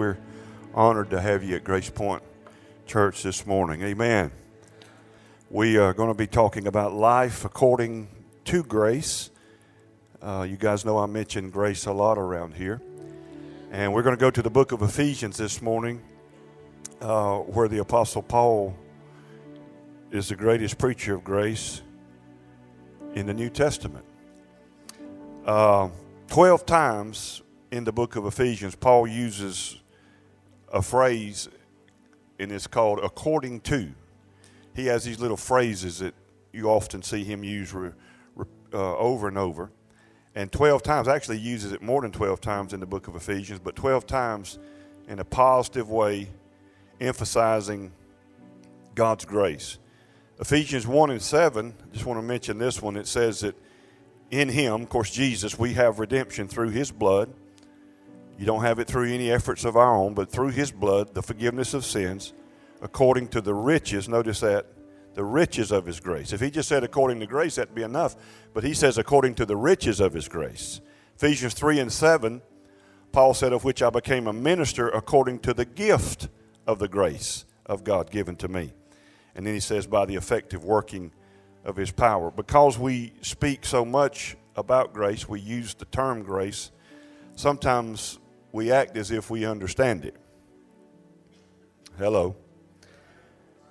We're 0.00 0.16
honored 0.72 1.10
to 1.10 1.20
have 1.20 1.44
you 1.44 1.56
at 1.56 1.64
Grace 1.64 1.90
Point 1.90 2.22
Church 2.86 3.22
this 3.22 3.46
morning. 3.46 3.82
Amen. 3.82 4.32
We 5.50 5.76
are 5.76 5.92
going 5.92 6.08
to 6.08 6.14
be 6.14 6.26
talking 6.26 6.66
about 6.66 6.94
life 6.94 7.44
according 7.44 8.08
to 8.46 8.62
grace. 8.62 9.28
Uh, 10.22 10.46
you 10.48 10.56
guys 10.56 10.86
know 10.86 10.96
I 10.96 11.04
mention 11.04 11.50
grace 11.50 11.84
a 11.84 11.92
lot 11.92 12.16
around 12.16 12.54
here. 12.54 12.80
And 13.70 13.92
we're 13.92 14.00
going 14.00 14.16
to 14.16 14.20
go 14.20 14.30
to 14.30 14.40
the 14.40 14.48
book 14.48 14.72
of 14.72 14.80
Ephesians 14.80 15.36
this 15.36 15.60
morning, 15.60 16.00
uh, 17.02 17.40
where 17.40 17.68
the 17.68 17.80
Apostle 17.80 18.22
Paul 18.22 18.74
is 20.10 20.30
the 20.30 20.34
greatest 20.34 20.78
preacher 20.78 21.16
of 21.16 21.24
grace 21.24 21.82
in 23.12 23.26
the 23.26 23.34
New 23.34 23.50
Testament. 23.50 24.06
Uh, 25.44 25.90
Twelve 26.28 26.64
times 26.64 27.42
in 27.70 27.84
the 27.84 27.92
book 27.92 28.16
of 28.16 28.24
Ephesians, 28.24 28.74
Paul 28.74 29.06
uses 29.06 29.76
a 30.70 30.82
phrase, 30.82 31.48
and 32.38 32.52
it's 32.52 32.66
called 32.66 33.00
according 33.02 33.60
to. 33.62 33.92
He 34.74 34.86
has 34.86 35.04
these 35.04 35.20
little 35.20 35.36
phrases 35.36 35.98
that 35.98 36.14
you 36.52 36.68
often 36.68 37.02
see 37.02 37.24
him 37.24 37.44
use 37.44 37.72
re, 37.72 37.90
re, 38.34 38.46
uh, 38.72 38.96
over 38.96 39.28
and 39.28 39.38
over. 39.38 39.70
And 40.34 40.50
12 40.50 40.82
times, 40.82 41.08
actually 41.08 41.38
uses 41.38 41.72
it 41.72 41.82
more 41.82 42.02
than 42.02 42.12
12 42.12 42.40
times 42.40 42.72
in 42.72 42.80
the 42.80 42.86
book 42.86 43.08
of 43.08 43.16
Ephesians, 43.16 43.58
but 43.58 43.74
12 43.74 44.06
times 44.06 44.58
in 45.08 45.18
a 45.18 45.24
positive 45.24 45.90
way, 45.90 46.28
emphasizing 47.00 47.90
God's 48.94 49.24
grace. 49.24 49.78
Ephesians 50.38 50.86
1 50.86 51.10
and 51.10 51.20
7, 51.20 51.74
I 51.78 51.92
just 51.92 52.06
want 52.06 52.18
to 52.18 52.22
mention 52.22 52.58
this 52.58 52.80
one. 52.80 52.96
It 52.96 53.06
says 53.06 53.40
that 53.40 53.56
in 54.30 54.48
Him, 54.48 54.82
of 54.82 54.88
course, 54.88 55.10
Jesus, 55.10 55.58
we 55.58 55.74
have 55.74 55.98
redemption 55.98 56.46
through 56.46 56.70
His 56.70 56.92
blood. 56.92 57.30
You 58.40 58.46
don't 58.46 58.62
have 58.62 58.78
it 58.78 58.86
through 58.86 59.12
any 59.12 59.30
efforts 59.30 59.66
of 59.66 59.76
our 59.76 59.94
own, 59.94 60.14
but 60.14 60.30
through 60.32 60.48
His 60.48 60.72
blood, 60.72 61.12
the 61.12 61.20
forgiveness 61.20 61.74
of 61.74 61.84
sins, 61.84 62.32
according 62.80 63.28
to 63.28 63.42
the 63.42 63.52
riches, 63.52 64.08
notice 64.08 64.40
that, 64.40 64.64
the 65.12 65.22
riches 65.22 65.70
of 65.70 65.84
His 65.84 66.00
grace. 66.00 66.32
If 66.32 66.40
He 66.40 66.50
just 66.50 66.66
said 66.66 66.82
according 66.82 67.20
to 67.20 67.26
grace, 67.26 67.56
that'd 67.56 67.74
be 67.74 67.82
enough. 67.82 68.16
But 68.54 68.64
He 68.64 68.72
says 68.72 68.96
according 68.96 69.34
to 69.34 69.44
the 69.44 69.56
riches 69.56 70.00
of 70.00 70.14
His 70.14 70.26
grace. 70.26 70.80
Ephesians 71.16 71.52
3 71.52 71.80
and 71.80 71.92
7, 71.92 72.40
Paul 73.12 73.34
said, 73.34 73.52
Of 73.52 73.64
which 73.64 73.82
I 73.82 73.90
became 73.90 74.26
a 74.26 74.32
minister 74.32 74.88
according 74.88 75.40
to 75.40 75.52
the 75.52 75.66
gift 75.66 76.28
of 76.66 76.78
the 76.78 76.88
grace 76.88 77.44
of 77.66 77.84
God 77.84 78.10
given 78.10 78.36
to 78.36 78.48
me. 78.48 78.72
And 79.34 79.46
then 79.46 79.52
he 79.52 79.60
says, 79.60 79.86
By 79.86 80.06
the 80.06 80.16
effective 80.16 80.64
working 80.64 81.12
of 81.62 81.76
his 81.76 81.90
power. 81.90 82.30
Because 82.30 82.78
we 82.78 83.12
speak 83.20 83.66
so 83.66 83.84
much 83.84 84.34
about 84.56 84.94
grace, 84.94 85.28
we 85.28 85.40
use 85.40 85.74
the 85.74 85.84
term 85.84 86.22
grace, 86.22 86.70
sometimes 87.36 88.18
we 88.52 88.72
act 88.72 88.96
as 88.96 89.10
if 89.10 89.30
we 89.30 89.44
understand 89.44 90.04
it. 90.04 90.16
Hello. 91.98 92.36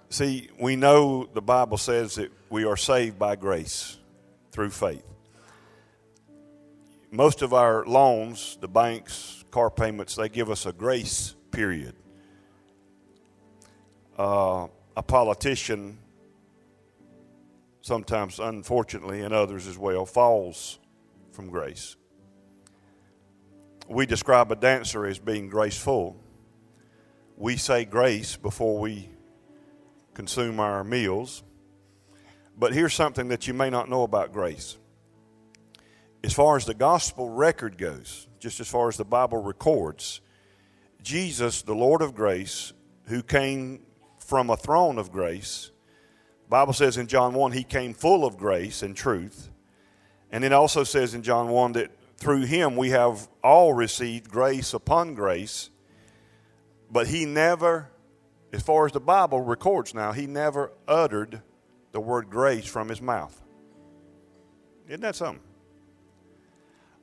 See, 0.09 0.49
we 0.59 0.75
know 0.75 1.29
the 1.33 1.41
Bible 1.41 1.77
says 1.77 2.15
that 2.15 2.31
we 2.49 2.65
are 2.65 2.77
saved 2.77 3.19
by 3.19 3.35
grace 3.35 3.97
through 4.51 4.71
faith. 4.71 5.05
Most 7.11 7.41
of 7.41 7.53
our 7.53 7.85
loans, 7.85 8.57
the 8.61 8.67
banks, 8.67 9.43
car 9.51 9.69
payments, 9.69 10.15
they 10.15 10.29
give 10.29 10.49
us 10.49 10.65
a 10.65 10.73
grace 10.73 11.35
period. 11.51 11.95
Uh, 14.17 14.67
a 14.95 15.03
politician 15.03 15.97
sometimes 17.81 18.39
unfortunately, 18.39 19.21
and 19.21 19.33
others 19.33 19.65
as 19.65 19.77
well, 19.77 20.05
falls 20.05 20.79
from 21.31 21.49
grace. 21.49 21.95
We 23.89 24.05
describe 24.05 24.51
a 24.51 24.55
dancer 24.55 25.07
as 25.07 25.17
being 25.17 25.49
graceful. 25.49 26.15
We 27.35 27.57
say 27.57 27.85
grace 27.85 28.35
before 28.35 28.79
we 28.79 29.09
consume 30.13 30.59
our 30.59 30.83
meals. 30.83 31.41
But 32.55 32.71
here's 32.71 32.93
something 32.93 33.29
that 33.29 33.47
you 33.47 33.55
may 33.55 33.71
not 33.71 33.89
know 33.89 34.03
about 34.03 34.31
grace. 34.31 34.77
As 36.23 36.33
far 36.33 36.55
as 36.55 36.65
the 36.65 36.75
gospel 36.75 37.29
record 37.29 37.79
goes, 37.79 38.27
just 38.37 38.59
as 38.59 38.67
far 38.67 38.89
as 38.89 38.97
the 38.97 39.05
Bible 39.05 39.41
records, 39.41 40.21
Jesus, 41.01 41.63
the 41.63 41.73
Lord 41.73 42.03
of 42.03 42.13
grace, 42.13 42.73
who 43.05 43.23
came 43.23 43.81
from 44.19 44.51
a 44.51 44.57
throne 44.57 44.99
of 44.99 45.11
grace, 45.11 45.71
Bible 46.47 46.73
says 46.73 46.97
in 46.97 47.07
John 47.07 47.33
1 47.33 47.53
he 47.53 47.63
came 47.63 47.95
full 47.95 48.23
of 48.23 48.37
grace 48.37 48.83
and 48.83 48.95
truth. 48.95 49.49
And 50.31 50.43
it 50.43 50.53
also 50.53 50.83
says 50.83 51.15
in 51.15 51.23
John 51.23 51.49
1 51.49 51.71
that 51.71 51.91
through 52.19 52.45
him 52.45 52.75
we 52.75 52.89
have 52.89 53.27
all 53.41 53.73
received 53.73 54.29
grace 54.29 54.73
upon 54.73 55.13
grace. 55.15 55.69
But 56.91 57.07
he 57.07 57.25
never, 57.25 57.89
as 58.51 58.61
far 58.61 58.85
as 58.85 58.91
the 58.91 58.99
Bible 58.99 59.41
records 59.41 59.93
now, 59.93 60.11
he 60.11 60.27
never 60.27 60.71
uttered 60.87 61.41
the 61.91 61.99
word 61.99 62.29
grace 62.29 62.65
from 62.65 62.89
his 62.89 63.01
mouth. 63.01 63.41
Isn't 64.87 65.01
that 65.01 65.15
something? 65.15 65.43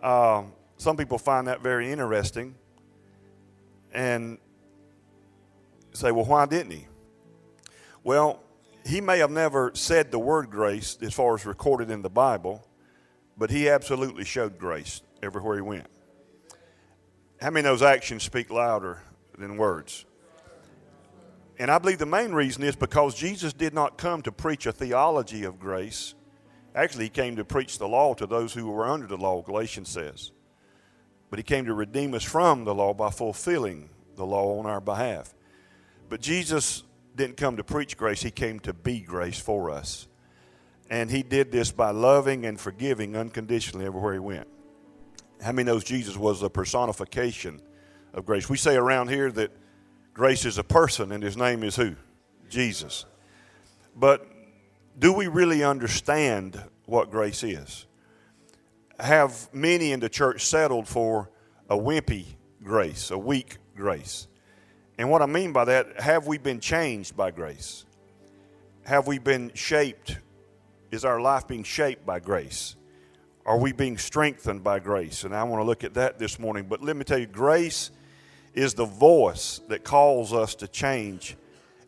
Uh, 0.03 0.43
some 0.77 0.97
people 0.97 1.19
find 1.19 1.47
that 1.47 1.63
very 1.63 1.91
interesting 1.91 2.55
and 3.93 4.39
say, 5.93 6.13
well, 6.13 6.27
why 6.27 6.45
didn't 6.45 6.73
he? 6.73 6.87
Well, 8.05 8.43
he 8.85 9.01
may 9.01 9.19
have 9.19 9.31
never 9.31 9.71
said 9.75 10.11
the 10.11 10.19
word 10.19 10.51
grace 10.51 10.99
as 11.01 11.15
far 11.15 11.35
as 11.35 11.47
recorded 11.47 11.91
in 11.91 12.03
the 12.03 12.11
Bible, 12.11 12.67
but 13.39 13.51
he 13.51 13.69
absolutely 13.69 14.25
showed 14.25 14.59
grace 14.59 15.01
everywhere 15.27 15.57
he 15.57 15.63
went. 15.63 15.87
How 17.41 17.51
many 17.51 17.69
of 17.69 17.73
those 17.73 17.83
actions 17.87 18.23
speak 18.23 18.51
louder 18.51 19.03
than 19.37 19.59
words? 19.59 20.07
And 21.59 21.71
I 21.71 21.79
believe 21.79 21.99
the 21.99 22.07
main 22.07 22.33
reason 22.33 22.63
is 22.63 22.77
because 22.77 23.15
Jesus 23.15 23.53
did 23.53 23.75
not 23.75 23.99
come 23.99 24.23
to 24.23 24.33
preach 24.33 24.67
a 24.67 24.73
theology 24.73 25.45
of 25.45 25.59
grace. 25.59 26.15
Actually, 26.75 27.05
he 27.05 27.11
came 27.11 27.37
to 27.37 27.45
preach 27.45 27.79
the 27.79 27.89
law 27.89 28.15
to 28.15 28.27
those 28.27 28.53
who 28.53 28.71
were 28.71 28.87
under 28.87 29.07
the 29.07 29.17
law, 29.17 29.43
Galatians 29.43 29.89
says. 29.89 30.33
But 31.31 31.39
he 31.39 31.43
came 31.43 31.65
to 31.65 31.75
redeem 31.75 32.15
us 32.15 32.23
from 32.23 32.65
the 32.65 32.75
law 32.75 32.95
by 32.95 33.11
fulfilling 33.11 33.89
the 34.17 34.27
law 34.27 34.59
on 34.59 34.67
our 34.67 34.81
behalf. 34.81 35.35
But 36.09 36.21
Jesus 36.21 36.83
didn't 37.15 37.39
come 37.39 37.57
to 37.57 37.65
preach 37.65 37.97
grace, 37.97 38.23
he 38.23 38.31
came 38.31 38.61
to 38.61 38.75
be 38.75 39.01
grace 39.01 39.39
for 39.39 39.71
us. 39.71 40.07
And 40.89 41.11
he 41.11 41.23
did 41.23 41.51
this 41.51 41.73
by 41.73 41.91
loving 41.91 42.45
and 42.45 42.61
forgiving 42.61 43.17
unconditionally 43.17 43.87
everywhere 43.87 44.13
he 44.13 44.19
went. 44.21 44.47
How 45.43 45.53
many 45.53 45.67
knows 45.67 45.85
Jesus 45.85 46.17
was 46.17 46.43
a 46.43 46.51
personification 46.51 47.61
of 48.15 48.27
grace? 48.27 48.49
We 48.49 48.57
say 48.57 48.77
around 48.77 49.09
here 49.09 49.31
that 49.33 49.51
grace 50.15 50.45
is 50.45 50.59
a 50.59 50.65
person 50.65 51.13
and 51.13 51.23
his 51.23 51.37
name 51.37 51.63
is 51.63 51.77
who? 51.77 51.95
Jesus. 52.49 53.05
But 53.95 54.27
do 54.99 55.13
we 55.13 55.27
really 55.27 55.63
understand 55.63 56.63
what 56.87 57.11
grace 57.11 57.43
is? 57.43 57.87
Have 58.99 59.49
many 59.53 59.93
in 59.93 60.01
the 60.01 60.09
church 60.09 60.47
settled 60.47 60.89
for 60.89 61.31
a 61.69 61.77
wimpy 61.77 62.25
grace, 62.63 63.11
a 63.11 63.19
weak 63.19 63.59
grace? 63.75 64.27
And 64.99 65.11
what 65.11 65.21
I 65.21 65.27
mean 65.27 65.53
by 65.53 65.67
that, 65.67 66.01
have 66.01 66.27
we 66.27 66.39
been 66.39 66.61
changed 66.61 67.17
by 67.17 67.31
grace? 67.31 67.85
Have 68.85 69.07
we 69.07 69.19
been 69.19 69.51
shaped? 69.55 70.19
Is 70.91 71.05
our 71.05 71.21
life 71.21 71.47
being 71.47 71.65
shaped 71.65 72.07
by 72.07 72.21
grace? 72.21 72.77
Are 73.47 73.57
we 73.57 73.71
being 73.71 73.97
strengthened 73.97 74.65
by 74.65 74.81
grace? 74.81 75.23
And 75.23 75.35
I 75.35 75.45
want 75.45 75.61
to 75.61 75.65
look 75.65 75.85
at 75.85 75.95
that 75.95 76.19
this 76.19 76.41
morning. 76.41 76.67
But 76.69 76.83
let 76.83 76.97
me 76.97 77.05
tell 77.05 77.19
you, 77.19 77.27
grace 77.27 77.93
is 78.55 78.75
the 78.75 78.85
voice 78.85 79.61
that 79.69 79.85
calls 79.85 80.33
us 80.33 80.57
to 80.57 80.67
change, 80.67 81.37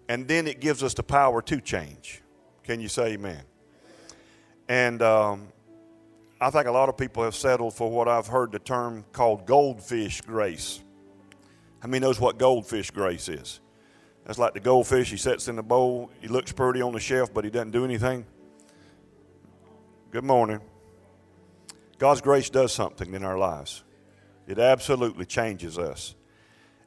and 0.09 0.29
then 0.29 0.47
it 0.47 0.61
gives 0.61 0.85
us 0.85 0.95
the 0.95 1.03
power 1.03 1.43
to 1.43 1.61
change. 1.61 2.23
Can 2.63 2.81
you 2.81 2.87
say 2.87 3.15
amen? 3.15 3.43
And 4.69 5.03
um, 5.03 5.49
I 6.41 6.51
think 6.51 6.69
a 6.69 6.71
lot 6.71 6.89
of 6.89 6.97
people 6.97 7.25
have 7.25 7.35
settled 7.35 7.75
for 7.75 7.91
what 7.91 8.07
I've 8.07 8.29
heard 8.29 8.53
the 8.53 8.61
term 8.61 9.05
called 9.11 9.45
goldfish 9.45 10.21
grace. 10.21 10.81
How 11.81 11.89
many 11.89 12.01
knows 12.01 12.21
what 12.21 12.39
goldfish 12.39 12.93
grace 12.93 13.29
is? 13.29 13.59
That's 14.25 14.39
like 14.39 14.55
the 14.55 14.61
goldfish. 14.61 15.11
He 15.11 15.17
sits 15.17 15.49
in 15.49 15.57
the 15.57 15.63
bowl. 15.65 16.13
He 16.21 16.29
looks 16.29 16.53
pretty 16.53 16.83
on 16.83 16.93
the 16.93 17.01
shelf, 17.01 17.35
but 17.35 17.45
he 17.45 17.51
doesn't 17.51 17.73
do 17.73 17.85
anything. 17.85 18.25
Good 20.13 20.25
morning. 20.25 20.61
God's 21.99 22.21
grace 22.21 22.49
does 22.49 22.73
something 22.73 23.15
in 23.15 23.25
our 23.25 23.39
lives. 23.39 23.83
It 24.47 24.59
absolutely 24.59 25.27
changes 25.27 25.79
us. 25.79 26.15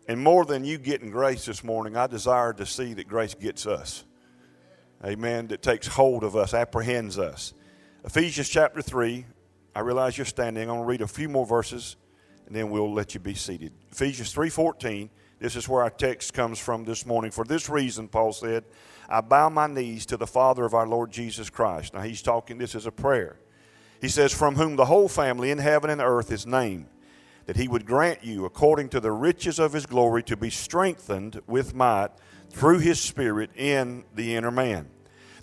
And 0.07 0.23
more 0.23 0.45
than 0.45 0.65
you 0.65 0.77
getting 0.77 1.11
grace 1.11 1.45
this 1.45 1.63
morning, 1.63 1.95
I 1.95 2.07
desire 2.07 2.53
to 2.53 2.65
see 2.65 2.93
that 2.95 3.07
grace 3.07 3.35
gets 3.35 3.67
us. 3.67 4.03
Amen. 5.05 5.47
That 5.47 5.61
takes 5.61 5.87
hold 5.87 6.23
of 6.23 6.35
us, 6.35 6.53
apprehends 6.53 7.19
us. 7.19 7.53
Ephesians 8.03 8.49
chapter 8.49 8.81
3. 8.81 9.25
I 9.75 9.79
realize 9.81 10.17
you're 10.17 10.25
standing. 10.25 10.63
I'm 10.63 10.75
going 10.75 10.81
to 10.81 10.85
read 10.85 11.01
a 11.01 11.07
few 11.07 11.29
more 11.29 11.45
verses 11.45 11.97
and 12.51 12.55
then 12.55 12.69
we'll 12.69 12.93
let 12.93 13.13
you 13.13 13.19
be 13.21 13.33
seated. 13.33 13.71
Ephesians 13.93 14.33
3:14. 14.35 15.09
This 15.39 15.55
is 15.55 15.69
where 15.69 15.83
our 15.83 15.89
text 15.89 16.33
comes 16.33 16.59
from 16.59 16.83
this 16.83 17.05
morning. 17.05 17.31
For 17.31 17.45
this 17.45 17.69
reason, 17.69 18.09
Paul 18.09 18.33
said, 18.33 18.65
I 19.07 19.21
bow 19.21 19.49
my 19.49 19.67
knees 19.67 20.05
to 20.07 20.17
the 20.17 20.27
Father 20.27 20.65
of 20.65 20.73
our 20.73 20.85
Lord 20.85 21.11
Jesus 21.11 21.49
Christ. 21.49 21.93
Now 21.93 22.01
he's 22.01 22.21
talking, 22.21 22.57
this 22.57 22.75
is 22.75 22.85
a 22.85 22.91
prayer. 22.91 23.39
He 24.01 24.09
says, 24.09 24.33
From 24.33 24.55
whom 24.55 24.75
the 24.75 24.85
whole 24.85 25.07
family 25.07 25.51
in 25.51 25.59
heaven 25.59 25.89
and 25.89 26.01
earth 26.01 26.31
is 26.31 26.47
named, 26.47 26.87
that 27.45 27.55
he 27.55 27.67
would 27.67 27.85
grant 27.85 28.23
you, 28.23 28.45
according 28.45 28.89
to 28.89 28.99
the 28.99 29.11
riches 29.11 29.59
of 29.59 29.73
his 29.73 29.85
glory, 29.85 30.23
to 30.23 30.35
be 30.35 30.49
strengthened 30.49 31.41
with 31.47 31.75
might 31.75 32.09
through 32.49 32.79
his 32.79 32.99
Spirit 32.99 33.51
in 33.55 34.03
the 34.15 34.35
inner 34.35 34.51
man, 34.51 34.89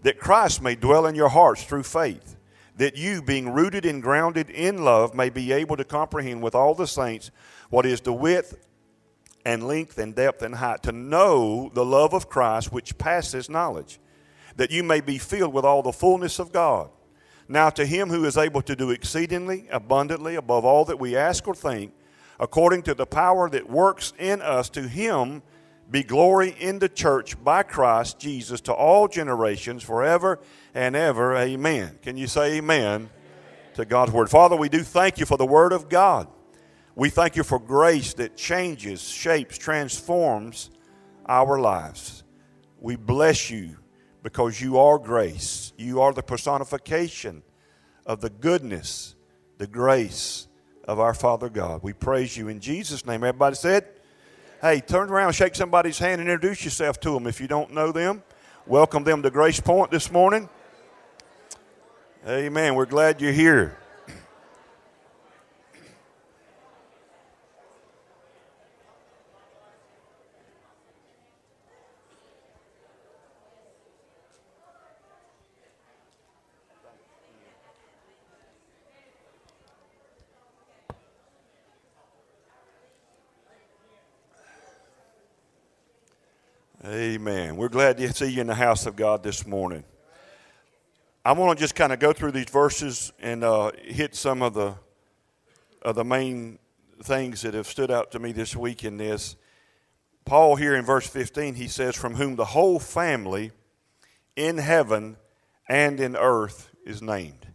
that 0.02 0.18
Christ 0.18 0.60
may 0.60 0.74
dwell 0.74 1.06
in 1.06 1.14
your 1.14 1.28
hearts 1.28 1.62
through 1.62 1.84
faith, 1.84 2.36
that 2.76 2.96
you, 2.96 3.22
being 3.22 3.50
rooted 3.50 3.86
and 3.86 4.02
grounded 4.02 4.50
in 4.50 4.84
love, 4.84 5.14
may 5.14 5.30
be 5.30 5.52
able 5.52 5.76
to 5.76 5.84
comprehend 5.84 6.42
with 6.42 6.54
all 6.54 6.74
the 6.74 6.86
saints 6.86 7.30
what 7.70 7.86
is 7.86 8.00
the 8.00 8.12
width 8.12 8.56
and 9.44 9.66
length 9.66 9.98
and 9.98 10.14
depth 10.14 10.42
and 10.42 10.56
height, 10.56 10.82
to 10.82 10.92
know 10.92 11.70
the 11.74 11.84
love 11.84 12.12
of 12.12 12.28
Christ 12.28 12.72
which 12.72 12.98
passes 12.98 13.48
knowledge, 13.48 13.98
that 14.56 14.70
you 14.70 14.82
may 14.82 15.00
be 15.00 15.18
filled 15.18 15.54
with 15.54 15.64
all 15.64 15.82
the 15.82 15.92
fullness 15.92 16.38
of 16.38 16.52
God. 16.52 16.90
Now, 17.48 17.70
to 17.70 17.86
him 17.86 18.10
who 18.10 18.24
is 18.26 18.36
able 18.36 18.60
to 18.62 18.76
do 18.76 18.90
exceedingly 18.90 19.66
abundantly 19.70 20.34
above 20.34 20.66
all 20.66 20.84
that 20.84 20.98
we 20.98 21.16
ask 21.16 21.48
or 21.48 21.54
think, 21.54 21.92
according 22.38 22.82
to 22.82 22.94
the 22.94 23.06
power 23.06 23.48
that 23.48 23.70
works 23.70 24.12
in 24.18 24.42
us, 24.42 24.68
to 24.70 24.82
him 24.82 25.42
be 25.90 26.02
glory 26.02 26.54
in 26.60 26.78
the 26.78 26.88
church 26.88 27.42
by 27.42 27.62
Christ 27.62 28.18
Jesus 28.18 28.60
to 28.62 28.72
all 28.74 29.08
generations 29.08 29.82
forever 29.82 30.38
and 30.74 30.94
ever. 30.94 31.34
Amen. 31.34 31.98
Can 32.02 32.18
you 32.18 32.26
say 32.26 32.58
amen, 32.58 32.84
amen, 32.84 33.10
to 33.74 33.86
God's 33.86 34.12
word? 34.12 34.28
Father, 34.28 34.54
we 34.54 34.68
do 34.68 34.82
thank 34.82 35.18
you 35.18 35.24
for 35.24 35.38
the 35.38 35.46
word 35.46 35.72
of 35.72 35.88
God. 35.88 36.28
We 36.94 37.08
thank 37.08 37.36
you 37.36 37.44
for 37.44 37.58
grace 37.58 38.12
that 38.14 38.36
changes, 38.36 39.00
shapes, 39.00 39.56
transforms 39.56 40.70
our 41.26 41.58
lives. 41.58 42.24
We 42.78 42.96
bless 42.96 43.48
you 43.50 43.76
because 44.22 44.60
you 44.60 44.78
are 44.78 44.98
grace. 44.98 45.72
You 45.76 46.00
are 46.00 46.12
the 46.12 46.22
personification 46.22 47.42
of 48.06 48.20
the 48.20 48.30
goodness, 48.30 49.14
the 49.58 49.66
grace 49.66 50.48
of 50.84 50.98
our 50.98 51.14
Father 51.14 51.48
God. 51.48 51.82
We 51.82 51.92
praise 51.92 52.36
you 52.36 52.48
in 52.48 52.60
Jesus' 52.60 53.06
name. 53.06 53.22
Everybody 53.24 53.56
said, 53.56 53.86
Hey, 54.60 54.80
turn 54.80 55.08
around, 55.08 55.32
shake 55.32 55.54
somebody's 55.54 55.98
hand, 55.98 56.20
and 56.20 56.28
introduce 56.28 56.64
yourself 56.64 56.98
to 57.00 57.10
them 57.10 57.26
if 57.28 57.40
you 57.40 57.46
don't 57.46 57.72
know 57.72 57.92
them. 57.92 58.24
Welcome 58.66 59.04
them 59.04 59.22
to 59.22 59.30
Grace 59.30 59.60
Point 59.60 59.90
this 59.90 60.10
morning. 60.10 60.48
Amen. 62.26 62.74
We're 62.74 62.86
glad 62.86 63.20
you're 63.20 63.32
here. 63.32 63.78
Amen. 86.98 87.56
We're 87.56 87.68
glad 87.68 87.96
to 87.98 88.12
see 88.12 88.32
you 88.32 88.40
in 88.40 88.48
the 88.48 88.56
house 88.56 88.84
of 88.84 88.96
God 88.96 89.22
this 89.22 89.46
morning. 89.46 89.84
I 91.24 91.30
want 91.30 91.56
to 91.56 91.62
just 91.62 91.76
kind 91.76 91.92
of 91.92 92.00
go 92.00 92.12
through 92.12 92.32
these 92.32 92.50
verses 92.50 93.12
and 93.20 93.44
uh, 93.44 93.70
hit 93.84 94.16
some 94.16 94.42
of 94.42 94.54
the 94.54 94.74
of 95.82 95.94
the 95.94 96.04
main 96.04 96.58
things 97.04 97.42
that 97.42 97.54
have 97.54 97.68
stood 97.68 97.92
out 97.92 98.10
to 98.10 98.18
me 98.18 98.32
this 98.32 98.56
week 98.56 98.82
in 98.82 98.96
this. 98.96 99.36
Paul 100.24 100.56
here 100.56 100.74
in 100.74 100.84
verse 100.84 101.06
15, 101.06 101.54
he 101.54 101.68
says, 101.68 101.94
From 101.94 102.16
whom 102.16 102.34
the 102.34 102.46
whole 102.46 102.80
family 102.80 103.52
in 104.34 104.58
heaven 104.58 105.18
and 105.68 106.00
in 106.00 106.16
earth 106.16 106.68
is 106.84 107.00
named. 107.00 107.46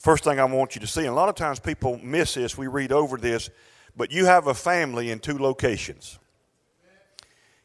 First 0.00 0.24
thing 0.24 0.40
I 0.40 0.46
want 0.46 0.74
you 0.74 0.80
to 0.80 0.88
see, 0.88 1.02
and 1.02 1.10
a 1.10 1.14
lot 1.14 1.28
of 1.28 1.36
times 1.36 1.60
people 1.60 2.00
miss 2.02 2.34
this, 2.34 2.58
we 2.58 2.66
read 2.66 2.90
over 2.90 3.16
this, 3.16 3.50
but 3.96 4.10
you 4.10 4.24
have 4.24 4.48
a 4.48 4.54
family 4.54 5.12
in 5.12 5.20
two 5.20 5.38
locations. 5.38 6.18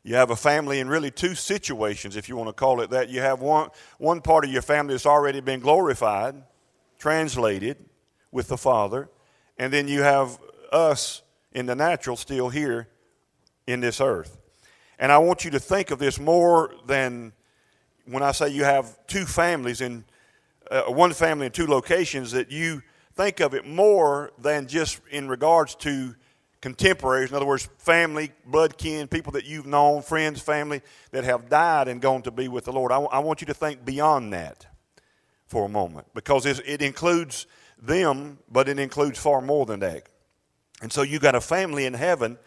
You 0.07 0.15
have 0.15 0.29
a 0.29 0.37
family 0.37 0.79
in 0.79 0.87
really 0.87 1.11
two 1.11 1.35
situations, 1.35 2.15
if 2.15 2.29
you 2.29 2.37
want 2.37 2.47
to 2.47 2.53
call 2.53 2.79
it 2.79 2.91
that. 2.91 3.09
You 3.09 3.19
have 3.19 3.41
one, 3.41 3.71
one 3.97 4.21
part 4.21 4.45
of 4.45 4.51
your 4.53 4.61
family 4.61 4.93
that's 4.93 5.05
already 5.05 5.41
been 5.41 5.59
glorified, 5.59 6.43
translated 6.97 7.75
with 8.31 8.47
the 8.47 8.55
Father, 8.55 9.09
and 9.57 9.73
then 9.73 9.89
you 9.89 10.03
have 10.03 10.39
us 10.71 11.23
in 11.51 11.65
the 11.65 11.75
natural 11.75 12.15
still 12.15 12.47
here 12.47 12.87
in 13.67 13.81
this 13.81 13.99
earth. 13.99 14.37
And 14.97 15.11
I 15.11 15.17
want 15.17 15.43
you 15.43 15.51
to 15.51 15.59
think 15.59 15.91
of 15.91 15.99
this 15.99 16.21
more 16.21 16.73
than 16.85 17.33
when 18.05 18.23
I 18.23 18.31
say 18.31 18.47
you 18.47 18.63
have 18.63 19.05
two 19.07 19.25
families 19.25 19.81
in 19.81 20.05
uh, 20.71 20.83
one 20.83 21.11
family 21.11 21.47
in 21.47 21.51
two 21.51 21.67
locations, 21.67 22.31
that 22.31 22.49
you 22.49 22.81
think 23.15 23.41
of 23.41 23.53
it 23.53 23.67
more 23.67 24.31
than 24.39 24.67
just 24.67 25.01
in 25.11 25.27
regards 25.27 25.75
to 25.75 26.15
contemporaries, 26.61 27.29
in 27.29 27.35
other 27.35 27.45
words, 27.45 27.69
family, 27.77 28.31
blood 28.45 28.77
kin, 28.77 29.07
people 29.07 29.33
that 29.33 29.45
you've 29.45 29.67
known, 29.67 30.01
friends, 30.01 30.41
family 30.41 30.81
that 31.11 31.23
have 31.23 31.49
died 31.49 31.87
and 31.87 32.01
gone 32.01 32.21
to 32.23 32.31
be 32.31 32.47
with 32.47 32.65
the 32.65 32.71
Lord. 32.71 32.91
I, 32.91 32.95
w- 32.95 33.09
I 33.11 33.19
want 33.19 33.41
you 33.41 33.47
to 33.47 33.53
think 33.53 33.85
beyond 33.85 34.33
that 34.33 34.65
for 35.45 35.65
a 35.65 35.69
moment 35.69 36.07
because 36.13 36.45
it 36.45 36.81
includes 36.81 37.47
them, 37.81 38.39
but 38.49 38.67
it 38.67 38.79
includes 38.79 39.19
far 39.19 39.41
more 39.41 39.65
than 39.65 39.79
that. 39.81 40.09
And 40.81 40.91
so 40.91 41.01
you've 41.01 41.21
got 41.21 41.35
a 41.35 41.41
family 41.41 41.85
in 41.85 41.93
heaven, 41.93 42.37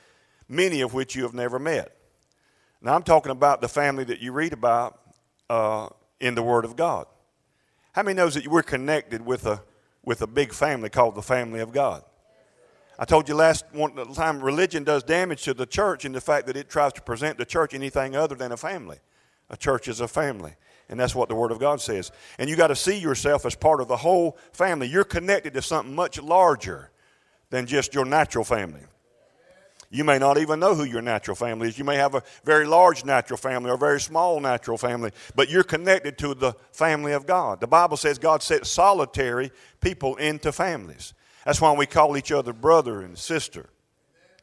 many 0.48 0.80
of 0.80 0.94
which 0.94 1.14
you 1.14 1.22
have 1.22 1.34
never 1.34 1.58
met. 1.58 1.96
Now 2.82 2.94
I'm 2.94 3.02
talking 3.02 3.32
about 3.32 3.60
the 3.60 3.68
family 3.68 4.04
that 4.04 4.20
you 4.20 4.32
read 4.32 4.52
about 4.52 5.00
uh, 5.48 5.88
in 6.20 6.34
the 6.34 6.42
Word 6.42 6.64
of 6.64 6.76
God. 6.76 7.06
How 7.92 8.02
many 8.02 8.16
knows 8.16 8.34
that 8.34 8.46
we're 8.46 8.62
connected 8.62 9.24
with 9.24 9.46
a 9.46 9.62
with 10.02 10.22
a 10.22 10.26
big 10.26 10.52
family 10.52 10.88
called 10.88 11.14
the 11.14 11.22
family 11.22 11.60
of 11.60 11.72
God? 11.72 12.02
I 13.00 13.06
told 13.06 13.30
you 13.30 13.34
last 13.34 13.64
one 13.72 13.94
time 14.12 14.42
religion 14.42 14.84
does 14.84 15.02
damage 15.02 15.42
to 15.44 15.54
the 15.54 15.64
church 15.64 16.04
in 16.04 16.12
the 16.12 16.20
fact 16.20 16.46
that 16.48 16.56
it 16.56 16.68
tries 16.68 16.92
to 16.92 17.00
present 17.00 17.38
the 17.38 17.46
church 17.46 17.72
anything 17.72 18.14
other 18.14 18.34
than 18.34 18.52
a 18.52 18.58
family. 18.58 18.98
A 19.48 19.56
church 19.56 19.88
is 19.88 20.00
a 20.00 20.06
family. 20.06 20.52
And 20.90 21.00
that's 21.00 21.14
what 21.14 21.30
the 21.30 21.34
Word 21.34 21.50
of 21.50 21.58
God 21.58 21.80
says. 21.80 22.12
And 22.38 22.50
you 22.50 22.56
got 22.56 22.66
to 22.66 22.76
see 22.76 22.98
yourself 22.98 23.46
as 23.46 23.54
part 23.54 23.80
of 23.80 23.88
the 23.88 23.96
whole 23.96 24.36
family. 24.52 24.86
You're 24.86 25.04
connected 25.04 25.54
to 25.54 25.62
something 25.62 25.94
much 25.94 26.20
larger 26.20 26.90
than 27.48 27.64
just 27.64 27.94
your 27.94 28.04
natural 28.04 28.44
family. 28.44 28.82
You 29.88 30.04
may 30.04 30.18
not 30.18 30.36
even 30.36 30.60
know 30.60 30.74
who 30.74 30.84
your 30.84 31.00
natural 31.00 31.34
family 31.34 31.68
is. 31.68 31.78
You 31.78 31.84
may 31.84 31.96
have 31.96 32.14
a 32.14 32.22
very 32.44 32.66
large 32.66 33.06
natural 33.06 33.38
family 33.38 33.70
or 33.70 33.74
a 33.74 33.78
very 33.78 34.00
small 34.00 34.40
natural 34.40 34.76
family, 34.76 35.12
but 35.34 35.48
you're 35.48 35.64
connected 35.64 36.18
to 36.18 36.34
the 36.34 36.52
family 36.72 37.12
of 37.12 37.24
God. 37.24 37.60
The 37.60 37.66
Bible 37.66 37.96
says 37.96 38.18
God 38.18 38.42
set 38.42 38.66
solitary 38.66 39.52
people 39.80 40.16
into 40.16 40.52
families. 40.52 41.14
That's 41.44 41.60
why 41.60 41.72
we 41.72 41.86
call 41.86 42.16
each 42.16 42.32
other 42.32 42.52
brother 42.52 43.00
and 43.02 43.16
sister 43.16 43.70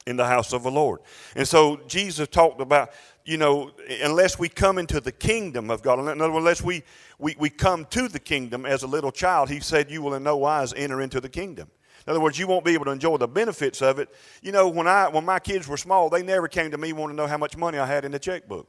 in 0.06 0.16
the 0.16 0.26
house 0.26 0.54
of 0.54 0.64
the 0.64 0.72
Lord. 0.72 1.02
And 1.36 1.48
so 1.48 1.82
Jesus 1.88 2.28
talked 2.30 2.62
about, 2.62 2.92
you 3.26 3.38
know, 3.38 3.72
unless 4.02 4.40
we 4.40 4.48
come 4.48 4.78
into 4.78 5.02
the 5.02 5.12
kingdom 5.12 5.70
of 5.70 5.82
God, 5.82 6.00
in 6.00 6.08
other 6.08 6.32
words, 6.32 6.38
unless 6.38 6.62
we, 6.64 6.84
we, 7.20 7.36
we 7.38 7.50
come 7.50 7.86
to 7.92 8.08
the 8.08 8.20
kingdom 8.20 8.66
as 8.66 8.84
a 8.84 8.88
little 8.88 9.12
child, 9.12 9.50
he 9.50 9.60
said, 9.60 9.92
you 9.92 10.02
will 10.02 10.14
in 10.14 10.24
no 10.24 10.38
wise 10.38 10.74
enter 10.74 11.02
into 11.02 11.20
the 11.20 11.30
kingdom. 11.30 11.70
In 12.06 12.12
other 12.12 12.22
words, 12.22 12.40
you 12.40 12.48
won't 12.48 12.64
be 12.64 12.74
able 12.74 12.86
to 12.86 12.92
enjoy 12.92 13.18
the 13.18 13.28
benefits 13.28 13.82
of 13.82 14.00
it. 14.00 14.08
You 14.42 14.54
know, 14.54 14.70
when, 14.70 14.88
I, 14.88 15.10
when 15.10 15.26
my 15.26 15.40
kids 15.40 15.68
were 15.68 15.76
small, 15.76 16.10
they 16.10 16.24
never 16.24 16.48
came 16.48 16.72
to 16.72 16.78
me 16.78 16.94
wanting 16.94 17.18
to 17.18 17.24
know 17.24 17.28
how 17.28 17.38
much 17.38 17.58
money 17.58 17.78
I 17.78 17.86
had 17.86 18.06
in 18.06 18.14
the 18.14 18.20
checkbook. 18.20 18.66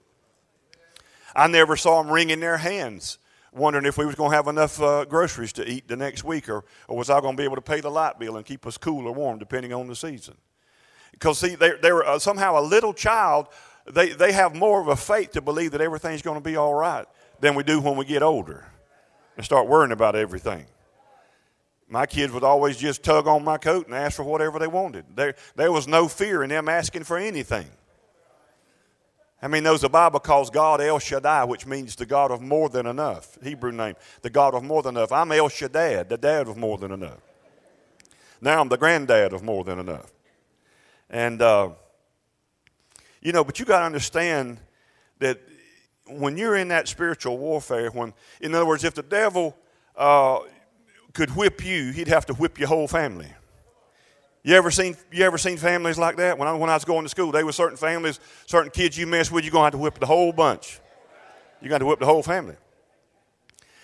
I 1.36 1.46
never 1.46 1.76
saw 1.76 2.02
them 2.02 2.12
wringing 2.12 2.40
their 2.40 2.56
hands 2.56 3.18
wondering 3.52 3.86
if 3.86 3.98
we 3.98 4.06
was 4.06 4.14
going 4.14 4.30
to 4.30 4.36
have 4.36 4.48
enough 4.48 4.80
uh, 4.80 5.04
groceries 5.04 5.52
to 5.54 5.68
eat 5.68 5.88
the 5.88 5.96
next 5.96 6.24
week 6.24 6.48
or, 6.48 6.64
or 6.86 6.96
was 6.96 7.10
I 7.10 7.20
going 7.20 7.34
to 7.34 7.40
be 7.40 7.44
able 7.44 7.56
to 7.56 7.62
pay 7.62 7.80
the 7.80 7.90
light 7.90 8.18
bill 8.18 8.36
and 8.36 8.44
keep 8.44 8.66
us 8.66 8.78
cool 8.78 9.06
or 9.06 9.12
warm 9.12 9.38
depending 9.38 9.72
on 9.72 9.86
the 9.86 9.96
season. 9.96 10.34
Because, 11.12 11.38
see, 11.38 11.54
they, 11.54 11.72
they 11.80 11.92
were 11.92 12.06
uh, 12.06 12.18
somehow 12.18 12.60
a 12.60 12.62
little 12.62 12.92
child, 12.92 13.48
they, 13.90 14.10
they 14.10 14.32
have 14.32 14.54
more 14.54 14.80
of 14.80 14.88
a 14.88 14.96
faith 14.96 15.32
to 15.32 15.40
believe 15.40 15.72
that 15.72 15.80
everything's 15.80 16.22
going 16.22 16.36
to 16.36 16.44
be 16.44 16.56
all 16.56 16.74
right 16.74 17.06
than 17.40 17.54
we 17.54 17.62
do 17.62 17.80
when 17.80 17.96
we 17.96 18.04
get 18.04 18.22
older 18.22 18.66
and 19.36 19.44
start 19.44 19.66
worrying 19.66 19.92
about 19.92 20.14
everything. 20.14 20.66
My 21.88 22.04
kids 22.04 22.32
would 22.34 22.44
always 22.44 22.76
just 22.76 23.02
tug 23.02 23.26
on 23.26 23.44
my 23.44 23.56
coat 23.56 23.86
and 23.86 23.94
ask 23.94 24.16
for 24.16 24.24
whatever 24.24 24.58
they 24.58 24.66
wanted. 24.66 25.06
There, 25.14 25.34
there 25.56 25.72
was 25.72 25.88
no 25.88 26.06
fear 26.06 26.42
in 26.42 26.50
them 26.50 26.68
asking 26.68 27.04
for 27.04 27.16
anything. 27.16 27.66
How 29.40 29.46
mean, 29.46 29.62
knows 29.62 29.82
the 29.82 29.88
Bible 29.88 30.18
calls 30.18 30.50
God 30.50 30.80
El 30.80 30.98
Shaddai, 30.98 31.44
which 31.44 31.64
means 31.64 31.94
the 31.94 32.06
God 32.06 32.32
of 32.32 32.42
more 32.42 32.68
than 32.68 32.86
enough? 32.86 33.38
Hebrew 33.40 33.70
name, 33.70 33.94
the 34.22 34.30
God 34.30 34.54
of 34.54 34.64
more 34.64 34.82
than 34.82 34.96
enough. 34.96 35.12
I'm 35.12 35.30
El 35.30 35.48
Shaddai, 35.48 36.02
the 36.02 36.18
dad 36.18 36.48
of 36.48 36.56
more 36.56 36.76
than 36.76 36.90
enough. 36.90 37.20
Now 38.40 38.60
I'm 38.60 38.68
the 38.68 38.76
granddad 38.76 39.32
of 39.32 39.44
more 39.44 39.62
than 39.62 39.78
enough. 39.78 40.12
And, 41.08 41.40
uh, 41.40 41.70
you 43.20 43.30
know, 43.30 43.44
but 43.44 43.60
you 43.60 43.64
got 43.64 43.80
to 43.80 43.86
understand 43.86 44.58
that 45.20 45.40
when 46.08 46.36
you're 46.36 46.56
in 46.56 46.68
that 46.68 46.88
spiritual 46.88 47.38
warfare, 47.38 47.90
when, 47.90 48.14
in 48.40 48.54
other 48.54 48.66
words, 48.66 48.82
if 48.82 48.94
the 48.94 49.02
devil 49.02 49.56
uh, 49.96 50.40
could 51.12 51.30
whip 51.36 51.64
you, 51.64 51.92
he'd 51.92 52.08
have 52.08 52.26
to 52.26 52.34
whip 52.34 52.58
your 52.58 52.68
whole 52.68 52.88
family. 52.88 53.32
You 54.42 54.54
ever 54.54 54.70
seen 54.70 54.96
you 55.12 55.24
ever 55.24 55.38
seen 55.38 55.56
families 55.56 55.98
like 55.98 56.16
that? 56.16 56.38
When 56.38 56.48
I, 56.48 56.52
when 56.54 56.70
I 56.70 56.74
was 56.74 56.84
going 56.84 57.04
to 57.04 57.08
school, 57.08 57.32
there 57.32 57.44
were 57.44 57.52
certain 57.52 57.76
families, 57.76 58.20
certain 58.46 58.70
kids 58.70 58.96
you 58.96 59.06
mess 59.06 59.30
with, 59.30 59.44
you're 59.44 59.52
gonna 59.52 59.64
have 59.64 59.72
to 59.72 59.78
whip 59.78 59.98
the 59.98 60.06
whole 60.06 60.32
bunch. 60.32 60.80
You 61.60 61.68
got 61.68 61.78
to 61.78 61.86
whip 61.86 61.98
the 61.98 62.06
whole 62.06 62.22
family. 62.22 62.56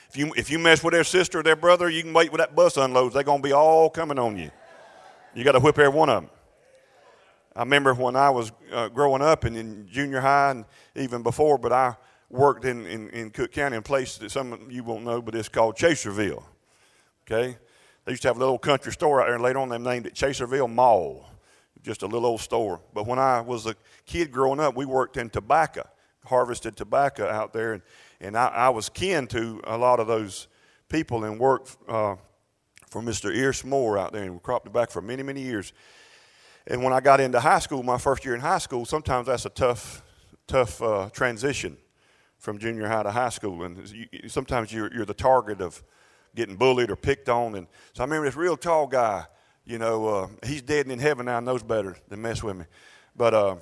If 0.08 0.16
you 0.16 0.32
if 0.36 0.50
you 0.50 0.58
mess 0.58 0.82
with 0.82 0.94
their 0.94 1.04
sister 1.04 1.40
or 1.40 1.42
their 1.42 1.56
brother, 1.56 1.90
you 1.90 2.02
can 2.02 2.12
wait 2.12 2.30
when 2.30 2.38
that 2.38 2.54
bus 2.54 2.76
unloads. 2.76 3.14
They're 3.14 3.24
gonna 3.24 3.42
be 3.42 3.52
all 3.52 3.90
coming 3.90 4.18
on 4.18 4.36
you. 4.36 4.50
You 5.34 5.42
got 5.42 5.52
to 5.52 5.60
whip 5.60 5.78
every 5.78 5.92
one 5.92 6.08
of 6.08 6.22
them. 6.22 6.30
I 7.56 7.60
remember 7.60 7.94
when 7.94 8.16
I 8.16 8.30
was 8.30 8.52
uh, 8.72 8.88
growing 8.88 9.22
up 9.22 9.44
and 9.44 9.56
in 9.56 9.88
junior 9.88 10.20
high 10.20 10.50
and 10.52 10.64
even 10.94 11.22
before, 11.22 11.58
but 11.58 11.72
I 11.72 11.96
worked 12.30 12.64
in, 12.64 12.86
in, 12.86 13.08
in 13.10 13.30
Cook 13.30 13.52
County 13.52 13.76
in 13.76 13.80
a 13.80 13.82
place 13.82 14.18
that 14.18 14.30
some 14.30 14.52
of 14.52 14.72
you 14.72 14.82
won't 14.82 15.04
know, 15.04 15.22
but 15.22 15.34
it's 15.34 15.48
called 15.48 15.76
Chaserville. 15.76 16.42
Okay? 17.26 17.56
They 18.04 18.12
used 18.12 18.22
to 18.22 18.28
have 18.28 18.36
a 18.36 18.40
little 18.40 18.58
country 18.58 18.92
store 18.92 19.20
out 19.20 19.26
there, 19.26 19.34
and 19.34 19.42
later 19.42 19.58
on 19.58 19.68
they 19.68 19.78
named 19.78 20.06
it 20.06 20.14
Chaserville 20.14 20.70
Mall, 20.70 21.26
just 21.82 22.02
a 22.02 22.06
little 22.06 22.26
old 22.26 22.40
store. 22.40 22.80
But 22.92 23.06
when 23.06 23.18
I 23.18 23.40
was 23.40 23.66
a 23.66 23.74
kid 24.04 24.30
growing 24.30 24.60
up, 24.60 24.76
we 24.76 24.84
worked 24.84 25.16
in 25.16 25.30
tobacco, 25.30 25.88
harvested 26.24 26.76
tobacco 26.76 27.26
out 27.28 27.52
there, 27.52 27.74
and, 27.74 27.82
and 28.20 28.36
I, 28.36 28.48
I 28.48 28.68
was 28.68 28.88
kin 28.88 29.26
to 29.28 29.60
a 29.64 29.78
lot 29.78 30.00
of 30.00 30.06
those 30.06 30.48
people 30.88 31.24
and 31.24 31.38
worked 31.38 31.76
uh, 31.88 32.16
for 32.94 33.02
Mr. 33.02 33.36
Earse 33.36 33.64
Moore 33.64 33.98
out 33.98 34.12
there 34.12 34.22
and 34.22 34.34
we 34.34 34.38
cropped 34.38 34.66
tobacco 34.66 34.92
for 34.92 35.02
many, 35.02 35.24
many 35.24 35.42
years. 35.42 35.72
And 36.68 36.82
when 36.84 36.92
I 36.92 37.00
got 37.00 37.20
into 37.20 37.40
high 37.40 37.58
school, 37.58 37.82
my 37.82 37.98
first 37.98 38.24
year 38.24 38.36
in 38.36 38.40
high 38.40 38.58
school, 38.58 38.84
sometimes 38.84 39.26
that's 39.26 39.44
a 39.44 39.50
tough, 39.50 40.04
tough 40.46 40.80
uh, 40.80 41.10
transition 41.12 41.76
from 42.38 42.58
junior 42.58 42.86
high 42.86 43.02
to 43.02 43.10
high 43.10 43.30
school. 43.30 43.64
And 43.64 43.90
you, 43.90 44.06
sometimes 44.28 44.72
you're, 44.72 44.94
you're 44.94 45.04
the 45.04 45.14
target 45.14 45.60
of 45.60 45.82
getting 46.34 46.56
bullied 46.56 46.90
or 46.90 46.96
picked 46.96 47.28
on. 47.28 47.54
And 47.54 47.66
so 47.92 48.02
I 48.02 48.06
remember 48.06 48.26
this 48.26 48.36
real 48.36 48.56
tall 48.56 48.86
guy, 48.86 49.24
you 49.64 49.78
know, 49.78 50.08
uh, 50.08 50.28
he's 50.44 50.62
dead 50.62 50.86
and 50.86 50.92
in 50.92 50.98
heaven 50.98 51.26
now, 51.26 51.40
knows 51.40 51.62
better 51.62 51.96
than 52.08 52.22
mess 52.22 52.42
with 52.42 52.56
me. 52.56 52.64
But 53.16 53.34
uh, 53.34 53.56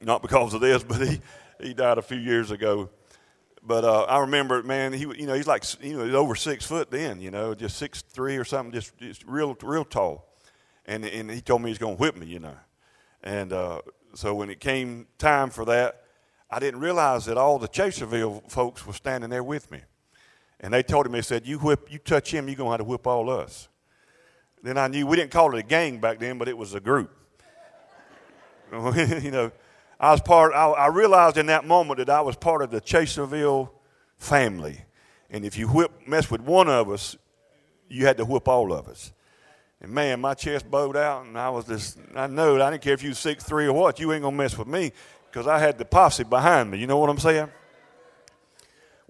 not 0.00 0.22
because 0.22 0.54
of 0.54 0.60
this, 0.60 0.82
but 0.88 1.00
he, 1.00 1.20
he 1.60 1.74
died 1.74 1.98
a 1.98 2.02
few 2.02 2.18
years 2.18 2.50
ago. 2.50 2.90
But 3.64 3.84
uh, 3.84 4.02
I 4.02 4.18
remember, 4.20 4.62
man, 4.64 4.92
he 4.92 5.02
you 5.02 5.26
know 5.26 5.34
he's 5.34 5.46
like 5.46 5.64
you 5.80 5.96
know 5.96 6.16
over 6.16 6.34
six 6.34 6.66
foot 6.66 6.90
then, 6.90 7.20
you 7.20 7.30
know, 7.30 7.54
just 7.54 7.76
six 7.76 8.02
three 8.02 8.36
or 8.36 8.44
something, 8.44 8.72
just 8.72 8.98
just 8.98 9.24
real 9.24 9.56
real 9.62 9.84
tall 9.84 10.32
and 10.86 11.04
and 11.04 11.30
he 11.30 11.40
told 11.40 11.62
me 11.62 11.70
he's 11.70 11.78
going 11.78 11.96
to 11.96 12.00
whip 12.00 12.16
me, 12.16 12.26
you 12.26 12.38
know. 12.38 12.56
And 13.22 13.52
uh, 13.52 13.82
so 14.14 14.34
when 14.34 14.50
it 14.50 14.60
came 14.60 15.06
time 15.18 15.50
for 15.50 15.64
that, 15.66 16.02
I 16.50 16.58
didn't 16.58 16.80
realize 16.80 17.26
that 17.26 17.38
all 17.38 17.58
the 17.58 17.68
Chaserville 17.68 18.42
folks 18.50 18.86
were 18.86 18.92
standing 18.92 19.30
there 19.30 19.44
with 19.44 19.70
me, 19.70 19.80
and 20.62 20.72
they 20.72 20.82
told 20.82 21.06
him 21.06 21.12
they 21.12 21.22
said, 21.22 21.46
"You 21.46 21.58
whip, 21.58 21.90
you 21.90 21.98
touch 21.98 22.32
him, 22.32 22.48
you're 22.48 22.56
going 22.56 22.68
to 22.68 22.72
have 22.72 22.80
to 22.80 22.84
whip 22.84 23.06
all 23.06 23.28
us." 23.28 23.68
Then 24.62 24.78
I 24.78 24.86
knew 24.86 25.06
we 25.06 25.16
didn't 25.16 25.32
call 25.32 25.54
it 25.54 25.58
a 25.58 25.62
gang 25.62 25.98
back 25.98 26.20
then, 26.20 26.38
but 26.38 26.48
it 26.48 26.56
was 26.56 26.74
a 26.74 26.80
group. 26.80 27.10
you 28.72 29.30
know, 29.30 29.50
I 29.98 30.12
was 30.12 30.20
part. 30.20 30.54
I, 30.54 30.70
I 30.70 30.86
realized 30.86 31.36
in 31.36 31.46
that 31.46 31.66
moment 31.66 31.98
that 31.98 32.08
I 32.08 32.20
was 32.20 32.36
part 32.36 32.62
of 32.62 32.70
the 32.70 32.80
Chaserville 32.80 33.70
family, 34.18 34.80
and 35.30 35.44
if 35.44 35.58
you 35.58 35.66
whip 35.68 35.90
mess 36.06 36.30
with 36.30 36.40
one 36.40 36.68
of 36.68 36.88
us, 36.90 37.16
you 37.88 38.06
had 38.06 38.16
to 38.18 38.24
whip 38.24 38.48
all 38.48 38.72
of 38.72 38.88
us. 38.88 39.12
And 39.80 39.90
man, 39.90 40.20
my 40.20 40.34
chest 40.34 40.70
bowed 40.70 40.96
out, 40.96 41.26
and 41.26 41.36
I 41.36 41.50
was 41.50 41.66
just, 41.66 41.98
I 42.14 42.28
know, 42.28 42.62
I 42.62 42.70
didn't 42.70 42.82
care 42.82 42.94
if 42.94 43.02
you 43.02 43.10
was 43.10 43.18
six 43.18 43.42
three 43.42 43.66
or 43.66 43.72
what, 43.72 43.98
you 43.98 44.12
ain't 44.12 44.22
gonna 44.22 44.36
mess 44.36 44.56
with 44.56 44.68
me 44.68 44.92
because 45.30 45.48
I 45.48 45.58
had 45.58 45.76
the 45.76 45.84
posse 45.84 46.22
behind 46.22 46.70
me. 46.70 46.78
You 46.78 46.86
know 46.86 46.98
what 46.98 47.10
I'm 47.10 47.18
saying? 47.18 47.50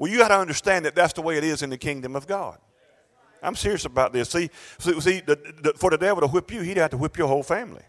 Well, 0.02 0.11
you 0.11 0.18
got 0.18 0.28
to 0.28 0.38
understand 0.38 0.85
that 0.87 0.97
that's 0.97 1.12
the 1.12 1.23
way 1.23 1.38
it 1.38 1.44
is 1.44 1.62
in 1.62 1.71
the 1.71 1.78
kingdom 1.78 2.16
of 2.16 2.26
God. 2.26 2.59
I'm 3.40 3.54
serious 3.54 3.85
about 3.85 4.12
this. 4.12 4.30
See, 4.30 4.50
see, 4.80 5.21
the, 5.21 5.38
the, 5.62 5.75
for 5.76 5.90
the 5.90 5.97
devil 5.97 6.23
to 6.23 6.26
whip 6.26 6.50
you, 6.50 6.62
he'd 6.62 6.78
have 6.78 6.90
to 6.90 6.97
whip 6.97 7.16
your 7.16 7.28
whole 7.28 7.44
family. 7.44 7.85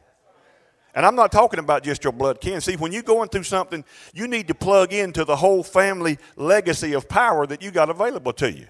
And 0.94 1.08
I'm 1.08 1.16
not 1.16 1.32
talking 1.32 1.58
about 1.58 1.82
just 1.82 2.04
your 2.04 2.14
blood 2.14 2.40
kin. 2.40 2.62
See, 2.62 2.76
when 2.76 2.92
you're 2.92 3.02
going 3.02 3.30
through 3.30 3.46
something, 3.46 3.84
you 4.14 4.28
need 4.28 4.48
to 4.50 4.54
plug 4.54 4.94
into 4.94 5.26
the 5.26 5.36
whole 5.36 5.64
family 5.64 6.20
legacy 6.36 6.94
of 6.94 7.10
power 7.10 7.48
that 7.48 7.64
you 7.64 7.72
got 7.72 7.90
available 7.90 8.34
to 8.34 8.52
you. 8.52 8.68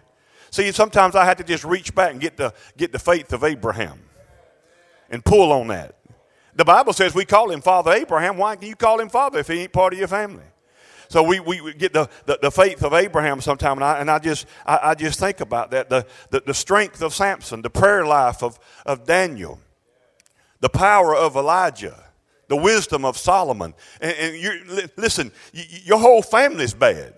See, 0.50 0.72
sometimes 0.72 1.14
I 1.14 1.26
had 1.26 1.38
to 1.40 1.44
just 1.44 1.66
reach 1.66 1.94
back 1.94 2.12
and 2.12 2.22
get 2.22 2.38
the, 2.38 2.54
get 2.78 2.94
the 2.94 3.00
faith 3.00 3.34
of 3.34 3.44
Abraham 3.44 4.00
and 5.10 5.22
pull 5.26 5.52
on 5.52 5.68
that. 5.68 5.98
The 6.56 6.64
Bible 6.64 6.94
says 6.94 7.14
we 7.14 7.26
call 7.26 7.52
him 7.52 7.60
Father 7.60 7.92
Abraham. 7.92 8.38
Why 8.38 8.56
can 8.56 8.70
you 8.70 8.78
call 8.78 9.02
him 9.02 9.10
Father 9.10 9.40
if 9.40 9.50
he 9.50 9.60
ain't 9.60 9.74
part 9.74 9.92
of 9.92 10.00
your 10.00 10.08
family? 10.08 10.46
So 11.14 11.22
we, 11.22 11.40
we 11.40 11.76
get 11.76 11.94
the, 11.94 12.10
the, 12.26 12.40
the 12.42 12.50
faith 12.50 12.84
of 12.84 12.92
Abraham 12.92 13.40
sometime, 13.40 13.74
and 13.74 13.84
I, 13.84 14.00
and 14.00 14.10
I 14.10 14.18
just 14.18 14.48
I, 14.66 14.80
I 14.82 14.96
just 14.96 15.20
think 15.20 15.42
about 15.42 15.70
that. 15.70 15.88
The, 15.88 16.08
the, 16.32 16.42
the 16.44 16.56
strength 16.56 17.04
of 17.04 17.14
Samson, 17.14 17.62
the 17.62 17.70
prayer 17.70 18.04
life 18.04 18.42
of, 18.42 18.58
of 18.84 19.06
Daniel, 19.06 19.60
the 20.60 20.70
power 20.70 21.16
of 21.16 21.36
Elijah, 21.36 22.04
the 22.48 22.56
wisdom 22.56 23.06
of 23.06 23.20
Solomon. 23.20 23.76
And, 24.02 24.18
and 24.18 24.36
you 24.36 24.88
listen, 24.98 25.32
your 25.52 26.00
whole 26.00 26.24
family's 26.24 26.74
bad. 26.74 27.14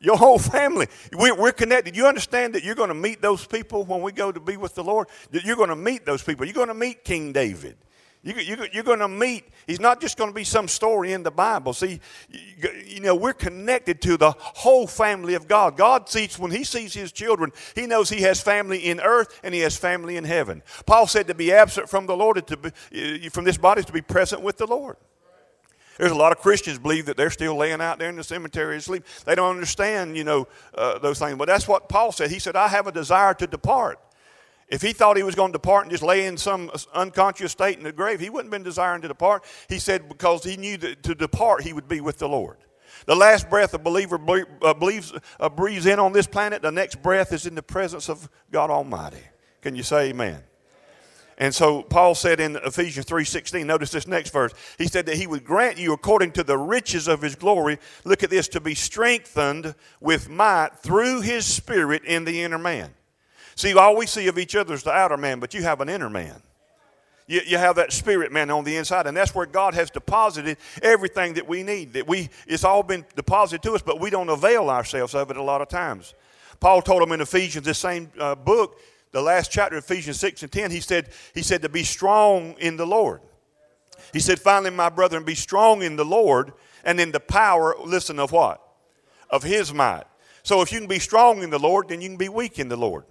Your 0.00 0.16
whole 0.16 0.38
family. 0.38 0.86
We're 1.12 1.52
connected. 1.52 1.94
You 1.94 2.06
understand 2.06 2.54
that 2.54 2.64
you're 2.64 2.74
going 2.74 2.88
to 2.88 2.94
meet 2.94 3.20
those 3.20 3.46
people 3.46 3.84
when 3.84 4.00
we 4.00 4.12
go 4.12 4.32
to 4.32 4.40
be 4.40 4.56
with 4.56 4.74
the 4.74 4.82
Lord? 4.82 5.08
That 5.32 5.44
you're 5.44 5.56
going 5.56 5.68
to 5.68 5.76
meet 5.76 6.06
those 6.06 6.22
people. 6.22 6.46
You're 6.46 6.54
going 6.54 6.68
to 6.68 6.74
meet 6.74 7.04
King 7.04 7.34
David. 7.34 7.76
You're 8.22 8.82
going 8.82 8.98
to 8.98 9.08
meet, 9.08 9.44
he's 9.66 9.78
not 9.78 10.00
just 10.00 10.18
going 10.18 10.28
to 10.28 10.34
be 10.34 10.44
some 10.44 10.66
story 10.66 11.12
in 11.12 11.22
the 11.22 11.30
Bible. 11.30 11.72
See, 11.72 12.00
you 12.86 13.00
know, 13.00 13.14
we're 13.14 13.32
connected 13.32 14.02
to 14.02 14.16
the 14.16 14.32
whole 14.36 14.86
family 14.88 15.34
of 15.34 15.46
God. 15.46 15.76
God 15.76 16.08
sees, 16.08 16.38
when 16.38 16.50
he 16.50 16.64
sees 16.64 16.92
his 16.92 17.12
children, 17.12 17.52
he 17.74 17.86
knows 17.86 18.10
he 18.10 18.22
has 18.22 18.40
family 18.40 18.78
in 18.78 19.00
earth 19.00 19.40
and 19.44 19.54
he 19.54 19.60
has 19.60 19.76
family 19.76 20.16
in 20.16 20.24
heaven. 20.24 20.62
Paul 20.84 21.06
said 21.06 21.28
to 21.28 21.34
be 21.34 21.52
absent 21.52 21.88
from 21.88 22.06
the 22.06 22.16
Lord, 22.16 22.44
to 22.46 22.56
be, 22.56 23.28
from 23.28 23.44
this 23.44 23.56
body, 23.56 23.80
is 23.80 23.86
to 23.86 23.92
be 23.92 24.02
present 24.02 24.42
with 24.42 24.58
the 24.58 24.66
Lord. 24.66 24.96
There's 25.96 26.12
a 26.12 26.16
lot 26.16 26.30
of 26.30 26.38
Christians 26.38 26.78
believe 26.78 27.06
that 27.06 27.16
they're 27.16 27.30
still 27.30 27.56
laying 27.56 27.80
out 27.80 27.98
there 27.98 28.08
in 28.08 28.16
the 28.16 28.24
cemetery 28.24 28.76
asleep. 28.76 29.04
They 29.24 29.34
don't 29.34 29.50
understand, 29.50 30.16
you 30.16 30.22
know, 30.24 30.46
uh, 30.74 30.98
those 30.98 31.18
things. 31.18 31.36
But 31.36 31.48
that's 31.48 31.66
what 31.66 31.88
Paul 31.88 32.12
said. 32.12 32.30
He 32.30 32.38
said, 32.38 32.54
I 32.56 32.68
have 32.68 32.86
a 32.86 32.92
desire 32.92 33.34
to 33.34 33.46
depart. 33.46 33.98
If 34.68 34.82
he 34.82 34.92
thought 34.92 35.16
he 35.16 35.22
was 35.22 35.34
going 35.34 35.50
to 35.50 35.58
depart 35.58 35.84
and 35.84 35.90
just 35.90 36.02
lay 36.02 36.26
in 36.26 36.36
some 36.36 36.70
unconscious 36.92 37.52
state 37.52 37.78
in 37.78 37.84
the 37.84 37.92
grave, 37.92 38.20
he 38.20 38.28
wouldn't 38.28 38.52
have 38.52 38.58
been 38.58 38.64
desiring 38.64 39.00
to 39.02 39.08
depart. 39.08 39.44
He 39.68 39.78
said 39.78 40.08
because 40.08 40.44
he 40.44 40.56
knew 40.56 40.76
that 40.78 41.02
to 41.04 41.14
depart, 41.14 41.62
he 41.62 41.72
would 41.72 41.88
be 41.88 42.00
with 42.00 42.18
the 42.18 42.28
Lord. 42.28 42.58
The 43.06 43.16
last 43.16 43.48
breath 43.48 43.72
a 43.72 43.78
believer 43.78 44.20
uh, 44.62 44.74
believes, 44.74 45.12
uh, 45.40 45.48
breathes 45.48 45.86
in 45.86 45.98
on 45.98 46.12
this 46.12 46.26
planet, 46.26 46.60
the 46.60 46.70
next 46.70 47.02
breath 47.02 47.32
is 47.32 47.46
in 47.46 47.54
the 47.54 47.62
presence 47.62 48.10
of 48.10 48.28
God 48.50 48.70
Almighty. 48.70 49.22
Can 49.62 49.74
you 49.74 49.82
say 49.82 50.10
amen? 50.10 50.42
And 51.38 51.54
so 51.54 51.82
Paul 51.82 52.16
said 52.16 52.40
in 52.40 52.56
Ephesians 52.56 53.06
3:16, 53.06 53.64
notice 53.64 53.92
this 53.92 54.08
next 54.08 54.32
verse. 54.32 54.52
He 54.76 54.88
said 54.88 55.06
that 55.06 55.16
he 55.16 55.26
would 55.26 55.44
grant 55.44 55.78
you 55.78 55.92
according 55.92 56.32
to 56.32 56.42
the 56.42 56.58
riches 56.58 57.06
of 57.06 57.22
his 57.22 57.36
glory, 57.36 57.78
look 58.04 58.24
at 58.24 58.30
this, 58.30 58.48
to 58.48 58.60
be 58.60 58.74
strengthened 58.74 59.74
with 60.00 60.28
might 60.28 60.70
through 60.82 61.20
his 61.20 61.46
spirit 61.46 62.04
in 62.04 62.24
the 62.24 62.42
inner 62.42 62.58
man. 62.58 62.92
See, 63.58 63.74
all 63.74 63.96
we 63.96 64.06
see 64.06 64.28
of 64.28 64.38
each 64.38 64.54
other 64.54 64.72
is 64.72 64.84
the 64.84 64.92
outer 64.92 65.16
man, 65.16 65.40
but 65.40 65.52
you 65.52 65.64
have 65.64 65.80
an 65.80 65.88
inner 65.88 66.08
man. 66.08 66.40
You, 67.26 67.40
you 67.44 67.58
have 67.58 67.74
that 67.74 67.92
spirit 67.92 68.30
man 68.30 68.52
on 68.52 68.62
the 68.62 68.76
inside, 68.76 69.08
and 69.08 69.16
that's 69.16 69.34
where 69.34 69.46
God 69.46 69.74
has 69.74 69.90
deposited 69.90 70.58
everything 70.80 71.34
that 71.34 71.48
we 71.48 71.64
need. 71.64 71.94
That 71.94 72.06
we 72.06 72.28
it's 72.46 72.62
all 72.62 72.84
been 72.84 73.04
deposited 73.16 73.64
to 73.64 73.72
us, 73.72 73.82
but 73.82 73.98
we 73.98 74.10
don't 74.10 74.28
avail 74.28 74.70
ourselves 74.70 75.12
of 75.12 75.32
it 75.32 75.36
a 75.36 75.42
lot 75.42 75.60
of 75.60 75.66
times. 75.66 76.14
Paul 76.60 76.82
told 76.82 77.02
them 77.02 77.10
in 77.10 77.20
Ephesians, 77.20 77.66
this 77.66 77.80
same 77.80 78.12
uh, 78.20 78.36
book, 78.36 78.78
the 79.10 79.20
last 79.20 79.50
chapter 79.50 79.76
of 79.76 79.82
Ephesians 79.82 80.20
6 80.20 80.44
and 80.44 80.52
10, 80.52 80.70
he 80.70 80.78
said, 80.78 81.08
he 81.34 81.42
said 81.42 81.62
to 81.62 81.68
be 81.68 81.82
strong 81.82 82.54
in 82.60 82.76
the 82.76 82.86
Lord. 82.86 83.20
He 84.12 84.20
said, 84.20 84.38
finally, 84.38 84.70
my 84.70 84.88
brethren, 84.88 85.24
be 85.24 85.34
strong 85.34 85.82
in 85.82 85.96
the 85.96 86.04
Lord 86.04 86.52
and 86.84 87.00
in 87.00 87.10
the 87.10 87.18
power, 87.18 87.74
listen, 87.84 88.20
of 88.20 88.30
what? 88.30 88.62
Of 89.30 89.42
his 89.42 89.74
might. 89.74 90.04
So 90.44 90.62
if 90.62 90.70
you 90.70 90.78
can 90.78 90.86
be 90.86 91.00
strong 91.00 91.42
in 91.42 91.50
the 91.50 91.58
Lord, 91.58 91.88
then 91.88 92.00
you 92.00 92.08
can 92.08 92.18
be 92.18 92.28
weak 92.28 92.60
in 92.60 92.68
the 92.68 92.76
Lord. 92.76 93.02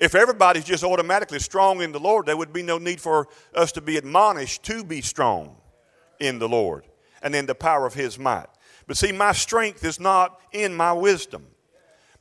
If 0.00 0.14
everybody's 0.14 0.64
just 0.64 0.82
automatically 0.82 1.38
strong 1.38 1.82
in 1.82 1.92
the 1.92 2.00
Lord, 2.00 2.24
there 2.24 2.36
would 2.36 2.54
be 2.54 2.62
no 2.62 2.78
need 2.78 3.00
for 3.00 3.28
us 3.54 3.70
to 3.72 3.82
be 3.82 3.98
admonished 3.98 4.62
to 4.64 4.82
be 4.82 5.02
strong 5.02 5.56
in 6.18 6.38
the 6.38 6.48
Lord 6.48 6.86
and 7.22 7.34
in 7.34 7.44
the 7.44 7.54
power 7.54 7.86
of 7.86 7.92
his 7.92 8.18
might. 8.18 8.46
But 8.86 8.96
see, 8.96 9.12
my 9.12 9.32
strength 9.32 9.84
is 9.84 10.00
not 10.00 10.40
in 10.52 10.74
my 10.74 10.94
wisdom. 10.94 11.46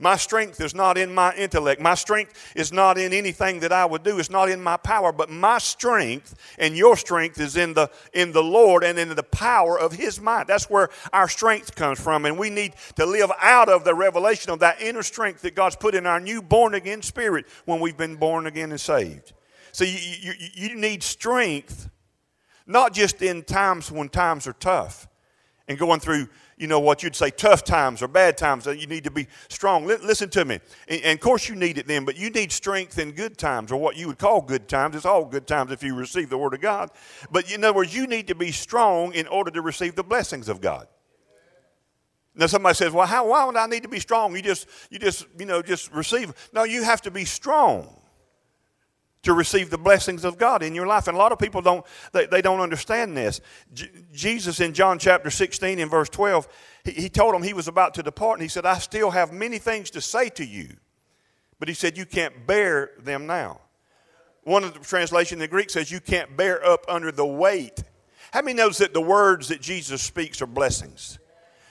My 0.01 0.15
strength 0.15 0.61
is 0.61 0.73
not 0.73 0.97
in 0.97 1.13
my 1.13 1.35
intellect. 1.35 1.81
My 1.81 1.93
strength 1.93 2.53
is 2.55 2.71
not 2.71 2.97
in 2.97 3.11
anything 3.11 3.59
that 3.59 3.73
I 3.73 3.85
would 3.85 4.01
do. 4.01 4.17
It's 4.17 4.29
not 4.29 4.49
in 4.49 4.63
my 4.63 4.77
power, 4.77 5.11
but 5.11 5.29
my 5.29 5.57
strength 5.57 6.35
and 6.57 6.77
your 6.77 6.95
strength 6.95 7.37
is 7.37 7.57
in 7.57 7.73
the 7.73 7.91
in 8.13 8.31
the 8.31 8.41
Lord 8.41 8.85
and 8.85 8.97
in 8.97 9.09
the 9.09 9.23
power 9.23 9.77
of 9.77 9.91
his 9.91 10.21
might. 10.21 10.47
That's 10.47 10.69
where 10.69 10.89
our 11.11 11.27
strength 11.27 11.75
comes 11.75 11.99
from 11.99 12.25
and 12.25 12.39
we 12.39 12.49
need 12.49 12.75
to 12.95 13.05
live 13.05 13.29
out 13.41 13.67
of 13.67 13.83
the 13.83 13.93
revelation 13.93 14.51
of 14.51 14.59
that 14.59 14.81
inner 14.81 15.03
strength 15.03 15.41
that 15.41 15.53
God's 15.53 15.75
put 15.75 15.93
in 15.93 16.05
our 16.05 16.21
new 16.21 16.41
born 16.41 16.75
again 16.75 17.01
spirit 17.01 17.45
when 17.65 17.81
we've 17.81 17.97
been 17.97 18.15
born 18.15 18.47
again 18.47 18.71
and 18.71 18.79
saved. 18.79 19.33
So 19.73 19.83
you, 19.83 19.99
you, 19.99 20.33
you 20.53 20.75
need 20.75 21.03
strength 21.03 21.89
not 22.65 22.93
just 22.93 23.21
in 23.21 23.43
times 23.43 23.91
when 23.91 24.07
times 24.07 24.47
are 24.47 24.53
tough 24.53 25.09
and 25.69 25.77
going 25.77 25.99
through 26.01 26.27
you 26.57 26.67
know, 26.67 26.81
what 26.81 27.01
you'd 27.01 27.15
say 27.15 27.29
tough 27.29 27.63
times 27.63 28.01
or 28.01 28.09
bad 28.09 28.37
times, 28.37 28.65
you 28.65 28.85
need 28.85 29.05
to 29.05 29.11
be 29.11 29.27
strong. 29.47 29.85
listen 29.85 30.29
to 30.31 30.43
me. 30.43 30.59
And, 30.89 31.01
and, 31.03 31.17
of 31.17 31.21
course, 31.21 31.47
you 31.47 31.55
need 31.55 31.77
it 31.77 31.87
then, 31.87 32.03
but 32.03 32.17
you 32.17 32.29
need 32.31 32.51
strength 32.51 32.99
in 32.99 33.13
good 33.13 33.37
times, 33.37 33.71
or 33.71 33.79
what 33.79 33.95
you 33.95 34.07
would 34.07 34.17
call 34.17 34.41
good 34.41 34.67
times. 34.67 34.97
It's 34.97 35.05
all 35.05 35.23
good 35.23 35.47
times 35.47 35.71
if 35.71 35.81
you 35.81 35.95
receive 35.95 36.29
the 36.29 36.37
Word 36.37 36.53
of 36.53 36.59
God. 36.59 36.91
But 37.31 37.49
in 37.49 37.63
other 37.63 37.77
words, 37.77 37.95
you 37.95 38.07
need 38.07 38.27
to 38.27 38.35
be 38.35 38.51
strong 38.51 39.13
in 39.13 39.25
order 39.27 39.51
to 39.51 39.61
receive 39.61 39.95
the 39.95 40.03
blessings 40.03 40.49
of 40.49 40.59
God. 40.59 40.87
Now 42.35 42.47
somebody 42.47 42.75
says, 42.75 42.91
"Well, 42.91 43.07
how? 43.07 43.29
Why 43.29 43.45
would 43.45 43.55
I 43.55 43.65
need 43.65 43.83
to 43.83 43.89
be 43.89 43.99
strong? 43.99 44.35
You 44.35 44.41
just, 44.41 44.67
you 44.89 44.99
just, 44.99 45.27
you 45.37 45.45
know, 45.45 45.61
just 45.61 45.91
receive." 45.93 46.33
No, 46.53 46.63
you 46.63 46.83
have 46.83 47.01
to 47.03 47.11
be 47.11 47.25
strong 47.25 47.98
to 49.23 49.33
receive 49.33 49.69
the 49.69 49.77
blessings 49.77 50.23
of 50.23 50.37
God 50.37 50.63
in 50.63 50.73
your 50.73 50.87
life. 50.87 51.07
And 51.07 51.15
a 51.15 51.19
lot 51.19 51.31
of 51.31 51.39
people 51.39 51.61
don't, 51.61 51.85
they, 52.13 52.25
they 52.25 52.41
don't 52.41 52.61
understand 52.61 53.17
this. 53.17 53.41
J- 53.73 53.89
Jesus 54.13 54.59
in 54.61 54.73
John 54.73 54.97
chapter 54.97 55.29
16 55.29 55.79
in 55.79 55.89
verse 55.89 56.09
12, 56.09 56.47
he, 56.85 56.91
he 56.91 57.09
told 57.09 57.33
them 57.33 57.43
he 57.43 57.53
was 57.53 57.67
about 57.67 57.93
to 57.95 58.03
depart 58.03 58.39
and 58.39 58.43
he 58.43 58.47
said, 58.47 58.65
I 58.65 58.77
still 58.77 59.11
have 59.11 59.33
many 59.33 59.57
things 59.57 59.89
to 59.91 60.01
say 60.01 60.29
to 60.29 60.45
you. 60.45 60.69
But 61.59 61.67
he 61.67 61.73
said, 61.73 61.97
You 61.97 62.05
can't 62.05 62.47
bear 62.47 62.91
them 62.99 63.27
now. 63.27 63.59
One 64.43 64.63
of 64.63 64.73
the 64.73 64.79
translations 64.79 65.33
in 65.33 65.39
the 65.39 65.47
Greek 65.47 65.69
says, 65.69 65.91
You 65.91 65.99
can't 65.99 66.37
bear 66.37 66.65
up 66.65 66.85
under 66.87 67.11
the 67.11 67.25
weight. 67.25 67.83
How 68.31 68.41
many 68.41 68.55
knows 68.55 68.77
that 68.77 68.93
the 68.93 69.01
words 69.01 69.49
that 69.49 69.59
Jesus 69.59 70.01
speaks 70.01 70.41
are 70.41 70.47
blessings? 70.47 71.19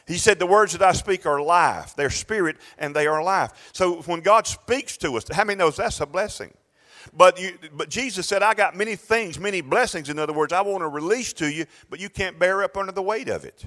He 0.07 0.19
said, 0.19 0.39
The 0.39 0.47
words 0.47 0.73
that 0.73 0.83
I 0.83 0.93
speak 0.93 1.25
are 1.25 1.41
life. 1.41 1.95
They're 1.97 2.11
spirit 2.11 2.57
and 2.77 2.95
they 2.95 3.07
are 3.07 3.23
life. 3.23 3.71
So 3.73 4.03
when 4.03 4.21
God 4.21 4.47
speaks 4.47 4.99
to 4.99 5.17
us, 5.17 5.25
how 5.33 5.45
many 5.45 5.57
knows 5.57 5.77
that's 5.77 6.01
a 6.01 6.07
blessing? 6.07 6.53
But, 7.13 7.41
you, 7.41 7.59
but 7.75 7.89
Jesus 7.89 8.27
said, 8.27 8.43
I 8.43 8.55
got 8.55 8.77
many 8.77 8.97
things, 8.97 9.39
many 9.39 9.61
blessings. 9.61 10.09
In 10.09 10.19
other 10.19 10.33
words, 10.33 10.53
I 10.53 10.61
want 10.61 10.81
to 10.81 10.89
release 10.89 11.33
to 11.35 11.51
you, 11.51 11.67
but 11.91 12.01
you 12.01 12.09
can't 12.09 12.39
bear 12.39 12.63
up 12.63 12.77
under 12.77 12.93
the 12.93 13.03
weight 13.03 13.29
of 13.29 13.45
it. 13.45 13.65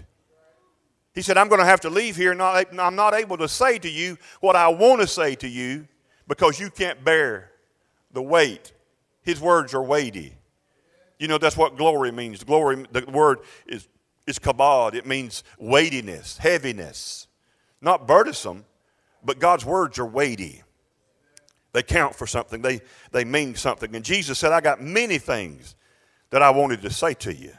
He 1.14 1.22
said, 1.22 1.38
I'm 1.38 1.50
going 1.50 1.60
to 1.60 1.66
have 1.66 1.82
to 1.82 1.90
leave 1.90 2.16
here. 2.16 2.34
Not, 2.34 2.68
I'm 2.80 2.96
not 2.96 3.14
able 3.14 3.38
to 3.38 3.48
say 3.48 3.78
to 3.80 3.90
you 3.90 4.18
what 4.40 4.56
I 4.56 4.70
want 4.70 5.02
to 5.02 5.08
say 5.08 5.36
to 5.36 5.48
you 5.48 5.88
because 6.28 6.60
you 6.60 6.70
can't 6.70 7.04
bear 7.04 7.52
the 8.14 8.22
weight. 8.22 8.72
His 9.22 9.40
words 9.42 9.74
are 9.74 9.84
weighty. 9.84 10.36
You 11.20 11.28
know, 11.28 11.38
that's 11.38 11.58
what 11.58 11.78
glory 11.78 12.12
means. 12.12 12.44
Glory, 12.44 12.86
the 12.92 13.06
word 13.12 13.40
is, 13.68 13.88
is 14.26 14.40
kabod. 14.40 14.96
It 14.96 15.06
means 15.06 15.44
weightiness, 15.60 16.38
heaviness. 16.38 17.28
Not 17.82 18.08
burdensome, 18.08 18.66
but 19.24 19.38
God's 19.38 19.66
words 19.66 20.00
are 20.00 20.06
weighty. 20.06 20.64
They 21.74 21.84
count 21.84 22.16
for 22.16 22.28
something, 22.28 22.62
they, 22.62 22.82
they 23.12 23.24
mean 23.24 23.56
something. 23.56 23.96
And 23.96 24.04
Jesus 24.04 24.38
said, 24.40 24.52
I 24.52 24.62
got 24.62 24.82
many 24.82 25.18
things 25.18 25.76
that 26.32 26.42
I 26.42 26.50
wanted 26.50 26.82
to 26.82 26.90
say 26.90 27.14
to 27.16 27.34
you, 27.34 27.54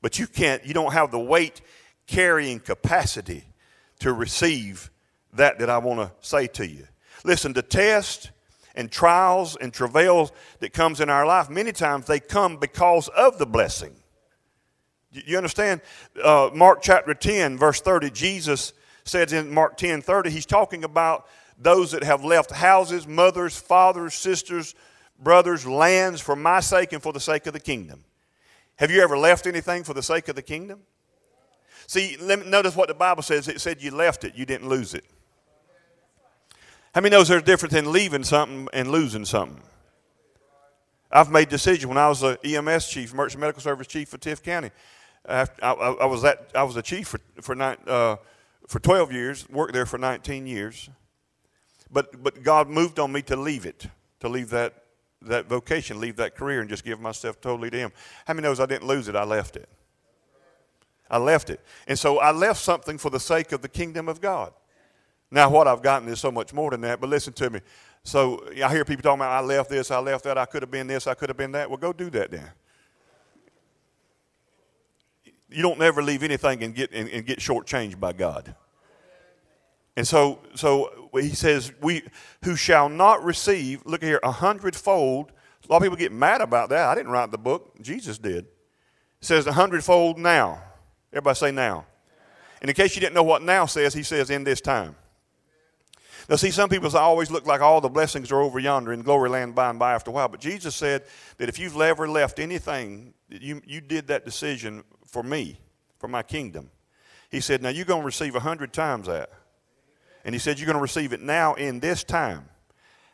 but 0.00 0.18
you 0.18 0.26
can't, 0.26 0.64
you 0.64 0.74
don't 0.74 0.92
have 0.92 1.10
the 1.10 1.20
weight 1.20 1.60
carrying 2.06 2.58
capacity 2.58 3.44
to 4.00 4.12
receive 4.12 4.90
that 5.34 5.58
that 5.60 5.70
I 5.70 5.78
want 5.78 6.00
to 6.00 6.12
say 6.26 6.46
to 6.48 6.66
you. 6.66 6.86
Listen, 7.24 7.52
the 7.52 7.62
test 7.62 8.30
and 8.74 8.90
trials 8.90 9.56
and 9.56 9.72
travails 9.72 10.32
that 10.60 10.72
comes 10.72 11.00
in 11.00 11.08
our 11.08 11.24
life, 11.24 11.48
many 11.48 11.72
times 11.72 12.06
they 12.06 12.20
come 12.20 12.56
because 12.56 13.08
of 13.08 13.38
the 13.38 13.46
blessing. 13.46 13.94
You 15.12 15.36
understand? 15.36 15.82
Uh, 16.22 16.50
Mark 16.54 16.80
chapter 16.82 17.14
10, 17.14 17.58
verse 17.58 17.80
30, 17.80 18.10
Jesus 18.10 18.72
says 19.04 19.32
in 19.32 19.52
Mark 19.52 19.76
10 19.76 20.00
30, 20.00 20.30
he's 20.30 20.46
talking 20.46 20.84
about 20.84 21.26
those 21.62 21.92
that 21.92 22.02
have 22.02 22.24
left 22.24 22.50
houses, 22.50 23.06
mothers, 23.06 23.56
fathers, 23.56 24.14
sisters, 24.14 24.74
brothers, 25.18 25.66
lands 25.66 26.20
for 26.20 26.36
my 26.36 26.60
sake 26.60 26.92
and 26.92 27.02
for 27.02 27.12
the 27.12 27.20
sake 27.20 27.46
of 27.46 27.52
the 27.52 27.60
kingdom. 27.60 28.04
Have 28.76 28.90
you 28.90 29.02
ever 29.02 29.16
left 29.16 29.46
anything 29.46 29.84
for 29.84 29.94
the 29.94 30.02
sake 30.02 30.28
of 30.28 30.34
the 30.34 30.42
kingdom? 30.42 30.80
See, 31.86 32.16
notice 32.20 32.74
what 32.74 32.88
the 32.88 32.94
Bible 32.94 33.22
says. 33.22 33.48
It 33.48 33.60
said 33.60 33.82
you 33.82 33.90
left 33.90 34.24
it, 34.24 34.34
you 34.34 34.46
didn't 34.46 34.68
lose 34.68 34.94
it. 34.94 35.04
How 36.94 37.00
many 37.00 37.14
knows 37.14 37.28
there's 37.28 37.42
a 37.42 37.44
difference 37.44 37.74
in 37.74 37.90
leaving 37.90 38.24
something 38.24 38.68
and 38.72 38.90
losing 38.90 39.24
something? 39.24 39.62
I've 41.10 41.30
made 41.30 41.48
decisions 41.48 41.86
when 41.86 41.98
I 41.98 42.08
was 42.08 42.22
a 42.22 42.38
EMS 42.44 42.88
chief, 42.88 43.12
emergency 43.12 43.38
medical 43.38 43.62
service 43.62 43.86
chief 43.86 44.08
for 44.08 44.18
Tift 44.18 44.42
County. 44.42 44.70
I, 45.28 45.46
I, 45.62 45.72
I 45.72 46.06
was 46.06 46.22
that 46.22 46.50
I 46.54 46.62
was 46.64 46.76
a 46.76 46.82
chief 46.82 47.08
for 47.08 47.20
for, 47.40 47.54
nine, 47.54 47.76
uh, 47.86 48.16
for 48.66 48.80
12 48.80 49.12
years, 49.12 49.48
worked 49.48 49.72
there 49.72 49.86
for 49.86 49.98
19 49.98 50.46
years. 50.46 50.90
But, 51.92 52.22
but 52.22 52.42
God 52.42 52.68
moved 52.68 52.98
on 52.98 53.12
me 53.12 53.22
to 53.22 53.36
leave 53.36 53.66
it, 53.66 53.86
to 54.20 54.28
leave 54.28 54.50
that, 54.50 54.84
that 55.20 55.46
vocation, 55.46 56.00
leave 56.00 56.16
that 56.16 56.34
career, 56.34 56.60
and 56.60 56.68
just 56.70 56.84
give 56.84 57.00
myself 57.00 57.40
totally 57.40 57.70
to 57.70 57.76
Him. 57.76 57.92
How 58.26 58.34
many 58.34 58.48
knows 58.48 58.60
I 58.60 58.66
didn't 58.66 58.86
lose 58.86 59.08
it? 59.08 59.14
I 59.16 59.24
left 59.24 59.56
it. 59.56 59.68
I 61.10 61.18
left 61.18 61.50
it. 61.50 61.60
And 61.86 61.98
so 61.98 62.18
I 62.18 62.32
left 62.32 62.60
something 62.60 62.96
for 62.96 63.10
the 63.10 63.20
sake 63.20 63.52
of 63.52 63.60
the 63.60 63.68
kingdom 63.68 64.08
of 64.08 64.20
God. 64.20 64.54
Now, 65.30 65.50
what 65.50 65.68
I've 65.68 65.82
gotten 65.82 66.08
is 66.08 66.20
so 66.20 66.30
much 66.30 66.52
more 66.52 66.70
than 66.70 66.80
that, 66.82 67.00
but 67.00 67.10
listen 67.10 67.32
to 67.34 67.50
me. 67.50 67.60
So 68.04 68.44
I 68.62 68.70
hear 68.70 68.84
people 68.84 69.02
talking 69.02 69.20
about, 69.20 69.30
I 69.30 69.40
left 69.40 69.70
this, 69.70 69.90
I 69.90 69.98
left 69.98 70.24
that, 70.24 70.36
I 70.36 70.46
could 70.46 70.62
have 70.62 70.70
been 70.70 70.86
this, 70.86 71.06
I 71.06 71.14
could 71.14 71.28
have 71.28 71.36
been 71.36 71.52
that. 71.52 71.68
Well, 71.68 71.78
go 71.78 71.92
do 71.92 72.10
that 72.10 72.30
then. 72.30 72.50
You 75.50 75.62
don't 75.62 75.78
never 75.78 76.02
leave 76.02 76.22
anything 76.22 76.62
and 76.62 76.74
get, 76.74 76.92
and, 76.92 77.08
and 77.10 77.26
get 77.26 77.38
shortchanged 77.38 78.00
by 78.00 78.12
God. 78.12 78.54
And 79.96 80.08
so, 80.08 80.40
so 80.54 81.01
he 81.20 81.30
says, 81.30 81.72
we 81.80 82.02
who 82.44 82.56
shall 82.56 82.88
not 82.88 83.22
receive, 83.22 83.84
look 83.84 84.02
here, 84.02 84.20
a 84.22 84.32
hundredfold. 84.32 85.32
A 85.68 85.70
lot 85.70 85.76
of 85.76 85.82
people 85.82 85.96
get 85.96 86.12
mad 86.12 86.40
about 86.40 86.70
that. 86.70 86.88
I 86.88 86.94
didn't 86.94 87.12
write 87.12 87.30
the 87.30 87.38
book, 87.38 87.80
Jesus 87.80 88.18
did. 88.18 88.46
It 88.46 88.48
says 89.20 89.46
a 89.46 89.52
hundredfold 89.52 90.18
now. 90.18 90.62
Everybody 91.12 91.36
say 91.36 91.50
now. 91.52 91.86
And 92.60 92.70
in 92.70 92.74
case 92.74 92.94
you 92.94 93.00
didn't 93.00 93.14
know 93.14 93.22
what 93.22 93.42
now 93.42 93.66
says, 93.66 93.92
he 93.92 94.02
says 94.02 94.30
in 94.30 94.44
this 94.44 94.60
time. 94.60 94.96
Now, 96.28 96.36
see, 96.36 96.50
some 96.50 96.68
people 96.68 96.96
always 96.96 97.30
look 97.30 97.46
like 97.46 97.60
all 97.60 97.80
the 97.80 97.88
blessings 97.88 98.30
are 98.30 98.40
over 98.40 98.58
yonder 98.58 98.92
in 98.92 99.02
glory 99.02 99.28
land 99.28 99.54
by 99.54 99.68
and 99.70 99.78
by 99.78 99.92
after 99.92 100.10
a 100.10 100.14
while. 100.14 100.28
But 100.28 100.40
Jesus 100.40 100.74
said 100.74 101.04
that 101.38 101.48
if 101.48 101.58
you've 101.58 101.78
ever 101.80 102.08
left 102.08 102.38
anything, 102.38 103.12
you, 103.28 103.60
you 103.66 103.80
did 103.80 104.06
that 104.06 104.24
decision 104.24 104.84
for 105.06 105.22
me, 105.22 105.58
for 105.98 106.08
my 106.08 106.22
kingdom. 106.22 106.70
He 107.30 107.40
said, 107.40 107.60
now 107.60 107.70
you're 107.70 107.84
going 107.84 108.02
to 108.02 108.06
receive 108.06 108.36
a 108.36 108.40
hundred 108.40 108.72
times 108.72 109.08
that. 109.08 109.30
And 110.24 110.34
he 110.34 110.38
said, 110.38 110.58
You're 110.58 110.66
going 110.66 110.76
to 110.76 110.82
receive 110.82 111.12
it 111.12 111.20
now 111.20 111.54
in 111.54 111.80
this 111.80 112.04
time 112.04 112.48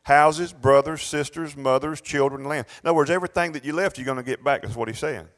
houses, 0.08 0.54
brothers, 0.54 1.02
sisters, 1.02 1.54
mothers, 1.54 2.00
children, 2.00 2.44
land. 2.44 2.66
In 2.82 2.88
other 2.88 2.96
words, 2.96 3.10
everything 3.10 3.52
that 3.52 3.64
you 3.64 3.74
left, 3.74 3.98
you're 3.98 4.06
going 4.06 4.16
to 4.16 4.22
get 4.22 4.42
back. 4.42 4.62
That's 4.62 4.74
what 4.74 4.88
he's 4.88 4.98
saying. 4.98 5.28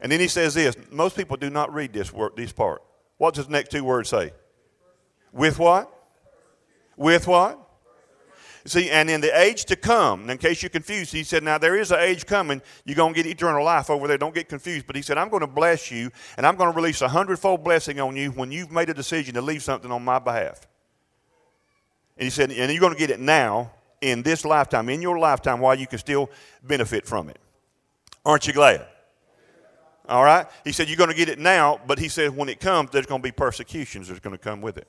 And 0.00 0.10
then 0.10 0.18
he 0.18 0.28
says 0.28 0.54
this 0.54 0.76
most 0.90 1.16
people 1.16 1.36
do 1.36 1.50
not 1.50 1.72
read 1.72 1.92
this, 1.92 2.12
word, 2.12 2.32
this 2.36 2.52
part. 2.52 2.82
What 3.18 3.34
does 3.34 3.46
the 3.46 3.52
next 3.52 3.70
two 3.70 3.84
words 3.84 4.08
say? 4.08 4.32
With 5.32 5.58
what? 5.58 5.92
With 6.96 7.26
what? 7.26 7.58
See, 8.64 8.90
and 8.90 9.10
in 9.10 9.20
the 9.20 9.36
age 9.38 9.64
to 9.66 9.76
come, 9.76 10.30
in 10.30 10.38
case 10.38 10.62
you're 10.62 10.70
confused, 10.70 11.12
he 11.12 11.24
said, 11.24 11.42
Now 11.42 11.58
there 11.58 11.76
is 11.76 11.90
an 11.90 11.98
age 11.98 12.26
coming, 12.26 12.62
you're 12.84 12.96
going 12.96 13.12
to 13.12 13.22
get 13.22 13.30
eternal 13.30 13.64
life 13.64 13.90
over 13.90 14.06
there. 14.06 14.18
Don't 14.18 14.34
get 14.34 14.48
confused. 14.48 14.86
But 14.86 14.96
he 14.96 15.02
said, 15.02 15.18
I'm 15.18 15.28
going 15.28 15.40
to 15.40 15.48
bless 15.48 15.90
you, 15.90 16.10
and 16.36 16.46
I'm 16.46 16.56
going 16.56 16.70
to 16.70 16.76
release 16.76 17.02
a 17.02 17.08
hundredfold 17.08 17.64
blessing 17.64 17.98
on 18.00 18.16
you 18.16 18.30
when 18.30 18.52
you've 18.52 18.70
made 18.70 18.88
a 18.88 18.94
decision 18.94 19.34
to 19.34 19.42
leave 19.42 19.62
something 19.62 19.90
on 19.90 20.04
my 20.04 20.18
behalf. 20.18 20.66
And 22.22 22.26
he 22.26 22.30
said, 22.30 22.52
and 22.52 22.70
you're 22.70 22.80
going 22.80 22.92
to 22.92 22.98
get 23.00 23.10
it 23.10 23.18
now 23.18 23.72
in 24.00 24.22
this 24.22 24.44
lifetime, 24.44 24.88
in 24.88 25.02
your 25.02 25.18
lifetime, 25.18 25.58
while 25.58 25.74
you 25.74 25.88
can 25.88 25.98
still 25.98 26.30
benefit 26.62 27.04
from 27.04 27.28
it. 27.28 27.36
Aren't 28.24 28.46
you 28.46 28.52
glad? 28.52 28.86
All 30.08 30.22
right? 30.22 30.46
He 30.62 30.70
said, 30.70 30.88
You're 30.88 30.98
going 30.98 31.10
to 31.10 31.16
get 31.16 31.28
it 31.28 31.40
now, 31.40 31.80
but 31.84 31.98
he 31.98 32.06
said, 32.06 32.36
when 32.36 32.48
it 32.48 32.60
comes, 32.60 32.90
there's 32.90 33.06
going 33.06 33.20
to 33.20 33.26
be 33.26 33.32
persecutions 33.32 34.06
that's 34.06 34.20
going 34.20 34.36
to 34.36 34.40
come 34.40 34.60
with 34.60 34.76
it. 34.76 34.86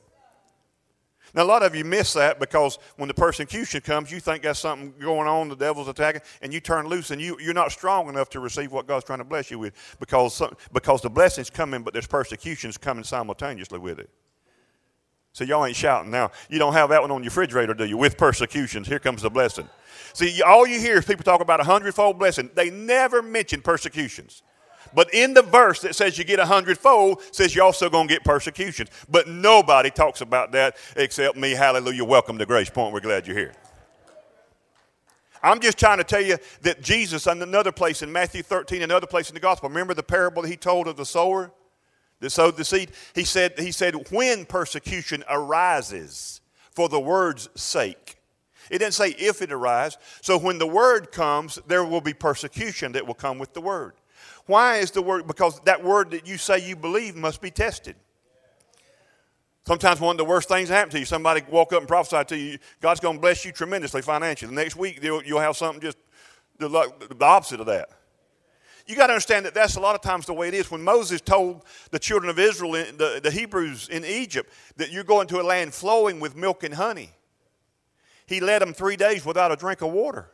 Now, 1.33 1.41
a 1.41 1.45
lot 1.45 1.63
of 1.63 1.73
you 1.73 1.83
miss 1.83 2.13
that 2.13 2.39
because 2.39 2.77
when 2.97 3.07
the 3.07 3.15
persecution 3.15 3.81
comes, 3.81 4.11
you 4.11 4.19
think 4.19 4.43
that's 4.43 4.59
something 4.59 4.93
going 4.99 5.27
on, 5.27 5.49
the 5.49 5.55
devil's 5.55 5.87
attacking, 5.87 6.21
and 6.43 6.53
you 6.53 6.59
turn 6.59 6.85
loose 6.85 7.09
and 7.09 7.19
you, 7.19 7.35
you're 7.39 7.55
not 7.55 7.71
strong 7.71 8.09
enough 8.09 8.29
to 8.29 8.41
receive 8.41 8.71
what 8.71 8.85
God's 8.85 9.05
trying 9.05 9.17
to 9.17 9.25
bless 9.25 9.49
you 9.49 9.57
with 9.57 9.73
because, 9.99 10.39
because 10.71 11.01
the 11.01 11.09
blessing's 11.09 11.49
coming, 11.49 11.81
but 11.81 11.93
there's 11.93 12.05
persecutions 12.05 12.77
coming 12.77 13.03
simultaneously 13.03 13.79
with 13.79 13.97
it. 13.97 14.11
So 15.33 15.43
y'all 15.43 15.65
ain't 15.65 15.75
shouting 15.75 16.11
now. 16.11 16.29
You 16.47 16.59
don't 16.59 16.73
have 16.73 16.89
that 16.89 17.01
one 17.01 17.09
on 17.09 17.23
your 17.23 17.29
refrigerator, 17.29 17.73
do 17.73 17.85
you? 17.85 17.97
With 17.97 18.17
persecutions. 18.17 18.87
Here 18.87 18.99
comes 18.99 19.23
the 19.23 19.31
blessing. 19.31 19.67
See, 20.13 20.43
all 20.43 20.67
you 20.67 20.79
hear 20.79 20.99
is 20.99 21.05
people 21.05 21.23
talk 21.23 21.41
about 21.41 21.59
a 21.59 21.63
hundredfold 21.63 22.19
blessing. 22.19 22.51
They 22.53 22.69
never 22.69 23.23
mention 23.23 23.61
persecutions. 23.61 24.43
But 24.93 25.11
in 25.11 25.33
the 25.33 25.41
verse 25.41 25.81
that 25.81 25.95
says 25.95 26.19
you 26.19 26.23
get 26.23 26.37
a 26.37 26.45
hundredfold, 26.45 27.23
says 27.31 27.55
you're 27.55 27.65
also 27.65 27.89
going 27.89 28.07
to 28.07 28.13
get 28.13 28.23
persecutions. 28.23 28.91
But 29.09 29.27
nobody 29.27 29.89
talks 29.89 30.21
about 30.21 30.51
that 30.51 30.77
except 30.95 31.35
me. 31.35 31.51
Hallelujah. 31.51 32.05
Welcome 32.05 32.37
to 32.37 32.45
Grace 32.45 32.69
Point. 32.69 32.93
We're 32.93 32.99
glad 32.99 33.25
you're 33.25 33.35
here. 33.35 33.53
I'm 35.41 35.59
just 35.59 35.79
trying 35.79 35.97
to 35.97 36.03
tell 36.03 36.21
you 36.21 36.37
that 36.61 36.83
Jesus, 36.83 37.25
in 37.25 37.41
another 37.41 37.71
place 37.71 38.03
in 38.03 38.11
Matthew 38.11 38.43
13, 38.43 38.83
another 38.83 39.07
place 39.07 39.29
in 39.29 39.33
the 39.33 39.39
gospel, 39.39 39.67
remember 39.67 39.95
the 39.95 40.03
parable 40.03 40.43
that 40.43 40.47
he 40.47 40.57
told 40.57 40.87
of 40.87 40.95
the 40.95 41.05
sower? 41.05 41.51
That 42.23 42.31
sowed 42.31 42.57
the 42.57 42.65
seed. 42.65 42.91
He 43.13 43.23
said, 43.23 43.53
he 43.57 43.71
said, 43.71 43.93
when 44.09 44.45
persecution 44.45 45.23
arises 45.29 46.41
for 46.71 46.89
the 46.89 46.99
word's 46.99 47.49
sake. 47.55 48.17
It 48.71 48.79
didn't 48.79 48.93
say 48.93 49.09
if 49.11 49.41
it 49.41 49.51
arises. 49.51 49.97
So 50.21 50.37
when 50.37 50.57
the 50.57 50.67
word 50.67 51.11
comes, 51.11 51.59
there 51.67 51.83
will 51.83 52.01
be 52.01 52.13
persecution 52.13 52.93
that 52.93 53.05
will 53.05 53.13
come 53.13 53.37
with 53.37 53.53
the 53.53 53.61
word. 53.61 53.93
Why 54.45 54.77
is 54.77 54.91
the 54.91 55.01
word? 55.01 55.27
Because 55.27 55.59
that 55.61 55.83
word 55.83 56.11
that 56.11 56.27
you 56.27 56.37
say 56.37 56.65
you 56.65 56.75
believe 56.75 57.15
must 57.15 57.41
be 57.41 57.51
tested. 57.51 57.95
Sometimes 59.65 60.01
one 60.01 60.15
of 60.15 60.17
the 60.17 60.25
worst 60.25 60.49
things 60.49 60.67
happen 60.67 60.91
to 60.91 60.99
you. 60.99 61.05
Somebody 61.05 61.41
walk 61.49 61.71
up 61.71 61.79
and 61.79 61.87
prophesy 61.87 62.23
to 62.25 62.37
you, 62.37 62.57
God's 62.81 62.99
going 62.99 63.15
to 63.15 63.21
bless 63.21 63.45
you 63.45 63.51
tremendously 63.51 64.01
financially. 64.01 64.49
The 64.49 64.61
next 64.61 64.75
week, 64.75 64.99
you'll, 65.01 65.39
have 65.39 65.55
something 65.55 65.81
just 65.81 65.97
the 66.59 66.91
opposite 67.21 67.59
of 67.61 67.67
that. 67.67 67.89
You 68.85 68.95
got 68.95 69.07
to 69.07 69.13
understand 69.13 69.45
that 69.45 69.53
that's 69.53 69.75
a 69.75 69.79
lot 69.79 69.95
of 69.95 70.01
times 70.01 70.25
the 70.25 70.33
way 70.33 70.49
it 70.49 70.53
is. 70.53 70.69
When 70.69 70.83
Moses 70.83 71.21
told 71.21 71.63
the 71.91 71.99
children 71.99 72.29
of 72.29 72.37
Israel, 72.37 72.73
the, 72.73 73.21
the 73.23 73.31
Hebrews 73.31 73.87
in 73.89 74.03
Egypt, 74.03 74.51
that 74.75 74.91
you're 74.91 75.05
going 75.05 75.27
to 75.27 75.39
a 75.39 75.43
land 75.43 75.73
flowing 75.73 76.19
with 76.19 76.35
milk 76.35 76.63
and 76.63 76.73
honey, 76.73 77.11
he 78.25 78.39
led 78.39 78.61
them 78.61 78.73
three 78.73 78.95
days 78.95 79.25
without 79.25 79.51
a 79.51 79.55
drink 79.55 79.81
of 79.81 79.91
water. 79.91 80.29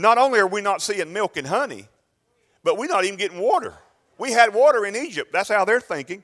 not 0.00 0.18
only 0.18 0.38
are 0.38 0.46
we 0.46 0.60
not 0.60 0.82
seeing 0.82 1.12
milk 1.12 1.36
and 1.36 1.46
honey, 1.46 1.86
but 2.62 2.76
we're 2.76 2.86
not 2.86 3.04
even 3.04 3.18
getting 3.18 3.38
water. 3.38 3.74
We 4.18 4.32
had 4.32 4.54
water 4.54 4.84
in 4.84 4.96
Egypt. 4.96 5.32
That's 5.32 5.48
how 5.48 5.64
they're 5.64 5.80
thinking. 5.80 6.22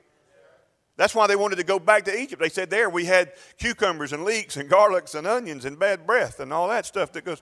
That's 0.95 1.13
why 1.13 1.27
they 1.27 1.35
wanted 1.35 1.57
to 1.57 1.63
go 1.63 1.77
back 1.77 2.05
to 2.05 2.19
Egypt. 2.19 2.41
They 2.41 2.49
said 2.49 2.69
there 2.69 2.89
we 2.89 3.05
had 3.05 3.33
cucumbers 3.57 4.13
and 4.13 4.23
leeks 4.23 4.57
and 4.57 4.69
garlics 4.69 5.13
and 5.13 5.27
onions 5.27 5.65
and 5.65 5.77
bad 5.77 6.07
breath 6.07 6.39
and 6.39 6.51
all 6.51 6.67
that 6.69 6.85
stuff 6.85 7.11
that 7.13 7.23
goes. 7.23 7.41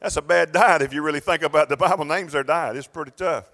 That's 0.00 0.16
a 0.16 0.22
bad 0.22 0.52
diet 0.52 0.82
if 0.82 0.92
you 0.92 1.02
really 1.02 1.20
think 1.20 1.42
about 1.42 1.68
the 1.68 1.76
Bible 1.76 2.04
names 2.04 2.32
their 2.32 2.44
diet. 2.44 2.76
It's 2.76 2.86
pretty 2.86 3.12
tough. 3.16 3.50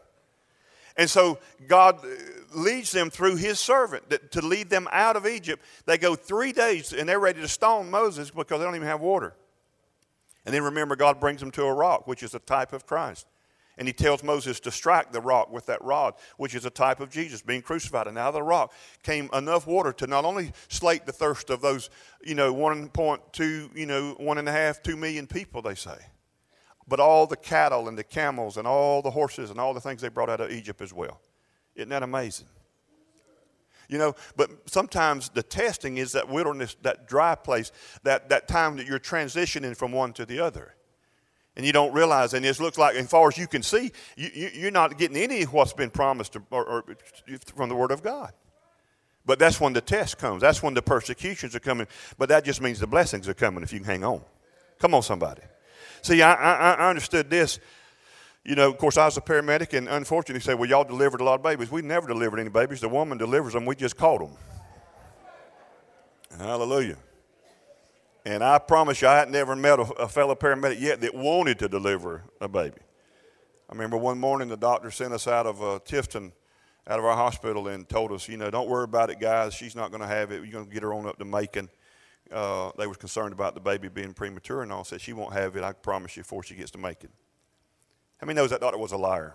And 0.96 1.09
so 1.11 1.38
God 1.66 2.04
uh, 2.04 2.09
leads 2.54 2.92
them 2.92 3.11
through 3.11 3.37
his 3.37 3.59
servant 3.59 4.30
to 4.30 4.42
lead 4.42 4.70
them 4.70 4.88
out 4.92 5.16
of 5.16 5.26
Egypt. 5.26 5.64
They 5.87 5.98
go 5.98 6.14
three 6.14 6.52
days 6.52 6.92
and 6.92 7.09
they're 7.09 7.18
ready 7.18 7.40
to 7.40 7.48
stone 7.48 7.90
Moses 7.90 8.30
because 8.30 8.59
they 8.59 8.64
don't 8.64 8.76
even 8.76 8.87
have 8.87 9.00
water. 9.00 9.35
And 10.44 10.54
then 10.54 10.62
remember, 10.62 10.94
God 10.94 11.20
brings 11.20 11.40
them 11.40 11.50
to 11.52 11.64
a 11.64 11.72
rock, 11.72 12.07
which 12.07 12.22
is 12.22 12.35
a 12.35 12.38
type 12.38 12.72
of 12.72 12.87
Christ. 12.87 13.26
And 13.76 13.88
he 13.88 13.92
tells 13.92 14.22
Moses 14.22 14.61
to 14.61 14.70
strike 14.70 15.11
the 15.11 15.20
rock 15.20 15.50
with 15.50 15.66
that 15.66 15.83
rod, 15.83 16.14
which 16.37 16.54
is 16.54 16.64
a 16.64 16.70
type 16.70 17.00
of 17.00 17.11
Jesus 17.11 17.42
being 17.42 17.62
crucified. 17.62 18.07
And 18.07 18.16
out 18.16 18.28
of 18.28 18.35
the 18.35 18.42
rock 18.42 18.72
came 19.02 19.28
enough 19.33 19.66
water 19.66 19.92
to 19.94 20.07
not 20.07 20.24
only 20.24 20.52
slake 20.68 21.07
the 21.07 21.12
thirst 21.12 21.50
of 21.50 21.61
those, 21.61 21.90
you 22.22 22.37
know, 22.37 22.54
1.2, 22.54 23.76
you 23.76 23.87
know, 23.87 24.14
one 24.18 24.38
and 24.38 24.48
a 24.48 24.52
half, 24.52 24.80
two 24.80 24.96
million 24.96 25.26
people, 25.26 25.61
they 25.61 25.74
say, 25.74 25.96
but 26.87 27.01
all 27.01 27.27
the 27.27 27.37
cattle 27.37 27.88
and 27.88 27.97
the 27.97 28.05
camels 28.05 28.57
and 28.57 28.66
all 28.66 29.03
the 29.03 29.11
horses 29.11 29.51
and 29.51 29.59
all 29.59 29.75
the 29.75 29.81
things 29.81 30.01
they 30.01 30.09
brought 30.09 30.31
out 30.31 30.40
of 30.40 30.51
Egypt 30.51 30.81
as 30.81 30.92
well. 30.92 31.20
Isn't 31.75 31.88
that 31.88 32.03
amazing? 32.03 32.47
You 33.88 33.99
know, 33.99 34.14
but 34.37 34.51
sometimes 34.66 35.29
the 35.29 35.42
testing 35.42 35.99
is 35.99 36.12
that 36.12 36.29
wilderness, 36.29 36.77
that 36.83 37.07
dry 37.07 37.35
place, 37.35 37.70
that, 38.03 38.31
that 38.31 38.49
time 38.49 38.77
that 38.77 38.87
you're 38.87 38.99
transitioning 38.99 39.77
from 39.77 39.92
one 39.92 40.12
to 40.14 40.25
the 40.25 40.40
other 40.40 40.75
and 41.57 41.64
you 41.64 41.73
don't 41.73 41.92
realize, 41.92 42.35
and 42.35 42.44
it 42.44 42.59
looks 42.59 42.79
like, 42.79 42.97
as 42.97 43.09
far 43.09 43.29
as 43.29 43.38
you 43.38 43.47
can 43.47 43.62
see, 43.62 43.92
you, 44.16 44.66
are 44.66 44.73
not 44.73 44.99
getting 44.99 45.16
any 45.16 45.42
of 45.42 45.53
what's 45.53 45.73
been 45.73 45.90
promised 45.90 46.33
to, 46.33 46.42
or, 46.51 46.64
or 46.64 46.85
from 47.55 47.68
the 47.68 47.77
Word 47.77 47.92
of 47.92 48.03
God. 48.03 48.33
But 49.25 49.38
that's 49.38 49.61
when 49.61 49.73
the 49.73 49.81
test 49.81 50.18
comes. 50.18 50.42
That's 50.42 50.62
when 50.62 50.75
the 50.75 50.83
persecutions 50.83 51.55
are 51.55 51.61
coming. 51.61 51.87
But 52.18 52.29
that 52.29 52.44
just 52.44 52.61
means 52.61 52.81
the 52.81 52.87
blessings 52.87 53.29
are 53.29 53.35
coming 53.35 53.62
if 53.62 53.73
you 53.73 53.79
can 53.79 53.87
hang 53.87 54.05
on. 54.05 54.20
Come 54.79 54.94
on, 54.94 55.03
somebody. 55.03 55.42
See, 56.04 56.20
I, 56.20 56.34
I, 56.34 56.72
I 56.74 56.90
understood 56.90 57.30
this. 57.30 57.58
You 58.44 58.56
know, 58.56 58.68
of 58.68 58.76
course, 58.76 58.98
I 58.98 59.06
was 59.06 59.16
a 59.16 59.22
paramedic, 59.22 59.72
and 59.72 59.88
unfortunately, 59.88 60.42
said, 60.42 60.58
well, 60.58 60.68
y'all 60.68 60.84
delivered 60.84 61.22
a 61.22 61.24
lot 61.24 61.36
of 61.36 61.42
babies. 61.42 61.70
We 61.70 61.80
never 61.80 62.06
delivered 62.06 62.40
any 62.40 62.50
babies. 62.50 62.82
The 62.82 62.90
woman 62.90 63.16
delivers 63.16 63.54
them. 63.54 63.64
We 63.64 63.74
just 63.74 63.96
caught 63.96 64.20
them. 64.20 64.36
Hallelujah. 66.38 66.98
And 68.26 68.44
I 68.44 68.58
promise 68.58 69.00
you, 69.00 69.08
I 69.08 69.16
had 69.16 69.30
never 69.30 69.56
met 69.56 69.78
a, 69.78 69.84
a 69.94 70.06
fellow 70.06 70.34
paramedic 70.34 70.78
yet 70.78 71.00
that 71.00 71.14
wanted 71.14 71.58
to 71.60 71.68
deliver 71.68 72.22
a 72.38 72.48
baby. 72.48 72.82
I 73.70 73.72
remember 73.72 73.96
one 73.96 74.20
morning 74.20 74.48
the 74.48 74.58
doctor 74.58 74.90
sent 74.90 75.14
us 75.14 75.26
out 75.26 75.46
of 75.46 75.62
uh, 75.62 75.78
Tifton, 75.86 76.32
out 76.86 76.98
of 76.98 77.06
our 77.06 77.16
hospital, 77.16 77.68
and 77.68 77.88
told 77.88 78.12
us, 78.12 78.28
you 78.28 78.36
know, 78.36 78.50
don't 78.50 78.68
worry 78.68 78.84
about 78.84 79.08
it, 79.08 79.20
guys. 79.20 79.54
She's 79.54 79.74
not 79.74 79.90
going 79.90 80.02
to 80.02 80.06
have 80.06 80.32
it. 80.32 80.42
You're 80.42 80.52
going 80.52 80.66
to 80.66 80.70
get 80.70 80.82
her 80.82 80.92
on 80.92 81.06
up 81.06 81.18
to 81.18 81.24
Macon. 81.24 81.70
Uh, 82.32 82.70
they 82.78 82.87
were 82.87 82.94
concerned 82.94 83.32
about 83.32 83.54
the 83.54 83.60
baby 83.60 83.88
being 83.88 84.12
premature 84.14 84.62
and 84.62 84.72
all. 84.72 84.84
Said 84.84 85.00
she 85.00 85.12
won't 85.12 85.32
have 85.34 85.56
it. 85.56 85.62
I 85.62 85.72
promise 85.72 86.16
you, 86.16 86.22
before 86.22 86.42
she 86.42 86.54
gets 86.54 86.70
to 86.72 86.78
Macon. 86.78 87.10
How 88.18 88.26
many 88.26 88.37
knows 88.37 88.50
that 88.50 88.60
doctor 88.60 88.78
was 88.78 88.92
a 88.92 88.96
liar? 88.96 89.34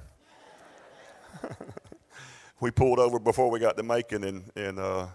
we 2.59 2.71
pulled 2.71 2.99
over 2.99 3.19
before 3.19 3.49
we 3.51 3.59
got 3.59 3.77
to 3.77 3.83
Macon, 3.83 4.23
and 4.23 4.51
and 4.55 4.79
uh, 4.79 5.07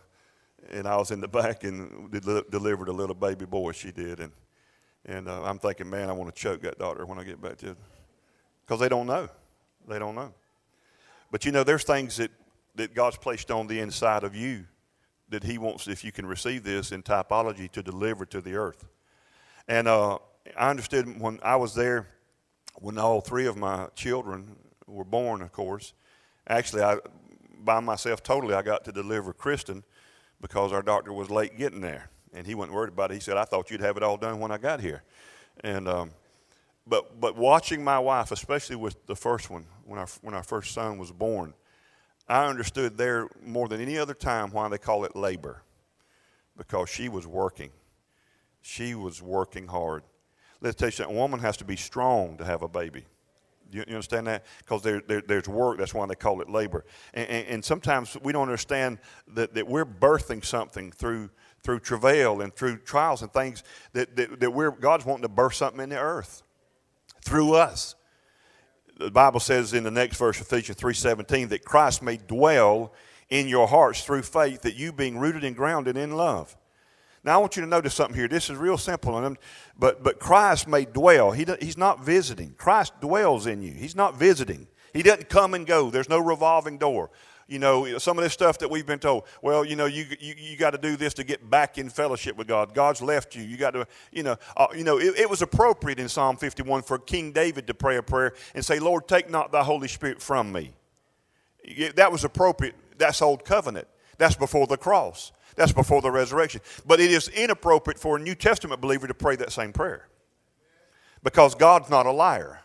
and 0.70 0.86
I 0.86 0.96
was 0.96 1.10
in 1.10 1.20
the 1.20 1.28
back 1.28 1.64
and 1.64 2.10
delivered 2.10 2.88
a 2.88 2.92
little 2.92 3.14
baby 3.14 3.44
boy. 3.44 3.72
She 3.72 3.90
did, 3.90 4.20
and 4.20 4.32
and 5.06 5.28
uh, 5.28 5.42
I'm 5.42 5.58
thinking, 5.58 5.90
man, 5.90 6.08
I 6.08 6.12
want 6.12 6.34
to 6.34 6.40
choke 6.40 6.62
that 6.62 6.78
daughter 6.78 7.04
when 7.04 7.18
I 7.18 7.24
get 7.24 7.42
back 7.42 7.58
to, 7.58 7.70
it, 7.70 7.76
because 8.64 8.80
they 8.80 8.88
don't 8.88 9.06
know, 9.06 9.28
they 9.88 9.98
don't 9.98 10.14
know. 10.14 10.32
But 11.30 11.44
you 11.44 11.52
know, 11.52 11.64
there's 11.64 11.84
things 11.84 12.16
that 12.18 12.30
that 12.76 12.94
God's 12.94 13.16
placed 13.16 13.50
on 13.50 13.66
the 13.66 13.80
inside 13.80 14.24
of 14.24 14.34
you 14.34 14.66
that 15.28 15.44
He 15.44 15.58
wants, 15.58 15.88
if 15.88 16.04
you 16.04 16.12
can 16.12 16.26
receive 16.26 16.64
this 16.64 16.92
in 16.92 17.02
typology, 17.02 17.70
to 17.72 17.82
deliver 17.82 18.24
to 18.26 18.40
the 18.40 18.54
earth. 18.54 18.86
And 19.68 19.88
uh, 19.88 20.18
I 20.56 20.70
understood 20.70 21.20
when 21.20 21.40
I 21.42 21.56
was 21.56 21.74
there, 21.74 22.08
when 22.76 22.98
all 22.98 23.20
three 23.20 23.46
of 23.46 23.56
my 23.56 23.88
children 23.94 24.56
were 24.86 25.04
born. 25.04 25.42
Of 25.42 25.52
course, 25.52 25.94
actually, 26.46 26.82
I 26.82 26.98
by 27.64 27.80
myself 27.80 28.22
totally, 28.22 28.54
I 28.54 28.62
got 28.62 28.84
to 28.84 28.92
deliver 28.92 29.32
Kristen 29.32 29.84
because 30.40 30.72
our 30.72 30.82
doctor 30.82 31.12
was 31.12 31.30
late 31.30 31.56
getting 31.56 31.80
there. 31.80 32.10
And 32.32 32.46
he 32.46 32.54
wasn't 32.54 32.74
worried 32.74 32.92
about 32.92 33.10
it. 33.10 33.14
He 33.14 33.20
said, 33.20 33.36
I 33.36 33.44
thought 33.44 33.70
you'd 33.70 33.80
have 33.80 33.96
it 33.96 34.02
all 34.02 34.16
done 34.16 34.40
when 34.40 34.50
I 34.50 34.58
got 34.58 34.80
here. 34.80 35.02
And, 35.62 35.88
um, 35.88 36.10
but, 36.86 37.20
but 37.20 37.36
watching 37.36 37.82
my 37.82 37.98
wife, 37.98 38.32
especially 38.32 38.76
with 38.76 39.06
the 39.06 39.16
first 39.16 39.50
one, 39.50 39.66
when 39.84 39.98
our, 39.98 40.08
when 40.20 40.34
our 40.34 40.42
first 40.42 40.74
son 40.74 40.98
was 40.98 41.12
born, 41.12 41.54
I 42.28 42.46
understood 42.46 42.96
there 42.96 43.28
more 43.44 43.68
than 43.68 43.80
any 43.80 43.98
other 43.98 44.14
time 44.14 44.50
why 44.50 44.68
they 44.68 44.78
call 44.78 45.04
it 45.04 45.14
labor. 45.14 45.62
Because 46.56 46.88
she 46.88 47.08
was 47.08 47.26
working. 47.26 47.70
She 48.62 48.94
was 48.94 49.20
working 49.20 49.66
hard. 49.66 50.04
Let's 50.60 50.76
tell 50.76 50.88
you 50.88 50.92
something, 50.92 51.16
a 51.16 51.18
woman 51.18 51.40
has 51.40 51.56
to 51.58 51.64
be 51.64 51.76
strong 51.76 52.38
to 52.38 52.44
have 52.44 52.62
a 52.62 52.68
baby. 52.68 53.04
You, 53.70 53.84
you 53.86 53.94
understand 53.94 54.26
that? 54.28 54.44
Because 54.58 54.82
there, 54.82 55.02
there, 55.06 55.20
there's 55.20 55.48
work. 55.48 55.78
That's 55.78 55.92
why 55.92 56.06
they 56.06 56.14
call 56.14 56.40
it 56.40 56.48
labor. 56.48 56.84
And, 57.12 57.28
and, 57.28 57.46
and, 57.48 57.64
sometimes 57.64 58.16
we 58.22 58.32
don't 58.32 58.42
understand 58.42 58.98
that, 59.34 59.54
that 59.54 59.66
we're 59.66 59.84
birthing 59.84 60.44
something 60.44 60.92
through 60.92 61.30
through 61.64 61.80
travail 61.80 62.42
and 62.42 62.54
through 62.54 62.76
trials 62.76 63.22
and 63.22 63.32
things 63.32 63.64
that, 63.94 64.14
that, 64.16 64.38
that 64.38 64.50
we're 64.50 64.70
God's 64.70 65.06
wanting 65.06 65.22
to 65.22 65.28
birth 65.28 65.54
something 65.54 65.80
in 65.80 65.88
the 65.88 65.98
earth 65.98 66.42
through 67.24 67.54
us. 67.54 67.94
The 68.96 69.10
Bible 69.10 69.40
says 69.40 69.72
in 69.74 69.82
the 69.82 69.90
next 69.90 70.18
verse, 70.18 70.40
Ephesians 70.40 70.78
3.17, 70.78 71.48
that 71.48 71.64
Christ 71.64 72.02
may 72.02 72.16
dwell 72.16 72.92
in 73.28 73.48
your 73.48 73.66
hearts 73.66 74.04
through 74.04 74.22
faith, 74.22 74.62
that 74.62 74.76
you 74.76 74.92
being 74.92 75.18
rooted 75.18 75.44
and 75.44 75.56
grounded 75.56 75.96
in 75.96 76.12
love. 76.12 76.56
Now, 77.24 77.34
I 77.34 77.38
want 77.38 77.56
you 77.56 77.62
to 77.62 77.68
notice 77.68 77.94
something 77.94 78.16
here. 78.16 78.28
This 78.28 78.50
is 78.50 78.56
real 78.58 78.76
simple, 78.76 79.36
but, 79.78 80.02
but 80.02 80.20
Christ 80.20 80.68
may 80.68 80.84
dwell. 80.84 81.32
He, 81.32 81.46
he's 81.60 81.78
not 81.78 82.04
visiting. 82.04 82.54
Christ 82.56 82.92
dwells 83.00 83.46
in 83.46 83.62
you. 83.62 83.72
He's 83.72 83.96
not 83.96 84.16
visiting. 84.16 84.68
He 84.92 85.02
doesn't 85.02 85.30
come 85.30 85.54
and 85.54 85.66
go. 85.66 85.90
There's 85.90 86.08
no 86.08 86.18
revolving 86.18 86.76
door. 86.78 87.10
You 87.46 87.58
know, 87.58 87.98
some 87.98 88.16
of 88.18 88.24
this 88.24 88.32
stuff 88.32 88.58
that 88.58 88.70
we've 88.70 88.86
been 88.86 88.98
told, 88.98 89.24
well, 89.42 89.64
you 89.64 89.76
know, 89.76 89.86
you, 89.86 90.06
you, 90.18 90.34
you 90.36 90.56
got 90.56 90.70
to 90.70 90.78
do 90.78 90.96
this 90.96 91.12
to 91.14 91.24
get 91.24 91.50
back 91.50 91.76
in 91.76 91.90
fellowship 91.90 92.36
with 92.36 92.46
God. 92.46 92.74
God's 92.74 93.02
left 93.02 93.36
you. 93.36 93.42
You 93.42 93.56
got 93.56 93.72
to, 93.72 93.86
you 94.12 94.22
know, 94.22 94.36
uh, 94.56 94.68
you 94.74 94.84
know 94.84 94.98
it, 94.98 95.18
it 95.18 95.30
was 95.30 95.42
appropriate 95.42 95.98
in 95.98 96.08
Psalm 96.08 96.36
51 96.36 96.82
for 96.82 96.98
King 96.98 97.32
David 97.32 97.66
to 97.66 97.74
pray 97.74 97.96
a 97.96 98.02
prayer 98.02 98.34
and 98.54 98.64
say, 98.64 98.78
Lord, 98.78 99.06
take 99.08 99.28
not 99.28 99.52
thy 99.52 99.62
Holy 99.62 99.88
Spirit 99.88 100.22
from 100.22 100.52
me. 100.52 100.72
That 101.96 102.10
was 102.10 102.24
appropriate. 102.24 102.74
That's 102.96 103.20
old 103.20 103.44
covenant. 103.44 103.88
That's 104.18 104.36
before 104.36 104.66
the 104.66 104.76
cross. 104.76 105.32
That's 105.56 105.72
before 105.72 106.00
the 106.02 106.10
resurrection. 106.10 106.60
But 106.86 107.00
it 107.00 107.10
is 107.10 107.28
inappropriate 107.28 107.98
for 107.98 108.16
a 108.16 108.20
New 108.20 108.34
Testament 108.34 108.80
believer 108.80 109.06
to 109.06 109.14
pray 109.14 109.36
that 109.36 109.52
same 109.52 109.72
prayer 109.72 110.08
because 111.22 111.54
God's 111.54 111.90
not 111.90 112.06
a 112.06 112.10
liar. 112.10 112.60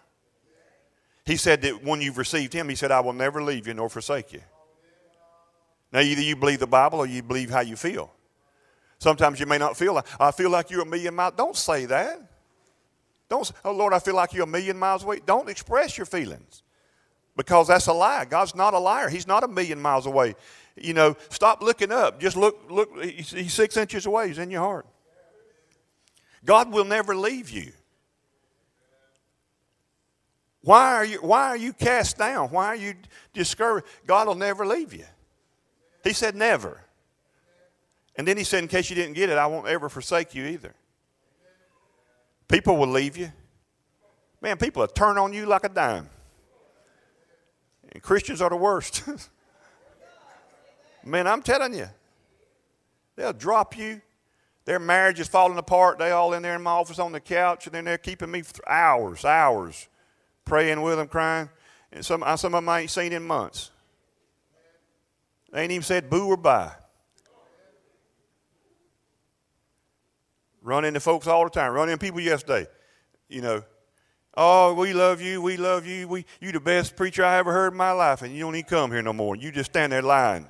He 1.26 1.38
said 1.38 1.62
that 1.62 1.84
when 1.84 2.02
you've 2.02 2.18
received 2.18 2.54
Him, 2.54 2.70
He 2.70 2.76
said, 2.76 2.92
I 2.92 3.00
will 3.02 3.13
never 3.13 3.42
leave 3.42 3.68
you 3.68 3.74
nor 3.74 3.89
forsake 3.89 4.34
you. 4.34 4.42
Now, 5.91 5.99
either 6.02 6.21
you 6.21 6.36
believe 6.36 6.60
the 6.60 6.67
Bible 6.67 6.99
or 6.99 7.08
you 7.08 7.23
believe 7.23 7.49
how 7.49 7.62
you 7.62 7.75
feel. 7.75 8.12
Sometimes 8.99 9.39
you 9.39 9.45
may 9.45 9.58
not 9.58 9.78
feel 9.78 9.93
like, 9.93 10.06
I 10.19 10.32
feel 10.32 10.49
like 10.49 10.69
you're 10.69 10.82
a 10.82 10.86
million 10.86 11.15
miles. 11.15 11.34
Don't 11.38 11.56
say 11.56 11.86
that. 11.86 12.19
Don't 13.30 13.45
say, 13.45 13.54
oh 13.63 13.71
Lord, 13.71 13.93
I 13.93 13.99
feel 13.99 14.15
like 14.15 14.34
you're 14.34 14.43
a 14.43 14.47
million 14.47 14.78
miles 14.78 15.04
away. 15.04 15.19
Don't 15.25 15.49
express 15.49 15.97
your 15.97 16.06
feelings 16.06 16.63
because 17.38 17.67
that's 17.67 17.88
a 17.88 17.93
lie. 17.93 18.25
God's 18.25 18.56
not 18.56 18.73
a 18.73 18.80
liar. 18.80 19.10
He's 19.10 19.28
not 19.28 19.43
a 19.43 19.47
million 19.47 19.82
miles 19.82 20.06
away 20.06 20.36
you 20.82 20.93
know, 20.93 21.15
stop 21.30 21.62
looking 21.62 21.91
up. 21.91 22.19
Just 22.19 22.38
look, 22.38 22.69
look, 22.69 23.04
he's 23.04 23.54
six 23.54 23.78
inches 23.78 24.06
away. 24.06 24.28
He's 24.28 24.38
in 24.38 24.52
your 24.52 24.62
heart. 24.62 24.86
God 26.45 26.71
will 26.71 26.86
never 26.86 27.15
leave 27.15 27.49
you. 27.49 27.71
Why 30.62 30.93
are 30.93 31.06
you, 31.06 31.17
why 31.19 31.47
are 31.47 31.58
you 31.58 31.73
cast 31.73 32.17
down? 32.17 32.49
Why 32.49 32.67
are 32.67 32.75
you 32.75 32.93
discouraged? 33.34 33.88
God 34.06 34.28
will 34.28 34.36
never 34.36 34.65
leave 34.65 34.93
you. 34.93 35.06
He 36.10 36.13
said, 36.13 36.36
never. 36.36 36.82
And 38.15 38.28
then 38.28 38.36
he 38.36 38.43
said, 38.43 38.63
in 38.63 38.67
case 38.67 38.89
you 38.89 38.95
didn't 38.95 39.13
get 39.13 39.30
it, 39.30 39.38
I 39.38 39.45
won't 39.45 39.67
ever 39.67 39.89
forsake 39.89 40.34
you 40.34 40.43
either. 40.48 40.74
People 42.48 42.78
will 42.78 42.88
leave 42.88 43.15
you. 43.15 43.32
Man, 44.41 44.58
people 44.58 44.80
will 44.80 44.88
turn 44.88 45.19
on 45.19 45.34
you 45.34 45.45
like 45.45 45.65
a 45.65 45.69
dime. 45.69 46.10
And 47.91 48.02
Christians 48.02 48.41
are 48.41 48.50
the 48.50 48.56
worst. 48.56 49.04
Man, 51.06 51.28
I'm 51.28 51.43
telling 51.43 51.76
you, 51.76 51.89
they'll 53.15 53.32
drop 53.32 53.78
you. 53.78 54.02
Their 54.65 54.80
marriage 54.80 55.19
is 55.19 55.28
falling 55.28 55.60
apart. 55.60 56.00
They 56.00 56.10
all 56.10 56.34
in 56.34 56.41
there 56.41 56.56
in 56.56 56.63
my 56.63 56.72
office 56.72 56.98
on 56.98 57.12
the 57.12 57.19
couch, 57.19 57.67
and 57.67 57.76
then 57.76 57.86
they're 57.86 58.00
keeping 58.00 58.32
me 58.32 58.41
for 58.41 58.67
hours, 58.67 59.26
hours, 59.26 59.88
praying 60.43 60.82
with 60.82 60.98
them, 60.98 61.08
crying. 61.08 61.50
And 61.91 62.04
some, 62.04 62.24
some 62.36 62.56
of 62.56 62.63
them 62.63 62.69
I 62.69 62.80
ain't 62.80 62.89
seen 62.89 63.13
in 63.13 63.22
months. 63.22 63.69
They 65.52 65.64
ain't 65.64 65.72
even 65.72 65.84
said 65.84 66.10
boo 66.10 66.28
or 66.28 66.38
bye. 66.38 66.72
Run 70.62 70.86
into 70.86 71.00
folks 71.00 71.28
all 71.28 71.44
the 71.46 71.50
time. 71.50 71.72
Run 71.72 71.90
into 71.90 72.04
people 72.04 72.20
yesterday. 72.20 72.68
You 73.28 73.42
know, 73.42 73.64
Oh, 74.42 74.74
we 74.74 74.94
love 74.94 75.20
you. 75.22 75.42
We 75.42 75.58
love 75.58 75.86
you. 75.86 76.08
We, 76.08 76.26
you 76.40 76.54
the 76.54 76.62
best 76.62 76.96
preacher 76.96 77.26
I 77.26 77.38
ever 77.40 77.52
heard 77.52 77.74
in 77.74 77.78
my 77.78 77.92
life, 77.92 78.22
and 78.22 78.34
you 78.34 78.40
don't 78.40 78.56
even 78.56 78.70
come 78.70 78.90
here 78.90 79.02
no 79.02 79.12
more. 79.12 79.36
You 79.36 79.52
just 79.52 79.72
stand 79.72 79.92
there 79.92 80.02
lying. 80.02 80.50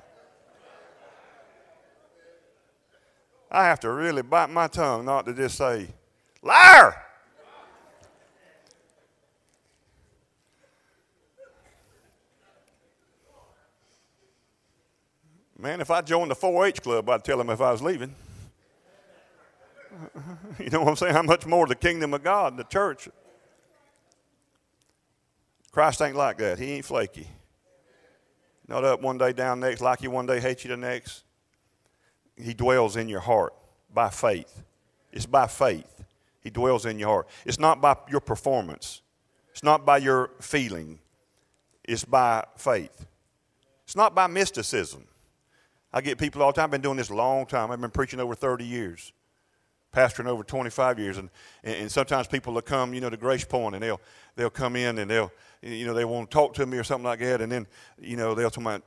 I 3.50 3.64
have 3.64 3.80
to 3.80 3.90
really 3.90 4.22
bite 4.22 4.48
my 4.48 4.68
tongue 4.68 5.06
not 5.06 5.26
to 5.26 5.34
just 5.34 5.56
say, 5.56 5.88
liar. 6.40 6.94
Man, 15.60 15.82
if 15.82 15.90
I 15.90 16.00
joined 16.00 16.30
the 16.30 16.34
4 16.34 16.66
H 16.66 16.80
club, 16.80 17.10
I'd 17.10 17.22
tell 17.22 17.36
them 17.36 17.50
if 17.50 17.60
I 17.60 17.70
was 17.70 17.82
leaving. 17.82 18.14
you 20.58 20.70
know 20.70 20.80
what 20.80 20.88
I'm 20.88 20.96
saying? 20.96 21.12
How 21.12 21.22
much 21.22 21.44
more 21.44 21.66
the 21.66 21.74
kingdom 21.74 22.14
of 22.14 22.22
God, 22.22 22.56
the 22.56 22.64
church. 22.64 23.10
Christ 25.70 26.00
ain't 26.00 26.16
like 26.16 26.38
that. 26.38 26.58
He 26.58 26.72
ain't 26.72 26.86
flaky. 26.86 27.28
Not 28.68 28.84
up 28.84 29.02
one 29.02 29.18
day, 29.18 29.34
down 29.34 29.60
next, 29.60 29.82
like 29.82 30.02
you 30.02 30.10
one 30.10 30.24
day, 30.24 30.40
hate 30.40 30.64
you 30.64 30.68
the 30.68 30.78
next. 30.78 31.24
He 32.36 32.54
dwells 32.54 32.96
in 32.96 33.10
your 33.10 33.20
heart 33.20 33.52
by 33.92 34.08
faith. 34.08 34.62
It's 35.12 35.26
by 35.26 35.46
faith. 35.46 36.04
He 36.40 36.48
dwells 36.48 36.86
in 36.86 36.98
your 36.98 37.08
heart. 37.08 37.28
It's 37.44 37.58
not 37.58 37.82
by 37.82 37.96
your 38.08 38.20
performance. 38.20 39.02
It's 39.50 39.62
not 39.62 39.84
by 39.84 39.98
your 39.98 40.30
feeling. 40.40 41.00
It's 41.84 42.04
by 42.04 42.44
faith. 42.56 43.06
It's 43.84 43.96
not 43.96 44.14
by 44.14 44.26
mysticism. 44.26 45.04
I 45.92 46.00
get 46.00 46.18
people 46.18 46.42
all 46.42 46.52
the 46.52 46.56
time. 46.56 46.64
I've 46.64 46.70
been 46.70 46.80
doing 46.80 46.96
this 46.96 47.10
a 47.10 47.14
long 47.14 47.46
time. 47.46 47.70
I've 47.70 47.80
been 47.80 47.90
preaching 47.90 48.20
over 48.20 48.34
30 48.34 48.64
years, 48.64 49.12
pastoring 49.94 50.26
over 50.26 50.44
25 50.44 50.98
years, 50.98 51.18
and, 51.18 51.30
and 51.64 51.90
sometimes 51.90 52.28
people 52.28 52.54
will 52.54 52.62
come, 52.62 52.94
you 52.94 53.00
know, 53.00 53.10
to 53.10 53.16
Grace 53.16 53.44
Point, 53.44 53.74
and 53.74 53.82
they'll 53.82 54.00
they'll 54.36 54.50
come 54.50 54.76
in 54.76 54.98
and 54.98 55.10
they'll, 55.10 55.32
you 55.62 55.86
know, 55.86 55.94
they 55.94 56.04
want 56.04 56.30
to 56.30 56.34
talk 56.34 56.54
to 56.54 56.66
me 56.66 56.78
or 56.78 56.84
something 56.84 57.04
like 57.04 57.18
that, 57.18 57.40
and 57.40 57.50
then, 57.50 57.66
you 58.00 58.16
know, 58.16 58.34
they'll 58.34 58.50
tell 58.50 58.62
me, 58.62 58.80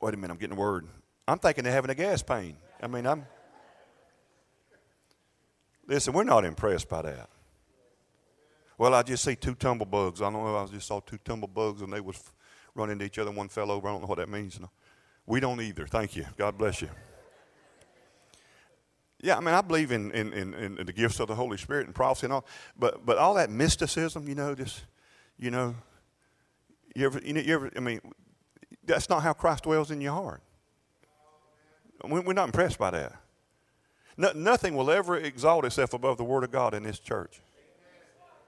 wait 0.00 0.14
a 0.14 0.16
minute, 0.16 0.32
I'm 0.32 0.38
getting 0.38 0.56
a 0.56 0.60
word. 0.60 0.86
I'm 1.26 1.38
thinking 1.38 1.64
they're 1.64 1.72
having 1.72 1.90
a 1.90 1.94
gas 1.94 2.22
pain. 2.22 2.56
I 2.82 2.86
mean, 2.86 3.06
I'm. 3.06 3.26
Listen, 5.86 6.12
we're 6.12 6.24
not 6.24 6.44
impressed 6.44 6.88
by 6.88 7.02
that. 7.02 7.28
Well, 8.76 8.94
I 8.94 9.02
just 9.02 9.24
see 9.24 9.34
two 9.34 9.54
tumble 9.54 9.86
bugs. 9.86 10.20
I 10.22 10.30
don't 10.30 10.44
know. 10.44 10.62
If 10.62 10.70
I 10.70 10.72
just 10.72 10.86
saw 10.86 11.00
two 11.00 11.18
tumble 11.24 11.48
bugs, 11.48 11.82
and 11.82 11.92
they 11.92 12.00
was 12.00 12.22
run 12.78 12.90
into 12.90 13.04
each 13.04 13.18
other. 13.18 13.30
One 13.30 13.48
fell 13.48 13.70
over. 13.70 13.88
I 13.88 13.92
don't 13.92 14.02
know 14.02 14.06
what 14.06 14.18
that 14.18 14.28
means. 14.28 14.58
No. 14.58 14.70
We 15.26 15.40
don't 15.40 15.60
either. 15.60 15.86
Thank 15.86 16.16
you. 16.16 16.24
God 16.36 16.56
bless 16.56 16.80
you. 16.80 16.88
Yeah, 19.20 19.36
I 19.36 19.40
mean, 19.40 19.54
I 19.54 19.60
believe 19.60 19.90
in, 19.90 20.12
in, 20.12 20.32
in, 20.32 20.54
in, 20.54 20.86
the 20.86 20.92
gifts 20.92 21.18
of 21.18 21.26
the 21.26 21.34
Holy 21.34 21.58
Spirit 21.58 21.86
and 21.86 21.94
prophecy 21.94 22.26
and 22.26 22.32
all, 22.32 22.46
but, 22.78 23.04
but 23.04 23.18
all 23.18 23.34
that 23.34 23.50
mysticism, 23.50 24.28
you 24.28 24.36
know, 24.36 24.54
just, 24.54 24.84
you 25.36 25.50
know, 25.50 25.74
you 26.94 27.04
ever, 27.04 27.20
you, 27.24 27.32
know, 27.32 27.40
you 27.40 27.54
ever, 27.54 27.70
I 27.76 27.80
mean, 27.80 28.00
that's 28.84 29.08
not 29.08 29.24
how 29.24 29.32
Christ 29.32 29.64
dwells 29.64 29.90
in 29.90 30.00
your 30.00 30.12
heart. 30.12 30.40
We're 32.04 32.32
not 32.32 32.46
impressed 32.46 32.78
by 32.78 32.92
that. 32.92 33.12
No, 34.16 34.30
nothing 34.32 34.76
will 34.76 34.90
ever 34.90 35.16
exalt 35.16 35.64
itself 35.64 35.94
above 35.94 36.16
the 36.16 36.24
Word 36.24 36.44
of 36.44 36.52
God 36.52 36.72
in 36.72 36.84
this 36.84 37.00
church. 37.00 37.40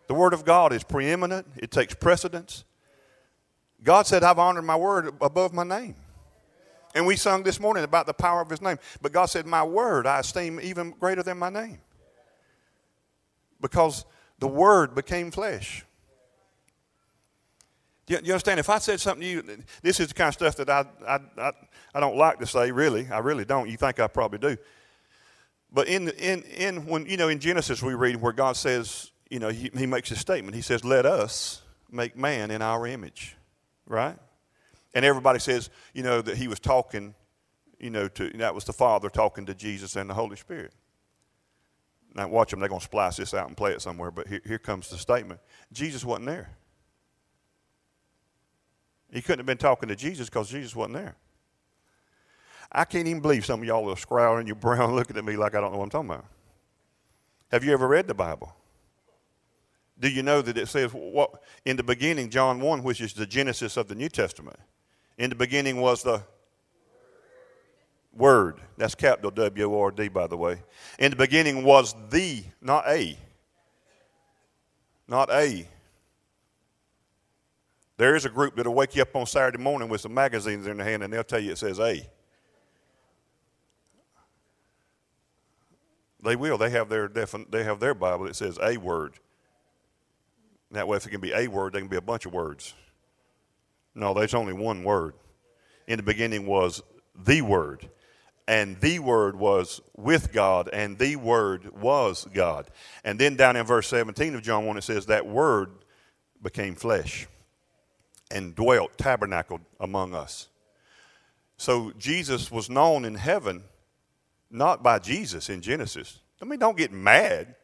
The 0.07 0.14
Word 0.14 0.33
of 0.33 0.45
God 0.45 0.73
is 0.73 0.85
preeminent, 0.85 1.47
it 1.57 1.71
takes 1.71 1.95
precedence. 1.95 2.64
God 3.83 4.07
said, 4.07 4.23
I've 4.23 4.38
honored 4.38 4.64
my 4.64 4.77
word 4.77 5.14
above 5.21 5.53
my 5.53 5.64
name. 5.64 5.95
And 6.95 7.07
we 7.07 7.16
sung 7.16 7.43
this 7.43 7.61
morning 7.61 7.85
about 7.85 8.07
the 8.07 8.14
power 8.14 8.40
of 8.40 8.51
his 8.51 8.61
name. 8.61 8.79
But 9.01 9.12
God 9.12 9.27
said, 9.27 9.47
My 9.47 9.62
word 9.62 10.07
I 10.07 10.21
esteem 10.21 10.61
even 10.61 10.90
greater 10.90 11.23
than 11.23 11.38
my 11.38 11.49
name. 11.49 11.79
Because 13.61 14.05
the 14.38 14.49
word 14.49 14.95
became 14.95 15.31
flesh. 15.31 15.85
You, 18.09 18.19
you 18.25 18.33
understand? 18.33 18.59
If 18.59 18.69
I 18.69 18.79
said 18.79 19.01
something 19.01 19.23
to 19.23 19.29
you, 19.29 19.64
this 19.83 20.01
is 20.01 20.09
the 20.09 20.14
kind 20.14 20.29
of 20.29 20.35
stuff 20.35 20.57
that 20.57 20.69
I, 20.69 20.85
I, 21.07 21.21
I, 21.38 21.53
I 21.95 22.01
don't 22.01 22.16
like 22.16 22.40
to 22.40 22.47
say, 22.47 22.73
really. 22.73 23.09
I 23.09 23.19
really 23.19 23.45
don't. 23.45 23.69
You 23.69 23.77
think 23.77 24.01
I 24.01 24.09
probably 24.09 24.38
do. 24.38 24.57
But 25.73 25.87
in, 25.87 26.09
in, 26.09 26.43
in, 26.43 26.87
when, 26.87 27.07
you 27.07 27.16
know, 27.16 27.29
in 27.29 27.38
Genesis, 27.38 27.83
we 27.83 27.95
read 27.95 28.16
where 28.16 28.33
God 28.33 28.57
says, 28.57 29.12
you 29.31 29.38
know, 29.38 29.51
he, 29.51 29.71
he 29.77 29.87
makes 29.87 30.11
a 30.11 30.16
statement. 30.16 30.57
He 30.57 30.62
says, 30.62 30.85
Let 30.85 31.07
us 31.07 31.62
make 31.88 32.16
man 32.16 32.51
in 32.51 32.62
our 32.62 32.87
image 32.87 33.37
right? 33.87 34.16
And 34.95 35.05
everybody 35.05 35.38
says, 35.38 35.71
you 35.95 36.03
know, 36.03 36.21
that 36.21 36.37
he 36.37 36.49
was 36.49 36.59
talking, 36.59 37.14
you 37.79 37.90
know, 37.90 38.09
to 38.09 38.31
that 38.38 38.55
was 38.55 38.64
the 38.64 38.73
Father 38.73 39.09
talking 39.09 39.47
to 39.47 39.55
Jesus 39.55 39.97
and 39.97 40.11
the 40.11 40.14
Holy 40.14 40.37
Spirit. 40.37 40.73
Now 42.14 42.29
watch 42.29 42.51
them; 42.51 42.61
they're 42.61 42.69
going 42.69 42.81
to 42.81 42.85
splice 42.85 43.16
this 43.16 43.35
out 43.35 43.47
and 43.47 43.57
play 43.57 43.73
it 43.73 43.81
somewhere. 43.81 44.11
But 44.11 44.27
here, 44.27 44.40
here 44.45 44.59
comes 44.59 44.88
the 44.88 44.99
statement: 44.99 45.40
Jesus 45.73 46.05
wasn't 46.05 46.27
there. 46.27 46.51
He 49.12 49.23
couldn't 49.23 49.40
have 49.40 49.47
been 49.47 49.59
talking 49.59 49.88
to 49.88 49.97
Jesus 49.97 50.29
because 50.29 50.51
Jesus 50.51 50.75
wasn't 50.75 50.95
there. 50.95 51.16
I 52.73 52.85
can't 52.85 53.09
even 53.09 53.21
believe 53.21 53.45
some 53.45 53.61
of 53.61 53.66
y'all 53.66 53.90
are 53.90 53.97
scowling 53.97 54.47
your 54.47 54.57
brow 54.57 54.90
looking 54.95 55.16
at 55.16 55.25
me 55.25 55.37
like 55.37 55.55
I 55.55 55.61
don't 55.61 55.73
know 55.73 55.79
what 55.79 55.85
I'm 55.85 55.90
talking 55.90 56.11
about. 56.11 56.27
Have 57.51 57.64
you 57.64 57.73
ever 57.73 57.88
read 57.88 58.07
the 58.07 58.14
Bible? 58.14 58.55
Do 60.01 60.09
you 60.09 60.23
know 60.23 60.43
that 60.43 60.57
it 60.57 60.69
says 60.69 60.93
what 60.93 61.43
in 61.65 61.77
the 61.77 61.83
beginning, 61.83 62.31
John 62.31 62.61
1, 62.61 62.83
which 62.83 63.01
is 63.01 63.13
the 63.13 63.27
genesis 63.27 63.77
of 63.77 63.87
the 63.89 63.95
New 63.95 64.09
Testament? 64.09 64.59
In 65.19 65.29
the 65.29 65.37
beginning 65.37 65.81
was 65.81 66.03
the 66.03 66.23
Word. 68.13 68.61
That's 68.77 68.95
capital 68.95 69.31
W 69.31 69.75
O 69.75 69.81
R 69.81 69.91
D, 69.91 70.09
by 70.09 70.27
the 70.27 70.37
way. 70.37 70.63
In 70.99 71.11
the 71.11 71.17
beginning 71.17 71.63
was 71.63 71.95
the, 72.11 72.43
not 72.61 72.89
a. 72.89 73.17
Not 75.07 75.31
a. 75.31 75.67
There 77.99 78.17
is 78.17 78.25
a 78.25 78.31
group 78.31 78.57
that'll 78.57 78.75
wake 78.75 78.97
you 78.97 79.03
up 79.03 79.15
on 79.15 79.27
Saturday 79.27 79.59
morning 79.59 79.89
with 79.89 80.01
some 80.01 80.15
magazines 80.15 80.67
in 80.67 80.79
their 80.79 80.87
hand 80.87 81.03
and 81.03 81.13
they'll 81.13 81.23
tell 81.23 81.39
you 81.39 81.53
it 81.53 81.59
says 81.59 81.79
A. 81.79 82.09
They 86.23 86.37
will. 86.37 86.59
They 86.59 86.71
have 86.71 86.89
their, 86.89 87.09
they 87.09 87.65
have 87.65 87.81
their 87.81 87.95
Bible 87.95 88.25
that 88.25 88.37
says 88.37 88.59
a 88.63 88.77
word. 88.79 89.15
That 90.72 90.87
way, 90.87 90.96
if 90.96 91.06
it 91.06 91.11
can 91.11 91.20
be 91.20 91.33
a 91.33 91.48
word, 91.48 91.72
there 91.72 91.80
can 91.80 91.88
be 91.88 91.96
a 91.96 92.02
bunch 92.02 92.26
of 92.26 92.33
words. 92.33 92.74
No, 93.94 94.14
there's 94.14 94.35
only 94.35 94.52
one 94.52 94.85
word. 94.85 95.14
In 95.87 95.96
the 95.96 96.02
beginning 96.02 96.46
was 96.46 96.83
the 97.14 97.42
Word, 97.42 97.88
and 98.46 98.80
the 98.80 98.98
Word 99.00 99.37
was 99.37 99.80
with 99.96 100.33
God, 100.33 100.68
and 100.72 100.98
the 100.98 101.16
Word 101.16 101.72
was 101.80 102.26
God. 102.33 102.70
And 103.04 103.18
then 103.18 103.37
down 103.37 103.56
in 103.56 103.66
verse 103.66 103.88
17 103.88 104.35
of 104.35 104.42
John 104.42 104.66
1, 104.66 104.78
it 104.78 104.85
says, 104.85 105.06
That 105.06 105.26
Word 105.26 105.72
became 106.42 106.74
flesh 106.74 107.26
and 108.30 108.54
dwelt, 108.54 108.96
tabernacled 108.96 109.61
among 109.80 110.14
us. 110.14 110.48
So 111.56 111.92
Jesus 111.98 112.50
was 112.50 112.70
known 112.70 113.04
in 113.04 113.16
heaven 113.16 113.64
not 114.50 114.83
by 114.83 114.98
Jesus 114.98 115.48
in 115.48 115.61
Genesis. 115.61 116.18
I 116.40 116.44
mean, 116.44 116.59
don't 116.59 116.76
get 116.76 116.90
mad. 116.90 117.54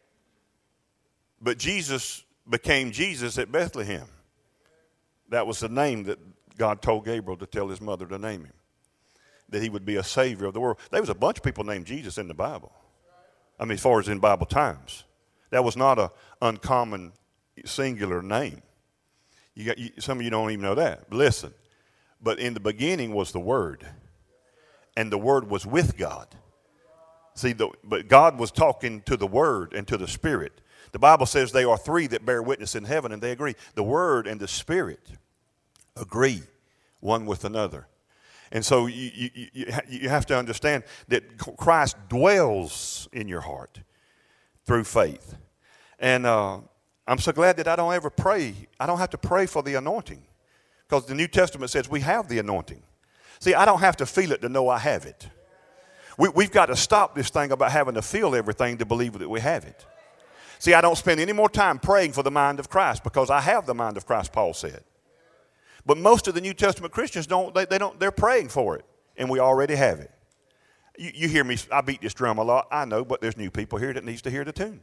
But 1.40 1.58
Jesus 1.58 2.22
became 2.48 2.92
Jesus 2.92 3.38
at 3.38 3.50
Bethlehem. 3.50 4.06
That 5.28 5.46
was 5.46 5.61
the 5.61 5.68
name 5.68 6.04
that 6.04 6.18
God 6.56 6.82
told 6.82 7.04
Gabriel 7.04 7.37
to 7.38 7.46
tell 7.46 7.68
his 7.68 7.80
mother 7.80 8.06
to 8.06 8.18
name 8.18 8.44
him. 8.44 8.52
That 9.48 9.62
he 9.62 9.68
would 9.68 9.85
be 9.85 9.96
a 9.96 10.04
savior 10.04 10.46
of 10.46 10.54
the 10.54 10.61
world. 10.61 10.78
There 10.90 11.00
was 11.00 11.11
a 11.11 11.14
bunch 11.14 11.38
of 11.38 11.44
people 11.44 11.64
named 11.64 11.87
Jesus 11.87 12.18
in 12.18 12.28
the 12.28 12.35
Bible. 12.35 12.72
I 13.59 13.64
mean, 13.64 13.72
as 13.72 13.80
far 13.80 13.98
as 14.00 14.09
in 14.09 14.18
Bible 14.18 14.46
times. 14.46 15.04
That 15.50 15.64
was 15.64 15.76
not 15.76 15.98
an 15.98 16.09
uncommon 16.42 17.12
singular 17.64 18.22
name. 18.22 18.62
You 19.54 19.64
got, 19.64 19.78
you, 19.78 19.90
some 19.98 20.18
of 20.18 20.24
you 20.24 20.30
don't 20.30 20.50
even 20.50 20.62
know 20.62 20.74
that. 20.74 21.12
Listen, 21.12 21.54
but 22.20 22.38
in 22.38 22.54
the 22.54 22.61
beginning 22.61 23.14
was 23.14 23.32
the 23.32 23.40
Word, 23.40 23.87
and 24.96 25.11
the 25.11 25.18
Word 25.18 25.48
was 25.48 25.64
with 25.64 25.96
God. 25.96 26.28
See, 27.35 27.52
the, 27.52 27.70
but 27.85 28.09
God 28.09 28.38
was 28.38 28.50
talking 28.50 29.02
to 29.02 29.16
the 29.16 29.26
Word 29.26 29.72
and 29.72 29.87
to 29.88 29.96
the 29.96 30.09
Spirit. 30.09 30.61
The 30.92 30.99
Bible 30.99 31.27
says 31.27 31.53
they 31.53 31.64
are 31.64 31.79
three 31.79 32.07
that 32.09 32.25
bear 32.25 32.42
witness 32.42 32.75
in 32.75 32.85
heaven, 32.85 33.12
and 33.12 33.22
they 33.22 33.33
agree. 33.33 33.55
The 33.75 33.83
Word 33.83 34.27
and 34.27 34.40
the 34.40 34.49
Spirit 34.49 35.11
agree 35.96 36.42
one 37.01 37.27
with 37.27 37.44
another. 37.44 37.87
And 38.53 38.64
so 38.64 38.87
you, 38.87 39.11
you, 39.53 39.66
you 39.88 40.09
have 40.09 40.27
to 40.27 40.38
understand 40.38 40.85
that 41.09 41.38
Christ 41.38 41.96
dwells 42.09 43.09
in 43.12 43.29
your 43.29 43.40
heart 43.40 43.81
through 44.64 44.85
faith. 44.85 45.37
And 45.99 46.27
uh, 46.27 46.61
I'm 47.07 47.18
so 47.18 47.33
glad 47.33 47.57
that 47.57 47.68
I 47.68 47.77
don't 47.77 47.92
ever 47.92 48.11
pray. 48.11 48.55
I 48.79 48.87
don't 48.87 48.99
have 48.99 49.11
to 49.11 49.18
pray 49.18 49.46
for 49.46 49.62
the 49.62 49.75
anointing 49.75 50.22
because 50.87 51.07
the 51.07 51.14
New 51.14 51.29
Testament 51.29 51.70
says 51.70 51.88
we 51.88 52.01
have 52.01 52.29
the 52.29 52.38
anointing. 52.38 52.83
See, 53.40 53.55
I 53.55 53.64
don't 53.64 53.81
have 53.81 53.96
to 53.96 54.07
feel 54.07 54.33
it 54.33 54.42
to 54.42 54.49
know 54.49 54.68
I 54.68 54.79
have 54.79 55.07
it. 55.07 55.29
We, 56.18 56.29
we've 56.31 56.51
got 56.51 56.66
to 56.66 56.77
stop 56.77 57.14
this 57.14 57.31
thing 57.31 57.53
about 57.53 57.72
having 57.72 57.94
to 57.94 58.03
feel 58.03 58.35
everything 58.35 58.79
to 58.79 58.87
believe 58.87 59.18
that 59.18 59.29
we 59.29 59.40
have 59.40 59.64
it. 59.64 59.85
See, 60.58 60.74
I 60.74 60.80
don't 60.80 60.96
spend 60.96 61.20
any 61.20 61.32
more 61.32 61.48
time 61.48 61.78
praying 61.78 62.12
for 62.12 62.22
the 62.22 62.30
mind 62.30 62.60
of 62.60 62.68
Christ 62.68 63.04
because 63.04 63.30
I 63.30 63.40
have 63.40 63.66
the 63.66 63.74
mind 63.74 63.96
of 63.96 64.06
Christ, 64.06 64.32
Paul 64.32 64.54
said. 64.54 64.82
But 65.84 65.98
most 65.98 66.26
of 66.26 66.34
the 66.34 66.40
New 66.40 66.54
Testament 66.54 66.92
Christians 66.92 67.26
don't, 67.26 67.54
they, 67.54 67.64
they 67.64 67.78
don't, 67.78 67.98
they're 68.00 68.10
praying 68.10 68.48
for 68.48 68.76
it, 68.76 68.84
and 69.16 69.30
we 69.30 69.38
already 69.38 69.76
have 69.76 70.00
it. 70.00 70.10
You, 70.98 71.10
you 71.14 71.28
hear 71.28 71.44
me, 71.44 71.56
I 71.70 71.80
beat 71.82 72.00
this 72.00 72.14
drum 72.14 72.38
a 72.38 72.42
lot, 72.42 72.66
I 72.72 72.84
know, 72.84 73.04
but 73.04 73.20
there's 73.20 73.36
new 73.36 73.50
people 73.50 73.78
here 73.78 73.92
that 73.92 74.04
needs 74.04 74.22
to 74.22 74.30
hear 74.30 74.44
the 74.44 74.52
tune. 74.52 74.80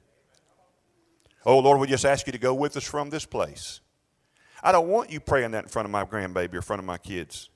Oh, 1.46 1.60
Lord, 1.60 1.80
we 1.80 1.88
just 1.88 2.06
ask 2.06 2.26
you 2.26 2.32
to 2.32 2.40
go 2.40 2.54
with 2.54 2.78
us 2.78 2.86
from 2.86 3.10
this 3.10 3.26
place. 3.26 3.82
I 4.62 4.72
don't 4.72 4.88
want 4.88 5.12
you 5.12 5.20
praying 5.20 5.52
that 5.52 5.64
in 5.64 5.70
front 5.70 5.86
of 5.86 5.92
my 5.92 6.06
grandbaby 6.06 6.54
or 6.54 6.58
in 6.58 6.62
front 6.62 6.80
of 6.80 6.86
my 6.86 6.98
kids 6.98 7.50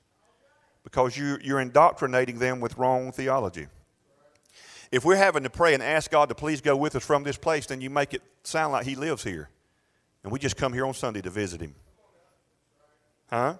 because 0.83 1.17
you, 1.17 1.37
you're 1.41 1.59
indoctrinating 1.59 2.39
them 2.39 2.59
with 2.59 2.77
wrong 2.77 3.11
theology. 3.11 3.67
If 4.91 5.03
we're 5.03 5.17
having 5.17 5.43
to 5.43 5.49
pray 5.49 5.73
and 5.73 5.83
ask 5.83 6.11
God 6.11 6.29
to 6.29 6.35
please 6.35 6.61
go 6.61 6.75
with 6.75 6.95
us 6.95 7.03
from 7.03 7.23
this 7.23 7.37
place, 7.37 7.65
then 7.65 7.81
you 7.81 7.89
make 7.89 8.13
it 8.13 8.21
sound 8.43 8.73
like 8.73 8.85
He 8.85 8.95
lives 8.95 9.23
here. 9.23 9.49
And 10.23 10.31
we 10.31 10.39
just 10.39 10.57
come 10.57 10.73
here 10.73 10.85
on 10.85 10.93
Sunday 10.93 11.21
to 11.21 11.29
visit 11.29 11.61
Him. 11.61 11.75
Huh? 13.29 13.55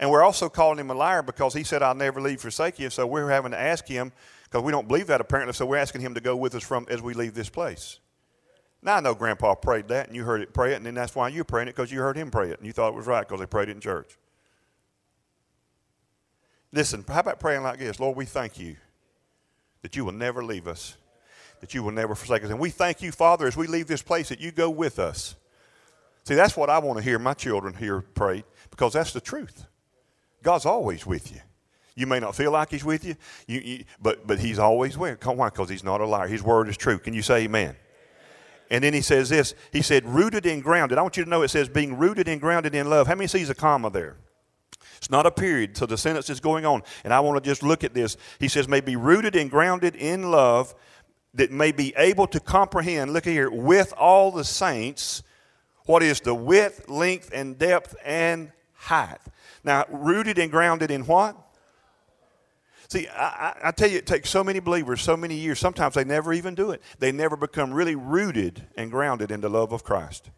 And 0.00 0.10
we're 0.10 0.22
also 0.22 0.48
calling 0.48 0.78
Him 0.78 0.90
a 0.90 0.94
liar 0.94 1.22
because 1.22 1.54
He 1.54 1.64
said, 1.64 1.82
I'll 1.82 1.94
never 1.94 2.20
leave 2.20 2.40
forsake 2.40 2.78
you. 2.78 2.90
So 2.90 3.06
we're 3.06 3.30
having 3.30 3.52
to 3.52 3.58
ask 3.60 3.86
Him 3.86 4.12
because 4.44 4.62
we 4.62 4.72
don't 4.72 4.88
believe 4.88 5.06
that 5.08 5.20
apparently. 5.20 5.52
So 5.52 5.66
we're 5.66 5.76
asking 5.76 6.00
Him 6.00 6.14
to 6.14 6.20
go 6.20 6.36
with 6.36 6.54
us 6.54 6.62
from 6.62 6.86
as 6.88 7.02
we 7.02 7.14
leave 7.14 7.34
this 7.34 7.50
place. 7.50 7.98
Now 8.80 8.96
I 8.96 9.00
know 9.00 9.14
Grandpa 9.14 9.54
prayed 9.56 9.88
that, 9.88 10.06
and 10.06 10.16
you 10.16 10.24
heard 10.24 10.40
it 10.40 10.52
pray 10.54 10.72
it, 10.72 10.76
and 10.76 10.86
then 10.86 10.94
that's 10.94 11.14
why 11.14 11.28
you're 11.28 11.44
praying 11.44 11.68
it 11.68 11.74
because 11.74 11.90
you 11.90 11.98
heard 11.98 12.16
him 12.16 12.30
pray 12.30 12.50
it, 12.50 12.58
and 12.58 12.66
you 12.66 12.72
thought 12.72 12.90
it 12.90 12.94
was 12.94 13.06
right 13.06 13.26
because 13.26 13.40
they 13.40 13.46
prayed 13.46 13.68
it 13.68 13.72
in 13.72 13.80
church. 13.80 14.16
Listen, 16.70 17.04
how 17.08 17.20
about 17.20 17.40
praying 17.40 17.62
like 17.62 17.78
this? 17.78 17.98
Lord, 17.98 18.16
we 18.16 18.24
thank 18.24 18.58
you 18.58 18.76
that 19.82 19.96
you 19.96 20.04
will 20.04 20.12
never 20.12 20.44
leave 20.44 20.66
us, 20.66 20.96
that 21.60 21.74
you 21.74 21.82
will 21.82 21.92
never 21.92 22.14
forsake 22.14 22.44
us. 22.44 22.50
And 22.50 22.58
we 22.58 22.70
thank 22.70 23.02
you, 23.02 23.12
Father, 23.12 23.46
as 23.46 23.56
we 23.56 23.66
leave 23.66 23.86
this 23.86 24.02
place, 24.02 24.28
that 24.28 24.40
you 24.40 24.50
go 24.50 24.70
with 24.70 24.98
us. 24.98 25.36
See, 26.24 26.34
that's 26.34 26.56
what 26.56 26.70
I 26.70 26.78
want 26.78 26.98
to 26.98 27.04
hear 27.04 27.18
my 27.18 27.34
children 27.34 27.74
here 27.74 28.00
pray 28.00 28.44
because 28.70 28.92
that's 28.92 29.12
the 29.12 29.20
truth. 29.20 29.64
God's 30.42 30.66
always 30.66 31.06
with 31.06 31.32
you. 31.32 31.40
You 31.94 32.06
may 32.06 32.20
not 32.20 32.36
feel 32.36 32.52
like 32.52 32.70
He's 32.70 32.84
with 32.84 33.04
you, 33.04 33.16
you, 33.46 33.60
you 33.60 33.84
but, 34.00 34.26
but 34.26 34.38
He's 34.38 34.58
always 34.58 34.96
with 34.96 35.18
you. 35.24 35.32
Why? 35.32 35.48
Because 35.48 35.68
He's 35.68 35.82
not 35.82 36.00
a 36.00 36.06
liar. 36.06 36.28
His 36.28 36.42
word 36.42 36.68
is 36.68 36.76
true. 36.76 36.98
Can 36.98 37.14
you 37.14 37.22
say 37.22 37.44
amen? 37.44 37.74
And 38.70 38.84
then 38.84 38.92
he 38.92 39.00
says 39.00 39.28
this 39.28 39.54
He 39.72 39.82
said, 39.82 40.04
rooted 40.04 40.46
and 40.46 40.62
grounded. 40.62 40.98
I 40.98 41.02
want 41.02 41.16
you 41.16 41.24
to 41.24 41.30
know 41.30 41.42
it 41.42 41.48
says 41.48 41.68
being 41.68 41.96
rooted 41.96 42.28
and 42.28 42.40
grounded 42.40 42.74
in 42.74 42.88
love. 42.88 43.06
How 43.06 43.14
many 43.14 43.26
sees 43.26 43.50
a 43.50 43.54
comma 43.54 43.90
there? 43.90 44.16
It's 44.98 45.10
not 45.10 45.26
a 45.26 45.30
period, 45.30 45.76
so 45.76 45.86
the 45.86 45.96
sentence 45.96 46.28
is 46.28 46.40
going 46.40 46.66
on. 46.66 46.82
And 47.04 47.12
I 47.12 47.20
want 47.20 47.42
to 47.42 47.50
just 47.50 47.62
look 47.62 47.82
at 47.82 47.94
this. 47.94 48.16
He 48.38 48.48
says, 48.48 48.68
may 48.68 48.80
be 48.80 48.96
rooted 48.96 49.34
and 49.34 49.50
grounded 49.50 49.96
in 49.96 50.30
love, 50.30 50.74
that 51.34 51.50
may 51.50 51.72
be 51.72 51.94
able 51.96 52.26
to 52.26 52.40
comprehend, 52.40 53.12
look 53.12 53.24
here, 53.24 53.50
with 53.50 53.92
all 53.92 54.30
the 54.30 54.44
saints, 54.44 55.22
what 55.86 56.02
is 56.02 56.20
the 56.20 56.34
width, 56.34 56.88
length, 56.88 57.30
and 57.32 57.58
depth 57.58 57.94
and 58.04 58.52
height. 58.74 59.18
Now, 59.64 59.84
rooted 59.90 60.38
and 60.38 60.50
grounded 60.50 60.90
in 60.90 61.06
what? 61.06 61.36
See, 62.88 63.06
I, 63.08 63.54
I, 63.64 63.70
tell 63.70 63.90
you, 63.90 63.98
it 63.98 64.06
takes 64.06 64.30
so 64.30 64.42
many 64.42 64.60
believers 64.60 65.02
so 65.02 65.16
many 65.16 65.34
years. 65.34 65.58
Sometimes 65.58 65.94
they 65.94 66.04
never 66.04 66.32
even 66.32 66.54
do 66.54 66.70
it. 66.70 66.82
They 66.98 67.12
never 67.12 67.36
become 67.36 67.72
really 67.72 67.94
rooted 67.94 68.66
and 68.76 68.90
grounded 68.90 69.30
in 69.30 69.42
the 69.42 69.50
love 69.50 69.72
of 69.72 69.84
Christ. 69.84 70.30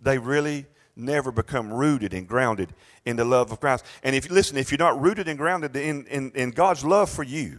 They 0.00 0.18
really 0.18 0.66
never 0.96 1.32
become 1.32 1.72
rooted 1.72 2.14
and 2.14 2.26
grounded 2.26 2.72
in 3.04 3.16
the 3.16 3.24
love 3.24 3.50
of 3.52 3.60
Christ. 3.60 3.84
And 4.02 4.14
if 4.14 4.28
you 4.28 4.34
listen, 4.34 4.56
if 4.56 4.70
you're 4.70 4.78
not 4.78 5.00
rooted 5.00 5.28
and 5.28 5.38
grounded 5.38 5.74
in, 5.76 6.06
in, 6.06 6.30
in 6.34 6.50
God's 6.50 6.84
love 6.84 7.10
for 7.10 7.22
you, 7.22 7.58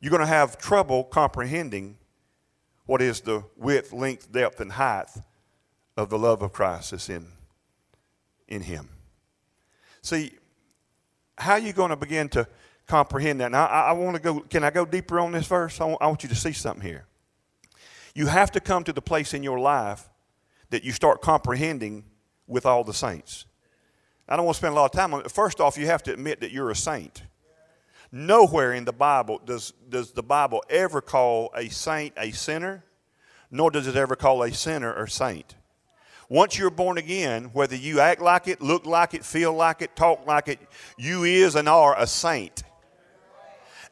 you're 0.00 0.10
going 0.10 0.20
to 0.20 0.26
have 0.26 0.58
trouble 0.58 1.04
comprehending 1.04 1.96
what 2.86 3.00
is 3.00 3.20
the 3.20 3.42
width, 3.56 3.92
length, 3.92 4.30
depth, 4.30 4.60
and 4.60 4.72
height 4.72 5.08
of 5.96 6.10
the 6.10 6.18
love 6.18 6.42
of 6.42 6.52
Christ 6.52 6.90
that's 6.90 7.08
in, 7.08 7.26
in 8.48 8.62
Him. 8.62 8.90
See, 10.02 10.32
how 11.38 11.52
are 11.52 11.58
you 11.58 11.72
going 11.72 11.90
to 11.90 11.96
begin 11.96 12.28
to 12.30 12.46
comprehend 12.86 13.40
that? 13.40 13.50
Now, 13.50 13.66
I, 13.66 13.88
I 13.88 13.92
want 13.92 14.16
to 14.16 14.22
go, 14.22 14.40
can 14.40 14.62
I 14.62 14.70
go 14.70 14.84
deeper 14.84 15.18
on 15.18 15.32
this 15.32 15.46
verse? 15.46 15.80
I 15.80 15.84
want, 15.84 16.02
I 16.02 16.06
want 16.06 16.22
you 16.22 16.28
to 16.28 16.34
see 16.34 16.52
something 16.52 16.86
here. 16.86 17.06
You 18.14 18.26
have 18.26 18.52
to 18.52 18.60
come 18.60 18.84
to 18.84 18.92
the 18.92 19.02
place 19.02 19.32
in 19.34 19.42
your 19.42 19.58
life 19.58 20.08
that 20.70 20.84
you 20.84 20.92
start 20.92 21.22
comprehending 21.22 22.04
with 22.46 22.66
all 22.66 22.84
the 22.84 22.94
saints. 22.94 23.46
I 24.28 24.36
don't 24.36 24.46
want 24.46 24.56
to 24.56 24.58
spend 24.58 24.72
a 24.72 24.76
lot 24.76 24.86
of 24.86 24.92
time 24.92 25.12
on 25.14 25.20
it. 25.20 25.30
First 25.30 25.60
off, 25.60 25.76
you 25.76 25.86
have 25.86 26.02
to 26.04 26.12
admit 26.12 26.40
that 26.40 26.50
you're 26.50 26.70
a 26.70 26.76
saint. 26.76 27.22
Nowhere 28.10 28.72
in 28.72 28.84
the 28.84 28.92
Bible 28.92 29.40
does, 29.44 29.72
does 29.88 30.12
the 30.12 30.22
Bible 30.22 30.62
ever 30.70 31.00
call 31.00 31.50
a 31.56 31.68
saint 31.68 32.14
a 32.16 32.30
sinner, 32.30 32.84
nor 33.50 33.70
does 33.70 33.86
it 33.86 33.96
ever 33.96 34.16
call 34.16 34.42
a 34.42 34.52
sinner 34.52 34.94
a 34.94 35.10
saint. 35.10 35.56
Once 36.28 36.58
you're 36.58 36.70
born 36.70 36.96
again, 36.96 37.50
whether 37.52 37.76
you 37.76 38.00
act 38.00 38.22
like 38.22 38.48
it, 38.48 38.62
look 38.62 38.86
like 38.86 39.14
it, 39.14 39.24
feel 39.24 39.52
like 39.52 39.82
it, 39.82 39.94
talk 39.94 40.26
like 40.26 40.48
it, 40.48 40.58
you 40.96 41.24
is 41.24 41.54
and 41.54 41.68
are 41.68 41.98
a 42.00 42.06
saint. 42.06 42.62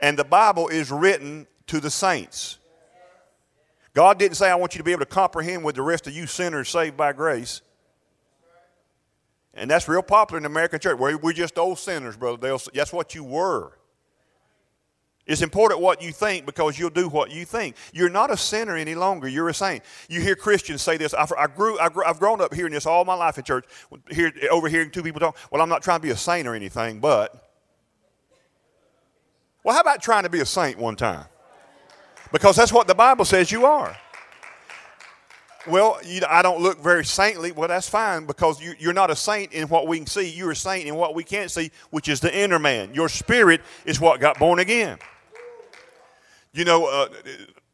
And 0.01 0.19
the 0.19 0.25
Bible 0.25 0.69
is 0.69 0.91
written 0.91 1.47
to 1.67 1.79
the 1.79 1.91
saints. 1.91 2.59
God 3.95 4.19
didn't 4.19 4.37
say, 4.37 4.51
I 4.51 4.55
want 4.55 4.75
you 4.75 4.79
to 4.79 4.85
be 4.85 4.93
able 4.93 5.01
to 5.01 5.07
comprehend 5.07 5.65
with 5.65 5.75
the 5.75 5.83
rest 5.83 6.07
of 6.07 6.15
you 6.15 6.27
sinners 6.27 6.69
saved 6.69 6.97
by 6.97 7.13
grace. 7.13 7.61
And 9.55 9.71
that's 9.71 9.87
real 9.87 10.03
popular 10.03 10.39
in 10.39 10.45
the 10.45 10.49
American 10.49 10.81
church. 10.81 10.99
We're 10.99 11.33
just 11.33 11.59
old 11.59 11.79
sinners, 11.79 12.17
brother. 12.17 12.59
That's 12.73 12.93
what 12.93 13.15
you 13.15 13.25
were. 13.25 13.79
It's 15.25 15.41
important 15.41 15.81
what 15.81 16.03
you 16.03 16.11
think 16.11 16.47
because 16.47 16.79
you'll 16.79 16.91
do 16.91 17.09
what 17.09 17.31
you 17.31 17.45
think. 17.45 17.77
You're 17.93 18.11
not 18.11 18.33
a 18.33 18.37
sinner 18.37 18.75
any 18.75 18.97
longer. 18.97 19.29
You're 19.29 19.49
a 19.49 19.55
saint. 19.55 19.85
You 20.09 20.21
hear 20.21 20.35
Christians 20.35 20.83
say 20.83 20.97
this. 20.97 21.15
I, 21.15 21.27
I 21.39 21.47
grew, 21.47 21.79
I 21.79 21.91
I've 22.05 22.19
grown 22.19 22.41
up 22.41 22.53
hearing 22.53 22.73
this 22.73 22.87
all 22.87 23.05
my 23.05 23.15
life 23.15 23.39
in 23.39 23.45
church, 23.45 23.65
here, 24.11 24.33
overhearing 24.51 24.91
two 24.91 25.03
people 25.03 25.21
talk. 25.21 25.37
Well, 25.53 25.63
I'm 25.63 25.69
not 25.69 25.83
trying 25.83 26.01
to 26.01 26.03
be 26.03 26.11
a 26.11 26.17
saint 26.17 26.49
or 26.49 26.55
anything, 26.55 26.99
but. 26.99 27.51
Well, 29.63 29.77
how 29.77 29.81
about 29.81 30.03
trying 30.03 30.25
to 30.25 30.29
be 30.29 30.41
a 30.41 30.47
saint 30.47 30.77
one 30.77 30.97
time? 30.97 31.27
Because 32.33 32.57
that's 32.57 32.73
what 32.73 32.89
the 32.89 32.95
Bible 32.95 33.25
says 33.25 33.53
you 33.53 33.65
are. 33.65 33.97
Well, 35.67 36.01
you, 36.05 36.23
I 36.29 36.43
don't 36.43 36.61
look 36.61 36.81
very 36.81 37.05
saintly. 37.05 37.53
Well, 37.53 37.69
that's 37.69 37.89
fine 37.89 38.27
because 38.27 38.61
you, 38.61 38.75
you're 38.81 38.93
not 38.93 39.11
a 39.11 39.17
saint 39.17 39.53
in 39.53 39.69
what 39.69 39.87
we 39.87 39.99
can 39.99 40.07
see. 40.07 40.29
You're 40.29 40.51
a 40.51 40.57
saint 40.57 40.89
in 40.89 40.97
what 40.97 41.15
we 41.15 41.23
can't 41.23 41.51
see, 41.51 41.71
which 41.91 42.09
is 42.09 42.19
the 42.19 42.37
inner 42.37 42.59
man. 42.59 42.93
Your 42.95 43.09
spirit 43.09 43.61
is 43.85 44.01
what 44.01 44.21
got 44.21 44.39
born 44.41 44.59
again. 44.59 44.99
You 46.53 46.65
know, 46.65 46.87
uh, 46.87 47.09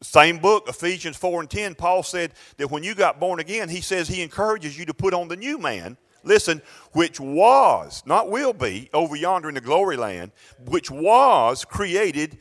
same 0.03 0.38
book, 0.38 0.68
Ephesians 0.68 1.16
4 1.16 1.40
and 1.40 1.51
10, 1.51 1.74
Paul 1.74 2.03
said 2.03 2.33
that 2.59 2.70
when 2.70 2.83
you 2.85 2.94
got 2.94 3.18
born 3.18 3.40
again, 3.40 3.70
he 3.70 3.81
says 3.81 4.07
he 4.07 4.22
encourages 4.22 4.79
you 4.79 4.85
to 4.85 4.94
put 4.94 5.14
on 5.14 5.29
the 5.29 5.37
new 5.37 5.59
man. 5.59 5.96
Listen, 6.22 6.61
which 6.92 7.18
was, 7.18 8.03
not 8.05 8.31
will 8.31 8.53
be, 8.53 8.90
over 8.92 9.16
yonder 9.16 9.48
in 9.48 9.55
the 9.55 9.61
glory 9.61 9.96
land, 9.96 10.33
which 10.66 10.90
was 10.90 11.64
created 11.64 12.38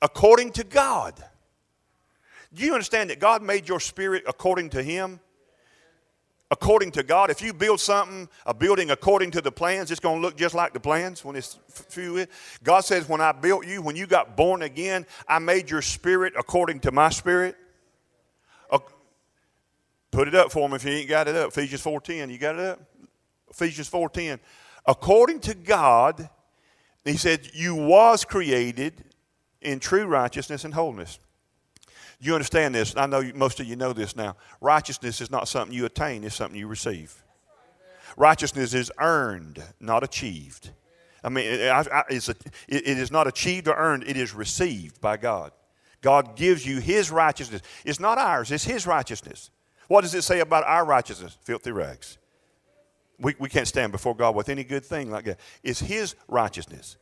according 0.00 0.52
to 0.52 0.64
God. 0.64 1.22
Do 2.56 2.64
you 2.64 2.72
understand 2.72 3.10
that 3.10 3.20
God 3.20 3.42
made 3.42 3.68
your 3.68 3.80
spirit 3.80 4.24
according 4.26 4.70
to 4.70 4.82
Him? 4.82 5.20
According 6.50 6.92
to 6.92 7.02
God. 7.02 7.30
If 7.30 7.42
you 7.42 7.52
build 7.52 7.80
something, 7.80 8.28
a 8.46 8.54
building 8.54 8.90
according 8.90 9.32
to 9.32 9.40
the 9.40 9.52
plans, 9.52 9.90
it's 9.90 10.00
going 10.00 10.16
to 10.16 10.22
look 10.22 10.36
just 10.36 10.54
like 10.54 10.72
the 10.72 10.80
plans 10.80 11.24
when 11.24 11.36
it's 11.36 11.58
through. 11.68 12.24
God 12.62 12.80
says, 12.80 13.08
when 13.08 13.20
I 13.20 13.32
built 13.32 13.66
you, 13.66 13.82
when 13.82 13.96
you 13.96 14.06
got 14.06 14.36
born 14.36 14.62
again, 14.62 15.06
I 15.28 15.38
made 15.40 15.68
your 15.68 15.82
spirit 15.82 16.34
according 16.38 16.80
to 16.80 16.92
my 16.92 17.10
spirit. 17.10 17.56
Put 20.12 20.28
it 20.28 20.34
up 20.34 20.50
for 20.50 20.66
me 20.66 20.76
if 20.76 20.84
you 20.84 20.92
ain't 20.92 21.10
got 21.10 21.28
it 21.28 21.36
up. 21.36 21.48
Ephesians 21.48 21.82
4.10. 21.82 22.30
You 22.30 22.38
got 22.38 22.54
it 22.54 22.64
up? 22.64 22.80
Ephesians 23.50 23.90
4.10. 23.90 24.38
According 24.86 25.40
to 25.40 25.52
God, 25.54 26.30
he 27.04 27.18
said, 27.18 27.50
you 27.52 27.74
was 27.74 28.24
created 28.24 29.04
in 29.60 29.78
true 29.78 30.06
righteousness 30.06 30.64
and 30.64 30.72
holiness. 30.72 31.18
You 32.20 32.34
understand 32.34 32.74
this? 32.74 32.96
I 32.96 33.06
know 33.06 33.22
most 33.34 33.60
of 33.60 33.66
you 33.66 33.76
know 33.76 33.92
this 33.92 34.16
now. 34.16 34.36
Righteousness 34.60 35.20
is 35.20 35.30
not 35.30 35.48
something 35.48 35.76
you 35.76 35.84
attain, 35.84 36.24
it's 36.24 36.34
something 36.34 36.58
you 36.58 36.66
receive. 36.66 37.22
Righteousness 38.16 38.72
is 38.72 38.90
earned, 38.98 39.62
not 39.80 40.02
achieved. 40.02 40.70
I 41.22 41.28
mean, 41.28 41.46
it's 42.08 42.28
it 42.28 42.38
is 42.68 43.10
not 43.10 43.26
achieved 43.26 43.68
or 43.68 43.74
earned, 43.74 44.04
it 44.04 44.16
is 44.16 44.32
received 44.34 45.00
by 45.00 45.16
God. 45.16 45.52
God 46.00 46.36
gives 46.36 46.64
you 46.64 46.78
His 46.78 47.10
righteousness. 47.10 47.62
It's 47.84 48.00
not 48.00 48.18
ours, 48.18 48.52
it's 48.52 48.64
His 48.64 48.86
righteousness. 48.86 49.50
What 49.88 50.02
does 50.02 50.14
it 50.14 50.22
say 50.22 50.40
about 50.40 50.64
our 50.64 50.84
righteousness? 50.84 51.36
Filthy 51.42 51.72
rags. 51.72 52.18
We, 53.18 53.34
we 53.38 53.48
can't 53.48 53.68
stand 53.68 53.92
before 53.92 54.14
God 54.14 54.34
with 54.34 54.48
any 54.48 54.64
good 54.64 54.84
thing 54.84 55.10
like 55.10 55.24
that. 55.24 55.40
It's 55.62 55.80
His 55.80 56.14
righteousness. 56.28 56.96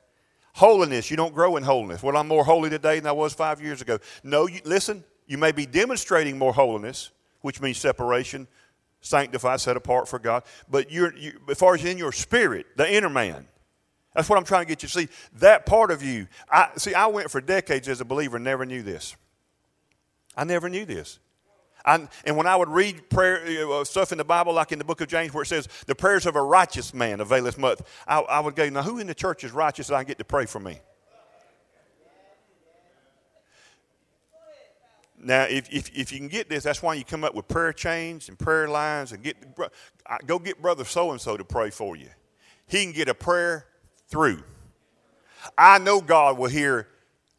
Holiness, 0.55 1.11
you 1.11 1.16
don't 1.16 1.34
grow 1.34 1.57
in 1.57 1.64
holiness. 1.64 2.00
Well, 2.00 2.16
I'm 2.16 2.28
more 2.28 2.44
holy 2.44 2.70
today 2.70 3.00
than 3.00 3.09
I 3.09 3.12
was 3.12 3.34
five 3.34 3.61
years 3.61 3.82
ago. 3.82 3.98
No, 4.22 4.46
you, 4.46 4.61
listen, 4.64 5.02
you 5.26 5.36
may 5.36 5.50
be 5.50 5.66
demonstrating 5.66 6.38
more 6.38 6.52
holiness, 6.52 7.11
which 7.40 7.61
means 7.61 7.76
separation, 7.76 8.46
sanctified, 9.00 9.61
set 9.61 9.76
apart 9.76 10.07
for 10.07 10.20
God. 10.20 10.44
But 10.70 10.92
you're, 10.92 11.12
you, 11.16 11.40
as 11.50 11.59
far 11.59 11.74
as 11.74 11.84
in 11.84 11.98
your 11.98 12.12
spirit, 12.12 12.66
the 12.76 12.88
inner 12.92 13.11
man, 13.11 13.48
that's 14.14 14.28
what 14.28 14.38
I'm 14.38 14.44
trying 14.44 14.62
to 14.62 14.68
get 14.68 14.84
you 14.84 14.88
to 14.88 14.94
see. 14.94 15.09
That 15.40 15.66
part 15.66 15.90
of 15.90 16.05
you. 16.05 16.28
I, 16.48 16.70
see, 16.76 16.94
I 16.94 17.09
went 17.09 17.32
for 17.32 17.40
decades 17.40 17.88
as 17.88 18.00
a 18.00 18.05
believer 18.05 18.38
never 18.38 18.64
knew 18.64 18.84
this. 18.84 19.16
I 20.36 20.44
never 20.44 20.68
knew 20.68 20.84
this. 20.84 21.18
I, 21.85 22.09
and 22.24 22.37
when 22.37 22.47
I 22.47 22.57
would 22.57 22.70
read 22.70 23.11
prayer 23.11 23.43
uh, 23.70 23.85
stuff 23.85 24.11
in 24.11 24.18
the 24.18 24.24
Bible, 24.24 24.55
like 24.55 24.72
in 24.72 24.78
the 24.78 24.85
book 24.85 25.01
of 25.01 25.09
James, 25.09 25.35
where 25.35 25.43
it 25.43 25.47
says, 25.47 25.68
"The 25.87 25.95
prayers 25.95 26.24
of 26.24 26.35
a 26.35 26.43
righteous 26.43 26.95
man 26.95 27.20
availeth 27.20 27.59
much," 27.59 27.80
I, 28.07 28.20
I 28.20 28.41
would 28.41 28.57
go, 28.57 28.68
"Now, 28.68 28.82
who 28.82 28.99
in 28.99 29.07
the 29.07 29.14
church 29.14 29.45
is 29.45 29.53
righteous 29.53 29.89
that 29.89 29.95
I 29.95 30.03
can 30.03 30.09
get 30.09 30.18
to 30.18 30.24
pray 30.24 30.47
for 30.47 30.61
me?" 30.61 30.80
Now, 35.24 35.45
if, 35.45 35.72
if, 35.72 35.91
if 35.97 36.12
you 36.12 36.18
can 36.18 36.28
get 36.28 36.51
this, 36.51 36.64
that's 36.64 36.82
why 36.82 36.95
you 36.95 37.05
come 37.05 37.24
up 37.24 37.35
with 37.35 37.49
prayer 37.49 37.72
chains 37.72 38.28
and 38.28 38.39
prayer 38.39 38.68
lines 38.68 39.12
and 39.12 39.22
get 39.22 39.37
go 40.26 40.39
get 40.39 40.61
brother 40.61 40.85
so 40.85 41.12
and 41.12 41.20
so 41.20 41.37
to 41.39 41.45
pray 41.45 41.70
for 41.70 41.97
you. 41.97 42.09
He 42.66 42.85
can 42.85 42.93
get 42.93 43.09
a 43.09 43.14
prayer 43.14 43.66
through. 44.09 44.43
I 45.57 45.78
know 45.78 46.01
God 46.01 46.37
will 46.39 46.49
hear 46.49 46.89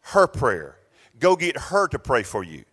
her 0.01 0.25
prayer. 0.25 0.77
Go 1.19 1.35
get 1.35 1.57
her 1.57 1.87
to 1.89 1.99
pray 1.99 2.23
for 2.23 2.43
you. 2.43 2.65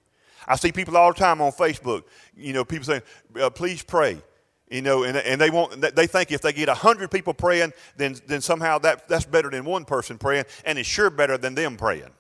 I 0.53 0.57
see 0.57 0.71
people 0.71 0.99
all 0.99 1.15
the 1.15 1.19
time 1.19 1.41
on 1.41 1.51
Facebook. 1.51 2.05
You 2.37 2.53
know, 2.53 2.63
people 2.63 2.85
saying, 2.85 3.01
uh, 3.41 3.49
"Please 3.49 3.83
pray." 3.83 4.21
You 4.69 4.83
know, 4.83 5.05
and, 5.05 5.17
and 5.17 5.41
they 5.41 5.49
want 5.49 5.81
they 5.81 6.07
think 6.07 6.31
if 6.31 6.43
they 6.43 6.53
get 6.53 6.69
hundred 6.69 7.11
people 7.11 7.33
praying, 7.33 7.73
then 7.97 8.17
then 8.27 8.43
somehow 8.43 8.77
that 8.81 9.09
that's 9.09 9.25
better 9.25 9.49
than 9.49 9.65
one 9.65 9.87
person 9.87 10.19
praying, 10.19 10.45
and 10.67 10.79
it's 10.79 10.87
sure 10.87 11.09
better 11.09 11.39
than 11.39 11.55
them 11.55 11.79
praying. 11.79 12.11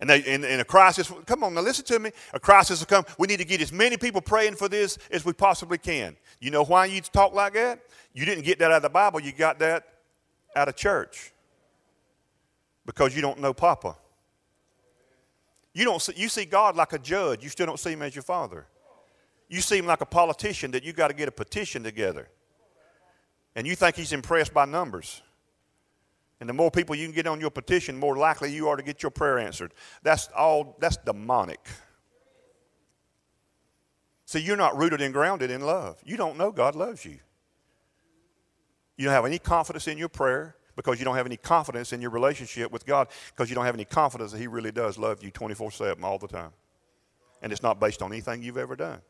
And 0.00 0.08
they, 0.08 0.20
in, 0.20 0.42
in 0.42 0.58
a 0.58 0.64
crisis, 0.64 1.12
come 1.26 1.44
on 1.44 1.52
now, 1.54 1.60
listen 1.60 1.84
to 1.84 1.98
me. 1.98 2.10
A 2.32 2.40
crisis 2.40 2.80
will 2.80 2.86
come. 2.86 3.04
We 3.18 3.28
need 3.28 3.38
to 3.38 3.44
get 3.44 3.60
as 3.60 3.70
many 3.70 3.98
people 3.98 4.22
praying 4.22 4.56
for 4.56 4.68
this 4.68 4.98
as 5.10 5.24
we 5.24 5.34
possibly 5.34 5.78
can. 5.78 6.16
You 6.40 6.50
know 6.50 6.64
why 6.64 6.86
you 6.86 7.00
talk 7.02 7.34
like 7.34 7.52
that? 7.54 7.80
You 8.14 8.24
didn't 8.24 8.44
get 8.44 8.58
that 8.58 8.70
out 8.70 8.78
of 8.78 8.82
the 8.82 8.88
Bible. 8.88 9.20
You 9.20 9.32
got 9.32 9.58
that 9.58 9.86
out 10.56 10.68
of 10.68 10.76
church 10.76 11.32
because 12.86 13.14
you 13.14 13.20
don't 13.20 13.38
know 13.38 13.52
Papa. 13.52 13.96
You 15.74 15.84
don't 15.84 16.00
see, 16.00 16.14
you 16.16 16.28
see 16.28 16.44
God 16.44 16.76
like 16.76 16.92
a 16.92 16.98
judge. 16.98 17.42
You 17.42 17.50
still 17.50 17.66
don't 17.66 17.80
see 17.80 17.92
him 17.92 18.02
as 18.02 18.14
your 18.14 18.22
father. 18.22 18.66
You 19.48 19.60
see 19.60 19.76
him 19.76 19.86
like 19.86 20.00
a 20.00 20.06
politician 20.06 20.70
that 20.70 20.84
you 20.84 20.92
got 20.92 21.08
to 21.08 21.14
get 21.14 21.28
a 21.28 21.32
petition 21.32 21.82
together. 21.82 22.28
And 23.56 23.66
you 23.66 23.74
think 23.76 23.96
he's 23.96 24.12
impressed 24.12 24.54
by 24.54 24.64
numbers. 24.64 25.20
And 26.40 26.48
the 26.48 26.52
more 26.52 26.70
people 26.70 26.94
you 26.94 27.06
can 27.06 27.14
get 27.14 27.26
on 27.26 27.40
your 27.40 27.50
petition, 27.50 27.96
the 27.96 28.00
more 28.00 28.16
likely 28.16 28.52
you 28.52 28.68
are 28.68 28.76
to 28.76 28.82
get 28.82 29.02
your 29.02 29.10
prayer 29.10 29.38
answered. 29.38 29.74
That's 30.02 30.28
all 30.36 30.76
that's 30.80 30.96
demonic. 30.96 31.60
See, 34.26 34.40
you're 34.40 34.56
not 34.56 34.76
rooted 34.76 35.00
and 35.00 35.12
grounded 35.12 35.50
in 35.50 35.60
love. 35.60 36.00
You 36.04 36.16
don't 36.16 36.38
know 36.38 36.50
God 36.50 36.74
loves 36.74 37.04
you. 37.04 37.18
You 38.96 39.06
don't 39.06 39.14
have 39.14 39.26
any 39.26 39.38
confidence 39.38 39.88
in 39.88 39.98
your 39.98 40.08
prayer 40.08 40.56
because 40.76 40.98
you 40.98 41.04
don't 41.04 41.16
have 41.16 41.26
any 41.26 41.36
confidence 41.36 41.92
in 41.92 42.00
your 42.00 42.10
relationship 42.10 42.72
with 42.72 42.86
God 42.86 43.08
because 43.34 43.48
you 43.48 43.54
don't 43.54 43.64
have 43.64 43.74
any 43.74 43.84
confidence 43.84 44.32
that 44.32 44.38
He 44.38 44.46
really 44.46 44.72
does 44.72 44.98
love 44.98 45.22
you 45.22 45.30
24 45.30 45.70
7 45.70 46.04
all 46.04 46.18
the 46.18 46.28
time. 46.28 46.50
And 47.42 47.52
it's 47.52 47.62
not 47.62 47.78
based 47.78 48.02
on 48.02 48.12
anything 48.12 48.42
you've 48.42 48.56
ever 48.56 48.76
done. 48.76 49.00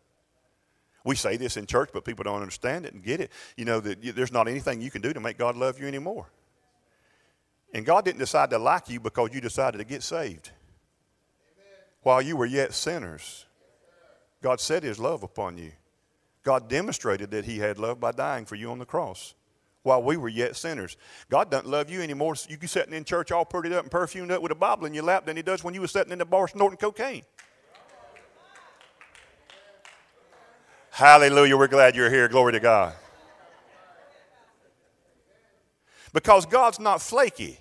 We 1.05 1.17
say 1.17 1.37
this 1.37 1.57
in 1.57 1.67
church, 1.67 1.91
but 1.93 2.05
people 2.05 2.25
don't 2.25 2.41
understand 2.41 2.87
it 2.87 2.95
and 2.95 3.03
get 3.03 3.21
it. 3.21 3.31
You 3.57 3.67
know 3.67 3.81
that 3.81 4.17
there's 4.17 4.33
not 4.33 4.49
anything 4.49 4.81
you 4.81 4.91
can 4.91 5.03
do 5.03 5.13
to 5.13 5.21
make 5.21 5.37
God 5.37 5.57
love 5.57 5.79
you 5.79 5.87
anymore. 5.87 6.27
And 7.75 7.85
God 7.85 8.05
didn't 8.05 8.21
decide 8.21 8.51
to 8.51 8.59
like 8.59 8.89
you 8.89 9.01
because 9.01 9.31
you 9.33 9.41
decided 9.41 9.79
to 9.79 9.85
get 9.85 10.03
saved. 10.03 10.51
While 12.03 12.23
you 12.23 12.37
were 12.37 12.47
yet 12.47 12.73
sinners, 12.73 13.47
God 14.43 14.61
set 14.61 14.83
His 14.83 14.99
love 14.99 15.23
upon 15.23 15.59
you. 15.59 15.73
God 16.43 16.69
demonstrated 16.69 17.31
that 17.33 17.45
He 17.45 17.59
had 17.59 17.79
love 17.79 18.01
by 18.01 18.13
dying 18.13 18.45
for 18.45 18.55
you 18.55 18.71
on 18.71 18.79
the 18.79 18.85
cross 18.87 19.35
while 19.85 20.03
we 20.03 20.17
were 20.17 20.29
yet 20.29 20.57
sinners. 20.57 20.97
God 21.31 21.51
doesn't 21.51 21.71
love 21.71 21.89
you 21.89 22.03
anymore. 22.03 22.35
You 22.49 22.57
can 22.57 22.69
sitting 22.69 22.93
in 22.93 23.05
church 23.05 23.31
all 23.31 23.45
prettied 23.45 23.73
up 23.73 23.83
and 23.83 23.91
perfumed 23.91 24.33
up 24.33 24.43
with 24.43 24.51
a 24.51 24.57
Bible 24.57 24.87
in 24.87 24.95
your 24.95 25.05
lap 25.05 25.27
than 25.27 25.37
He 25.37 25.43
does 25.43 25.63
when 25.63 25.75
you 25.75 25.81
were 25.81 25.87
sitting 25.87 26.13
in 26.13 26.19
the 26.19 26.25
bar 26.25 26.49
snorting 26.49 26.79
cocaine. 26.79 27.23
Hallelujah. 30.91 31.57
We're 31.57 31.69
glad 31.69 31.95
you're 31.95 32.11
here. 32.11 32.29
Glory 32.29 32.53
to 32.53 32.61
God. 32.61 32.95
Because 36.13 36.47
God's 36.47 36.81
not 36.81 37.03
flaky. 37.03 37.59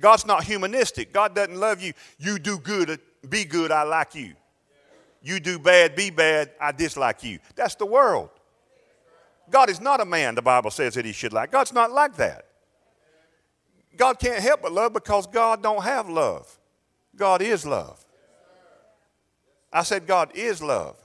God's 0.00 0.24
not 0.24 0.44
humanistic. 0.44 1.12
God 1.12 1.34
doesn't 1.34 1.56
love 1.56 1.82
you. 1.82 1.92
You 2.18 2.38
do 2.38 2.58
good, 2.58 3.00
be 3.28 3.44
good, 3.44 3.72
I 3.72 3.82
like 3.82 4.14
you. 4.14 4.34
You 5.20 5.40
do 5.40 5.58
bad, 5.58 5.96
be 5.96 6.10
bad, 6.10 6.52
I 6.60 6.70
dislike 6.70 7.24
you. 7.24 7.40
That's 7.56 7.74
the 7.74 7.86
world. 7.86 8.30
God 9.50 9.70
is 9.70 9.80
not 9.80 10.00
a 10.00 10.04
man, 10.04 10.34
the 10.34 10.42
Bible 10.42 10.70
says 10.70 10.94
that 10.94 11.04
he 11.04 11.12
should 11.12 11.32
like. 11.32 11.50
God's 11.50 11.72
not 11.72 11.90
like 11.90 12.16
that. 12.16 12.46
God 13.96 14.18
can't 14.18 14.40
help 14.40 14.62
but 14.62 14.72
love 14.72 14.92
because 14.92 15.26
God 15.26 15.62
don't 15.62 15.82
have 15.82 16.08
love. 16.08 16.58
God 17.16 17.42
is 17.42 17.66
love. 17.66 18.04
I 19.72 19.82
said 19.82 20.06
God 20.06 20.30
is 20.34 20.62
love. 20.62 20.96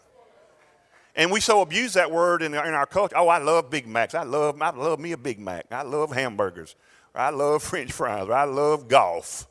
And 1.15 1.31
we 1.31 1.39
so 1.39 1.61
abuse 1.61 1.93
that 1.93 2.11
word 2.11 2.41
in 2.41 2.53
our, 2.55 2.65
in 2.65 2.73
our 2.73 2.85
culture. 2.85 3.17
Oh, 3.17 3.27
I 3.27 3.37
love 3.37 3.69
Big 3.69 3.87
Macs. 3.87 4.15
I 4.15 4.23
love, 4.23 4.61
I 4.61 4.71
love 4.71 4.99
me 4.99 5.11
a 5.11 5.17
Big 5.17 5.39
Mac. 5.39 5.65
I 5.71 5.83
love 5.83 6.11
hamburgers. 6.11 6.75
I 7.13 7.29
love 7.29 7.61
French 7.61 7.91
fries. 7.91 8.29
I 8.29 8.45
love 8.45 8.87
golf. 8.87 9.47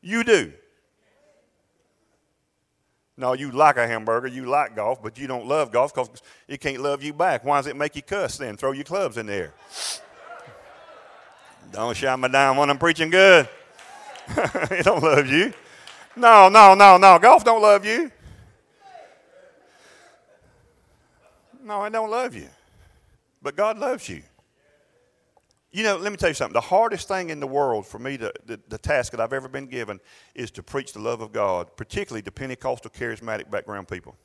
You 0.00 0.24
do. 0.24 0.52
No, 3.18 3.32
you 3.32 3.50
like 3.50 3.76
a 3.76 3.84
hamburger, 3.84 4.28
you 4.28 4.46
like 4.46 4.76
golf, 4.76 5.02
but 5.02 5.18
you 5.18 5.26
don't 5.26 5.44
love 5.44 5.72
golf 5.72 5.92
because 5.92 6.08
it 6.46 6.60
can't 6.60 6.80
love 6.80 7.02
you 7.02 7.12
back. 7.12 7.44
Why 7.44 7.58
does 7.58 7.66
it 7.66 7.76
make 7.76 7.96
you 7.96 8.02
cuss 8.02 8.38
then? 8.38 8.56
Throw 8.56 8.70
your 8.70 8.84
clubs 8.84 9.16
in 9.16 9.26
there. 9.26 9.52
don't 11.72 11.96
shut 11.96 12.16
me 12.20 12.28
down 12.28 12.56
when 12.56 12.70
I'm 12.70 12.78
preaching 12.78 13.10
good. 13.10 13.48
it 14.28 14.84
don't 14.84 15.02
love 15.02 15.26
you. 15.26 15.52
No, 16.14 16.48
no, 16.48 16.74
no, 16.74 16.96
no. 16.96 17.18
Golf 17.18 17.44
don't 17.44 17.60
love 17.60 17.84
you. 17.84 18.12
No, 21.64 21.80
I 21.80 21.88
don't 21.88 22.10
love 22.10 22.36
you. 22.36 22.48
But 23.42 23.56
God 23.56 23.78
loves 23.78 24.08
you. 24.08 24.22
You 25.70 25.82
know, 25.82 25.96
let 25.96 26.10
me 26.10 26.16
tell 26.16 26.30
you 26.30 26.34
something. 26.34 26.54
The 26.54 26.60
hardest 26.62 27.08
thing 27.08 27.28
in 27.28 27.40
the 27.40 27.46
world 27.46 27.86
for 27.86 27.98
me, 27.98 28.16
to, 28.16 28.32
the, 28.46 28.58
the 28.68 28.78
task 28.78 29.12
that 29.12 29.20
I've 29.20 29.34
ever 29.34 29.48
been 29.48 29.66
given, 29.66 30.00
is 30.34 30.50
to 30.52 30.62
preach 30.62 30.94
the 30.94 30.98
love 30.98 31.20
of 31.20 31.30
God, 31.32 31.76
particularly 31.76 32.22
to 32.22 32.32
Pentecostal 32.32 32.90
charismatic 32.90 33.50
background 33.50 33.88
people. 33.88 34.16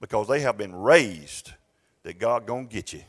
Because 0.00 0.28
they 0.28 0.40
have 0.40 0.58
been 0.58 0.74
raised 0.74 1.52
that 2.02 2.18
God 2.18 2.46
gonna 2.46 2.64
get 2.64 2.92
you. 2.92 3.02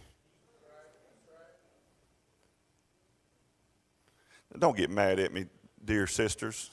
Don't 4.58 4.78
get 4.78 4.90
mad 4.90 5.20
at 5.20 5.34
me, 5.34 5.48
dear 5.84 6.06
sisters. 6.06 6.70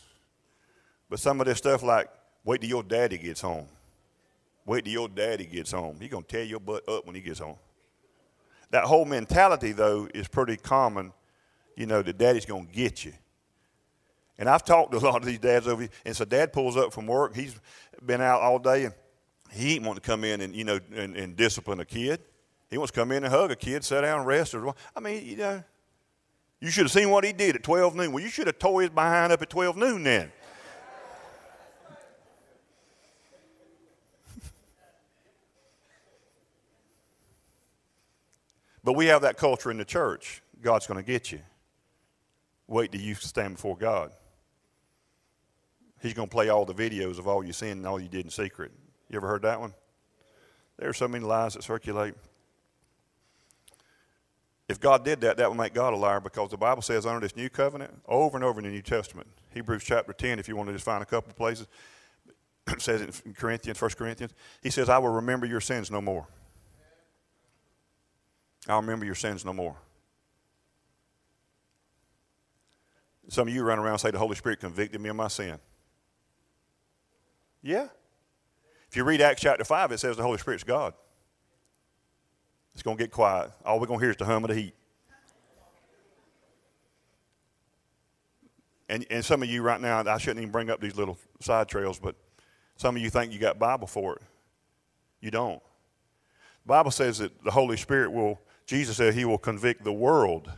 But 1.08 1.18
some 1.18 1.40
of 1.40 1.46
this 1.46 1.58
stuff 1.58 1.82
like, 1.82 2.08
wait 2.44 2.60
till 2.60 2.70
your 2.70 2.82
daddy 2.82 3.18
gets 3.18 3.40
home. 3.40 3.66
Wait 4.66 4.84
till 4.84 4.92
your 4.92 5.08
daddy 5.08 5.46
gets 5.46 5.72
home. 5.72 5.96
He's 5.98 6.10
to 6.10 6.22
tear 6.22 6.44
your 6.44 6.60
butt 6.60 6.88
up 6.88 7.06
when 7.06 7.14
he 7.14 7.20
gets 7.20 7.40
home. 7.40 7.56
That 8.70 8.84
whole 8.84 9.04
mentality, 9.04 9.72
though, 9.72 10.08
is 10.14 10.28
pretty 10.28 10.56
common, 10.56 11.12
you 11.76 11.86
know, 11.86 12.02
that 12.02 12.18
daddy's 12.18 12.46
going 12.46 12.66
to 12.66 12.72
get 12.72 13.04
you. 13.04 13.12
And 14.38 14.48
I've 14.48 14.64
talked 14.64 14.92
to 14.92 14.98
a 14.98 15.00
lot 15.00 15.16
of 15.16 15.24
these 15.26 15.38
dads 15.38 15.66
over 15.66 15.82
here, 15.82 15.90
and 16.04 16.16
so 16.16 16.24
dad 16.24 16.52
pulls 16.52 16.76
up 16.76 16.92
from 16.92 17.06
work. 17.06 17.34
He's 17.34 17.54
been 18.04 18.20
out 18.20 18.40
all 18.40 18.58
day, 18.58 18.84
and 18.84 18.94
he 19.52 19.74
ain't 19.74 19.84
want 19.84 19.96
to 19.96 20.06
come 20.06 20.24
in 20.24 20.40
and, 20.40 20.54
you 20.54 20.64
know, 20.64 20.80
and, 20.94 21.16
and 21.16 21.36
discipline 21.36 21.80
a 21.80 21.84
kid. 21.84 22.20
He 22.70 22.78
wants 22.78 22.92
to 22.92 23.00
come 23.00 23.10
in 23.10 23.24
and 23.24 23.32
hug 23.32 23.50
a 23.50 23.56
kid, 23.56 23.84
sit 23.84 24.02
down, 24.02 24.24
rest. 24.24 24.54
Or, 24.54 24.74
I 24.94 25.00
mean, 25.00 25.26
you 25.26 25.36
know, 25.36 25.64
you 26.60 26.70
should 26.70 26.84
have 26.84 26.92
seen 26.92 27.10
what 27.10 27.24
he 27.24 27.32
did 27.32 27.56
at 27.56 27.62
12 27.62 27.96
noon. 27.96 28.12
Well, 28.12 28.22
you 28.22 28.30
should 28.30 28.46
have 28.46 28.58
tore 28.58 28.82
his 28.82 28.90
behind 28.90 29.32
up 29.32 29.42
at 29.42 29.50
12 29.50 29.76
noon 29.76 30.04
then. 30.04 30.30
But 38.82 38.94
we 38.94 39.06
have 39.06 39.22
that 39.22 39.36
culture 39.36 39.70
in 39.70 39.76
the 39.76 39.84
church. 39.84 40.42
God's 40.62 40.86
going 40.86 41.02
to 41.02 41.06
get 41.06 41.32
you. 41.32 41.40
Wait 42.66 42.92
till 42.92 43.00
you 43.00 43.14
stand 43.14 43.56
before 43.56 43.76
God. 43.76 44.12
He's 46.00 46.14
going 46.14 46.28
to 46.28 46.32
play 46.32 46.48
all 46.48 46.64
the 46.64 46.74
videos 46.74 47.18
of 47.18 47.28
all 47.28 47.44
you 47.44 47.52
sin 47.52 47.78
and 47.78 47.86
all 47.86 48.00
you 48.00 48.08
did 48.08 48.24
in 48.24 48.30
secret. 48.30 48.72
You 49.10 49.16
ever 49.16 49.28
heard 49.28 49.42
that 49.42 49.60
one? 49.60 49.74
There 50.78 50.88
are 50.88 50.94
so 50.94 51.08
many 51.08 51.24
lies 51.24 51.54
that 51.54 51.62
circulate. 51.62 52.14
If 54.68 54.80
God 54.80 55.04
did 55.04 55.20
that, 55.22 55.36
that 55.36 55.48
would 55.48 55.58
make 55.58 55.74
God 55.74 55.92
a 55.92 55.96
liar 55.96 56.20
because 56.20 56.50
the 56.50 56.56
Bible 56.56 56.80
says 56.80 57.04
under 57.04 57.20
this 57.20 57.36
new 57.36 57.50
covenant, 57.50 57.92
over 58.06 58.36
and 58.36 58.44
over 58.44 58.60
in 58.60 58.66
the 58.66 58.70
New 58.70 58.82
Testament, 58.82 59.26
Hebrews 59.52 59.82
chapter 59.84 60.12
10, 60.12 60.38
if 60.38 60.48
you 60.48 60.54
want 60.56 60.68
to 60.68 60.72
just 60.72 60.84
find 60.84 61.02
a 61.02 61.06
couple 61.06 61.32
places, 61.34 61.66
says 62.78 63.20
in 63.26 63.34
Corinthians, 63.34 63.82
1 63.82 63.90
Corinthians, 63.98 64.32
he 64.62 64.70
says, 64.70 64.88
I 64.88 64.98
will 64.98 65.10
remember 65.10 65.44
your 65.44 65.60
sins 65.60 65.90
no 65.90 66.00
more. 66.00 66.28
I'll 68.68 68.80
remember 68.80 69.04
your 69.04 69.14
sins 69.14 69.44
no 69.44 69.52
more. 69.52 69.76
Some 73.28 73.46
of 73.46 73.54
you 73.54 73.62
run 73.62 73.78
around 73.78 73.92
and 73.92 74.00
say 74.00 74.10
the 74.10 74.18
Holy 74.18 74.34
Spirit 74.34 74.60
convicted 74.60 75.00
me 75.00 75.08
of 75.08 75.16
my 75.16 75.28
sin. 75.28 75.58
Yeah. 77.62 77.88
If 78.88 78.96
you 78.96 79.04
read 79.04 79.20
Acts 79.20 79.40
chapter 79.40 79.64
5, 79.64 79.92
it 79.92 79.98
says 79.98 80.16
the 80.16 80.22
Holy 80.22 80.38
Spirit's 80.38 80.64
God. 80.64 80.94
It's 82.74 82.82
going 82.82 82.96
to 82.96 83.02
get 83.02 83.12
quiet. 83.12 83.50
All 83.64 83.78
we're 83.78 83.86
going 83.86 84.00
to 84.00 84.04
hear 84.04 84.10
is 84.10 84.16
the 84.16 84.24
hum 84.24 84.44
of 84.44 84.48
the 84.48 84.56
heat. 84.56 84.74
And, 88.88 89.06
and 89.08 89.24
some 89.24 89.42
of 89.44 89.48
you 89.48 89.62
right 89.62 89.80
now, 89.80 90.02
I 90.04 90.18
shouldn't 90.18 90.40
even 90.40 90.50
bring 90.50 90.68
up 90.68 90.80
these 90.80 90.96
little 90.96 91.16
side 91.40 91.68
trails, 91.68 92.00
but 92.00 92.16
some 92.76 92.96
of 92.96 93.02
you 93.02 93.10
think 93.10 93.32
you 93.32 93.38
got 93.38 93.58
Bible 93.58 93.86
for 93.86 94.16
it. 94.16 94.22
You 95.20 95.30
don't. 95.30 95.62
The 96.64 96.68
Bible 96.68 96.90
says 96.90 97.18
that 97.18 97.44
the 97.44 97.52
Holy 97.52 97.76
Spirit 97.76 98.10
will 98.10 98.40
Jesus 98.70 98.98
said 98.98 99.14
he 99.14 99.24
will 99.24 99.36
convict 99.36 99.82
the 99.82 99.92
world 99.92 100.48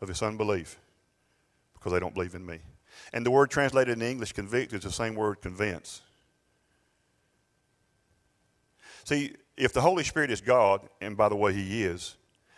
of 0.00 0.10
its 0.10 0.20
unbelief 0.20 0.80
because 1.74 1.92
they 1.92 2.00
don't 2.00 2.12
believe 2.12 2.34
in 2.34 2.44
me. 2.44 2.58
And 3.12 3.24
the 3.24 3.30
word 3.30 3.52
translated 3.52 3.96
in 3.96 4.02
English, 4.02 4.32
convict, 4.32 4.72
is 4.72 4.82
the 4.82 4.90
same 4.90 5.14
word, 5.14 5.40
convince. 5.40 6.02
See, 9.04 9.36
if 9.56 9.72
the 9.72 9.80
Holy 9.80 10.02
Spirit 10.02 10.32
is 10.32 10.40
God, 10.40 10.88
and 11.00 11.16
by 11.16 11.28
the 11.28 11.36
way, 11.36 11.52
He 11.52 11.84
is, 11.84 12.16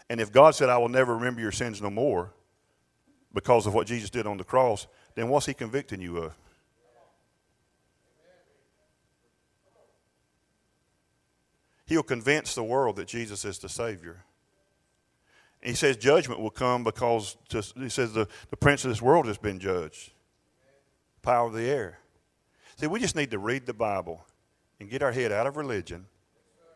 and 0.08 0.22
if 0.22 0.32
God 0.32 0.54
said, 0.54 0.70
I 0.70 0.78
will 0.78 0.88
never 0.88 1.16
remember 1.16 1.42
your 1.42 1.52
sins 1.52 1.82
no 1.82 1.90
more 1.90 2.32
because 3.34 3.66
of 3.66 3.74
what 3.74 3.86
Jesus 3.86 4.08
did 4.08 4.26
on 4.26 4.38
the 4.38 4.44
cross, 4.44 4.86
then 5.14 5.28
what's 5.28 5.44
He 5.44 5.52
convicting 5.52 6.00
you 6.00 6.16
of? 6.16 6.34
He'll 11.84 12.02
convince 12.02 12.54
the 12.54 12.64
world 12.64 12.96
that 12.96 13.08
Jesus 13.08 13.44
is 13.44 13.58
the 13.58 13.68
Savior. 13.68 14.24
He 15.62 15.74
says 15.74 15.96
judgment 15.96 16.40
will 16.40 16.50
come 16.50 16.84
because 16.84 17.36
just, 17.48 17.76
he 17.76 17.88
says 17.88 18.12
the, 18.12 18.28
the 18.50 18.56
prince 18.56 18.84
of 18.84 18.90
this 18.90 19.02
world 19.02 19.26
has 19.26 19.38
been 19.38 19.58
judged. 19.58 20.12
Power 21.22 21.48
of 21.48 21.52
the 21.52 21.68
air. 21.68 21.98
See, 22.76 22.86
we 22.86 23.00
just 23.00 23.16
need 23.16 23.32
to 23.32 23.38
read 23.38 23.66
the 23.66 23.74
Bible 23.74 24.24
and 24.78 24.88
get 24.88 25.02
our 25.02 25.10
head 25.10 25.32
out 25.32 25.46
of 25.46 25.56
religion 25.56 26.06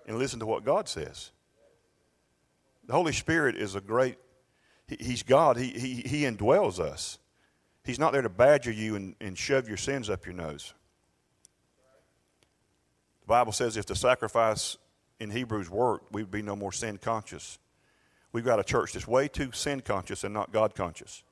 and 0.06 0.18
listen 0.18 0.40
to 0.40 0.46
what 0.46 0.64
God 0.64 0.88
says. 0.88 1.30
The 2.86 2.92
Holy 2.92 3.12
Spirit 3.12 3.56
is 3.56 3.76
a 3.76 3.80
great, 3.80 4.16
he, 4.88 4.96
He's 4.98 5.22
God. 5.22 5.56
He, 5.56 5.68
he, 5.68 5.94
he 6.04 6.22
indwells 6.22 6.80
us. 6.80 7.18
He's 7.84 7.98
not 7.98 8.12
there 8.12 8.22
to 8.22 8.28
badger 8.28 8.72
you 8.72 8.96
and, 8.96 9.14
and 9.20 9.38
shove 9.38 9.68
your 9.68 9.76
sins 9.76 10.10
up 10.10 10.26
your 10.26 10.34
nose. 10.34 10.74
The 13.22 13.26
Bible 13.28 13.52
says 13.52 13.76
if 13.76 13.86
the 13.86 13.94
sacrifice 13.94 14.76
in 15.20 15.30
Hebrews 15.30 15.70
worked, 15.70 16.12
we'd 16.12 16.30
be 16.30 16.42
no 16.42 16.56
more 16.56 16.72
sin 16.72 16.98
conscious. 16.98 17.58
We've 18.32 18.44
got 18.44 18.58
a 18.58 18.64
church 18.64 18.92
that's 18.92 19.06
way 19.06 19.28
too 19.28 19.52
sin 19.52 19.80
conscious 19.80 20.24
and 20.24 20.32
not 20.32 20.52
God 20.52 20.74
conscious. 20.74 21.22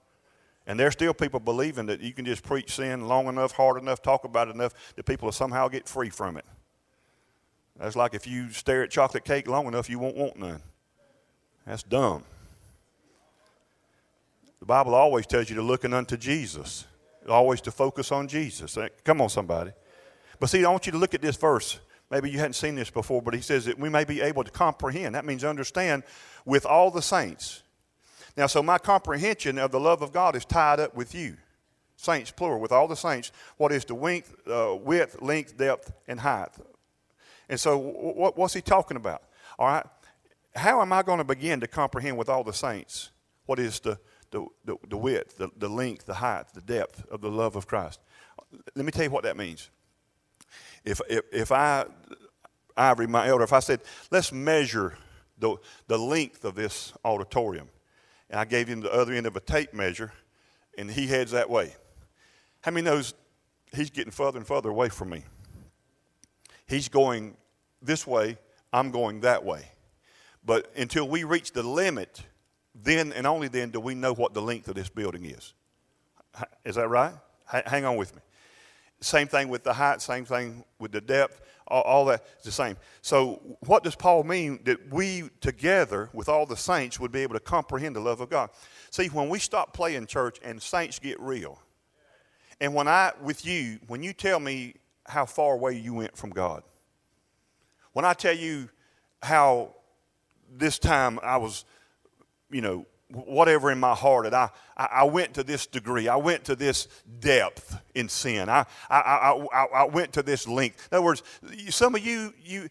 And 0.66 0.78
there's 0.78 0.92
still 0.92 1.14
people 1.14 1.40
believing 1.40 1.86
that 1.86 2.00
you 2.00 2.12
can 2.12 2.24
just 2.24 2.42
preach 2.42 2.74
sin 2.74 3.08
long 3.08 3.26
enough, 3.26 3.52
hard 3.52 3.80
enough, 3.80 4.02
talk 4.02 4.24
about 4.24 4.48
it 4.48 4.54
enough 4.54 4.74
that 4.96 5.06
people 5.06 5.26
will 5.26 5.32
somehow 5.32 5.68
get 5.68 5.88
free 5.88 6.10
from 6.10 6.36
it. 6.36 6.44
That's 7.78 7.96
like 7.96 8.12
if 8.12 8.26
you 8.26 8.50
stare 8.50 8.82
at 8.82 8.90
chocolate 8.90 9.24
cake 9.24 9.48
long 9.48 9.66
enough, 9.66 9.88
you 9.88 9.98
won't 9.98 10.16
want 10.16 10.38
none. 10.38 10.60
That's 11.66 11.82
dumb. 11.82 12.24
The 14.60 14.66
Bible 14.66 14.94
always 14.94 15.26
tells 15.26 15.48
you 15.48 15.56
to 15.56 15.62
looking 15.62 15.94
unto 15.94 16.18
Jesus, 16.18 16.86
always 17.26 17.62
to 17.62 17.70
focus 17.70 18.12
on 18.12 18.28
Jesus. 18.28 18.76
Come 19.02 19.22
on, 19.22 19.30
somebody. 19.30 19.72
But 20.38 20.50
see, 20.50 20.64
I 20.64 20.70
want 20.70 20.84
you 20.84 20.92
to 20.92 20.98
look 20.98 21.14
at 21.14 21.22
this 21.22 21.36
verse. 21.36 21.80
Maybe 22.10 22.30
you 22.30 22.38
hadn't 22.38 22.54
seen 22.54 22.74
this 22.74 22.90
before, 22.90 23.22
but 23.22 23.34
he 23.34 23.40
says 23.40 23.66
that 23.66 23.78
we 23.78 23.88
may 23.88 24.04
be 24.04 24.20
able 24.20 24.42
to 24.42 24.50
comprehend. 24.50 25.14
That 25.14 25.24
means 25.24 25.44
understand 25.44 26.02
with 26.44 26.66
all 26.66 26.90
the 26.90 27.02
saints. 27.02 27.62
Now, 28.36 28.46
so 28.46 28.62
my 28.62 28.78
comprehension 28.78 29.58
of 29.58 29.70
the 29.70 29.80
love 29.80 30.02
of 30.02 30.12
God 30.12 30.34
is 30.34 30.44
tied 30.44 30.80
up 30.80 30.94
with 30.94 31.14
you, 31.14 31.36
saints 31.96 32.30
plural, 32.30 32.60
with 32.60 32.72
all 32.72 32.88
the 32.88 32.96
saints. 32.96 33.30
What 33.58 33.70
is 33.70 33.84
the 33.84 33.94
width, 33.94 34.34
uh, 34.48 34.76
width 34.80 35.22
length, 35.22 35.56
depth, 35.56 35.92
and 36.08 36.20
height? 36.20 36.50
And 37.48 37.58
so, 37.58 37.76
what, 37.76 38.36
what's 38.36 38.54
he 38.54 38.60
talking 38.60 38.96
about? 38.96 39.22
All 39.58 39.66
right, 39.66 39.86
how 40.54 40.80
am 40.80 40.92
I 40.92 41.02
going 41.02 41.18
to 41.18 41.24
begin 41.24 41.60
to 41.60 41.68
comprehend 41.68 42.16
with 42.16 42.28
all 42.28 42.44
the 42.44 42.52
saints 42.52 43.10
what 43.46 43.58
is 43.58 43.80
the 43.80 43.98
the, 44.30 44.46
the, 44.64 44.76
the 44.88 44.96
width, 44.96 45.38
the, 45.38 45.50
the 45.56 45.68
length, 45.68 46.06
the 46.06 46.14
height, 46.14 46.46
the 46.54 46.60
depth 46.60 47.04
of 47.10 47.20
the 47.20 47.30
love 47.30 47.56
of 47.56 47.66
Christ? 47.66 48.00
Let 48.74 48.84
me 48.84 48.92
tell 48.92 49.04
you 49.04 49.10
what 49.10 49.24
that 49.24 49.36
means. 49.36 49.70
If 50.84 51.00
if, 51.08 51.24
if 51.32 51.52
I 51.52 51.86
Ivory, 52.80 53.06
my 53.06 53.28
elder, 53.28 53.44
if 53.44 53.52
I 53.52 53.60
said, 53.60 53.82
let's 54.10 54.32
measure 54.32 54.96
the, 55.38 55.56
the 55.86 55.98
length 55.98 56.44
of 56.44 56.54
this 56.54 56.92
auditorium, 57.04 57.68
and 58.30 58.40
I 58.40 58.44
gave 58.44 58.68
him 58.68 58.80
the 58.80 58.92
other 58.92 59.12
end 59.12 59.26
of 59.26 59.36
a 59.36 59.40
tape 59.40 59.74
measure, 59.74 60.12
and 60.78 60.90
he 60.90 61.06
heads 61.06 61.32
that 61.32 61.50
way. 61.50 61.74
How 62.62 62.70
many 62.70 62.84
knows 62.84 63.14
he's 63.72 63.90
getting 63.90 64.12
further 64.12 64.38
and 64.38 64.46
further 64.46 64.70
away 64.70 64.88
from 64.88 65.10
me? 65.10 65.24
He's 66.66 66.88
going 66.88 67.36
this 67.82 68.06
way, 68.06 68.38
I'm 68.72 68.90
going 68.90 69.20
that 69.20 69.44
way. 69.44 69.68
But 70.44 70.70
until 70.76 71.08
we 71.08 71.24
reach 71.24 71.52
the 71.52 71.62
limit, 71.62 72.22
then 72.74 73.12
and 73.12 73.26
only 73.26 73.48
then 73.48 73.70
do 73.70 73.80
we 73.80 73.94
know 73.94 74.14
what 74.14 74.32
the 74.32 74.42
length 74.42 74.68
of 74.68 74.74
this 74.74 74.88
building 74.88 75.24
is. 75.24 75.52
Is 76.64 76.76
that 76.76 76.88
right? 76.88 77.14
hang 77.66 77.84
on 77.84 77.96
with 77.96 78.14
me. 78.14 78.22
Same 79.00 79.28
thing 79.28 79.48
with 79.48 79.64
the 79.64 79.72
height, 79.72 80.02
same 80.02 80.24
thing 80.24 80.62
with 80.78 80.92
the 80.92 81.00
depth, 81.00 81.40
all, 81.66 81.82
all 81.82 82.04
that 82.06 82.24
is 82.38 82.44
the 82.44 82.52
same. 82.52 82.76
So, 83.00 83.40
what 83.60 83.82
does 83.82 83.94
Paul 83.94 84.24
mean 84.24 84.60
that 84.64 84.92
we 84.92 85.30
together 85.40 86.10
with 86.12 86.28
all 86.28 86.44
the 86.44 86.56
saints 86.56 87.00
would 87.00 87.12
be 87.12 87.20
able 87.20 87.34
to 87.34 87.40
comprehend 87.40 87.96
the 87.96 88.00
love 88.00 88.20
of 88.20 88.28
God? 88.28 88.50
See, 88.90 89.06
when 89.06 89.28
we 89.28 89.38
stop 89.38 89.72
playing 89.72 90.06
church 90.06 90.38
and 90.42 90.60
saints 90.60 90.98
get 90.98 91.18
real, 91.20 91.60
and 92.60 92.74
when 92.74 92.88
I, 92.88 93.12
with 93.22 93.46
you, 93.46 93.78
when 93.86 94.02
you 94.02 94.12
tell 94.12 94.38
me 94.38 94.74
how 95.06 95.24
far 95.24 95.54
away 95.54 95.76
you 95.76 95.94
went 95.94 96.16
from 96.16 96.30
God, 96.30 96.62
when 97.92 98.04
I 98.04 98.12
tell 98.12 98.36
you 98.36 98.68
how 99.22 99.74
this 100.52 100.78
time 100.78 101.18
I 101.22 101.38
was, 101.38 101.64
you 102.50 102.60
know, 102.60 102.84
whatever 103.12 103.70
in 103.70 103.80
my 103.80 103.94
heart 103.94 104.30
that 104.30 104.34
I, 104.34 104.50
I, 104.76 105.04
went 105.04 105.34
to 105.34 105.42
this 105.42 105.66
degree. 105.66 106.08
I 106.08 106.16
went 106.16 106.44
to 106.44 106.56
this 106.56 106.88
depth 107.18 107.78
in 107.94 108.08
sin. 108.08 108.48
I, 108.48 108.64
I, 108.88 109.32
I, 109.52 109.64
I 109.74 109.84
went 109.84 110.12
to 110.14 110.22
this 110.22 110.46
length. 110.46 110.88
In 110.90 110.98
other 110.98 111.04
words, 111.04 111.22
some 111.70 111.94
of 111.94 112.04
you, 112.04 112.32
you, 112.42 112.68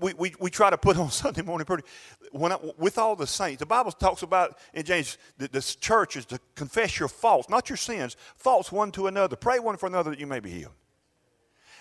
we, 0.00 0.12
we, 0.14 0.34
we 0.38 0.50
try 0.50 0.70
to 0.70 0.78
put 0.78 0.96
on 0.98 1.10
Sunday 1.10 1.42
morning 1.42 1.64
pretty. 1.64 1.84
When 2.32 2.52
I, 2.52 2.58
with 2.78 2.98
all 2.98 3.16
the 3.16 3.26
saints, 3.26 3.60
the 3.60 3.66
Bible 3.66 3.92
talks 3.92 4.22
about 4.22 4.58
in 4.72 4.84
James 4.84 5.18
that 5.38 5.52
this 5.52 5.76
church 5.76 6.16
is 6.16 6.26
to 6.26 6.40
confess 6.54 6.98
your 6.98 7.08
faults, 7.08 7.48
not 7.48 7.68
your 7.70 7.76
sins, 7.76 8.16
faults 8.36 8.72
one 8.72 8.90
to 8.92 9.06
another. 9.06 9.36
Pray 9.36 9.58
one 9.58 9.76
for 9.76 9.86
another 9.86 10.10
that 10.10 10.20
you 10.20 10.26
may 10.26 10.40
be 10.40 10.50
healed. 10.50 10.72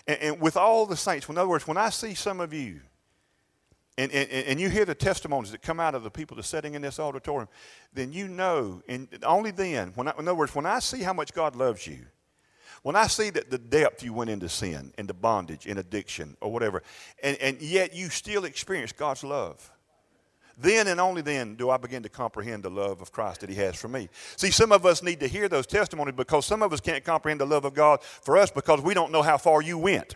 And, 0.07 0.19
and 0.19 0.41
with 0.41 0.55
all 0.55 0.85
the 0.85 0.97
saints, 0.97 1.27
in 1.27 1.37
other 1.37 1.49
words, 1.49 1.67
when 1.67 1.77
I 1.77 1.89
see 1.89 2.13
some 2.13 2.39
of 2.39 2.53
you 2.53 2.81
and, 3.97 4.11
and, 4.11 4.29
and 4.29 4.59
you 4.59 4.69
hear 4.69 4.85
the 4.85 4.95
testimonies 4.95 5.51
that 5.51 5.61
come 5.61 5.79
out 5.79 5.93
of 5.93 6.03
the 6.03 6.09
people 6.09 6.35
that's 6.35 6.47
sitting 6.47 6.73
in 6.73 6.81
this 6.81 6.99
auditorium, 6.99 7.47
then 7.93 8.11
you 8.11 8.27
know, 8.27 8.81
and 8.87 9.07
only 9.23 9.51
then, 9.51 9.91
when 9.95 10.07
I, 10.07 10.13
in 10.17 10.27
other 10.27 10.35
words, 10.35 10.55
when 10.55 10.65
I 10.65 10.79
see 10.79 11.01
how 11.01 11.13
much 11.13 11.33
God 11.33 11.55
loves 11.55 11.85
you, 11.85 12.05
when 12.81 12.95
I 12.95 13.07
see 13.07 13.29
that 13.29 13.49
the 13.49 13.59
depth 13.59 14.03
you 14.03 14.11
went 14.11 14.29
into 14.29 14.49
sin, 14.49 14.93
into 14.97 15.13
bondage, 15.13 15.67
in 15.67 15.77
addiction, 15.77 16.35
or 16.41 16.51
whatever, 16.51 16.81
and, 17.21 17.37
and 17.37 17.61
yet 17.61 17.93
you 17.95 18.09
still 18.09 18.45
experience 18.45 18.91
God's 18.91 19.23
love, 19.23 19.71
then 20.57 20.87
and 20.87 20.99
only 20.99 21.21
then 21.21 21.55
do 21.55 21.69
I 21.69 21.77
begin 21.77 22.03
to 22.03 22.09
comprehend 22.09 22.63
the 22.63 22.69
love 22.69 23.01
of 23.01 23.11
Christ 23.11 23.41
that 23.41 23.49
He 23.49 23.55
has 23.55 23.75
for 23.75 23.87
me. 23.87 24.09
See, 24.37 24.51
some 24.51 24.71
of 24.71 24.85
us 24.85 25.03
need 25.03 25.19
to 25.19 25.27
hear 25.27 25.47
those 25.47 25.67
testimonies 25.67 26.15
because 26.15 26.45
some 26.45 26.61
of 26.61 26.73
us 26.73 26.79
can't 26.79 27.03
comprehend 27.03 27.41
the 27.41 27.45
love 27.45 27.65
of 27.65 27.73
God 27.73 28.01
for 28.03 28.37
us 28.37 28.51
because 28.51 28.81
we 28.81 28.93
don't 28.93 29.11
know 29.11 29.21
how 29.21 29.37
far 29.37 29.61
you 29.61 29.77
went. 29.77 30.15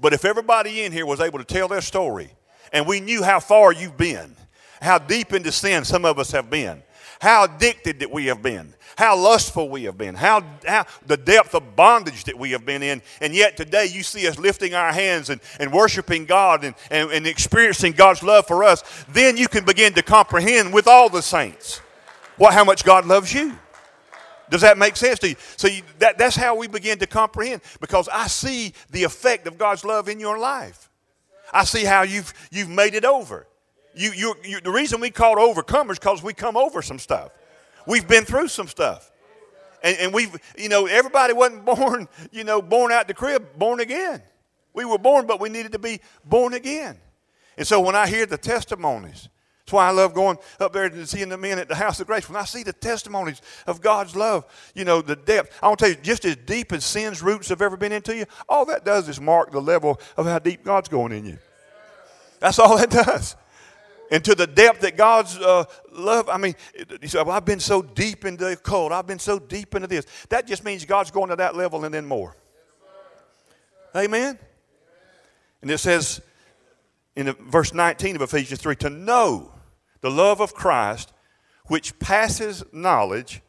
But 0.00 0.12
if 0.12 0.24
everybody 0.24 0.82
in 0.82 0.92
here 0.92 1.04
was 1.04 1.20
able 1.20 1.38
to 1.38 1.44
tell 1.44 1.68
their 1.68 1.80
story, 1.80 2.32
and 2.72 2.86
we 2.86 3.00
knew 3.00 3.22
how 3.22 3.40
far 3.40 3.72
you've 3.72 3.96
been, 3.96 4.36
how 4.80 4.98
deep 4.98 5.32
into 5.32 5.52
sin 5.52 5.84
some 5.84 6.04
of 6.04 6.18
us 6.18 6.30
have 6.32 6.50
been, 6.50 6.82
how 7.20 7.44
addicted 7.44 8.00
that 8.00 8.10
we 8.10 8.26
have 8.26 8.42
been, 8.42 8.74
how 8.96 9.16
lustful 9.16 9.68
we 9.68 9.84
have 9.84 9.96
been, 9.96 10.14
how, 10.14 10.42
how 10.66 10.86
the 11.06 11.16
depth 11.16 11.54
of 11.54 11.76
bondage 11.76 12.24
that 12.24 12.38
we 12.38 12.50
have 12.52 12.64
been 12.64 12.82
in. 12.82 13.02
And 13.20 13.34
yet 13.34 13.56
today 13.56 13.86
you 13.86 14.02
see 14.02 14.26
us 14.26 14.38
lifting 14.38 14.74
our 14.74 14.92
hands 14.92 15.30
and, 15.30 15.40
and 15.58 15.72
worshiping 15.72 16.24
God 16.24 16.64
and, 16.64 16.74
and, 16.90 17.10
and 17.10 17.26
experiencing 17.26 17.92
God's 17.92 18.22
love 18.22 18.46
for 18.46 18.64
us. 18.64 18.82
Then 19.08 19.36
you 19.36 19.48
can 19.48 19.64
begin 19.64 19.92
to 19.94 20.02
comprehend 20.02 20.72
with 20.72 20.86
all 20.86 21.08
the 21.08 21.22
saints 21.22 21.80
what, 22.36 22.54
how 22.54 22.64
much 22.64 22.84
God 22.84 23.06
loves 23.06 23.32
you. 23.32 23.56
Does 24.50 24.62
that 24.62 24.76
make 24.76 24.96
sense 24.96 25.18
to 25.20 25.28
you? 25.28 25.36
So 25.56 25.68
you, 25.68 25.82
that, 26.00 26.18
that's 26.18 26.36
how 26.36 26.56
we 26.56 26.66
begin 26.66 26.98
to 26.98 27.06
comprehend 27.06 27.62
because 27.80 28.08
I 28.08 28.26
see 28.26 28.74
the 28.90 29.04
effect 29.04 29.46
of 29.46 29.56
God's 29.56 29.84
love 29.84 30.08
in 30.08 30.18
your 30.18 30.38
life. 30.38 30.89
I 31.52 31.64
see 31.64 31.84
how 31.84 32.02
you've, 32.02 32.32
you've 32.50 32.68
made 32.68 32.94
it 32.94 33.04
over. 33.04 33.46
You, 33.94 34.12
you, 34.12 34.34
you, 34.44 34.60
the 34.60 34.70
reason 34.70 35.00
we 35.00 35.10
call 35.10 35.36
overcomers 35.36 35.94
because 35.94 36.22
we 36.22 36.32
come 36.32 36.56
over 36.56 36.80
some 36.82 36.98
stuff. 36.98 37.32
We've 37.86 38.06
been 38.06 38.24
through 38.24 38.48
some 38.48 38.68
stuff. 38.68 39.10
And, 39.82 39.96
and 39.98 40.14
we've, 40.14 40.36
you 40.56 40.68
know, 40.68 40.86
everybody 40.86 41.32
wasn't 41.32 41.64
born, 41.64 42.08
you 42.30 42.44
know, 42.44 42.62
born 42.62 42.92
out 42.92 43.08
the 43.08 43.14
crib, 43.14 43.58
born 43.58 43.80
again. 43.80 44.22
We 44.72 44.84
were 44.84 44.98
born, 44.98 45.26
but 45.26 45.40
we 45.40 45.48
needed 45.48 45.72
to 45.72 45.78
be 45.78 46.00
born 46.24 46.54
again. 46.54 46.98
And 47.56 47.66
so 47.66 47.80
when 47.80 47.96
I 47.96 48.06
hear 48.06 48.26
the 48.26 48.38
testimonies, 48.38 49.28
that's 49.70 49.74
why 49.76 49.86
I 49.86 49.92
love 49.92 50.14
going 50.14 50.36
up 50.58 50.72
there 50.72 50.86
and 50.86 51.08
seeing 51.08 51.28
the 51.28 51.38
men 51.38 51.60
at 51.60 51.68
the 51.68 51.76
house 51.76 52.00
of 52.00 52.08
grace. 52.08 52.28
When 52.28 52.36
I 52.36 52.44
see 52.44 52.64
the 52.64 52.72
testimonies 52.72 53.40
of 53.68 53.80
God's 53.80 54.16
love, 54.16 54.44
you 54.74 54.84
know, 54.84 55.00
the 55.00 55.14
depth, 55.14 55.56
I 55.62 55.68
want 55.68 55.78
to 55.78 55.84
tell 55.84 55.94
you, 55.94 56.02
just 56.02 56.24
as 56.24 56.34
deep 56.34 56.72
as 56.72 56.84
sin's 56.84 57.22
roots 57.22 57.50
have 57.50 57.62
ever 57.62 57.76
been 57.76 57.92
into 57.92 58.16
you, 58.16 58.24
all 58.48 58.64
that 58.64 58.84
does 58.84 59.08
is 59.08 59.20
mark 59.20 59.52
the 59.52 59.62
level 59.62 60.00
of 60.16 60.26
how 60.26 60.40
deep 60.40 60.64
God's 60.64 60.88
going 60.88 61.12
in 61.12 61.24
you. 61.24 61.38
That's 62.40 62.58
all 62.58 62.78
that 62.78 62.90
does. 63.06 63.36
And 64.10 64.24
to 64.24 64.34
the 64.34 64.48
depth 64.48 64.80
that 64.80 64.96
God's 64.96 65.38
uh, 65.38 65.66
love, 65.92 66.28
I 66.28 66.36
mean, 66.36 66.56
you 67.00 67.06
say, 67.06 67.22
well, 67.22 67.30
I've 67.30 67.44
been 67.44 67.60
so 67.60 67.80
deep 67.80 68.24
into 68.24 68.46
the 68.46 68.56
cult. 68.56 68.90
I've 68.90 69.06
been 69.06 69.20
so 69.20 69.38
deep 69.38 69.76
into 69.76 69.86
this. 69.86 70.04
That 70.30 70.48
just 70.48 70.64
means 70.64 70.84
God's 70.84 71.12
going 71.12 71.28
to 71.30 71.36
that 71.36 71.54
level 71.54 71.84
and 71.84 71.94
then 71.94 72.06
more. 72.06 72.34
Amen? 73.94 74.36
And 75.62 75.70
it 75.70 75.78
says 75.78 76.20
in 77.14 77.32
verse 77.32 77.72
19 77.72 78.16
of 78.16 78.22
Ephesians 78.22 78.60
3 78.60 78.76
to 78.76 78.90
know 78.90 79.52
the 80.00 80.10
love 80.10 80.40
of 80.40 80.54
Christ, 80.54 81.12
which 81.66 81.98
passes 81.98 82.64
knowledge, 82.72 83.42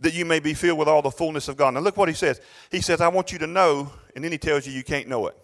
that 0.00 0.14
you 0.14 0.24
may 0.24 0.40
be 0.40 0.54
filled 0.54 0.78
with 0.78 0.88
all 0.88 1.02
the 1.02 1.10
fullness 1.10 1.48
of 1.48 1.56
God. 1.56 1.74
Now, 1.74 1.80
look 1.80 1.96
what 1.96 2.08
he 2.08 2.14
says. 2.14 2.40
He 2.70 2.80
says, 2.80 3.00
I 3.00 3.08
want 3.08 3.32
you 3.32 3.38
to 3.38 3.46
know, 3.46 3.92
and 4.14 4.22
then 4.22 4.30
he 4.30 4.38
tells 4.38 4.66
you 4.66 4.72
you 4.72 4.84
can't 4.84 5.08
know 5.08 5.26
it. 5.26 5.36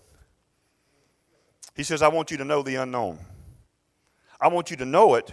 He 1.74 1.82
says, 1.82 2.02
I 2.02 2.08
want 2.08 2.30
you 2.30 2.36
to 2.36 2.44
know 2.44 2.62
the 2.62 2.76
unknown. 2.76 3.18
I 4.40 4.48
want 4.48 4.70
you 4.70 4.76
to 4.76 4.84
know 4.84 5.14
it, 5.14 5.32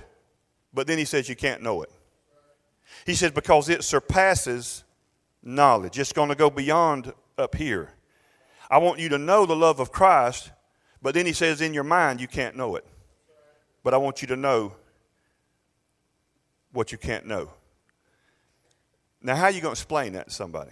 but 0.73 0.87
then 0.87 0.97
he 0.97 1.05
says 1.05 1.29
you 1.29 1.35
can't 1.35 1.61
know 1.61 1.83
it. 1.83 1.91
He 3.05 3.13
says, 3.13 3.31
because 3.31 3.69
it 3.69 3.83
surpasses 3.83 4.83
knowledge. 5.43 5.99
It's 5.99 6.13
going 6.13 6.29
to 6.29 6.35
go 6.35 6.49
beyond 6.49 7.13
up 7.37 7.55
here. 7.55 7.89
I 8.69 8.77
want 8.77 8.99
you 8.99 9.09
to 9.09 9.17
know 9.17 9.45
the 9.45 9.55
love 9.55 9.79
of 9.79 9.91
Christ, 9.91 10.51
but 11.01 11.13
then 11.13 11.25
he 11.25 11.33
says, 11.33 11.61
in 11.61 11.73
your 11.73 11.83
mind, 11.83 12.21
you 12.21 12.27
can't 12.27 12.55
know 12.55 12.75
it. 12.75 12.85
But 13.83 13.93
I 13.93 13.97
want 13.97 14.21
you 14.21 14.27
to 14.29 14.35
know 14.35 14.75
what 16.71 16.91
you 16.91 16.97
can't 16.97 17.25
know. 17.25 17.49
Now, 19.21 19.35
how 19.35 19.45
are 19.45 19.51
you 19.51 19.61
going 19.61 19.75
to 19.75 19.79
explain 19.79 20.13
that 20.13 20.29
to 20.29 20.33
somebody? 20.33 20.71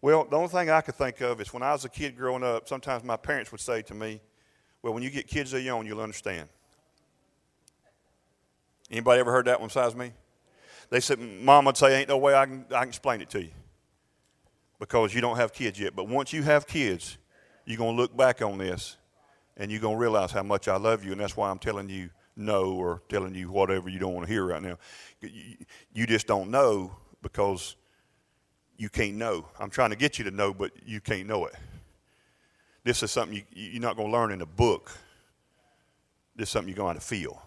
Well, 0.00 0.24
the 0.24 0.36
only 0.36 0.48
thing 0.48 0.70
I 0.70 0.80
could 0.80 0.94
think 0.94 1.20
of 1.20 1.40
is 1.40 1.52
when 1.52 1.62
I 1.62 1.72
was 1.72 1.84
a 1.84 1.88
kid 1.88 2.16
growing 2.16 2.42
up, 2.42 2.68
sometimes 2.68 3.04
my 3.04 3.16
parents 3.16 3.50
would 3.52 3.60
say 3.60 3.82
to 3.82 3.94
me, 3.94 4.20
Well, 4.82 4.92
when 4.92 5.02
you 5.02 5.10
get 5.10 5.26
kids 5.26 5.52
of 5.52 5.62
your 5.62 5.76
own, 5.76 5.86
you'll 5.86 6.00
understand. 6.00 6.48
Anybody 8.90 9.20
ever 9.20 9.32
heard 9.32 9.46
that 9.46 9.60
one 9.60 9.68
besides 9.68 9.94
me? 9.94 10.12
They 10.90 11.00
said, 11.00 11.18
Mom 11.18 11.64
would 11.64 11.76
say, 11.76 12.00
Ain't 12.00 12.08
no 12.08 12.18
way 12.18 12.34
I 12.34 12.46
can, 12.46 12.66
I 12.70 12.80
can 12.80 12.88
explain 12.88 13.20
it 13.22 13.30
to 13.30 13.42
you 13.42 13.50
because 14.78 15.14
you 15.14 15.22
don't 15.22 15.36
have 15.36 15.52
kids 15.52 15.80
yet. 15.80 15.96
But 15.96 16.08
once 16.08 16.32
you 16.32 16.42
have 16.42 16.66
kids, 16.66 17.16
you're 17.64 17.78
going 17.78 17.96
to 17.96 18.02
look 18.02 18.14
back 18.14 18.42
on 18.42 18.58
this 18.58 18.96
and 19.56 19.70
you're 19.70 19.80
going 19.80 19.96
to 19.96 20.00
realize 20.00 20.32
how 20.32 20.42
much 20.42 20.68
I 20.68 20.76
love 20.76 21.04
you. 21.04 21.12
And 21.12 21.20
that's 21.20 21.36
why 21.36 21.50
I'm 21.50 21.58
telling 21.58 21.88
you 21.88 22.10
no 22.36 22.72
or 22.72 23.02
telling 23.08 23.34
you 23.34 23.50
whatever 23.50 23.88
you 23.88 23.98
don't 23.98 24.14
want 24.14 24.26
to 24.26 24.32
hear 24.32 24.44
right 24.44 24.62
now. 24.62 24.78
You 25.20 26.06
just 26.06 26.26
don't 26.26 26.50
know 26.50 26.96
because 27.22 27.76
you 28.76 28.88
can't 28.88 29.14
know. 29.14 29.48
I'm 29.58 29.70
trying 29.70 29.90
to 29.90 29.96
get 29.96 30.18
you 30.18 30.24
to 30.24 30.30
know, 30.30 30.52
but 30.52 30.72
you 30.84 31.00
can't 31.00 31.26
know 31.26 31.46
it. 31.46 31.54
This 32.82 33.02
is 33.02 33.10
something 33.10 33.36
you, 33.36 33.42
you're 33.52 33.82
not 33.82 33.96
going 33.96 34.08
to 34.08 34.12
learn 34.12 34.32
in 34.32 34.42
a 34.42 34.46
book. 34.46 34.90
This 36.36 36.48
is 36.48 36.52
something 36.52 36.68
you're 36.68 36.84
going 36.84 36.96
to 36.96 37.00
feel. 37.00 37.40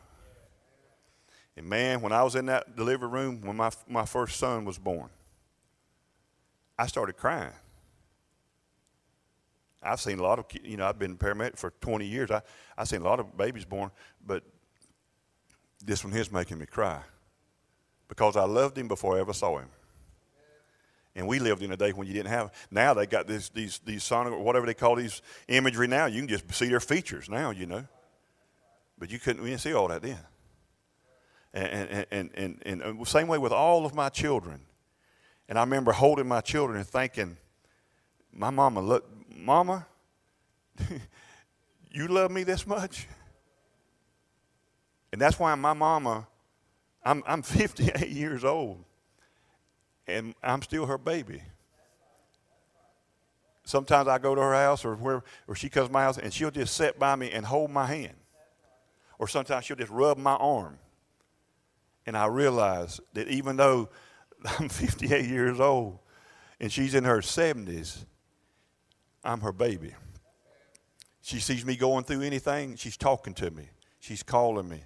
And 1.57 1.65
man, 1.65 2.01
when 2.01 2.11
I 2.11 2.23
was 2.23 2.35
in 2.35 2.45
that 2.47 2.75
delivery 2.75 3.09
room 3.09 3.41
when 3.41 3.57
my, 3.57 3.71
my 3.87 4.05
first 4.05 4.37
son 4.37 4.63
was 4.63 4.77
born, 4.77 5.09
I 6.77 6.87
started 6.87 7.17
crying. 7.17 7.51
I've 9.87 10.01
seen 10.01 10.19
a 10.19 10.23
lot 10.23 10.39
of, 10.39 10.45
you 10.63 10.77
know, 10.77 10.87
I've 10.87 10.99
been 10.99 11.17
paramedic 11.17 11.57
for 11.57 11.71
20 11.81 12.05
years. 12.05 12.29
I, 12.29 12.41
I've 12.77 12.87
seen 12.87 13.01
a 13.01 13.05
lot 13.05 13.19
of 13.19 13.37
babies 13.37 13.65
born, 13.65 13.91
but 14.25 14.43
this 15.83 16.03
one 16.03 16.11
here's 16.11 16.31
making 16.31 16.59
me 16.59 16.65
cry 16.65 17.01
because 18.07 18.35
I 18.35 18.43
loved 18.43 18.77
him 18.77 18.87
before 18.87 19.17
I 19.17 19.21
ever 19.21 19.33
saw 19.33 19.57
him. 19.57 19.69
And 21.15 21.27
we 21.27 21.39
lived 21.39 21.63
in 21.63 21.71
a 21.71 21.77
day 21.77 21.91
when 21.93 22.07
you 22.07 22.13
didn't 22.13 22.29
have. 22.29 22.53
Now 22.69 22.93
they 22.93 23.07
got 23.07 23.25
this, 23.25 23.49
these 23.49 23.79
these 23.79 24.03
sonic 24.03 24.37
whatever 24.37 24.67
they 24.67 24.75
call 24.75 24.95
these 24.95 25.23
imagery. 25.47 25.87
Now 25.87 26.05
you 26.05 26.19
can 26.19 26.27
just 26.27 26.53
see 26.53 26.67
their 26.67 26.79
features. 26.79 27.27
Now 27.27 27.49
you 27.49 27.65
know, 27.65 27.85
but 28.99 29.09
you 29.09 29.17
couldn't. 29.17 29.41
We 29.41 29.49
didn't 29.49 29.61
see 29.61 29.73
all 29.73 29.87
that 29.87 30.03
then. 30.03 30.19
And 31.55 31.89
and 32.11 32.31
and 32.35 32.61
and, 32.63 32.81
and 32.81 33.07
same 33.07 33.27
way 33.27 33.39
with 33.39 33.51
all 33.51 33.83
of 33.83 33.95
my 33.95 34.09
children. 34.09 34.61
And 35.49 35.57
I 35.57 35.61
remember 35.61 35.91
holding 35.91 36.27
my 36.27 36.41
children 36.41 36.77
and 36.77 36.87
thinking, 36.87 37.37
my 38.31 38.51
mama, 38.51 38.81
look, 38.81 39.09
mama, 39.37 39.85
you 41.91 42.07
love 42.07 42.31
me 42.31 42.43
this 42.43 42.65
much. 42.65 43.07
And 45.11 45.21
that's 45.21 45.39
why 45.39 45.55
my 45.55 45.73
mama 45.73 46.27
I'm, 47.07 47.23
I'm 47.25 47.41
58 47.43 48.09
years 48.09 48.43
old, 48.43 48.83
and 50.07 50.35
I'm 50.43 50.61
still 50.61 50.85
her 50.85 50.97
baby. 50.97 51.41
Sometimes 53.63 54.07
I 54.07 54.17
go 54.17 54.35
to 54.35 54.41
her 54.41 54.53
house 54.53 54.85
or 54.85 54.95
where, 54.95 55.23
or 55.47 55.55
she 55.55 55.69
comes 55.69 55.87
to 55.87 55.93
my 55.93 56.03
house, 56.03 56.17
and 56.17 56.33
she'll 56.33 56.51
just 56.51 56.75
sit 56.75 56.99
by 56.99 57.15
me 57.15 57.31
and 57.31 57.45
hold 57.45 57.71
my 57.71 57.85
hand. 57.85 58.15
Or 59.19 59.27
sometimes 59.27 59.65
she'll 59.65 59.77
just 59.77 59.91
rub 59.91 60.17
my 60.17 60.35
arm. 60.35 60.77
And 62.05 62.15
I 62.15 62.27
realize 62.27 63.01
that 63.13 63.27
even 63.27 63.57
though 63.57 63.89
I'm 64.59 64.69
58 64.69 65.25
years 65.25 65.59
old 65.59 65.99
and 66.59 66.71
she's 66.71 66.95
in 66.95 67.03
her 67.03 67.19
70s, 67.19 68.05
I'm 69.23 69.41
her 69.41 69.51
baby. 69.51 69.93
She 71.21 71.39
sees 71.39 71.65
me 71.65 71.75
going 71.75 72.05
through 72.05 72.21
anything, 72.21 72.75
she's 72.77 72.95
talking 72.95 73.33
to 73.35 73.51
me, 73.51 73.69
she's 73.99 74.23
calling 74.23 74.69
me. 74.69 74.83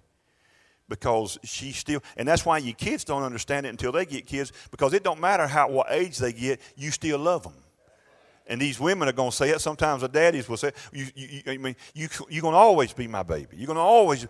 Because 0.90 1.38
she 1.44 1.72
still 1.72 2.04
and 2.18 2.28
that's 2.28 2.46
why 2.46 2.58
your 2.58 2.74
kids 2.74 3.06
don't 3.06 3.24
understand 3.24 3.66
it 3.66 3.70
until 3.70 3.94
they 3.94 4.06
get 4.06 4.26
kids 4.26 4.52
because 4.72 4.94
it 4.94 5.04
don't 5.04 5.22
matter 5.22 5.48
how 5.48 5.70
what 5.70 5.88
age 5.90 6.18
they 6.18 6.34
get 6.34 6.60
you 6.76 6.92
still 6.92 7.18
love 7.18 7.44
them 7.44 7.54
and 8.48 8.60
these 8.60 8.78
women 8.78 9.08
are 9.08 9.14
going 9.14 9.32
to 9.32 9.36
say 9.36 9.50
it 9.52 9.62
sometimes 9.62 10.02
the 10.02 10.10
daddies 10.10 10.50
will 10.50 10.58
say 10.58 10.74
you, 10.92 11.06
you, 11.16 11.42
i 11.48 11.56
mean 11.56 11.76
you, 11.94 12.10
you're 12.30 12.42
going 12.42 12.54
to 12.54 12.58
always 12.58 12.92
be 12.92 13.08
my 13.08 13.24
baby. 13.24 13.56
You're 13.56 13.68
going 13.68 13.78
to 13.78 13.82
always 13.82 14.28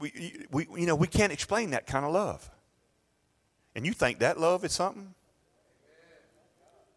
we, 0.00 0.46
we, 0.50 0.66
you 0.76 0.86
know 0.86 0.96
we 0.96 1.06
can't 1.06 1.32
explain 1.32 1.70
that 1.70 1.86
kind 1.86 2.04
of 2.04 2.12
love. 2.12 2.50
And 3.76 3.86
you 3.86 3.92
think 3.92 4.18
that 4.18 4.40
love 4.40 4.64
is 4.64 4.72
something? 4.72 5.14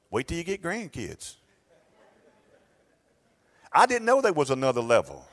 Wait 0.09 0.27
till 0.27 0.37
you 0.37 0.43
get 0.43 0.63
grandkids 0.63 1.35
i 3.71 3.85
didn't 3.85 4.05
know 4.05 4.21
there 4.21 4.33
was 4.33 4.49
another 4.49 4.81
level 4.81 5.25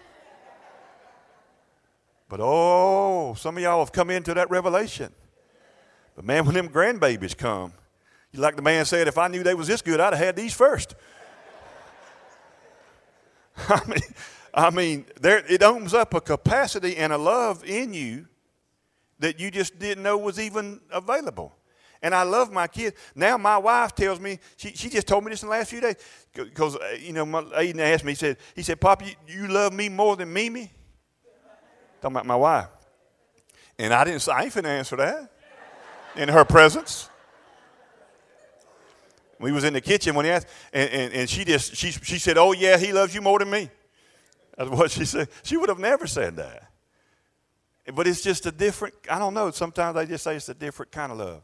but 2.29 2.41
oh, 2.43 3.35
some 3.35 3.57
of 3.57 3.63
y'all 3.63 3.79
have 3.81 3.93
come 3.93 4.11
into 4.11 4.35
that 4.35 4.51
revelation. 4.51 5.13
But 6.17 6.25
man, 6.25 6.45
when 6.45 6.55
them 6.55 6.69
grandbabies 6.69 7.37
come, 7.37 7.73
you 8.33 8.41
like 8.41 8.57
the 8.57 8.63
man 8.63 8.85
said, 8.85 9.07
if 9.07 9.19
I 9.19 9.29
knew 9.29 9.43
they 9.43 9.55
was 9.55 9.69
this 9.69 9.83
good, 9.83 10.01
I'd 10.01 10.15
have 10.15 10.25
had 10.25 10.37
these 10.37 10.53
first. 10.53 10.95
I 13.69 13.81
mean, 13.87 14.01
I 14.53 14.71
mean, 14.71 15.07
there 15.21 15.45
it 15.49 15.63
opens 15.63 15.95
up 15.95 16.15
a 16.15 16.21
capacity 16.21 16.97
and 16.97 17.13
a 17.13 17.19
love 17.19 17.63
in 17.65 17.95
you 17.95 18.27
that 19.21 19.39
you 19.39 19.53
just 19.53 19.79
didn't 19.79 20.03
know 20.03 20.19
was 20.19 20.41
even 20.41 20.81
available. 20.91 21.55
And 22.05 22.15
I 22.15 22.23
love 22.23 22.53
my 22.53 22.67
kids. 22.67 22.95
Now 23.15 23.39
my 23.39 23.57
wife 23.57 23.95
tells 23.95 24.21
me, 24.21 24.39
she, 24.59 24.73
she 24.75 24.91
just 24.91 25.07
told 25.07 25.25
me 25.25 25.31
this 25.31 25.43
in 25.43 25.49
the 25.49 25.53
last 25.53 25.71
few 25.71 25.81
days, 25.81 25.97
because, 26.35 26.77
uh, 26.77 26.99
you 27.01 27.15
know, 27.15 27.25
my, 27.25 27.41
Aiden 27.45 27.79
asked 27.79 28.05
me, 28.05 28.13
he 28.13 28.17
said, 28.17 28.37
he 28.55 28.63
said, 28.63 28.79
Papa, 28.79 29.07
you, 29.07 29.15
you 29.27 29.49
love 29.49 29.73
me 29.73 29.89
more 29.89 30.15
than 30.15 30.31
Mimi? 30.31 30.71
Talking 32.03 32.15
about 32.15 32.27
my 32.27 32.37
wife. 32.37 32.69
And 33.79 33.95
I 33.95 34.05
didn't 34.05 34.29
I 34.29 34.43
ain't 34.43 34.53
finna 34.53 34.67
answer 34.67 34.97
that 34.97 35.33
in 36.15 36.29
her 36.29 36.45
presence. 36.45 37.09
We 39.41 39.51
was 39.51 39.65
in 39.65 39.73
the 39.73 39.81
kitchen 39.81 40.15
when 40.15 40.27
he 40.27 40.31
asked, 40.31 40.47
and, 40.75 40.91
and, 40.91 41.13
and 41.15 41.31
she 41.31 41.43
just 41.43 41.75
she 41.75 41.91
she 41.91 42.19
said, 42.19 42.37
Oh 42.37 42.53
yeah, 42.53 42.77
he 42.77 42.93
loves 42.93 43.15
you 43.15 43.23
more 43.23 43.39
than 43.39 43.49
me. 43.49 43.71
That's 44.59 44.69
what 44.69 44.91
she 44.91 45.07
said. 45.07 45.31
She 45.43 45.57
would 45.57 45.71
have 45.71 45.79
never 45.79 46.07
said 46.07 46.37
that. 46.37 46.71
But 47.95 48.07
it's 48.07 48.23
just 48.23 48.45
a 48.45 48.53
different, 48.53 48.95
I 49.11 49.19
don't 49.19 49.33
know, 49.33 49.51
sometimes 49.53 49.97
they 49.97 50.05
just 50.05 50.23
say 50.23 50.37
it's 50.37 50.51
a 50.51 50.55
different 50.55 50.93
kind 50.93 51.11
of 51.11 51.19
love. 51.19 51.43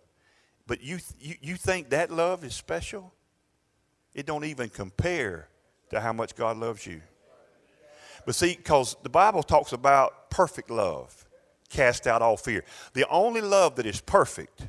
But 0.70 0.84
you, 0.84 1.00
you, 1.18 1.34
you 1.42 1.56
think 1.56 1.90
that 1.90 2.12
love 2.12 2.44
is 2.44 2.54
special? 2.54 3.12
It 4.14 4.24
don't 4.24 4.44
even 4.44 4.68
compare 4.68 5.48
to 5.90 6.00
how 6.00 6.12
much 6.12 6.36
God 6.36 6.58
loves 6.58 6.86
you. 6.86 7.00
But 8.24 8.36
see, 8.36 8.54
because 8.54 8.94
the 9.02 9.08
Bible 9.08 9.42
talks 9.42 9.72
about 9.72 10.30
perfect 10.30 10.70
love, 10.70 11.26
cast 11.70 12.06
out 12.06 12.22
all 12.22 12.36
fear. 12.36 12.62
The 12.92 13.04
only 13.08 13.40
love 13.40 13.74
that 13.76 13.84
is 13.84 14.00
perfect, 14.00 14.68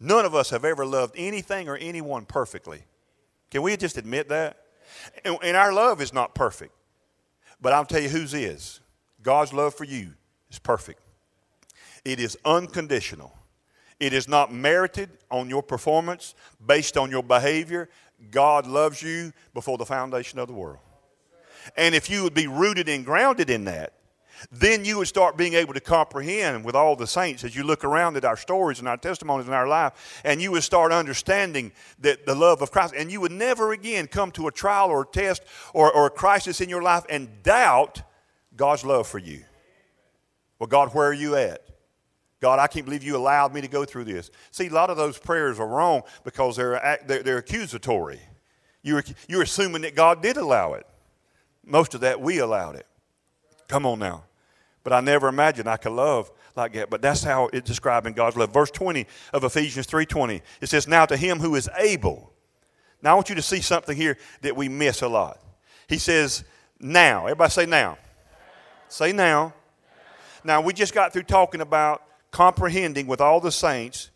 none 0.00 0.24
of 0.24 0.34
us 0.34 0.50
have 0.50 0.64
ever 0.64 0.84
loved 0.84 1.14
anything 1.16 1.68
or 1.68 1.76
anyone 1.76 2.24
perfectly. 2.26 2.82
Can 3.48 3.62
we 3.62 3.76
just 3.76 3.96
admit 3.96 4.28
that? 4.30 4.56
And, 5.24 5.38
and 5.44 5.56
our 5.56 5.72
love 5.72 6.00
is 6.00 6.12
not 6.12 6.34
perfect. 6.34 6.74
But 7.60 7.72
I'll 7.74 7.84
tell 7.84 8.02
you 8.02 8.08
whose 8.08 8.34
is. 8.34 8.80
God's 9.22 9.52
love 9.52 9.72
for 9.72 9.84
you 9.84 10.14
is 10.50 10.58
perfect. 10.58 11.00
It 12.04 12.18
is 12.18 12.36
unconditional. 12.44 13.32
It 14.02 14.12
is 14.12 14.26
not 14.26 14.52
merited 14.52 15.10
on 15.30 15.48
your 15.48 15.62
performance, 15.62 16.34
based 16.66 16.96
on 16.96 17.08
your 17.08 17.22
behavior. 17.22 17.88
God 18.32 18.66
loves 18.66 19.00
you 19.00 19.32
before 19.54 19.78
the 19.78 19.86
foundation 19.86 20.40
of 20.40 20.48
the 20.48 20.54
world. 20.54 20.80
And 21.76 21.94
if 21.94 22.10
you 22.10 22.24
would 22.24 22.34
be 22.34 22.48
rooted 22.48 22.88
and 22.88 23.04
grounded 23.04 23.48
in 23.48 23.66
that, 23.66 23.92
then 24.50 24.84
you 24.84 24.98
would 24.98 25.06
start 25.06 25.36
being 25.36 25.54
able 25.54 25.72
to 25.72 25.80
comprehend 25.80 26.64
with 26.64 26.74
all 26.74 26.96
the 26.96 27.06
saints 27.06 27.44
as 27.44 27.54
you 27.54 27.62
look 27.62 27.84
around 27.84 28.16
at 28.16 28.24
our 28.24 28.36
stories 28.36 28.80
and 28.80 28.88
our 28.88 28.96
testimonies 28.96 29.46
in 29.46 29.54
our 29.54 29.68
life, 29.68 30.20
and 30.24 30.42
you 30.42 30.50
would 30.50 30.64
start 30.64 30.90
understanding 30.90 31.70
that 32.00 32.26
the 32.26 32.34
love 32.34 32.60
of 32.60 32.72
Christ. 32.72 32.94
And 32.96 33.12
you 33.12 33.20
would 33.20 33.30
never 33.30 33.70
again 33.70 34.08
come 34.08 34.32
to 34.32 34.48
a 34.48 34.50
trial 34.50 34.90
or 34.90 35.02
a 35.02 35.06
test 35.06 35.44
or, 35.74 35.92
or 35.92 36.06
a 36.06 36.10
crisis 36.10 36.60
in 36.60 36.68
your 36.68 36.82
life 36.82 37.04
and 37.08 37.44
doubt 37.44 38.02
God's 38.56 38.84
love 38.84 39.06
for 39.06 39.18
you. 39.18 39.44
Well, 40.58 40.66
God, 40.66 40.92
where 40.92 41.06
are 41.06 41.14
you 41.14 41.36
at? 41.36 41.71
God, 42.42 42.58
I 42.58 42.66
can't 42.66 42.84
believe 42.84 43.04
you 43.04 43.16
allowed 43.16 43.54
me 43.54 43.60
to 43.60 43.68
go 43.68 43.84
through 43.84 44.02
this. 44.02 44.32
See, 44.50 44.66
a 44.66 44.72
lot 44.72 44.90
of 44.90 44.96
those 44.96 45.16
prayers 45.16 45.60
are 45.60 45.66
wrong 45.66 46.02
because 46.24 46.56
they're, 46.56 46.98
they're, 47.06 47.22
they're 47.22 47.38
accusatory. 47.38 48.18
You're, 48.82 49.04
you're 49.28 49.42
assuming 49.42 49.82
that 49.82 49.94
God 49.94 50.20
did 50.20 50.36
allow 50.36 50.72
it. 50.72 50.84
Most 51.64 51.94
of 51.94 52.00
that, 52.00 52.20
we 52.20 52.38
allowed 52.38 52.74
it. 52.74 52.86
Come 53.68 53.86
on 53.86 54.00
now. 54.00 54.24
But 54.82 54.92
I 54.92 55.00
never 55.00 55.28
imagined 55.28 55.68
I 55.68 55.76
could 55.76 55.92
love 55.92 56.32
like 56.56 56.72
that. 56.72 56.90
But 56.90 57.00
that's 57.00 57.22
how 57.22 57.48
it's 57.52 57.64
describing 57.64 58.12
God's 58.12 58.36
love. 58.36 58.52
Verse 58.52 58.72
20 58.72 59.06
of 59.32 59.44
Ephesians 59.44 59.86
3.20, 59.86 60.42
it 60.60 60.68
says, 60.68 60.88
Now 60.88 61.06
to 61.06 61.16
him 61.16 61.38
who 61.38 61.54
is 61.54 61.70
able. 61.78 62.32
Now 63.02 63.12
I 63.12 63.14
want 63.14 63.28
you 63.28 63.36
to 63.36 63.42
see 63.42 63.60
something 63.60 63.96
here 63.96 64.18
that 64.40 64.56
we 64.56 64.68
miss 64.68 65.02
a 65.02 65.08
lot. 65.08 65.38
He 65.88 65.98
says, 65.98 66.42
now. 66.80 67.26
Everybody 67.26 67.50
say 67.52 67.66
now. 67.66 67.98
Say 68.88 69.12
now. 69.12 69.54
Now 70.42 70.60
we 70.60 70.72
just 70.72 70.92
got 70.92 71.12
through 71.12 71.22
talking 71.22 71.60
about 71.60 72.02
comprehending 72.32 73.06
with 73.06 73.20
all 73.20 73.40
the 73.40 73.52
saints 73.52 74.10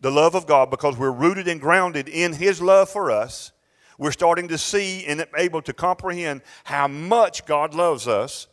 the 0.00 0.10
love 0.10 0.34
of 0.34 0.46
God 0.46 0.70
because 0.70 0.96
we're 0.96 1.10
rooted 1.10 1.48
and 1.48 1.60
grounded 1.60 2.08
in 2.08 2.34
His 2.34 2.60
love 2.60 2.90
for 2.90 3.10
us. 3.10 3.52
We're 3.98 4.12
starting 4.12 4.48
to 4.48 4.58
see 4.58 5.06
and 5.06 5.26
able 5.36 5.62
to 5.62 5.72
comprehend 5.72 6.42
how 6.64 6.86
much 6.86 7.46
God 7.46 7.74
loves 7.74 8.06
us. 8.06 8.46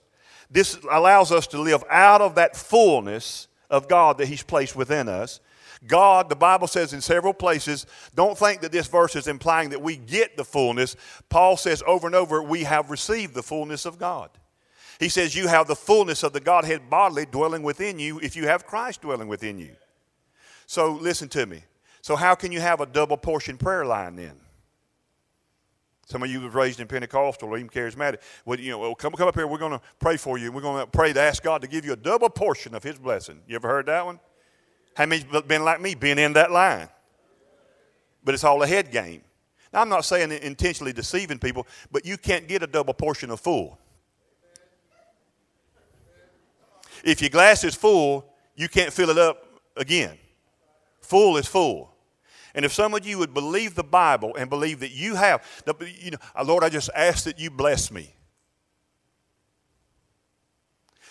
This 0.50 0.78
allows 0.90 1.32
us 1.32 1.48
to 1.48 1.60
live 1.60 1.84
out 1.90 2.22
of 2.22 2.36
that 2.36 2.56
fullness 2.56 3.48
of 3.70 3.90
God 3.90 4.18
that 4.20 4.28
He's 4.28 4.44
placed 4.44 4.76
within 4.76 5.10
us. 5.10 5.42
God, 5.86 6.30
the 6.30 6.36
Bible 6.36 6.68
says 6.68 6.94
in 6.94 7.02
several 7.02 7.34
places, 7.34 7.86
don't 8.16 8.38
think 8.38 8.62
that 8.62 8.72
this 8.72 8.88
verse 8.88 9.18
is 9.18 9.28
implying 9.28 9.72
that 9.72 9.82
we 9.82 9.98
get 9.98 10.38
the 10.38 10.46
fullness. 10.46 10.96
Paul 11.28 11.58
says 11.58 11.84
over 11.86 12.08
and 12.08 12.16
over, 12.16 12.42
we 12.42 12.64
have 12.64 12.90
received 12.90 13.34
the 13.34 13.44
fullness 13.44 13.86
of 13.86 14.00
God. 14.00 14.30
He 15.04 15.10
says 15.10 15.36
you 15.36 15.48
have 15.50 15.68
the 15.68 15.76
fullness 15.76 16.24
of 16.24 16.32
the 16.32 16.40
Godhead 16.40 16.90
bodily 16.90 17.26
dwelling 17.26 17.62
within 17.62 18.00
you 18.00 18.20
if 18.22 18.38
you 18.38 18.48
have 18.48 18.66
Christ 18.66 19.02
dwelling 19.02 19.28
within 19.28 19.60
you. 19.60 19.76
So 20.66 20.94
listen 20.94 21.28
to 21.30 21.46
me. 21.46 21.62
So 22.02 22.16
how 22.16 22.36
can 22.36 22.54
you 22.54 22.62
have 22.62 22.80
a 22.80 22.86
double 22.86 23.18
portion 23.18 23.58
prayer 23.58 23.86
line 23.86 24.16
then? 24.16 24.36
Some 26.06 26.24
of 26.24 26.30
you 26.30 26.40
was 26.40 26.54
raised 26.54 26.80
in 26.80 26.88
Pentecostal 26.88 27.50
or 27.50 27.58
even 27.58 27.70
charismatic. 27.70 28.20
Well, 28.46 28.58
you 28.58 28.72
know, 28.72 28.80
well, 28.80 28.96
come, 28.96 29.12
come 29.12 29.28
up 29.28 29.36
here. 29.36 29.46
We're 29.46 29.58
going 29.58 29.74
to 29.74 29.82
pray 30.00 30.16
for 30.16 30.38
you. 30.38 30.54
We're 30.54 30.62
going 30.62 30.86
to 30.86 30.88
pray 30.90 31.12
to 31.12 31.20
ask 31.20 31.44
God 31.44 31.62
to 31.64 31.68
give 31.68 31.84
you 31.84 31.92
a 31.92 31.98
double 31.98 32.30
portion 32.30 32.74
of 32.74 32.82
His 32.82 32.98
blessing. 32.98 33.42
You 33.46 33.56
ever 33.58 33.68
heard 33.68 33.88
that 33.88 34.06
one? 34.06 34.22
How 34.96 35.06
many's 35.06 35.26
been 35.26 35.66
like 35.66 35.82
me, 35.82 35.96
been 35.96 36.18
in 36.18 36.32
that 36.34 36.50
line? 36.50 36.88
But 38.24 38.36
it's 38.36 38.46
all 38.46 38.64
a 38.64 38.68
head 38.68 38.90
game. 38.90 39.22
Now, 39.74 39.82
I'm 39.82 39.90
not 39.90 40.06
saying 40.06 40.32
intentionally 40.32 40.94
deceiving 40.94 41.40
people, 41.40 41.68
but 41.92 42.06
you 42.06 42.16
can't 42.18 42.48
get 42.48 42.64
a 42.64 42.68
double 42.68 42.94
portion 42.94 43.32
of 43.32 43.42
full. 43.42 43.80
If 47.04 47.22
your 47.22 47.30
glass 47.30 47.64
is 47.64 47.76
full, 47.76 48.34
you 48.56 48.70
can't 48.70 48.94
fill 48.94 49.10
it 49.10 49.18
up 49.18 49.46
again. 49.76 50.18
Full 51.02 51.38
is 51.38 51.48
full. 51.48 51.94
And 52.56 52.64
if 52.64 52.72
some 52.72 52.94
of 52.94 53.06
you 53.06 53.18
would 53.18 53.34
believe 53.34 53.76
the 53.76 53.84
Bible 53.84 54.36
and 54.36 54.50
believe 54.50 54.80
that 54.82 54.92
you 54.92 55.16
have, 55.16 55.44
you 56.02 56.12
know, 56.12 56.18
uh, 56.36 56.44
Lord, 56.44 56.64
I 56.64 56.70
just 56.70 56.90
ask 56.96 57.26
that 57.26 57.40
you 57.40 57.50
bless 57.50 57.92
me. 57.92 58.14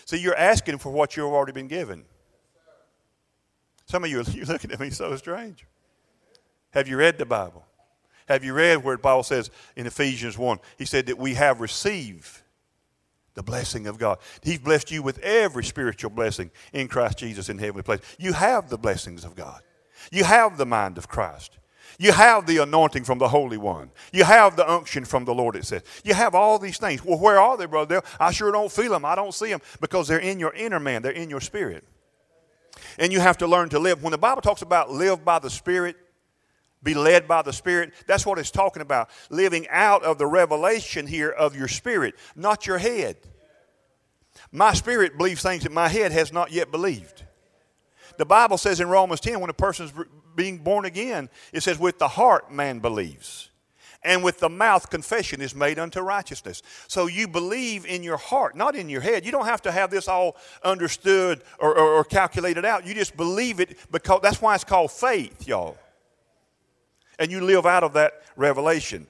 See, 0.05 0.17
you're 0.17 0.35
asking 0.35 0.79
for 0.79 0.91
what 0.91 1.15
you've 1.15 1.25
already 1.25 1.51
been 1.51 1.67
given. 1.67 2.05
Some 3.85 4.03
of 4.03 4.09
you, 4.09 4.23
you're 4.31 4.45
looking 4.45 4.71
at 4.71 4.79
me 4.79 4.89
so 4.89 5.15
strange. 5.17 5.65
Have 6.71 6.87
you 6.87 6.97
read 6.97 7.17
the 7.17 7.25
Bible? 7.25 7.65
Have 8.27 8.43
you 8.43 8.53
read 8.53 8.83
where 8.83 8.97
Paul 8.97 9.23
says 9.23 9.51
in 9.75 9.85
Ephesians 9.85 10.37
1, 10.37 10.59
he 10.77 10.85
said 10.85 11.07
that 11.07 11.17
we 11.17 11.33
have 11.33 11.59
received 11.59 12.39
the 13.35 13.43
blessing 13.43 13.87
of 13.87 13.97
God. 13.97 14.19
He's 14.41 14.59
blessed 14.59 14.91
you 14.91 15.01
with 15.01 15.19
every 15.19 15.63
spiritual 15.63 16.11
blessing 16.11 16.51
in 16.71 16.87
Christ 16.87 17.17
Jesus 17.17 17.49
in 17.49 17.57
heavenly 17.57 17.83
place. 17.83 18.01
You 18.19 18.33
have 18.33 18.69
the 18.69 18.77
blessings 18.77 19.23
of 19.23 19.35
God. 19.35 19.61
You 20.11 20.23
have 20.23 20.57
the 20.57 20.65
mind 20.65 20.97
of 20.97 21.07
Christ. 21.07 21.57
You 21.99 22.11
have 22.11 22.47
the 22.47 22.57
anointing 22.57 23.03
from 23.03 23.19
the 23.19 23.27
Holy 23.27 23.57
One. 23.57 23.91
You 24.11 24.23
have 24.23 24.55
the 24.55 24.69
unction 24.69 25.05
from 25.05 25.25
the 25.25 25.33
Lord, 25.33 25.55
it 25.55 25.65
says. 25.65 25.83
You 26.03 26.13
have 26.13 26.33
all 26.33 26.57
these 26.57 26.77
things. 26.77 27.03
Well, 27.05 27.19
where 27.19 27.39
are 27.39 27.55
they, 27.55 27.65
brother? 27.65 28.01
I 28.19 28.31
sure 28.31 28.51
don't 28.51 28.71
feel 28.71 28.91
them. 28.91 29.05
I 29.05 29.15
don't 29.15 29.33
see 29.33 29.49
them 29.49 29.61
because 29.79 30.07
they're 30.07 30.19
in 30.19 30.39
your 30.39 30.53
inner 30.53 30.79
man, 30.79 31.01
they're 31.01 31.11
in 31.11 31.29
your 31.29 31.41
spirit. 31.41 31.83
And 32.97 33.13
you 33.13 33.19
have 33.19 33.37
to 33.39 33.47
learn 33.47 33.69
to 33.69 33.79
live. 33.79 34.03
When 34.03 34.11
the 34.11 34.17
Bible 34.17 34.41
talks 34.41 34.61
about 34.61 34.91
live 34.91 35.23
by 35.23 35.39
the 35.39 35.49
Spirit, 35.49 35.95
be 36.83 36.93
led 36.93 37.27
by 37.27 37.41
the 37.41 37.53
Spirit, 37.53 37.93
that's 38.07 38.25
what 38.25 38.37
it's 38.37 38.51
talking 38.51 38.81
about. 38.81 39.09
Living 39.29 39.67
out 39.69 40.03
of 40.03 40.17
the 40.17 40.27
revelation 40.27 41.07
here 41.07 41.29
of 41.29 41.55
your 41.55 41.67
spirit, 41.67 42.15
not 42.35 42.67
your 42.67 42.77
head. 42.77 43.17
My 44.51 44.73
spirit 44.73 45.17
believes 45.17 45.41
things 45.41 45.63
that 45.63 45.71
my 45.71 45.87
head 45.87 46.11
has 46.11 46.33
not 46.33 46.51
yet 46.51 46.71
believed. 46.71 47.23
The 48.17 48.25
Bible 48.25 48.57
says 48.57 48.79
in 48.79 48.89
Romans 48.89 49.19
10, 49.21 49.39
when 49.39 49.49
a 49.49 49.53
person's 49.53 49.91
being 50.35 50.59
born 50.59 50.85
again, 50.85 51.29
it 51.51 51.63
says, 51.63 51.79
with 51.79 51.99
the 51.99 52.07
heart 52.07 52.51
man 52.51 52.79
believes 52.79 53.49
and 54.03 54.23
with 54.23 54.39
the 54.39 54.49
mouth 54.49 54.89
confession 54.89 55.41
is 55.41 55.55
made 55.55 55.79
unto 55.79 56.01
righteousness. 56.01 56.61
So 56.87 57.07
you 57.07 57.27
believe 57.27 57.85
in 57.85 58.03
your 58.03 58.17
heart, 58.17 58.55
not 58.55 58.75
in 58.75 58.89
your 58.89 59.01
head. 59.01 59.25
You 59.25 59.31
don't 59.31 59.45
have 59.45 59.61
to 59.63 59.71
have 59.71 59.89
this 59.89 60.07
all 60.07 60.35
understood 60.63 61.41
or, 61.59 61.75
or, 61.75 61.93
or 61.95 62.03
calculated 62.03 62.65
out. 62.65 62.85
You 62.85 62.93
just 62.93 63.15
believe 63.15 63.59
it 63.59 63.77
because 63.91 64.19
that's 64.21 64.41
why 64.41 64.55
it's 64.55 64.63
called 64.63 64.91
faith, 64.91 65.47
y'all. 65.47 65.77
And 67.19 67.31
you 67.31 67.41
live 67.41 67.65
out 67.65 67.83
of 67.83 67.93
that 67.93 68.21
revelation. 68.35 69.07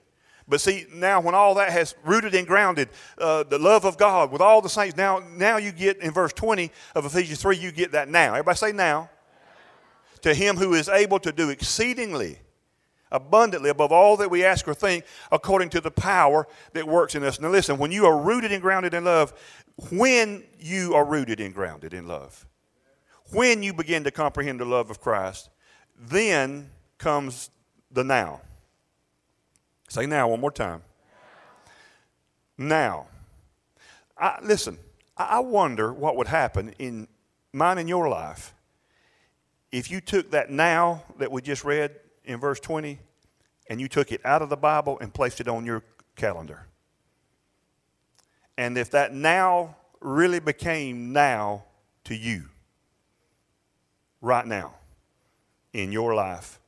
But 0.48 0.60
see, 0.60 0.86
now 0.94 1.22
when 1.22 1.36
all 1.36 1.56
that 1.56 1.72
has 1.72 1.96
rooted 2.04 2.36
and 2.36 2.46
grounded, 2.46 2.90
uh, 3.18 3.44
the 3.44 3.58
love 3.58 3.86
of 3.86 3.98
God 3.98 4.32
with 4.32 4.42
all 4.42 4.62
the 4.62 4.70
saints, 4.70 4.98
now, 4.98 5.22
now 5.38 5.58
you 5.58 5.72
get 5.72 5.98
in 6.02 6.12
verse 6.12 6.34
20 6.34 6.70
of 6.96 7.06
Ephesians 7.06 7.42
3, 7.42 7.58
you 7.58 7.72
get 7.72 7.94
that 7.94 8.10
now. 8.10 8.32
Everybody 8.34 8.58
say 8.58 8.72
now. 8.72 9.10
To 10.22 10.34
him 10.34 10.56
who 10.56 10.74
is 10.74 10.90
able 10.90 11.20
to 11.20 11.32
do 11.32 11.50
exceedingly 11.50 12.40
abundantly 13.14 13.70
above 13.70 13.92
all 13.92 14.18
that 14.18 14.30
we 14.30 14.44
ask 14.44 14.68
or 14.68 14.74
think, 14.74 15.06
according 15.32 15.70
to 15.70 15.80
the 15.80 15.92
power 15.92 16.48
that 16.74 16.86
works 16.86 17.16
in 17.16 17.24
us. 17.24 17.40
Now, 17.40 17.50
listen, 17.50 17.78
when 17.78 17.92
you 17.92 18.06
are 18.06 18.20
rooted 18.20 18.52
and 18.52 18.62
grounded 18.62 18.94
in 18.94 19.06
love, 19.06 19.34
when 19.92 20.44
you 20.60 20.96
are 20.96 21.06
rooted 21.06 21.40
and 21.40 21.54
grounded 21.54 21.94
in 21.94 22.08
love, 22.08 22.46
when 23.32 23.64
you 23.64 23.74
begin 23.74 24.04
to 24.04 24.12
comprehend 24.12 24.60
the 24.60 24.66
love 24.66 24.90
of 24.90 25.00
Christ, 25.00 25.50
then 25.98 26.72
comes 26.98 27.52
the 27.94 28.04
now. 28.04 28.42
Say 29.88 30.06
now 30.06 30.28
one 30.28 30.42
more 30.42 30.52
time. 30.52 30.82
Now. 32.58 33.08
I, 34.18 34.40
listen, 34.44 34.78
I 35.18 35.40
wonder 35.40 35.94
what 35.94 36.16
would 36.18 36.28
happen 36.28 36.74
in 36.80 37.08
mine 37.52 37.78
and 37.78 37.88
your 37.88 38.10
life 38.10 38.54
if 39.72 39.90
you 39.90 40.02
took 40.02 40.32
that 40.32 40.50
now 40.50 41.04
that 41.18 41.32
we 41.32 41.42
just 41.42 41.64
read 41.64 41.96
in 42.24 42.40
verse 42.40 42.60
20 42.60 43.00
and 43.70 43.82
you 43.82 43.88
took 43.88 44.12
it 44.12 44.22
out 44.26 44.42
of 44.42 44.50
the 44.50 44.58
Bible 44.58 44.98
and 45.00 45.14
placed 45.14 45.42
it 45.42 45.48
on 45.48 45.66
your 45.66 45.84
calendar. 46.16 46.68
And 48.58 48.78
if 48.78 48.92
that 48.92 49.14
now 49.14 49.76
really 50.00 50.40
became 50.40 51.12
now 51.12 51.64
to 52.04 52.16
you, 52.16 52.50
right 54.22 54.46
now, 54.46 54.74
in 55.74 55.92
your 55.92 56.14
life, 56.14 56.60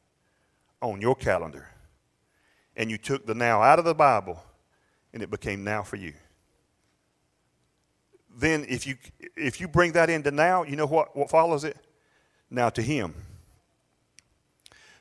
on 0.91 1.01
your 1.01 1.15
calendar, 1.15 1.67
and 2.75 2.89
you 2.89 2.97
took 2.97 3.25
the 3.25 3.35
now 3.35 3.61
out 3.61 3.79
of 3.79 3.85
the 3.85 3.95
Bible 3.95 4.41
and 5.13 5.23
it 5.23 5.31
became 5.31 5.63
now 5.63 5.81
for 5.81 5.95
you. 5.95 6.13
Then 8.37 8.65
if 8.67 8.85
you 8.85 8.97
if 9.37 9.61
you 9.61 9.67
bring 9.67 9.93
that 9.93 10.09
into 10.09 10.29
now, 10.29 10.63
you 10.63 10.75
know 10.75 10.85
what, 10.85 11.15
what 11.15 11.29
follows 11.29 11.63
it? 11.63 11.77
Now 12.49 12.69
to 12.69 12.81
him 12.81 13.13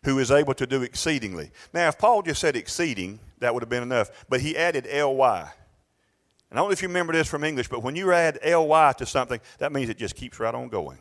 who 0.05 0.19
is 0.19 0.31
able 0.31 0.55
to 0.55 0.67
do 0.67 0.83
exceedingly. 0.83 1.51
Now, 1.73 1.89
if 1.89 1.99
Paul 1.99 2.23
just 2.23 2.41
said 2.41 2.57
exceeding, 2.57 3.19
that 3.39 3.53
would 3.53 3.63
have 3.63 3.71
been 3.71 3.83
enough. 3.83 4.27
But 4.29 4.41
he 4.41 4.57
added 4.57 4.87
ly. 4.87 5.41
And 5.41 6.59
I 6.59 6.63
don't 6.63 6.69
know 6.69 6.73
if 6.73 6.83
you 6.83 6.89
remember 6.89 7.15
this 7.15 7.27
from 7.27 7.43
English, 7.43 7.69
but 7.69 7.83
when 7.83 7.97
you 7.97 8.13
add 8.13 8.39
ly 8.45 8.93
to 8.99 9.07
something, 9.07 9.41
that 9.59 9.73
means 9.73 9.89
it 9.89 9.97
just 9.97 10.15
keeps 10.15 10.39
right 10.39 10.55
on 10.55 10.69
going. 10.69 10.99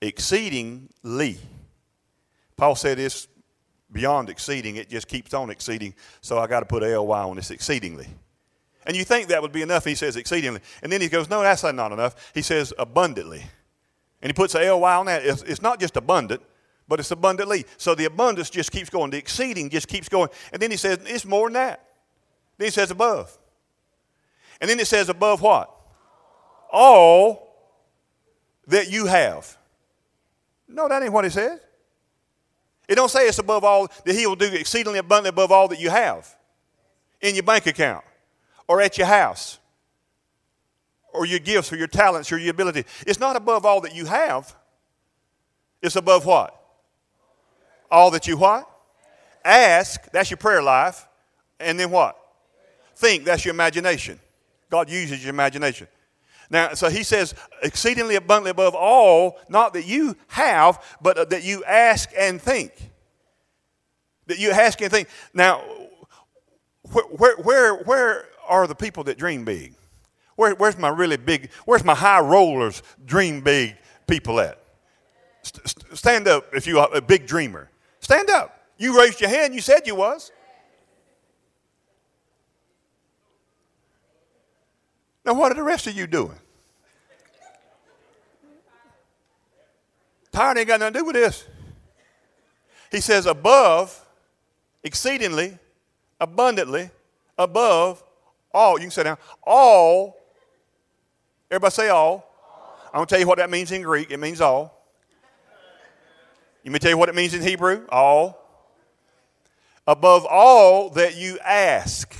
Exceedingly. 0.00 1.38
Paul 2.58 2.74
said 2.74 2.98
this 2.98 3.28
beyond 3.90 4.28
exceeding, 4.28 4.76
it 4.76 4.90
just 4.90 5.08
keeps 5.08 5.32
on 5.32 5.48
exceeding, 5.48 5.94
so 6.20 6.38
I 6.38 6.46
got 6.46 6.60
to 6.60 6.66
put 6.66 6.82
ly 6.82 7.22
on 7.22 7.36
this 7.36 7.50
exceedingly. 7.50 8.08
And 8.84 8.96
you 8.96 9.04
think 9.04 9.28
that 9.28 9.40
would 9.40 9.52
be 9.52 9.62
enough, 9.62 9.84
he 9.84 9.94
says 9.94 10.16
exceedingly. 10.16 10.60
And 10.82 10.90
then 10.90 11.00
he 11.00 11.08
goes, 11.08 11.30
no, 11.30 11.40
that's 11.40 11.62
not 11.62 11.92
enough. 11.92 12.32
He 12.34 12.42
says 12.42 12.74
abundantly. 12.78 13.44
And 14.20 14.30
he 14.30 14.32
puts 14.34 14.54
a 14.54 14.70
ly 14.72 14.96
on 14.96 15.06
that. 15.06 15.24
It's, 15.24 15.42
it's 15.42 15.62
not 15.62 15.78
just 15.78 15.96
abundant, 15.96 16.42
but 16.88 16.98
it's 16.98 17.10
abundantly. 17.12 17.64
So 17.76 17.94
the 17.94 18.06
abundance 18.06 18.50
just 18.50 18.72
keeps 18.72 18.90
going. 18.90 19.10
The 19.10 19.18
exceeding 19.18 19.70
just 19.70 19.86
keeps 19.86 20.08
going. 20.08 20.30
And 20.52 20.60
then 20.60 20.70
he 20.70 20.76
says, 20.76 20.98
it's 21.06 21.24
more 21.24 21.46
than 21.46 21.54
that. 21.54 21.84
Then 22.56 22.66
he 22.66 22.70
says 22.72 22.90
above. 22.90 23.38
And 24.60 24.68
then 24.68 24.80
it 24.80 24.88
says 24.88 25.08
above 25.08 25.40
what? 25.42 25.70
All 26.72 27.54
that 28.66 28.90
you 28.90 29.06
have. 29.06 29.56
No, 30.66 30.88
that 30.88 31.02
ain't 31.02 31.12
what 31.12 31.24
it 31.24 31.32
says. 31.32 31.60
It 32.88 32.94
don't 32.94 33.10
say 33.10 33.28
it's 33.28 33.38
above 33.38 33.64
all 33.64 33.86
that 33.86 34.14
he 34.14 34.26
will 34.26 34.36
do 34.36 34.46
exceedingly 34.46 34.98
abundantly 34.98 35.28
above 35.28 35.52
all 35.52 35.68
that 35.68 35.80
you 35.80 35.90
have 35.90 36.34
in 37.20 37.34
your 37.34 37.44
bank 37.44 37.66
account 37.66 38.04
or 38.66 38.80
at 38.80 38.96
your 38.96 39.06
house 39.06 39.58
or 41.12 41.26
your 41.26 41.38
gifts 41.38 41.72
or 41.72 41.76
your 41.76 41.86
talents 41.86 42.32
or 42.32 42.38
your 42.38 42.50
ability. 42.50 42.84
It's 43.06 43.20
not 43.20 43.36
above 43.36 43.66
all 43.66 43.82
that 43.82 43.94
you 43.94 44.06
have. 44.06 44.54
It's 45.82 45.96
above 45.96 46.24
what? 46.24 46.54
All 47.90 48.10
that 48.12 48.26
you 48.26 48.36
what? 48.36 48.68
Ask, 49.44 50.10
that's 50.10 50.30
your 50.30 50.36
prayer 50.38 50.62
life. 50.62 51.06
And 51.60 51.78
then 51.78 51.90
what? 51.90 52.16
Think, 52.96 53.24
that's 53.24 53.44
your 53.44 53.54
imagination. 53.54 54.18
God 54.70 54.90
uses 54.90 55.22
your 55.22 55.30
imagination. 55.30 55.88
Now, 56.50 56.74
so 56.74 56.88
he 56.88 57.02
says, 57.02 57.34
exceedingly 57.62 58.14
abundantly 58.14 58.50
above 58.50 58.74
all, 58.74 59.38
not 59.48 59.74
that 59.74 59.84
you 59.84 60.16
have, 60.28 60.82
but 61.02 61.18
uh, 61.18 61.24
that 61.26 61.44
you 61.44 61.62
ask 61.64 62.10
and 62.16 62.40
think. 62.40 62.72
That 64.26 64.38
you 64.38 64.50
ask 64.50 64.80
and 64.80 64.90
think. 64.90 65.08
Now, 65.34 65.62
where, 66.82 67.36
where, 67.36 67.74
where, 67.84 68.24
are 68.48 68.66
the 68.66 68.74
people 68.74 69.04
that 69.04 69.18
dream 69.18 69.44
big? 69.44 69.74
Where, 70.36 70.54
where's 70.54 70.78
my 70.78 70.88
really 70.88 71.18
big, 71.18 71.50
where's 71.66 71.84
my 71.84 71.94
high 71.94 72.20
rollers, 72.20 72.82
dream 73.04 73.42
big 73.42 73.76
people 74.06 74.40
at? 74.40 74.58
St- 75.42 75.96
stand 75.96 76.26
up 76.26 76.46
if 76.54 76.66
you're 76.66 76.88
a 76.94 77.02
big 77.02 77.26
dreamer. 77.26 77.68
Stand 78.00 78.30
up. 78.30 78.58
You 78.78 78.98
raised 78.98 79.20
your 79.20 79.28
hand, 79.28 79.54
you 79.54 79.60
said 79.60 79.86
you 79.86 79.96
was. 79.96 80.32
Now, 85.28 85.34
what 85.34 85.52
are 85.52 85.56
the 85.56 85.62
rest 85.62 85.86
of 85.86 85.94
you 85.94 86.06
doing? 86.06 86.38
Tired 90.32 90.56
ain't 90.56 90.66
got 90.66 90.80
nothing 90.80 90.94
to 90.94 90.98
do 91.00 91.04
with 91.04 91.16
this. 91.16 91.44
He 92.90 93.02
says, 93.02 93.26
above, 93.26 94.06
exceedingly, 94.82 95.58
abundantly, 96.18 96.88
above 97.36 98.02
all. 98.54 98.78
You 98.78 98.84
can 98.84 98.90
say 98.90 99.02
down, 99.02 99.18
all. 99.42 100.16
Everybody 101.50 101.72
say 101.72 101.88
all. 101.90 102.24
I'm 102.86 103.00
going 103.00 103.06
to 103.06 103.10
tell 103.10 103.20
you 103.20 103.26
what 103.26 103.36
that 103.36 103.50
means 103.50 103.70
in 103.70 103.82
Greek. 103.82 104.10
It 104.10 104.16
means 104.16 104.40
all. 104.40 104.82
Let 106.64 106.72
me 106.72 106.78
tell 106.78 106.90
you 106.90 106.96
what 106.96 107.10
it 107.10 107.14
means 107.14 107.34
in 107.34 107.42
Hebrew 107.42 107.84
all. 107.90 108.48
Above 109.86 110.24
all 110.24 110.88
that 110.88 111.16
you 111.16 111.38
ask 111.40 112.16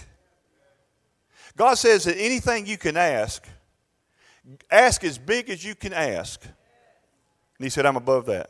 God 1.58 1.74
says 1.74 2.04
that 2.04 2.16
anything 2.16 2.66
you 2.66 2.78
can 2.78 2.96
ask, 2.96 3.44
ask 4.70 5.02
as 5.02 5.18
big 5.18 5.50
as 5.50 5.64
you 5.64 5.74
can 5.74 5.92
ask. 5.92 6.40
And 6.44 7.64
He 7.64 7.68
said, 7.68 7.84
I'm 7.84 7.96
above 7.96 8.26
that. 8.26 8.48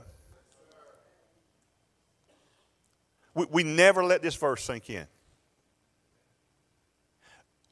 We, 3.35 3.47
we 3.51 3.63
never 3.63 4.05
let 4.05 4.21
this 4.21 4.35
verse 4.35 4.63
sink 4.63 4.91
in. 4.91 5.07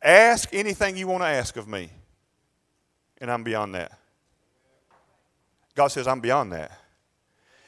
Ask 0.00 0.54
anything 0.54 0.96
you 0.96 1.06
want 1.06 1.22
to 1.22 1.28
ask 1.28 1.58
of 1.58 1.68
me, 1.68 1.90
and 3.20 3.30
I'm 3.30 3.44
beyond 3.44 3.74
that. 3.74 3.92
God 5.74 5.88
says, 5.88 6.08
I'm 6.08 6.20
beyond 6.20 6.52
that. 6.52 6.70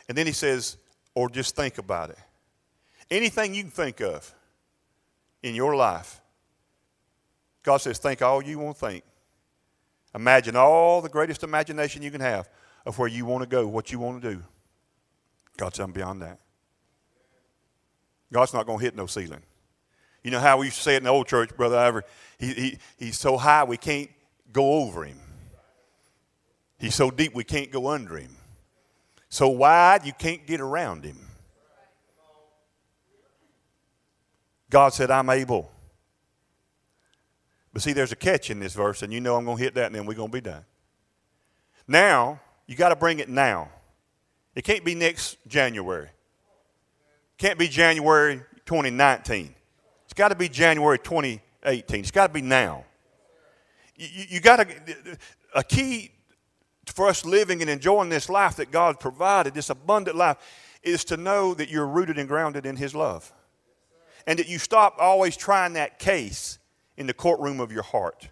And 0.08 0.16
then 0.16 0.26
He 0.26 0.32
says, 0.32 0.78
or 1.14 1.28
just 1.28 1.54
think 1.54 1.76
about 1.76 2.08
it. 2.08 2.18
Anything 3.10 3.54
you 3.54 3.64
can 3.64 3.70
think 3.70 4.00
of 4.00 4.34
in 5.42 5.54
your 5.54 5.76
life 5.76 6.22
God 7.68 7.82
says, 7.82 7.98
think 7.98 8.22
all 8.22 8.42
you 8.42 8.58
want 8.58 8.78
to 8.78 8.86
think. 8.86 9.04
Imagine 10.14 10.56
all 10.56 11.02
the 11.02 11.08
greatest 11.10 11.42
imagination 11.42 12.00
you 12.00 12.10
can 12.10 12.22
have 12.22 12.48
of 12.86 12.98
where 12.98 13.08
you 13.08 13.26
want 13.26 13.42
to 13.42 13.46
go, 13.46 13.68
what 13.68 13.92
you 13.92 13.98
want 13.98 14.22
to 14.22 14.36
do. 14.36 14.42
God 15.58 15.76
says, 15.76 15.84
I'm 15.84 15.92
beyond 15.92 16.22
that. 16.22 16.38
God's 18.32 18.54
not 18.54 18.64
going 18.64 18.78
to 18.78 18.84
hit 18.86 18.96
no 18.96 19.04
ceiling. 19.04 19.42
You 20.24 20.30
know 20.30 20.40
how 20.40 20.56
we 20.56 20.64
used 20.64 20.78
to 20.78 20.82
say 20.82 20.94
it 20.94 20.96
in 20.96 21.02
the 21.02 21.10
old 21.10 21.26
church, 21.26 21.54
Brother 21.58 21.76
Ivor? 21.76 22.04
He, 22.38 22.54
he, 22.54 22.78
he's 22.96 23.18
so 23.18 23.36
high 23.36 23.64
we 23.64 23.76
can't 23.76 24.08
go 24.50 24.84
over 24.84 25.04
him. 25.04 25.20
He's 26.78 26.94
so 26.94 27.10
deep 27.10 27.34
we 27.34 27.44
can't 27.44 27.70
go 27.70 27.88
under 27.88 28.16
him. 28.16 28.34
So 29.28 29.46
wide 29.48 30.06
you 30.06 30.14
can't 30.14 30.46
get 30.46 30.62
around 30.62 31.04
him. 31.04 31.18
God 34.70 34.94
said, 34.94 35.10
I'm 35.10 35.28
able. 35.28 35.70
But 37.72 37.82
see, 37.82 37.92
there's 37.92 38.12
a 38.12 38.16
catch 38.16 38.50
in 38.50 38.60
this 38.60 38.74
verse, 38.74 39.02
and 39.02 39.12
you 39.12 39.20
know 39.20 39.36
I'm 39.36 39.44
going 39.44 39.56
to 39.56 39.62
hit 39.62 39.74
that, 39.74 39.86
and 39.86 39.94
then 39.94 40.06
we're 40.06 40.14
going 40.14 40.30
to 40.30 40.32
be 40.32 40.40
done. 40.40 40.64
Now, 41.86 42.40
you 42.66 42.76
got 42.76 42.90
to 42.90 42.96
bring 42.96 43.18
it 43.18 43.28
now. 43.28 43.70
It 44.54 44.62
can't 44.62 44.84
be 44.84 44.94
next 44.94 45.38
January. 45.46 46.08
Can't 47.38 47.58
be 47.58 47.68
January 47.68 48.42
2019. 48.66 49.54
It's 50.04 50.14
got 50.14 50.28
to 50.28 50.34
be 50.34 50.48
January 50.48 50.98
2018. 50.98 52.00
It's 52.00 52.10
got 52.10 52.28
to 52.28 52.32
be 52.32 52.42
now. 52.42 52.84
You, 53.96 54.24
you 54.28 54.40
got 54.40 54.56
to, 54.56 55.18
a 55.54 55.62
key 55.62 56.10
for 56.86 57.08
us 57.08 57.24
living 57.24 57.60
and 57.60 57.70
enjoying 57.70 58.08
this 58.08 58.28
life 58.28 58.56
that 58.56 58.70
God 58.70 58.98
provided, 58.98 59.54
this 59.54 59.70
abundant 59.70 60.16
life, 60.16 60.36
is 60.82 61.04
to 61.04 61.16
know 61.16 61.54
that 61.54 61.68
you're 61.70 61.86
rooted 61.86 62.18
and 62.18 62.28
grounded 62.28 62.66
in 62.66 62.76
His 62.76 62.94
love. 62.94 63.32
And 64.26 64.38
that 64.38 64.48
you 64.48 64.58
stop 64.58 64.96
always 64.98 65.36
trying 65.36 65.74
that 65.74 65.98
case 65.98 66.57
in 66.98 67.06
the 67.06 67.14
courtroom 67.14 67.60
of 67.60 67.72
your 67.72 67.84
heart. 67.84 68.28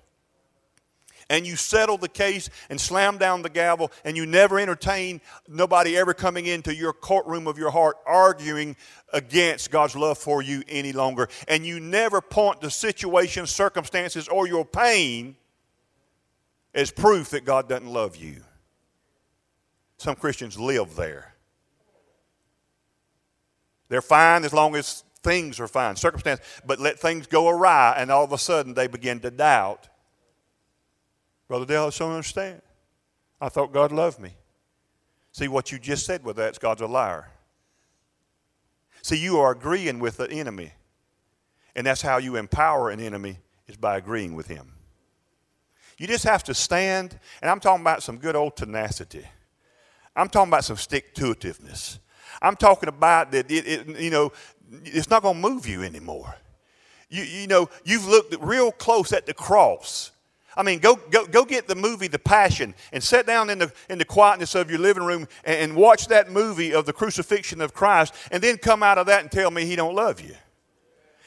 And 1.29 1.45
you 1.47 1.57
settle 1.57 1.99
the 1.99 2.09
case 2.09 2.51
and 2.71 2.81
slam 2.81 3.19
down 3.19 3.43
the 3.43 3.49
gavel, 3.49 3.91
and 4.05 4.17
you 4.17 4.27
never 4.27 4.61
entertain 4.61 5.21
nobody 5.49 5.97
ever 5.97 6.15
coming 6.15 6.47
into 6.47 6.75
your 6.75 6.93
courtroom 6.93 7.49
of 7.49 7.59
your 7.59 7.71
heart 7.71 7.97
arguing 8.07 8.77
against 9.13 9.71
God's 9.71 9.97
love 9.97 10.19
for 10.19 10.41
you 10.43 10.63
any 10.69 10.93
longer. 10.93 11.29
And 11.49 11.67
you 11.67 11.81
never 11.81 12.21
point 12.21 12.61
to 12.61 12.71
situations, 12.71 13.51
circumstances, 13.51 14.29
or 14.29 14.47
your 14.47 14.65
pain 14.65 15.37
as 16.75 16.93
proof 16.93 17.31
that 17.31 17.45
God 17.45 17.69
doesn't 17.69 17.89
love 17.89 18.15
you. 18.17 18.43
Some 19.99 20.15
Christians 20.15 20.61
live 20.61 20.95
there. 20.95 21.35
They're 23.89 24.03
fine 24.03 24.45
as 24.45 24.53
long 24.53 24.77
as 24.77 25.03
things 25.27 25.59
are 25.59 25.67
fine, 25.67 25.97
circumstance, 25.97 26.41
but 26.65 26.79
let 26.79 26.99
things 26.99 27.27
go 27.27 27.49
awry, 27.49 27.95
and 27.99 28.11
all 28.11 28.25
of 28.25 28.33
a 28.33 28.39
sudden 28.39 28.75
they 28.75 28.87
begin 28.87 29.19
to 29.21 29.31
doubt. 29.31 29.89
Brother 31.49 31.67
Dale, 31.67 31.87
I 31.87 31.91
don't 31.91 32.13
understand. 32.13 32.63
I 33.41 33.49
thought 33.49 33.73
God 33.73 33.93
loved 33.93 34.21
me. 34.21 34.31
See, 35.33 35.49
what 35.49 35.73
you 35.73 35.79
just 35.79 36.07
said 36.07 36.25
with 36.25 36.37
that 36.37 36.53
is 36.53 36.59
God's 36.59 36.81
a 36.81 36.87
liar. 36.87 37.29
See, 39.03 39.17
you 39.17 39.39
are 39.39 39.53
agreeing 39.53 39.99
with 39.99 40.17
the 40.17 40.31
enemy. 40.31 40.73
And 41.75 41.87
that's 41.87 42.01
how 42.01 42.17
you 42.17 42.37
empower 42.37 42.89
an 42.91 43.01
enemy 43.01 43.39
is 43.69 43.77
by 43.77 43.99
agreeing 43.99 44.35
with 44.35 44.47
him. 44.47 44.73
You 45.99 46.07
just 46.07 46.25
have 46.25 46.43
to 46.45 46.55
stand, 46.55 47.19
and 47.43 47.51
I'm 47.51 47.61
talking 47.61 47.83
about 47.83 48.03
some 48.03 48.17
good 48.17 48.35
old 48.35 48.57
tenacity. 48.57 49.27
I'm 50.15 50.29
talking 50.29 50.51
about 50.51 50.65
some 50.65 50.77
stick 50.77 51.15
to 51.17 51.35
itiveness. 51.35 51.99
I'm 52.41 52.57
talking 52.57 52.89
about 52.89 53.31
that, 53.33 53.51
it, 53.51 53.67
it, 53.67 54.01
you 54.01 54.11
know, 54.11 54.33
it's 54.85 55.11
not 55.11 55.23
going 55.23 55.41
to 55.41 55.49
move 55.49 55.67
you 55.67 55.83
anymore. 55.83 56.35
You, 57.09 57.23
you 57.23 57.47
know, 57.47 57.69
you've 57.85 58.07
looked 58.07 58.35
real 58.41 58.73
close 58.73 59.13
at 59.13 59.27
the 59.27 59.35
cross. 59.35 60.11
I 60.57 60.63
mean, 60.63 60.79
go, 60.79 60.97
go, 61.11 61.27
go 61.27 61.45
get 61.45 61.69
the 61.69 61.75
movie 61.75 62.09
The 62.09 62.19
Passion 62.19 62.75
and 62.93 63.03
sit 63.03 63.27
down 63.27 63.51
in 63.51 63.59
the, 63.59 63.73
in 63.91 63.99
the 63.99 64.05
quietness 64.05 64.55
of 64.55 64.71
your 64.71 64.81
living 64.81 65.05
room 65.05 65.29
and, 65.45 65.57
and 65.57 65.77
watch 65.77 66.09
that 66.09 66.31
movie 66.31 66.73
of 66.73 66.87
the 66.87 66.93
crucifixion 66.93 67.61
of 67.61 67.75
Christ 67.75 68.15
and 68.31 68.43
then 68.43 68.57
come 68.57 68.83
out 68.83 68.97
of 68.97 69.07
that 69.07 69.23
and 69.23 69.31
tell 69.31 69.51
me 69.51 69.67
he 69.67 69.77
don't 69.77 69.95
love 69.95 70.21
you. 70.21 70.35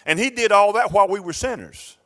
And 0.05 0.17
he 0.17 0.31
did 0.31 0.51
all 0.51 0.73
that 0.73 0.91
while 0.91 1.07
we 1.07 1.19
were 1.19 1.33
sinners. 1.33 1.97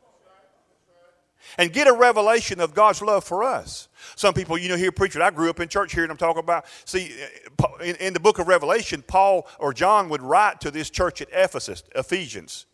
And 1.57 1.71
get 1.71 1.87
a 1.87 1.93
revelation 1.93 2.59
of 2.59 2.73
God's 2.73 3.01
love 3.01 3.23
for 3.23 3.43
us. 3.43 3.87
Some 4.15 4.33
people, 4.33 4.57
you 4.57 4.69
know, 4.69 4.75
hear 4.75 4.91
preachers. 4.91 5.21
I 5.21 5.31
grew 5.31 5.49
up 5.49 5.59
in 5.59 5.67
church 5.67 5.93
here, 5.93 6.03
and 6.03 6.11
I'm 6.11 6.17
talking 6.17 6.41
about. 6.41 6.65
See, 6.85 7.13
uh, 7.61 7.67
in, 7.83 7.95
in 7.97 8.13
the 8.13 8.19
book 8.19 8.39
of 8.39 8.47
Revelation, 8.47 9.03
Paul 9.05 9.47
or 9.59 9.73
John 9.73 10.09
would 10.09 10.21
write 10.21 10.61
to 10.61 10.71
this 10.71 10.89
church 10.89 11.21
at 11.21 11.29
Ephesus, 11.31 11.83
Ephesians, 11.95 12.65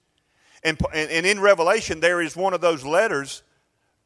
and, 0.63 0.77
and, 0.93 1.09
and 1.09 1.25
in 1.25 1.39
Revelation 1.39 1.99
there 1.99 2.21
is 2.21 2.35
one 2.35 2.53
of 2.53 2.61
those 2.61 2.85
letters 2.85 3.43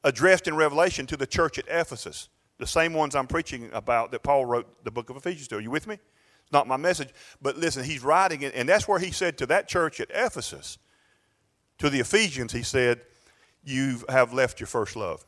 addressed 0.03 0.47
in 0.47 0.55
Revelation 0.55 1.05
to 1.07 1.17
the 1.17 1.25
church 1.25 1.57
at 1.57 1.65
Ephesus, 1.67 2.29
the 2.59 2.67
same 2.67 2.93
ones 2.93 3.15
I'm 3.15 3.27
preaching 3.27 3.69
about 3.73 4.11
that 4.11 4.21
Paul 4.23 4.45
wrote 4.45 4.83
the 4.83 4.91
book 4.91 5.09
of 5.09 5.15
Ephesians 5.15 5.47
to. 5.49 5.55
Are 5.55 5.61
you 5.61 5.71
with 5.71 5.87
me? 5.87 5.95
It's 5.95 6.51
not 6.51 6.67
my 6.67 6.77
message, 6.77 7.09
but 7.41 7.57
listen, 7.57 7.83
he's 7.83 8.03
writing 8.03 8.41
it, 8.41 8.53
and 8.53 8.67
that's 8.67 8.87
where 8.87 8.99
he 8.99 9.11
said 9.11 9.37
to 9.37 9.45
that 9.47 9.67
church 9.67 9.99
at 10.01 10.09
Ephesus, 10.13 10.77
to 11.79 11.89
the 11.89 12.01
Ephesians, 12.01 12.51
he 12.51 12.63
said, 12.63 13.01
"You 13.63 14.03
have 14.09 14.33
left 14.33 14.59
your 14.59 14.67
first 14.67 14.95
love." 14.95 15.25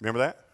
Remember 0.00 0.18
that? 0.18 0.47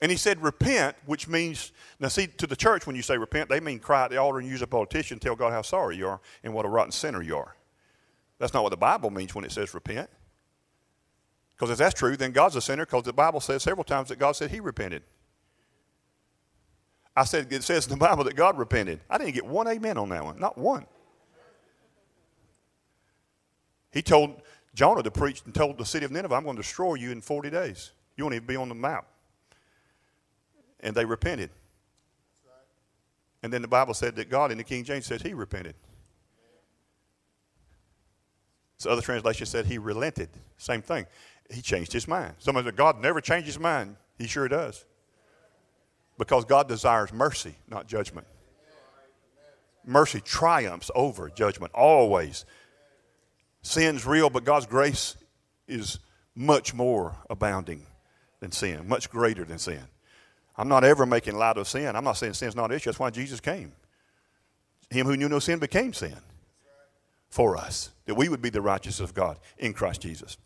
And 0.00 0.10
he 0.10 0.16
said, 0.16 0.40
repent, 0.42 0.96
which 1.06 1.26
means, 1.26 1.72
now 1.98 2.08
see, 2.08 2.28
to 2.28 2.46
the 2.46 2.54
church, 2.54 2.86
when 2.86 2.94
you 2.94 3.02
say 3.02 3.18
repent, 3.18 3.48
they 3.48 3.58
mean 3.58 3.80
cry 3.80 4.04
at 4.04 4.10
the 4.10 4.16
altar 4.16 4.38
and 4.38 4.48
use 4.48 4.62
a 4.62 4.66
politician, 4.66 5.18
tell 5.18 5.34
God 5.34 5.52
how 5.52 5.62
sorry 5.62 5.96
you 5.96 6.06
are 6.06 6.20
and 6.44 6.54
what 6.54 6.64
a 6.64 6.68
rotten 6.68 6.92
sinner 6.92 7.20
you 7.20 7.36
are. 7.36 7.56
That's 8.38 8.54
not 8.54 8.62
what 8.62 8.70
the 8.70 8.76
Bible 8.76 9.10
means 9.10 9.34
when 9.34 9.44
it 9.44 9.50
says 9.50 9.74
repent. 9.74 10.08
Because 11.56 11.70
if 11.70 11.78
that's 11.78 11.94
true, 11.94 12.16
then 12.16 12.30
God's 12.30 12.54
a 12.54 12.60
sinner 12.60 12.86
because 12.86 13.02
the 13.02 13.12
Bible 13.12 13.40
says 13.40 13.64
several 13.64 13.82
times 13.82 14.10
that 14.10 14.20
God 14.20 14.32
said 14.32 14.52
he 14.52 14.60
repented. 14.60 15.02
I 17.16 17.24
said 17.24 17.52
it 17.52 17.64
says 17.64 17.86
in 17.86 17.90
the 17.90 17.96
Bible 18.06 18.22
that 18.22 18.36
God 18.36 18.56
repented. 18.56 19.00
I 19.10 19.18
didn't 19.18 19.34
get 19.34 19.44
one 19.44 19.66
amen 19.66 19.98
on 19.98 20.10
that 20.10 20.24
one, 20.24 20.38
not 20.38 20.56
one. 20.56 20.86
He 23.90 24.02
told 24.02 24.42
Jonah 24.74 25.02
to 25.02 25.10
preach 25.10 25.42
and 25.44 25.52
told 25.52 25.78
the 25.78 25.84
city 25.84 26.04
of 26.04 26.12
Nineveh, 26.12 26.36
I'm 26.36 26.44
going 26.44 26.54
to 26.54 26.62
destroy 26.62 26.94
you 26.94 27.10
in 27.10 27.20
40 27.20 27.50
days. 27.50 27.90
You 28.16 28.22
won't 28.22 28.34
even 28.34 28.46
be 28.46 28.54
on 28.54 28.68
the 28.68 28.76
map 28.76 29.08
and 30.80 30.94
they 30.94 31.04
repented. 31.04 31.50
And 33.42 33.52
then 33.52 33.62
the 33.62 33.68
Bible 33.68 33.94
said 33.94 34.16
that 34.16 34.28
God 34.28 34.50
in 34.50 34.58
the 34.58 34.64
King 34.64 34.84
James 34.84 35.06
says 35.06 35.22
he 35.22 35.34
repented. 35.34 35.74
So 38.78 38.90
other 38.90 39.02
translations 39.02 39.48
said 39.48 39.66
he 39.66 39.78
relented. 39.78 40.28
Same 40.56 40.82
thing. 40.82 41.06
He 41.50 41.62
changed 41.62 41.92
his 41.92 42.06
mind. 42.06 42.34
Somebody 42.38 42.66
said, 42.66 42.76
God 42.76 43.00
never 43.00 43.20
changes 43.20 43.54
his 43.54 43.60
mind. 43.60 43.96
He 44.18 44.26
sure 44.26 44.48
does. 44.48 44.84
Because 46.16 46.44
God 46.44 46.68
desires 46.68 47.12
mercy, 47.12 47.54
not 47.68 47.86
judgment. 47.86 48.26
Mercy 49.84 50.20
triumphs 50.20 50.90
over 50.94 51.30
judgment, 51.30 51.72
always. 51.74 52.44
Sin's 53.62 54.04
real, 54.04 54.30
but 54.30 54.44
God's 54.44 54.66
grace 54.66 55.16
is 55.66 55.98
much 56.34 56.74
more 56.74 57.16
abounding 57.30 57.86
than 58.40 58.52
sin, 58.52 58.88
much 58.88 59.10
greater 59.10 59.44
than 59.44 59.58
sin. 59.58 59.82
I'm 60.58 60.68
not 60.68 60.84
ever 60.84 61.06
making 61.06 61.36
light 61.36 61.56
of 61.56 61.68
sin. 61.68 61.94
I'm 61.94 62.04
not 62.04 62.18
saying 62.18 62.34
sin's 62.34 62.56
not 62.56 62.70
an 62.70 62.76
issue. 62.76 62.90
That's 62.90 62.98
why 62.98 63.10
Jesus 63.10 63.38
came. 63.38 63.72
Him 64.90 65.06
who 65.06 65.16
knew 65.16 65.28
no 65.28 65.38
sin 65.38 65.58
became 65.58 65.92
sin 65.92 66.16
for 67.30 67.56
us, 67.56 67.90
that 68.06 68.14
we 68.14 68.28
would 68.28 68.42
be 68.42 68.50
the 68.50 68.60
righteousness 68.60 69.08
of 69.08 69.14
God 69.14 69.38
in 69.58 69.72
Christ 69.72 70.00
Jesus. 70.00 70.36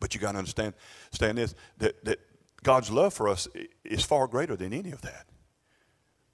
But 0.00 0.14
you 0.14 0.20
got 0.20 0.32
to 0.32 0.38
understand, 0.38 0.74
understand 1.08 1.38
this 1.38 1.54
that, 1.78 2.04
that 2.04 2.18
God's 2.62 2.90
love 2.90 3.14
for 3.14 3.28
us 3.28 3.46
is 3.84 4.04
far 4.04 4.26
greater 4.26 4.56
than 4.56 4.72
any 4.72 4.90
of 4.90 5.02
that. 5.02 5.26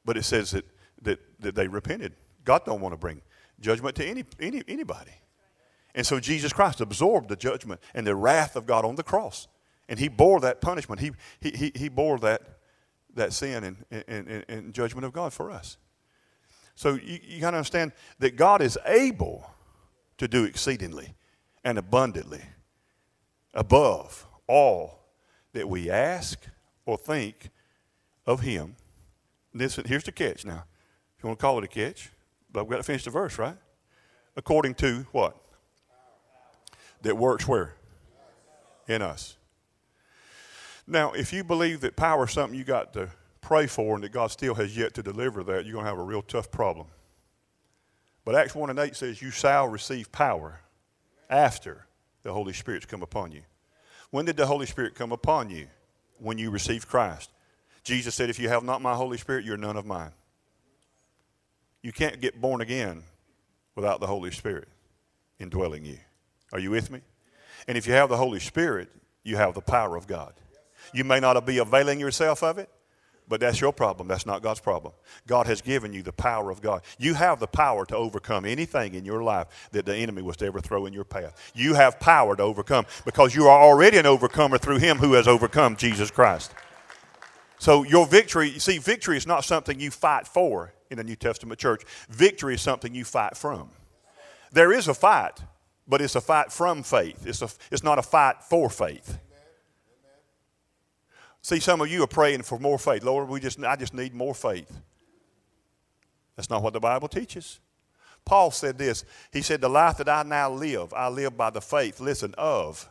But 0.05 0.17
it 0.17 0.23
says 0.23 0.53
that, 0.53 0.65
that, 1.03 1.21
that 1.41 1.55
they 1.55 1.69
repented. 1.69 2.15
God 2.45 2.65
don't 2.65 2.81
want 2.81 2.93
to 2.93 2.97
bring 2.97 3.21
judgment 3.61 3.95
to 3.97 4.05
any, 4.05 4.25
any, 4.41 4.63
anybody. 4.67 5.13
And 5.95 6.07
so 6.07 6.19
Jesus 6.19 6.53
Christ 6.53 6.81
absorbed 6.81 7.29
the 7.29 7.37
judgment 7.37 7.81
and 7.95 8.07
the 8.07 8.17
wrath 8.17 8.57
of 8.57 8.67
God 8.67 8.85
on 8.85 8.97
the 8.97 9.03
cross. 9.03 9.47
And 9.89 9.99
he 9.99 10.09
bore 10.09 10.41
that 10.41 10.61
punishment. 10.61 11.01
He, 11.01 11.13
he, 11.41 11.51
he, 11.51 11.73
he 11.75 11.89
bore 11.89 12.19
that, 12.21 12.41
that 13.15 13.33
sin 13.33 13.65
and, 13.65 14.05
and, 14.09 14.45
and, 14.49 14.75
judgment 14.75 15.05
of 15.05 15.13
God 15.13 15.33
for 15.33 15.51
us. 15.51 15.77
So 16.75 16.95
you, 16.95 17.19
you 17.23 17.41
got 17.41 17.53
to 17.53 17.59
understand 17.59 17.93
that 18.19 18.37
God 18.37 18.63
is 18.63 18.79
able 18.87 19.51
to 20.19 20.29
do 20.29 20.45
exceedingly 20.45 21.15
and 21.65 21.79
abundantly 21.79 22.43
above 23.55 24.27
all 24.47 25.01
that 25.53 25.69
we 25.69 25.91
ask 25.91 26.39
or 26.87 26.97
think 26.97 27.51
of 28.27 28.41
Him. 28.41 28.77
This, 29.53 29.77
here's 29.77 30.05
the 30.05 30.13
catch 30.13 30.45
now. 30.45 30.65
If 31.17 31.25
you 31.25 31.29
want 31.29 31.39
to 31.39 31.43
call 31.43 31.59
it 31.59 31.65
a 31.65 31.69
catch, 31.69 32.11
but 32.51 32.61
I've 32.61 32.69
got 32.69 32.79
to 32.79 32.83
finish 32.83 33.05
the 33.05 33.11
verse, 33.11 33.39
right? 33.39 33.57
According 34.37 34.75
to 34.77 35.07
what? 35.13 35.37
That 37.03 37.17
works 37.17 37.47
where? 37.47 37.75
In 38.89 39.03
us. 39.03 39.37
Now, 40.93 41.13
if 41.13 41.33
you 41.33 41.43
believe 41.43 41.81
that 41.81 41.97
power 41.97 42.25
is 42.25 42.33
something 42.33 42.57
you 42.57 42.65
got 42.65 42.93
to 42.93 43.09
pray 43.41 43.67
for 43.67 43.95
and 43.95 44.05
that 44.05 44.13
God 44.13 44.31
still 44.31 44.55
has 44.57 44.77
yet 44.77 44.93
to 44.95 45.03
deliver 45.03 45.43
that, 45.45 45.65
you're 45.65 45.73
going 45.73 45.87
to 45.87 45.91
have 45.91 45.99
a 45.99 46.03
real 46.03 46.21
tough 46.21 46.51
problem. 46.51 46.87
But 48.27 48.35
Acts 48.35 48.55
1 48.55 48.69
and 48.69 48.79
8 48.79 48.95
says, 48.95 49.23
You 49.23 49.31
shall 49.31 49.69
receive 49.69 50.13
power 50.13 50.61
after 51.31 51.87
the 52.23 52.35
Holy 52.35 52.53
Spirit's 52.53 52.85
come 52.85 53.03
upon 53.03 53.33
you. 53.33 53.41
When 54.11 54.27
did 54.27 54.37
the 54.37 54.45
Holy 54.45 54.67
Spirit 54.67 54.95
come 54.95 55.13
upon 55.13 55.49
you? 55.49 55.67
When 56.19 56.37
you 56.37 56.51
received 56.51 56.87
Christ. 56.87 57.31
Jesus 57.85 58.15
said, 58.15 58.29
If 58.29 58.39
you 58.39 58.51
have 58.51 58.63
not 58.63 58.83
my 58.83 58.95
Holy 58.95 59.17
Spirit, 59.17 59.47
you're 59.47 59.57
none 59.57 59.79
of 59.79 59.87
mine. 59.87 60.13
You 61.81 61.93
can't 61.93 62.21
get 62.21 62.39
born 62.39 62.61
again 62.61 63.03
without 63.75 63.99
the 63.99 64.07
Holy 64.07 64.31
Spirit 64.31 64.69
indwelling 65.39 65.87
you. 65.87 65.97
Are 66.53 66.59
you 66.59 66.71
with 66.71 66.91
me? 66.91 67.01
And 67.67 67.79
if 67.79 67.87
you 67.87 67.95
have 67.95 68.11
the 68.11 68.19
Holy 68.19 68.41
Spirit, 68.41 68.91
you 69.25 69.39
have 69.39 69.55
the 69.55 69.63
power 69.63 69.97
of 69.97 70.07
God. 70.07 70.35
You 70.93 71.05
may 71.05 71.21
not 71.21 71.45
be 71.47 71.59
availing 71.59 72.01
yourself 72.01 72.43
of 72.43 72.59
it, 72.59 72.69
but 73.29 73.41
that's 73.41 73.61
your 73.61 73.73
problem. 73.73 74.09
That's 74.09 74.27
not 74.27 74.43
God's 74.43 74.61
problem. 74.61 74.93
God 75.27 75.47
has 75.47 75.63
given 75.63 75.93
you 75.93 76.03
the 76.03 76.13
power 76.13 76.51
of 76.51 76.61
God. 76.61 76.83
You 76.99 77.15
have 77.15 77.41
the 77.41 77.47
power 77.47 77.87
to 77.87 77.97
overcome 77.97 78.45
anything 78.45 78.95
in 78.95 79.05
your 79.05 79.23
life 79.23 79.47
that 79.73 79.87
the 79.87 79.95
enemy 79.95 80.23
was 80.23 80.37
to 80.39 80.47
ever 80.47 80.61
throw 80.61 80.87
in 80.87 80.93
your 80.93 81.05
path. 81.05 81.53
You 81.55 81.75
have 81.75 81.99
power 82.01 82.37
to 82.37 82.43
overcome 82.43 82.87
because 83.05 83.35
you 83.35 83.47
are 83.47 83.63
already 83.63 83.99
an 83.99 84.07
overcomer 84.07 84.59
through 84.59 84.79
him 84.79 84.99
who 84.99 85.15
has 85.15 85.29
overcome 85.29 85.77
Jesus 85.77 86.11
Christ. 86.11 86.53
So 87.59 87.85
your 87.85 88.07
victory, 88.07 88.51
you 88.51 88.61
see, 88.61 88.79
victory 88.79 89.17
is 89.17 89.27
not 89.27 89.45
something 89.45 89.79
you 89.79 89.93
fight 89.93 90.27
for 90.27 90.75
in 90.91 90.99
the 90.99 91.05
New 91.05 91.17
Testament 91.17 91.61
church. 91.61 91.85
Victory 92.11 92.55
is 92.55 92.61
something 92.61 92.95
you 92.95 93.05
fight 93.05 93.37
from. 93.37 93.71
There 94.51 94.73
is 94.73 94.89
a 94.89 94.95
fight, 94.95 95.41
but 95.87 96.03
it's 96.03 96.17
a 96.17 96.21
fight 96.21 96.53
from 96.53 96.83
faith. 96.83 97.27
It's, 97.27 97.41
a, 97.41 97.49
it's 97.71 97.83
not 97.83 97.99
a 97.99 98.03
fight 98.03 98.43
for 98.43 98.69
faith. 98.69 99.19
See, 101.43 101.59
some 101.59 101.81
of 101.81 101.89
you 101.89 102.05
are 102.05 102.09
praying 102.09 102.43
for 102.43 102.59
more 102.59 102.79
faith. 102.79 103.03
Lord, 103.03 103.29
we 103.29 103.41
just, 103.41 103.63
I 103.63 103.75
just 103.77 103.95
need 103.95 104.15
more 104.15 104.35
faith. 104.35 104.81
That's 106.37 106.49
not 106.49 106.63
what 106.63 106.73
the 106.73 106.81
Bible 106.81 107.09
teaches. 107.09 107.59
Paul 108.25 108.53
said 108.53 108.79
this. 108.79 109.05
He 109.33 109.43
said, 109.43 109.61
The 109.61 109.69
life 109.69 109.97
that 109.99 110.09
I 110.09 110.23
now 110.23 110.51
live, 110.51 110.95
I 110.95 111.09
live 111.09 111.37
by 111.37 111.51
the 111.51 111.61
faith, 111.61 112.01
listen, 112.01 112.35
of 112.39 112.89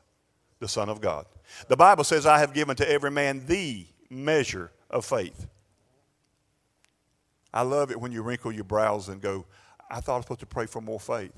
the 0.60 0.68
Son 0.68 0.90
of 0.90 1.00
God. 1.00 1.26
The 1.70 1.78
Bible 1.78 2.04
says, 2.04 2.26
I 2.26 2.40
have 2.40 2.54
given 2.54 2.76
to 2.76 2.90
every 2.90 3.12
man 3.12 3.46
the 3.46 3.86
measure 4.10 4.72
of 4.90 5.06
faith. 5.06 5.48
I 7.54 7.62
love 7.64 7.92
it 7.92 8.00
when 8.00 8.12
you 8.12 8.22
wrinkle 8.22 8.52
your 8.52 8.64
brows 8.64 9.10
and 9.10 9.22
go, 9.22 9.46
I 9.90 10.02
thought 10.02 10.14
I 10.14 10.18
was 10.18 10.26
supposed 10.26 10.40
to 10.42 10.46
pray 10.46 10.66
for 10.66 10.82
more 10.82 11.00
faith. 11.00 11.34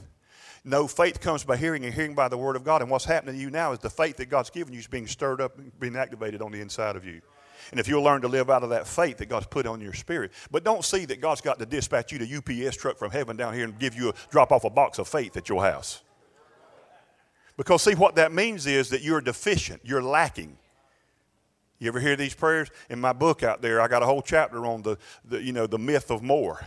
No, 0.65 0.87
faith 0.87 1.19
comes 1.19 1.43
by 1.43 1.57
hearing 1.57 1.83
and 1.83 1.93
hearing 1.93 2.15
by 2.15 2.29
the 2.29 2.37
Word 2.37 2.55
of 2.55 2.63
God. 2.63 2.81
And 2.81 2.89
what's 2.89 3.03
happening 3.03 3.35
to 3.35 3.41
you 3.41 3.49
now 3.49 3.73
is 3.73 3.79
the 3.79 3.89
faith 3.89 4.17
that 4.17 4.29
God's 4.29 4.49
given 4.49 4.73
you 4.73 4.79
is 4.79 4.87
being 4.87 5.07
stirred 5.07 5.41
up 5.41 5.57
and 5.57 5.77
being 5.79 5.97
activated 5.97 6.41
on 6.41 6.51
the 6.51 6.61
inside 6.61 6.95
of 6.95 7.05
you. 7.05 7.21
And 7.71 7.79
if 7.79 7.87
you'll 7.87 8.03
learn 8.03 8.21
to 8.21 8.27
live 8.27 8.49
out 8.49 8.63
of 8.63 8.69
that 8.69 8.87
faith 8.87 9.17
that 9.17 9.27
God's 9.27 9.47
put 9.47 9.65
on 9.65 9.81
your 9.81 9.93
spirit, 9.93 10.31
but 10.51 10.63
don't 10.63 10.83
see 10.83 11.05
that 11.05 11.21
God's 11.21 11.41
got 11.41 11.59
to 11.59 11.65
dispatch 11.65 12.11
you 12.11 12.19
to 12.19 12.65
UPS 12.65 12.77
truck 12.77 12.97
from 12.97 13.11
heaven 13.11 13.35
down 13.35 13.53
here 13.53 13.65
and 13.65 13.77
give 13.77 13.95
you 13.95 14.09
a 14.09 14.13
drop 14.31 14.51
off 14.51 14.63
a 14.63 14.69
box 14.69 14.99
of 14.99 15.07
faith 15.07 15.35
at 15.35 15.49
your 15.49 15.63
house. 15.63 16.01
Because 17.57 17.81
see 17.81 17.95
what 17.95 18.15
that 18.15 18.31
means 18.31 18.65
is 18.65 18.89
that 18.89 19.01
you're 19.01 19.21
deficient, 19.21 19.81
you're 19.83 20.01
lacking. 20.01 20.57
You 21.79 21.89
ever 21.89 21.99
hear 21.99 22.15
these 22.15 22.33
prayers? 22.33 22.69
In 22.89 22.99
my 22.99 23.13
book 23.13 23.43
out 23.43 23.61
there, 23.61 23.81
I 23.81 23.87
got 23.87 24.01
a 24.01 24.05
whole 24.05 24.21
chapter 24.21 24.65
on 24.65 24.81
the, 24.81 24.97
the 25.25 25.41
you 25.41 25.51
know, 25.51 25.67
the 25.67 25.77
myth 25.79 26.09
of 26.09 26.23
more 26.23 26.65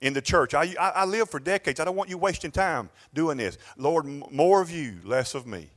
in 0.00 0.12
the 0.12 0.22
church. 0.22 0.54
I, 0.54 0.74
I, 0.80 0.90
I 0.90 1.04
live 1.04 1.28
for 1.28 1.40
decades. 1.40 1.80
I 1.80 1.84
don't 1.84 1.96
want 1.96 2.10
you 2.10 2.18
wasting 2.18 2.50
time 2.50 2.90
doing 3.12 3.36
this. 3.36 3.58
Lord, 3.76 4.06
more 4.06 4.60
of 4.60 4.70
you, 4.70 4.98
less 5.04 5.34
of 5.34 5.46
me. 5.46 5.68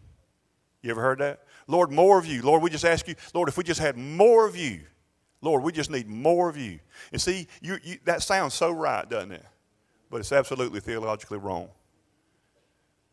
You 0.81 0.91
ever 0.91 1.01
heard 1.01 1.19
that? 1.19 1.43
Lord, 1.67 1.91
more 1.91 2.19
of 2.19 2.25
you. 2.25 2.41
Lord, 2.41 2.61
we 2.61 2.69
just 2.69 2.85
ask 2.85 3.07
you, 3.07 3.15
Lord, 3.33 3.49
if 3.49 3.57
we 3.57 3.63
just 3.63 3.79
had 3.79 3.97
more 3.97 4.45
of 4.45 4.55
you, 4.55 4.81
Lord, 5.41 5.63
we 5.63 5.71
just 5.71 5.91
need 5.91 6.07
more 6.07 6.49
of 6.49 6.57
you. 6.57 6.79
And 7.11 7.21
see, 7.21 7.47
you, 7.61 7.77
you, 7.83 7.97
that 8.05 8.21
sounds 8.21 8.53
so 8.53 8.71
right, 8.71 9.09
doesn't 9.09 9.31
it? 9.31 9.45
But 10.09 10.19
it's 10.21 10.31
absolutely 10.31 10.79
theologically 10.79 11.37
wrong. 11.37 11.69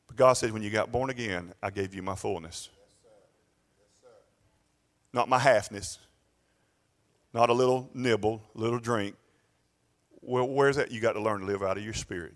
But 0.07 0.17
God 0.17 0.33
says, 0.35 0.53
when 0.53 0.63
you 0.63 0.71
got 0.71 0.93
born 0.93 1.11
again, 1.11 1.53
I 1.63 1.71
gave 1.71 1.95
you 1.95 2.03
my 2.03 2.15
fullness. 2.15 2.69
Not 5.13 5.29
my 5.29 5.39
halfness, 5.39 5.99
not 7.35 7.51
a 7.51 7.53
little 7.53 7.91
nibble, 7.95 8.43
little 8.55 8.79
drink, 8.79 9.17
well, 10.23 10.49
where's 10.49 10.77
that? 10.77 10.91
You 10.91 11.01
got 11.01 11.13
to 11.13 11.21
learn 11.21 11.41
to 11.41 11.47
live 11.47 11.63
out 11.63 11.77
of 11.79 11.85
your 11.85 11.95
spirit. 11.95 12.35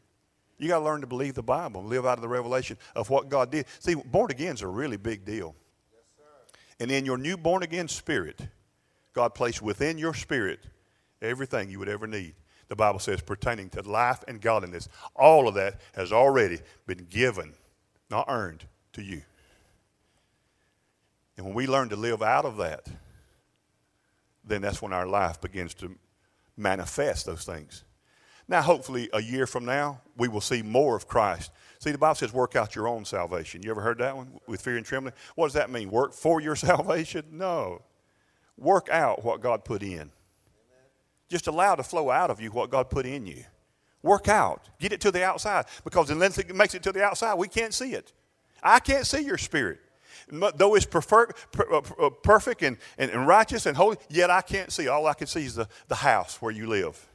You 0.58 0.68
got 0.68 0.78
to 0.78 0.84
learn 0.84 1.00
to 1.00 1.06
believe 1.06 1.34
the 1.34 1.42
Bible, 1.42 1.82
live 1.82 2.06
out 2.06 2.18
of 2.18 2.22
the 2.22 2.28
revelation 2.28 2.78
of 2.94 3.10
what 3.10 3.28
God 3.28 3.50
did. 3.50 3.66
See, 3.80 3.94
born 3.94 4.30
again 4.30 4.54
is 4.54 4.62
a 4.62 4.68
really 4.68 4.96
big 4.96 5.24
deal. 5.24 5.54
Yes, 5.92 6.52
and 6.80 6.90
in 6.90 7.04
your 7.04 7.18
new 7.18 7.36
born 7.36 7.62
again 7.62 7.88
spirit, 7.88 8.40
God 9.12 9.34
placed 9.34 9.62
within 9.62 9.98
your 9.98 10.14
spirit 10.14 10.60
everything 11.20 11.70
you 11.70 11.78
would 11.78 11.88
ever 11.88 12.06
need. 12.06 12.34
The 12.68 12.76
Bible 12.76 12.98
says 12.98 13.20
pertaining 13.20 13.68
to 13.70 13.82
life 13.82 14.24
and 14.26 14.40
godliness. 14.40 14.88
All 15.14 15.48
of 15.48 15.54
that 15.54 15.80
has 15.94 16.12
already 16.12 16.60
been 16.86 17.06
given, 17.10 17.52
not 18.10 18.26
earned, 18.28 18.64
to 18.94 19.02
you. 19.02 19.22
And 21.36 21.46
when 21.46 21.54
we 21.54 21.66
learn 21.66 21.88
to 21.90 21.96
live 21.96 22.22
out 22.22 22.44
of 22.44 22.56
that, 22.58 22.86
then 24.44 24.62
that's 24.62 24.80
when 24.80 24.92
our 24.92 25.06
life 25.06 25.40
begins 25.40 25.74
to 25.74 25.96
manifest 26.56 27.26
those 27.26 27.44
things. 27.44 27.84
Now, 28.46 28.60
hopefully, 28.62 29.08
a 29.12 29.22
year 29.22 29.46
from 29.46 29.64
now, 29.64 30.00
we 30.16 30.28
will 30.28 30.40
see 30.40 30.62
more 30.62 30.96
of 30.96 31.08
Christ. 31.08 31.50
See, 31.78 31.90
the 31.90 31.98
Bible 31.98 32.14
says, 32.14 32.32
work 32.32 32.56
out 32.56 32.74
your 32.74 32.88
own 32.88 33.04
salvation. 33.04 33.62
You 33.62 33.70
ever 33.70 33.80
heard 33.80 33.98
that 33.98 34.16
one? 34.16 34.38
With 34.46 34.60
fear 34.60 34.76
and 34.76 34.84
trembling? 34.84 35.14
What 35.34 35.46
does 35.46 35.54
that 35.54 35.70
mean? 35.70 35.90
Work 35.90 36.12
for 36.12 36.40
your 36.40 36.56
salvation? 36.56 37.24
No. 37.32 37.82
Work 38.56 38.88
out 38.90 39.24
what 39.24 39.40
God 39.40 39.64
put 39.64 39.82
in. 39.82 40.10
Just 41.28 41.46
allow 41.46 41.74
to 41.74 41.82
flow 41.82 42.10
out 42.10 42.30
of 42.30 42.40
you 42.40 42.50
what 42.50 42.70
God 42.70 42.90
put 42.90 43.06
in 43.06 43.26
you. 43.26 43.44
Work 44.02 44.28
out. 44.28 44.68
Get 44.78 44.92
it 44.92 45.00
to 45.00 45.10
the 45.10 45.24
outside. 45.24 45.64
Because 45.82 46.10
unless 46.10 46.36
it 46.38 46.54
makes 46.54 46.74
it 46.74 46.82
to 46.82 46.92
the 46.92 47.02
outside, 47.02 47.34
we 47.34 47.48
can't 47.48 47.72
see 47.72 47.94
it. 47.94 48.12
I 48.62 48.78
can't 48.78 49.06
see 49.06 49.20
your 49.20 49.38
spirit. 49.38 49.80
Though 50.28 50.74
it's 50.74 50.86
uh, 50.86 51.24
uh, 51.60 52.10
perfect 52.22 52.62
and, 52.62 52.76
and, 52.98 53.10
and 53.10 53.26
righteous 53.26 53.66
and 53.66 53.76
holy, 53.76 53.98
yet 54.08 54.30
I 54.30 54.40
can't 54.40 54.72
see. 54.72 54.88
All 54.88 55.06
I 55.06 55.14
can 55.14 55.26
see 55.26 55.44
is 55.44 55.54
the, 55.54 55.68
the 55.88 55.94
house 55.94 56.40
where 56.40 56.52
you 56.52 56.66
live. 56.66 57.06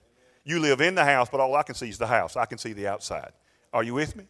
You 0.44 0.60
live 0.60 0.82
in 0.82 0.96
the 0.96 1.06
house, 1.06 1.28
but 1.30 1.40
all 1.40 1.56
I 1.56 1.64
can 1.64 1.76
see 1.76 1.90
is 1.90 1.98
the 1.98 2.08
house. 2.08 2.36
I 2.36 2.46
can 2.46 2.58
see 2.58 2.74
the 2.74 2.88
outside. 2.88 3.32
Are 3.74 3.84
you 3.84 3.94
with 3.94 4.16
me? 4.16 4.26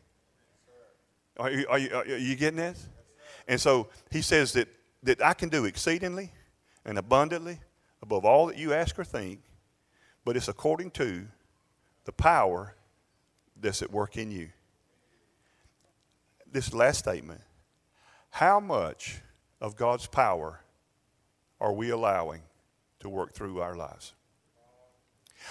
Are 1.38 1.50
you, 1.50 1.66
are 1.70 1.78
you, 1.80 1.96
are 1.96 2.06
you 2.06 2.36
getting 2.36 2.58
this? 2.58 2.88
And 3.48 3.60
so 3.60 3.88
he 4.12 4.22
says 4.22 4.54
that, 4.54 4.68
that 5.04 5.24
I 5.24 5.34
can 5.34 5.50
do 5.50 5.66
exceedingly 5.66 6.32
and 6.86 6.98
abundantly 6.98 7.60
above 8.02 8.26
all 8.26 8.48
that 8.48 8.58
you 8.58 8.74
ask 8.74 8.98
or 9.00 9.04
think, 9.04 9.42
but 10.26 10.36
it's 10.36 10.48
according 10.48 10.92
to 10.92 11.26
the 12.06 12.12
power 12.12 12.76
that's 13.60 13.82
at 13.82 13.92
work 13.92 14.18
in 14.18 14.32
you. 14.32 14.50
This 16.52 16.74
last 16.74 17.00
statement 17.00 17.42
How 18.30 18.60
much 18.60 19.22
of 19.60 19.76
God's 19.76 20.08
power 20.08 20.62
are 21.60 21.74
we 21.74 21.90
allowing 21.90 22.42
to 23.00 23.10
work 23.10 23.34
through 23.34 23.62
our 23.62 23.76
lives? 23.76 24.14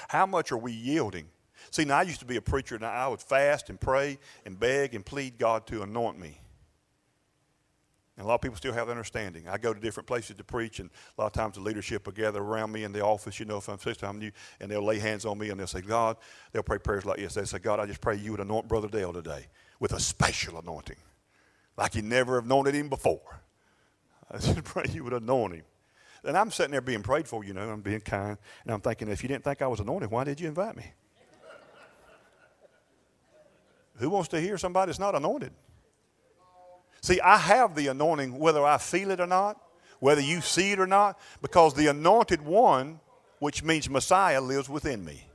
How 0.08 0.26
much 0.26 0.52
are 0.52 0.58
we 0.58 0.72
yielding? 0.72 1.28
See, 1.70 1.84
now 1.84 1.98
I 1.98 2.02
used 2.02 2.20
to 2.20 2.26
be 2.26 2.36
a 2.36 2.42
preacher, 2.42 2.74
and 2.74 2.84
I 2.84 3.08
would 3.08 3.20
fast 3.20 3.68
and 3.68 3.80
pray 3.80 4.18
and 4.46 4.58
beg 4.58 4.94
and 4.94 5.04
plead 5.04 5.38
God 5.38 5.66
to 5.66 5.82
anoint 5.82 6.18
me. 6.18 6.40
And 8.16 8.24
a 8.24 8.28
lot 8.28 8.34
of 8.34 8.40
people 8.40 8.56
still 8.56 8.72
have 8.72 8.88
understanding. 8.88 9.48
I 9.48 9.58
go 9.58 9.72
to 9.72 9.78
different 9.78 10.06
places 10.06 10.36
to 10.36 10.44
preach, 10.44 10.80
and 10.80 10.90
a 11.16 11.20
lot 11.20 11.28
of 11.28 11.32
times 11.34 11.54
the 11.54 11.60
leadership 11.60 12.06
will 12.06 12.14
gather 12.14 12.40
around 12.40 12.72
me 12.72 12.84
in 12.84 12.92
the 12.92 13.00
office, 13.04 13.38
you 13.38 13.46
know, 13.46 13.58
if 13.58 13.68
I'm 13.68 13.78
sick, 13.78 14.02
I'm 14.02 14.18
new, 14.18 14.32
and 14.60 14.70
they'll 14.70 14.84
lay 14.84 14.98
hands 14.98 15.24
on 15.24 15.38
me 15.38 15.50
and 15.50 15.60
they'll 15.60 15.68
say, 15.68 15.82
God, 15.82 16.16
they'll 16.52 16.64
pray 16.64 16.78
prayers 16.78 17.04
like 17.04 17.18
this. 17.18 17.34
They 17.34 17.44
say, 17.44 17.58
God, 17.58 17.78
I 17.78 17.86
just 17.86 18.00
pray 18.00 18.16
you 18.16 18.32
would 18.32 18.40
anoint 18.40 18.66
Brother 18.66 18.88
Dale 18.88 19.12
today 19.12 19.46
with 19.78 19.92
a 19.92 20.00
special 20.00 20.58
anointing, 20.58 20.96
like 21.78 21.94
you 21.94 22.02
never 22.02 22.34
have 22.34 22.46
known 22.46 22.66
it 22.66 22.74
him 22.74 22.88
before. 22.88 23.40
I 24.30 24.38
just 24.38 24.64
pray 24.64 24.86
you 24.92 25.04
would 25.04 25.12
have 25.12 25.22
known 25.22 25.52
him. 25.52 25.62
And 26.24 26.36
I'm 26.36 26.50
sitting 26.50 26.72
there 26.72 26.80
being 26.80 27.04
prayed 27.04 27.28
for, 27.28 27.44
you 27.44 27.54
know, 27.54 27.70
I'm 27.70 27.80
being 27.80 28.00
kind, 28.00 28.36
and 28.64 28.74
I'm 28.74 28.80
thinking, 28.80 29.08
if 29.08 29.22
you 29.22 29.28
didn't 29.28 29.44
think 29.44 29.62
I 29.62 29.68
was 29.68 29.78
anointed, 29.78 30.10
why 30.10 30.24
did 30.24 30.40
you 30.40 30.48
invite 30.48 30.76
me? 30.76 30.82
Who 33.94 34.10
wants 34.10 34.28
to 34.30 34.40
hear 34.40 34.58
somebody 34.58 34.90
that's 34.90 34.98
not 34.98 35.14
anointed? 35.14 35.52
See, 37.00 37.20
I 37.20 37.36
have 37.36 37.76
the 37.76 37.86
anointing 37.86 38.36
whether 38.36 38.64
I 38.64 38.78
feel 38.78 39.12
it 39.12 39.20
or 39.20 39.28
not, 39.28 39.60
whether 40.00 40.20
you 40.20 40.40
see 40.40 40.72
it 40.72 40.80
or 40.80 40.86
not, 40.86 41.18
because 41.40 41.74
the 41.74 41.86
anointed 41.86 42.42
one, 42.42 42.98
which 43.38 43.62
means 43.62 43.88
Messiah, 43.88 44.40
lives 44.40 44.68
within 44.68 45.04
me. 45.04 45.27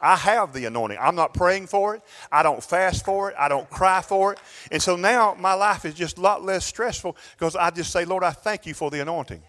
I 0.00 0.16
have 0.16 0.52
the 0.52 0.64
anointing. 0.64 0.98
I'm 1.00 1.14
not 1.14 1.34
praying 1.34 1.66
for 1.66 1.94
it. 1.94 2.02
I 2.30 2.42
don't 2.42 2.62
fast 2.62 3.04
for 3.04 3.30
it. 3.30 3.36
I 3.38 3.48
don't 3.48 3.68
cry 3.70 4.02
for 4.02 4.32
it. 4.32 4.38
And 4.70 4.82
so 4.82 4.96
now 4.96 5.36
my 5.38 5.54
life 5.54 5.84
is 5.84 5.94
just 5.94 6.18
a 6.18 6.20
lot 6.20 6.44
less 6.44 6.64
stressful 6.64 7.16
because 7.38 7.56
I 7.56 7.70
just 7.70 7.92
say, 7.92 8.04
Lord, 8.04 8.24
I 8.24 8.30
thank 8.30 8.66
you 8.66 8.74
for 8.74 8.90
the 8.90 9.00
anointing. 9.00 9.42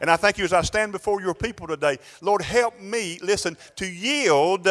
And 0.00 0.10
I 0.10 0.16
thank 0.16 0.38
you 0.38 0.44
as 0.44 0.52
I 0.52 0.62
stand 0.62 0.92
before 0.92 1.20
your 1.20 1.34
people 1.34 1.66
today. 1.66 1.98
Lord, 2.20 2.42
help 2.42 2.80
me, 2.80 3.18
listen, 3.22 3.56
to 3.76 3.86
yield 3.86 4.68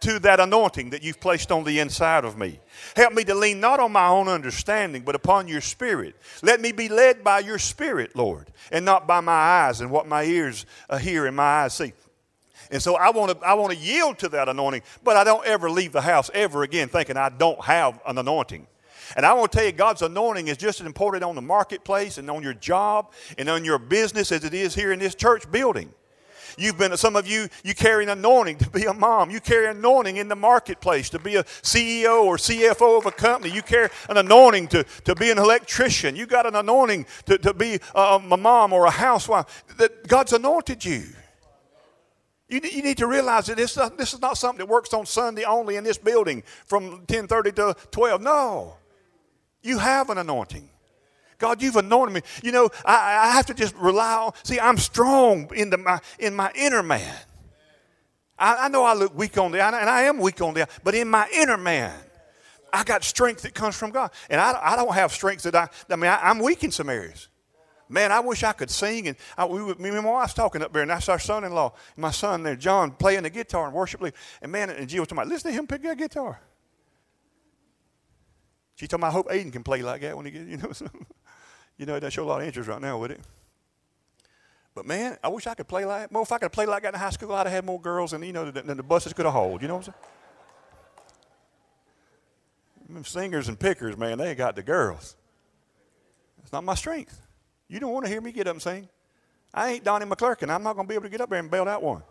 to 0.00 0.18
that 0.20 0.40
anointing 0.40 0.90
that 0.90 1.02
you've 1.02 1.20
placed 1.20 1.52
on 1.52 1.64
the 1.64 1.78
inside 1.78 2.24
of 2.24 2.38
me. 2.38 2.58
Help 2.96 3.12
me 3.12 3.24
to 3.24 3.34
lean 3.34 3.60
not 3.60 3.80
on 3.80 3.92
my 3.92 4.08
own 4.08 4.28
understanding, 4.28 5.02
but 5.02 5.14
upon 5.14 5.46
your 5.46 5.60
spirit. 5.60 6.16
Let 6.42 6.60
me 6.60 6.72
be 6.72 6.88
led 6.88 7.22
by 7.22 7.40
your 7.40 7.58
spirit, 7.58 8.16
Lord, 8.16 8.50
and 8.72 8.84
not 8.84 9.06
by 9.06 9.20
my 9.20 9.32
eyes 9.32 9.80
and 9.80 9.90
what 9.90 10.06
my 10.06 10.24
ears 10.24 10.66
uh, 10.88 10.98
hear 10.98 11.26
and 11.26 11.36
my 11.36 11.64
eyes 11.64 11.74
see. 11.74 11.92
And 12.70 12.82
so 12.82 12.96
I 12.96 13.10
want 13.10 13.40
to 13.40 13.46
I 13.46 13.54
want 13.54 13.72
to 13.72 13.78
yield 13.78 14.18
to 14.20 14.28
that 14.30 14.48
anointing, 14.48 14.82
but 15.02 15.16
I 15.16 15.24
don't 15.24 15.44
ever 15.44 15.70
leave 15.70 15.92
the 15.92 16.00
house 16.00 16.30
ever 16.34 16.62
again 16.62 16.88
thinking 16.88 17.16
I 17.16 17.28
don't 17.28 17.62
have 17.64 18.00
an 18.06 18.18
anointing. 18.18 18.66
And 19.16 19.26
I 19.26 19.32
want 19.34 19.50
to 19.50 19.58
tell 19.58 19.66
you, 19.66 19.72
God's 19.72 20.02
anointing 20.02 20.48
is 20.48 20.56
just 20.56 20.80
as 20.80 20.86
important 20.86 21.24
on 21.24 21.34
the 21.34 21.42
marketplace 21.42 22.18
and 22.18 22.30
on 22.30 22.42
your 22.42 22.54
job 22.54 23.10
and 23.38 23.48
on 23.48 23.64
your 23.64 23.78
business 23.78 24.30
as 24.30 24.44
it 24.44 24.54
is 24.54 24.74
here 24.74 24.92
in 24.92 25.00
this 25.00 25.16
church 25.16 25.50
building. 25.50 25.92
You've 26.58 26.78
been, 26.78 26.96
some 26.96 27.16
of 27.16 27.26
you, 27.26 27.48
you 27.64 27.74
carry 27.74 28.04
an 28.04 28.10
anointing 28.10 28.58
to 28.58 28.70
be 28.70 28.84
a 28.84 28.92
mom. 28.92 29.30
You 29.30 29.40
carry 29.40 29.66
an 29.66 29.78
anointing 29.78 30.16
in 30.16 30.28
the 30.28 30.36
marketplace 30.36 31.08
to 31.10 31.18
be 31.18 31.36
a 31.36 31.44
CEO 31.44 32.24
or 32.24 32.36
CFO 32.36 32.98
of 32.98 33.06
a 33.06 33.12
company. 33.12 33.54
You 33.54 33.62
carry 33.62 33.88
an 34.08 34.16
anointing 34.16 34.68
to, 34.68 34.84
to 35.04 35.14
be 35.14 35.30
an 35.30 35.38
electrician. 35.38 36.16
You 36.16 36.26
got 36.26 36.46
an 36.46 36.56
anointing 36.56 37.06
to, 37.26 37.38
to 37.38 37.54
be 37.54 37.78
a, 37.94 38.00
a 38.00 38.36
mom 38.36 38.72
or 38.72 38.86
a 38.86 38.90
housewife. 38.90 39.64
That 39.78 40.06
God's 40.06 40.32
anointed 40.32 40.84
you. 40.84 41.04
You, 42.50 42.60
you 42.62 42.82
need 42.82 42.98
to 42.98 43.06
realize 43.06 43.46
that 43.46 43.56
this, 43.56 43.76
this 43.96 44.12
is 44.12 44.20
not 44.20 44.36
something 44.36 44.58
that 44.58 44.68
works 44.68 44.92
on 44.92 45.06
Sunday 45.06 45.44
only 45.44 45.76
in 45.76 45.84
this 45.84 45.96
building 45.96 46.42
from 46.66 46.90
1030 46.90 47.52
to 47.52 47.76
12. 47.92 48.20
No. 48.20 48.74
You 49.62 49.78
have 49.78 50.10
an 50.10 50.18
anointing. 50.18 50.68
God, 51.38 51.62
you've 51.62 51.76
anointed 51.76 52.14
me. 52.14 52.20
You 52.42 52.52
know, 52.52 52.68
I, 52.84 53.28
I 53.28 53.30
have 53.30 53.46
to 53.46 53.54
just 53.54 53.74
rely 53.76 54.14
on. 54.16 54.32
See, 54.42 54.58
I'm 54.58 54.78
strong 54.78 55.50
in, 55.54 55.70
the, 55.70 55.78
my, 55.78 56.00
in 56.18 56.34
my 56.34 56.50
inner 56.54 56.82
man. 56.82 57.16
I, 58.36 58.66
I 58.66 58.68
know 58.68 58.84
I 58.84 58.94
look 58.94 59.16
weak 59.16 59.38
on 59.38 59.52
the 59.52 59.64
and 59.64 59.74
I 59.74 60.02
am 60.02 60.18
weak 60.18 60.40
on 60.40 60.54
the 60.54 60.66
but 60.82 60.94
in 60.94 61.08
my 61.08 61.28
inner 61.32 61.56
man, 61.56 61.94
I 62.72 62.84
got 62.84 63.04
strength 63.04 63.42
that 63.42 63.54
comes 63.54 63.76
from 63.76 63.90
God. 63.90 64.10
And 64.28 64.40
I, 64.40 64.58
I 64.60 64.76
don't 64.76 64.94
have 64.94 65.12
strength 65.12 65.44
that 65.44 65.54
I, 65.54 65.68
I 65.88 65.96
mean, 65.96 66.10
I, 66.10 66.30
am 66.30 66.40
weak 66.40 66.64
in 66.64 66.70
some 66.70 66.88
areas. 66.88 67.28
Man, 67.90 68.12
I 68.12 68.20
wish 68.20 68.44
I 68.44 68.52
could 68.52 68.70
sing. 68.70 69.08
And 69.08 69.16
I, 69.36 69.44
we, 69.44 69.60
me 69.74 69.90
and 69.90 70.02
my 70.02 70.12
wife's 70.12 70.32
talking 70.32 70.62
up 70.62 70.72
there, 70.72 70.82
and 70.82 70.90
that's 70.90 71.08
our 71.08 71.18
son 71.18 71.44
in 71.44 71.52
law. 71.52 71.74
My 71.96 72.12
son 72.12 72.44
there, 72.44 72.56
John, 72.56 72.92
playing 72.92 73.24
the 73.24 73.30
guitar 73.30 73.66
and 73.66 73.74
worship 73.74 74.00
leader. 74.00 74.16
And 74.40 74.52
man, 74.52 74.70
and 74.70 74.88
Jill 74.88 75.00
was 75.00 75.08
talking 75.08 75.22
about, 75.22 75.28
listen 75.28 75.50
to 75.50 75.58
him 75.58 75.66
pick 75.66 75.82
that 75.82 75.98
guitar. 75.98 76.40
She 78.76 78.86
told 78.86 79.02
me, 79.02 79.08
I 79.08 79.10
hope 79.10 79.28
Aiden 79.28 79.52
can 79.52 79.64
play 79.64 79.82
like 79.82 80.00
that 80.02 80.16
when 80.16 80.24
he 80.24 80.32
gets, 80.32 80.46
you 80.48 80.56
know. 80.56 80.72
You 81.76 81.86
know, 81.86 81.94
it 81.94 82.00
doesn't 82.00 82.12
show 82.12 82.24
a 82.24 82.28
lot 82.28 82.42
of 82.42 82.46
interest 82.46 82.68
right 82.68 82.80
now, 82.80 82.98
would 82.98 83.10
it? 83.10 83.20
But 84.74 84.86
man, 84.86 85.16
I 85.24 85.28
wish 85.28 85.46
I 85.46 85.54
could 85.54 85.66
play 85.66 85.84
like 85.84 86.12
Well, 86.12 86.22
if 86.22 86.30
I 86.30 86.38
could 86.38 86.52
play 86.52 86.66
like 86.66 86.82
that 86.84 86.94
in 86.94 87.00
high 87.00 87.10
school, 87.10 87.32
I'd 87.32 87.46
have 87.46 87.52
had 87.52 87.64
more 87.64 87.80
girls 87.80 88.12
than, 88.12 88.22
you 88.22 88.32
know, 88.32 88.50
than 88.50 88.76
the 88.76 88.82
buses 88.82 89.14
could 89.14 89.24
have 89.24 89.34
hold. 89.34 89.62
You 89.62 89.68
know 89.68 89.76
what 89.76 89.88
I'm 92.88 93.04
saying? 93.04 93.04
Singers 93.04 93.48
and 93.48 93.58
pickers, 93.58 93.96
man, 93.96 94.18
they 94.18 94.28
ain't 94.28 94.38
got 94.38 94.56
the 94.56 94.62
girls. 94.62 95.16
It's 96.42 96.52
not 96.52 96.64
my 96.64 96.74
strength. 96.74 97.20
You 97.70 97.78
don't 97.78 97.92
want 97.92 98.04
to 98.04 98.10
hear 98.10 98.20
me 98.20 98.32
get 98.32 98.48
up 98.48 98.54
and 98.54 98.62
sing. 98.62 98.88
I 99.54 99.70
ain't 99.72 99.84
Donnie 99.84 100.04
McClurkin. 100.04 100.50
I'm 100.50 100.64
not 100.64 100.74
going 100.74 100.86
to 100.86 100.88
be 100.88 100.94
able 100.94 101.04
to 101.04 101.08
get 101.08 101.20
up 101.20 101.30
there 101.30 101.38
and 101.38 101.48
bail 101.48 101.64
that 101.66 101.80
one. 101.80 102.02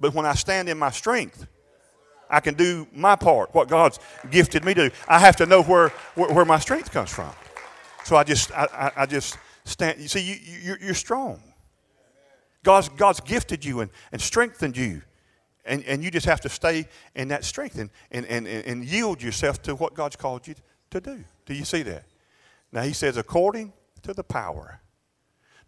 But 0.00 0.14
when 0.14 0.24
I 0.24 0.32
stand 0.34 0.70
in 0.70 0.78
my 0.78 0.90
strength, 0.90 1.46
I 2.30 2.40
can 2.40 2.54
do 2.54 2.86
my 2.94 3.14
part, 3.14 3.54
what 3.54 3.68
God's 3.68 3.98
gifted 4.30 4.64
me 4.64 4.72
to. 4.74 4.90
I 5.06 5.18
have 5.18 5.36
to 5.36 5.46
know 5.46 5.62
where, 5.62 5.90
where, 6.14 6.32
where 6.32 6.44
my 6.46 6.58
strength 6.58 6.90
comes 6.90 7.10
from. 7.10 7.30
So 8.04 8.16
I 8.16 8.24
just, 8.24 8.50
I, 8.52 8.90
I 8.96 9.06
just 9.06 9.36
stand. 9.64 10.00
You 10.00 10.08
see, 10.08 10.20
you, 10.20 10.36
you, 10.62 10.76
you're 10.80 10.94
strong. 10.94 11.40
God's, 12.62 12.88
God's 12.88 13.20
gifted 13.20 13.64
you 13.66 13.80
and, 13.80 13.90
and 14.12 14.20
strengthened 14.20 14.78
you. 14.78 15.02
And, 15.66 15.84
and 15.84 16.02
you 16.02 16.10
just 16.10 16.26
have 16.26 16.40
to 16.40 16.48
stay 16.48 16.88
in 17.14 17.28
that 17.28 17.44
strength 17.44 17.78
and, 17.78 17.90
and, 18.10 18.24
and, 18.26 18.46
and 18.46 18.84
yield 18.84 19.22
yourself 19.22 19.60
to 19.62 19.74
what 19.74 19.92
God's 19.92 20.16
called 20.16 20.48
you 20.48 20.54
to 20.90 21.00
do. 21.02 21.22
Do 21.44 21.52
you 21.52 21.66
see 21.66 21.82
that? 21.82 22.04
Now, 22.72 22.82
he 22.82 22.94
says, 22.94 23.18
according 23.18 23.74
to 24.02 24.14
the 24.14 24.24
power. 24.24 24.80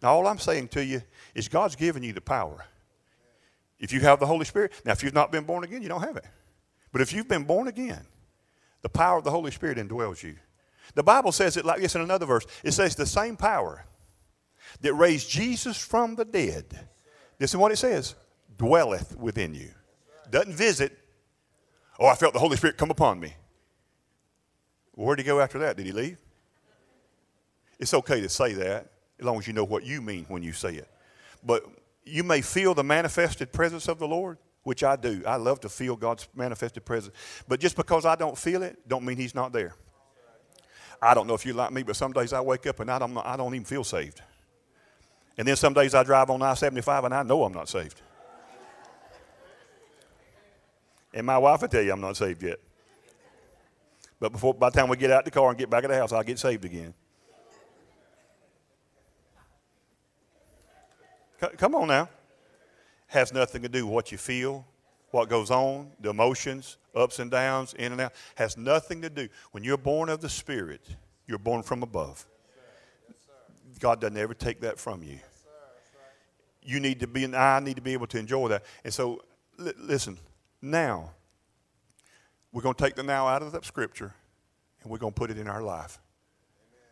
Now, 0.01 0.13
all 0.13 0.27
I'm 0.27 0.39
saying 0.39 0.69
to 0.69 0.83
you 0.83 1.01
is 1.33 1.47
God's 1.47 1.75
given 1.75 2.03
you 2.03 2.13
the 2.13 2.21
power. 2.21 2.65
If 3.79 3.91
you 3.91 3.99
have 4.01 4.19
the 4.19 4.25
Holy 4.25 4.45
Spirit, 4.45 4.73
now, 4.85 4.91
if 4.91 5.03
you've 5.03 5.13
not 5.13 5.31
been 5.31 5.43
born 5.43 5.63
again, 5.63 5.81
you 5.81 5.89
don't 5.89 6.01
have 6.01 6.17
it. 6.17 6.25
But 6.91 7.01
if 7.01 7.11
you've 7.11 7.27
been 7.27 7.43
born 7.43 7.67
again, 7.67 8.05
the 8.81 8.89
power 8.89 9.17
of 9.17 9.23
the 9.23 9.31
Holy 9.31 9.51
Spirit 9.51 9.77
indwells 9.77 10.23
you. 10.23 10.35
The 10.93 11.03
Bible 11.03 11.31
says 11.31 11.57
it 11.57 11.65
like 11.65 11.81
this 11.81 11.95
in 11.95 12.01
another 12.01 12.25
verse. 12.25 12.45
It 12.63 12.71
says, 12.71 12.95
The 12.95 13.05
same 13.05 13.35
power 13.35 13.85
that 14.81 14.93
raised 14.93 15.29
Jesus 15.29 15.77
from 15.77 16.15
the 16.15 16.25
dead, 16.25 16.87
this 17.37 17.51
is 17.51 17.57
what 17.57 17.71
it 17.71 17.77
says, 17.77 18.15
dwelleth 18.57 19.17
within 19.17 19.53
you. 19.53 19.71
Doesn't 20.29 20.53
visit. 20.53 20.97
Oh, 21.99 22.07
I 22.07 22.15
felt 22.15 22.33
the 22.33 22.39
Holy 22.39 22.57
Spirit 22.57 22.77
come 22.77 22.91
upon 22.91 23.19
me. 23.19 23.33
Where'd 24.93 25.19
he 25.19 25.25
go 25.25 25.39
after 25.39 25.59
that? 25.59 25.77
Did 25.77 25.85
he 25.85 25.91
leave? 25.91 26.17
It's 27.79 27.93
okay 27.93 28.21
to 28.21 28.29
say 28.29 28.53
that 28.53 28.87
as 29.19 29.25
long 29.25 29.37
as 29.37 29.47
you 29.47 29.53
know 29.53 29.63
what 29.63 29.85
you 29.85 30.01
mean 30.01 30.25
when 30.27 30.43
you 30.43 30.53
say 30.53 30.75
it. 30.75 30.89
But 31.43 31.65
you 32.03 32.23
may 32.23 32.41
feel 32.41 32.73
the 32.73 32.83
manifested 32.83 33.51
presence 33.51 33.87
of 33.87 33.99
the 33.99 34.07
Lord, 34.07 34.37
which 34.63 34.83
I 34.83 34.95
do. 34.95 35.23
I 35.25 35.35
love 35.35 35.59
to 35.61 35.69
feel 35.69 35.95
God's 35.95 36.27
manifested 36.35 36.85
presence. 36.85 37.15
But 37.47 37.59
just 37.59 37.75
because 37.75 38.05
I 38.05 38.15
don't 38.15 38.37
feel 38.37 38.63
it, 38.63 38.87
don't 38.87 39.05
mean 39.05 39.17
He's 39.17 39.35
not 39.35 39.53
there. 39.53 39.73
I 41.01 41.13
don't 41.13 41.27
know 41.27 41.33
if 41.33 41.45
you 41.45 41.53
like 41.53 41.71
me, 41.71 41.83
but 41.83 41.95
some 41.95 42.13
days 42.13 42.33
I 42.33 42.41
wake 42.41 42.65
up 42.67 42.79
and 42.79 42.89
I 42.89 42.99
don't, 42.99 43.17
I 43.17 43.35
don't 43.35 43.53
even 43.53 43.65
feel 43.65 43.83
saved. 43.83 44.21
And 45.37 45.47
then 45.47 45.55
some 45.55 45.73
days 45.73 45.93
I 45.93 46.03
drive 46.03 46.29
on 46.29 46.41
I 46.41 46.53
75 46.53 47.03
and 47.05 47.13
I 47.13 47.23
know 47.23 47.43
I'm 47.43 47.53
not 47.53 47.67
saved. 47.67 48.01
And 51.13 51.25
my 51.25 51.37
wife 51.37 51.61
will 51.61 51.67
tell 51.67 51.81
you 51.81 51.91
I'm 51.91 52.01
not 52.01 52.17
saved 52.17 52.43
yet. 52.43 52.59
But 54.19 54.31
before, 54.31 54.53
by 54.53 54.69
the 54.69 54.79
time 54.79 54.89
we 54.89 54.97
get 54.97 55.11
out 55.11 55.25
the 55.25 55.31
car 55.31 55.49
and 55.49 55.57
get 55.57 55.69
back 55.69 55.83
at 55.83 55.89
the 55.89 55.97
house, 55.97 56.11
I'll 56.11 56.23
get 56.23 56.39
saved 56.39 56.65
again. 56.65 56.93
C- 61.41 61.55
come 61.57 61.75
on 61.75 61.87
now. 61.87 62.09
Has 63.07 63.33
nothing 63.33 63.61
to 63.61 63.69
do 63.69 63.85
with 63.85 63.93
what 63.93 64.11
you 64.11 64.17
feel, 64.17 64.65
what 65.11 65.29
goes 65.29 65.51
on, 65.51 65.91
the 65.99 66.09
emotions, 66.09 66.77
ups 66.95 67.19
and 67.19 67.29
downs, 67.29 67.73
in 67.75 67.91
and 67.91 68.01
out, 68.01 68.13
has 68.35 68.57
nothing 68.57 69.01
to 69.01 69.09
do. 69.09 69.29
When 69.51 69.63
you're 69.63 69.77
born 69.77 70.09
of 70.09 70.21
the 70.21 70.29
Spirit, 70.29 70.85
you're 71.27 71.39
born 71.39 71.63
from 71.63 71.83
above. 71.83 72.25
God 73.79 74.01
doesn't 74.01 74.17
ever 74.17 74.33
take 74.33 74.61
that 74.61 74.79
from 74.79 75.03
you. 75.03 75.19
You 76.61 76.79
need 76.79 76.99
to 77.01 77.07
be, 77.07 77.23
and 77.23 77.35
I 77.35 77.59
need 77.59 77.75
to 77.75 77.81
be 77.81 77.93
able 77.93 78.07
to 78.07 78.17
enjoy 78.17 78.47
that. 78.47 78.63
And 78.83 78.93
so, 78.93 79.21
li- 79.57 79.73
listen, 79.77 80.17
now, 80.61 81.11
we're 82.51 82.63
going 82.63 82.73
to 82.73 82.83
take 82.83 82.95
the 82.95 83.03
now 83.03 83.27
out 83.27 83.43
of 83.43 83.51
that 83.51 83.65
scripture 83.65 84.13
and 84.81 84.91
we're 84.91 84.97
going 84.97 85.13
to 85.13 85.19
put 85.19 85.29
it 85.29 85.37
in 85.37 85.47
our 85.47 85.61
life. 85.61 85.99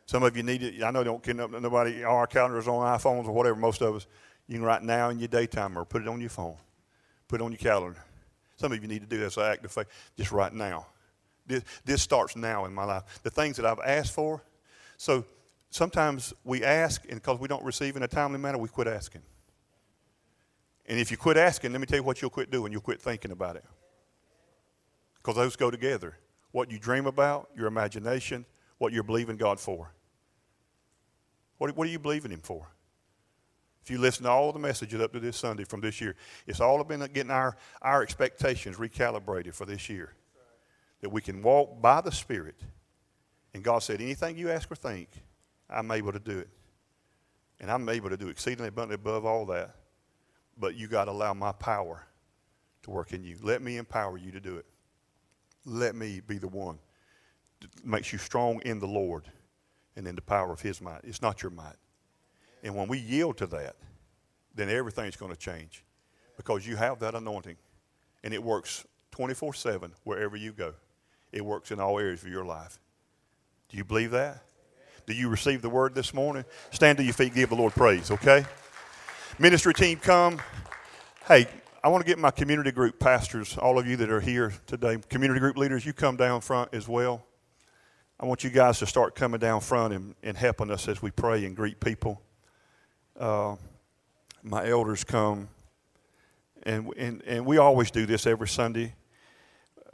Some 0.05 0.23
of 0.23 0.35
you 0.35 0.43
need 0.43 0.61
it. 0.61 0.83
I 0.83 0.91
know 0.91 1.03
don't 1.03 1.25
nobody, 1.61 2.03
our 2.03 2.27
calendars 2.27 2.67
on 2.67 2.85
iPhones 2.99 3.25
or 3.25 3.31
whatever, 3.31 3.55
most 3.55 3.81
of 3.81 3.95
us. 3.95 4.05
You 4.47 4.55
can 4.55 4.63
write 4.63 4.83
now 4.83 5.09
in 5.09 5.19
your 5.19 5.27
daytime 5.27 5.77
or 5.77 5.85
put 5.85 6.01
it 6.01 6.07
on 6.07 6.19
your 6.19 6.29
phone, 6.29 6.57
put 7.27 7.41
it 7.41 7.43
on 7.43 7.51
your 7.51 7.59
calendar. 7.59 8.03
Some 8.57 8.71
of 8.71 8.81
you 8.81 8.87
need 8.87 9.01
to 9.01 9.07
do 9.07 9.17
this 9.17 9.37
act 9.37 9.65
of 9.65 9.71
faith 9.71 9.87
just 10.17 10.31
right 10.31 10.53
now. 10.53 10.85
This, 11.45 11.63
this 11.83 12.01
starts 12.01 12.35
now 12.35 12.65
in 12.65 12.73
my 12.73 12.85
life. 12.85 13.03
The 13.23 13.29
things 13.29 13.57
that 13.57 13.65
I've 13.65 13.79
asked 13.79 14.13
for. 14.13 14.41
So 14.97 15.25
sometimes 15.69 16.33
we 16.43 16.63
ask, 16.63 17.03
and 17.09 17.15
because 17.15 17.39
we 17.39 17.47
don't 17.47 17.63
receive 17.63 17.95
in 17.95 18.03
a 18.03 18.07
timely 18.07 18.39
manner, 18.39 18.57
we 18.57 18.69
quit 18.69 18.87
asking. 18.87 19.23
And 20.85 20.99
if 20.99 21.11
you 21.11 21.17
quit 21.17 21.37
asking, 21.37 21.71
let 21.71 21.81
me 21.81 21.87
tell 21.87 21.97
you 21.97 22.03
what 22.03 22.21
you'll 22.21 22.29
quit 22.29 22.51
doing. 22.51 22.71
You'll 22.71 22.81
quit 22.81 23.01
thinking 23.01 23.31
about 23.31 23.55
it. 23.55 23.65
Because 25.17 25.35
those 25.35 25.55
go 25.55 25.71
together. 25.71 26.17
What 26.51 26.69
you 26.69 26.77
dream 26.77 27.05
about, 27.05 27.49
your 27.55 27.67
imagination, 27.67 28.45
what 28.77 28.93
you're 28.93 29.03
believing 29.03 29.37
God 29.37 29.59
for. 29.59 29.93
What, 31.57 31.75
what 31.75 31.87
are 31.87 31.91
you 31.91 31.99
believing 31.99 32.31
Him 32.31 32.41
for? 32.41 32.67
If 33.84 33.91
you 33.91 33.97
listen 33.97 34.23
to 34.23 34.30
all 34.30 34.53
the 34.53 34.60
messages 34.60 35.01
up 35.01 35.11
to 35.11 35.19
this 35.19 35.35
Sunday 35.35 35.65
from 35.65 35.81
this 35.81 35.99
year, 35.99 36.15
it's 36.47 36.61
all 36.61 36.81
been 36.85 37.01
getting 37.14 37.31
our, 37.31 37.57
our 37.81 38.01
expectations 38.01 38.77
recalibrated 38.77 39.53
for 39.53 39.65
this 39.65 39.89
year. 39.89 40.14
That 41.01 41.10
we 41.10 41.22
can 41.22 41.41
walk 41.41 41.81
by 41.81 41.99
the 41.99 42.11
Spirit. 42.11 42.55
And 43.53 43.61
God 43.61 43.80
said, 43.80 43.99
anything 43.99 44.38
you 44.38 44.49
ask 44.49 44.72
or 44.72 44.76
think, 44.76 45.10
I'm 45.69 45.91
able 45.91 46.14
to 46.14 46.19
do 46.19 46.39
it. 46.39 46.49
And 47.60 47.69
I'm 47.69 47.89
able 47.89 48.10
to 48.10 48.15
do 48.15 48.30
exceedingly 48.30 48.69
abundantly 48.69 48.95
above 48.95 49.26
all 49.26 49.45
that. 49.47 49.76
But 50.57 50.76
you 50.76 50.88
got 50.88 51.05
to 51.05 51.11
allow 51.11 51.34
my 51.34 51.51
power 51.51 52.07
to 52.84 52.89
work 52.89 53.11
in 53.11 53.22
you. 53.22 53.38
Let 53.41 53.61
me 53.61 53.76
empower 53.76 54.18
you 54.18 54.31
to 54.31 54.39
do 54.39 54.55
it. 54.55 54.65
Let 55.65 55.93
me 55.93 56.22
be 56.26 56.38
the 56.38 56.47
one 56.47 56.80
that 57.60 57.85
makes 57.85 58.14
you 58.14 58.19
strong 58.19 58.61
in 58.61 58.80
the 58.80 58.88
Lord 58.88 59.26
and 59.97 60.07
in 60.07 60.15
the 60.15 60.22
power 60.22 60.53
of 60.53 60.61
His 60.61 60.80
might. 60.80 61.01
It's 61.03 61.22
not 61.22 61.43
your 61.43 61.51
might. 61.51 61.76
And 62.64 62.73
when 62.76 62.88
we 62.88 62.98
yield 62.98 63.38
to 63.38 63.48
that, 63.48 63.76
then 64.56 64.69
everything's 64.69 65.18
going 65.18 65.31
to 65.31 65.38
change 65.38 65.84
because 66.38 66.65
you 66.65 66.77
have 66.77 66.99
that 66.99 67.14
anointing 67.14 67.57
and 68.23 68.34
it 68.34 68.41
works 68.41 68.85
24 69.11 69.53
7 69.53 69.91
wherever 70.06 70.38
you 70.38 70.53
go. 70.53 70.73
It 71.31 71.44
works 71.44 71.72
in 71.72 71.80
all 71.80 71.99
areas 71.99 72.23
of 72.23 72.30
your 72.30 72.45
life. 72.45 72.80
Do 73.69 73.77
you 73.77 73.84
believe 73.84 74.11
that? 74.11 74.44
Do 75.06 75.14
you 75.14 75.27
receive 75.27 75.61
the 75.61 75.69
word 75.69 75.94
this 75.94 76.14
morning? 76.14 76.45
Stand 76.72 76.98
to 76.99 77.03
your 77.03 77.14
feet, 77.14 77.34
give 77.34 77.49
the 77.49 77.56
Lord 77.56 77.73
praise, 77.73 78.10
okay? 78.10 78.45
Ministry 79.38 79.73
team, 79.73 79.99
come. 79.99 80.40
Hey, 81.27 81.48
I 81.84 81.90
want 81.90 82.06
to 82.06 82.10
get 82.10 82.18
my 82.18 82.31
community 82.31 82.72
group 82.72 82.99
pastors, 82.99 83.57
all 83.57 83.77
of 83.77 83.85
you 83.85 83.98
that 83.98 84.10
are 84.10 84.22
here 84.22 84.53
today, 84.68 84.98
community 85.10 85.41
group 85.41 85.57
leaders, 85.57 85.85
you 85.85 85.91
come 85.91 86.15
down 86.15 86.40
front 86.40 86.73
as 86.73 86.88
well. 86.88 87.26
I 88.19 88.26
want 88.26 88.44
you 88.45 88.49
guys 88.49 88.80
to 88.80 88.85
start 88.85 89.15
coming 89.15 89.40
down 89.40 89.60
front 89.60 89.94
and, 89.94 90.15
and 90.23 90.38
helping 90.38 90.72
us 90.72 90.88
as 90.88 91.02
we 91.02 91.11
pray 91.11 91.44
and 91.44 91.56
greet 91.56 91.81
people 91.81 92.22
uh, 93.19 93.56
my 94.41 94.68
elders 94.68 95.03
come, 95.03 95.48
and, 96.64 96.91
and, 96.98 97.22
and 97.23 97.45
we 97.45 97.57
always 97.57 97.91
do 97.91 98.06
this 98.06 98.26
every 98.26 98.48
Sunday. 98.48 98.94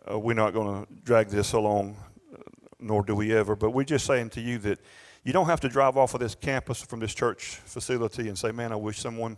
Uh, 0.09 0.17
we're 0.17 0.33
not 0.33 0.53
going 0.53 0.85
to 0.85 0.93
drag 1.03 1.27
this 1.27 1.53
along, 1.53 1.97
nor 2.79 3.03
do 3.03 3.15
we 3.15 3.35
ever, 3.35 3.55
but 3.55 3.71
we're 3.71 3.83
just 3.83 4.05
saying 4.05 4.29
to 4.31 4.41
you 4.41 4.57
that 4.59 4.79
you 5.23 5.33
don't 5.33 5.47
have 5.47 5.59
to 5.59 5.69
drive 5.69 5.97
off 5.97 6.13
of 6.13 6.19
this 6.19 6.33
campus 6.33 6.81
from 6.81 6.99
this 6.99 7.13
church 7.13 7.55
facility 7.65 8.29
and 8.29 8.37
say, 8.37 8.51
man, 8.51 8.71
I 8.71 8.77
wish 8.77 8.99
someone 8.99 9.37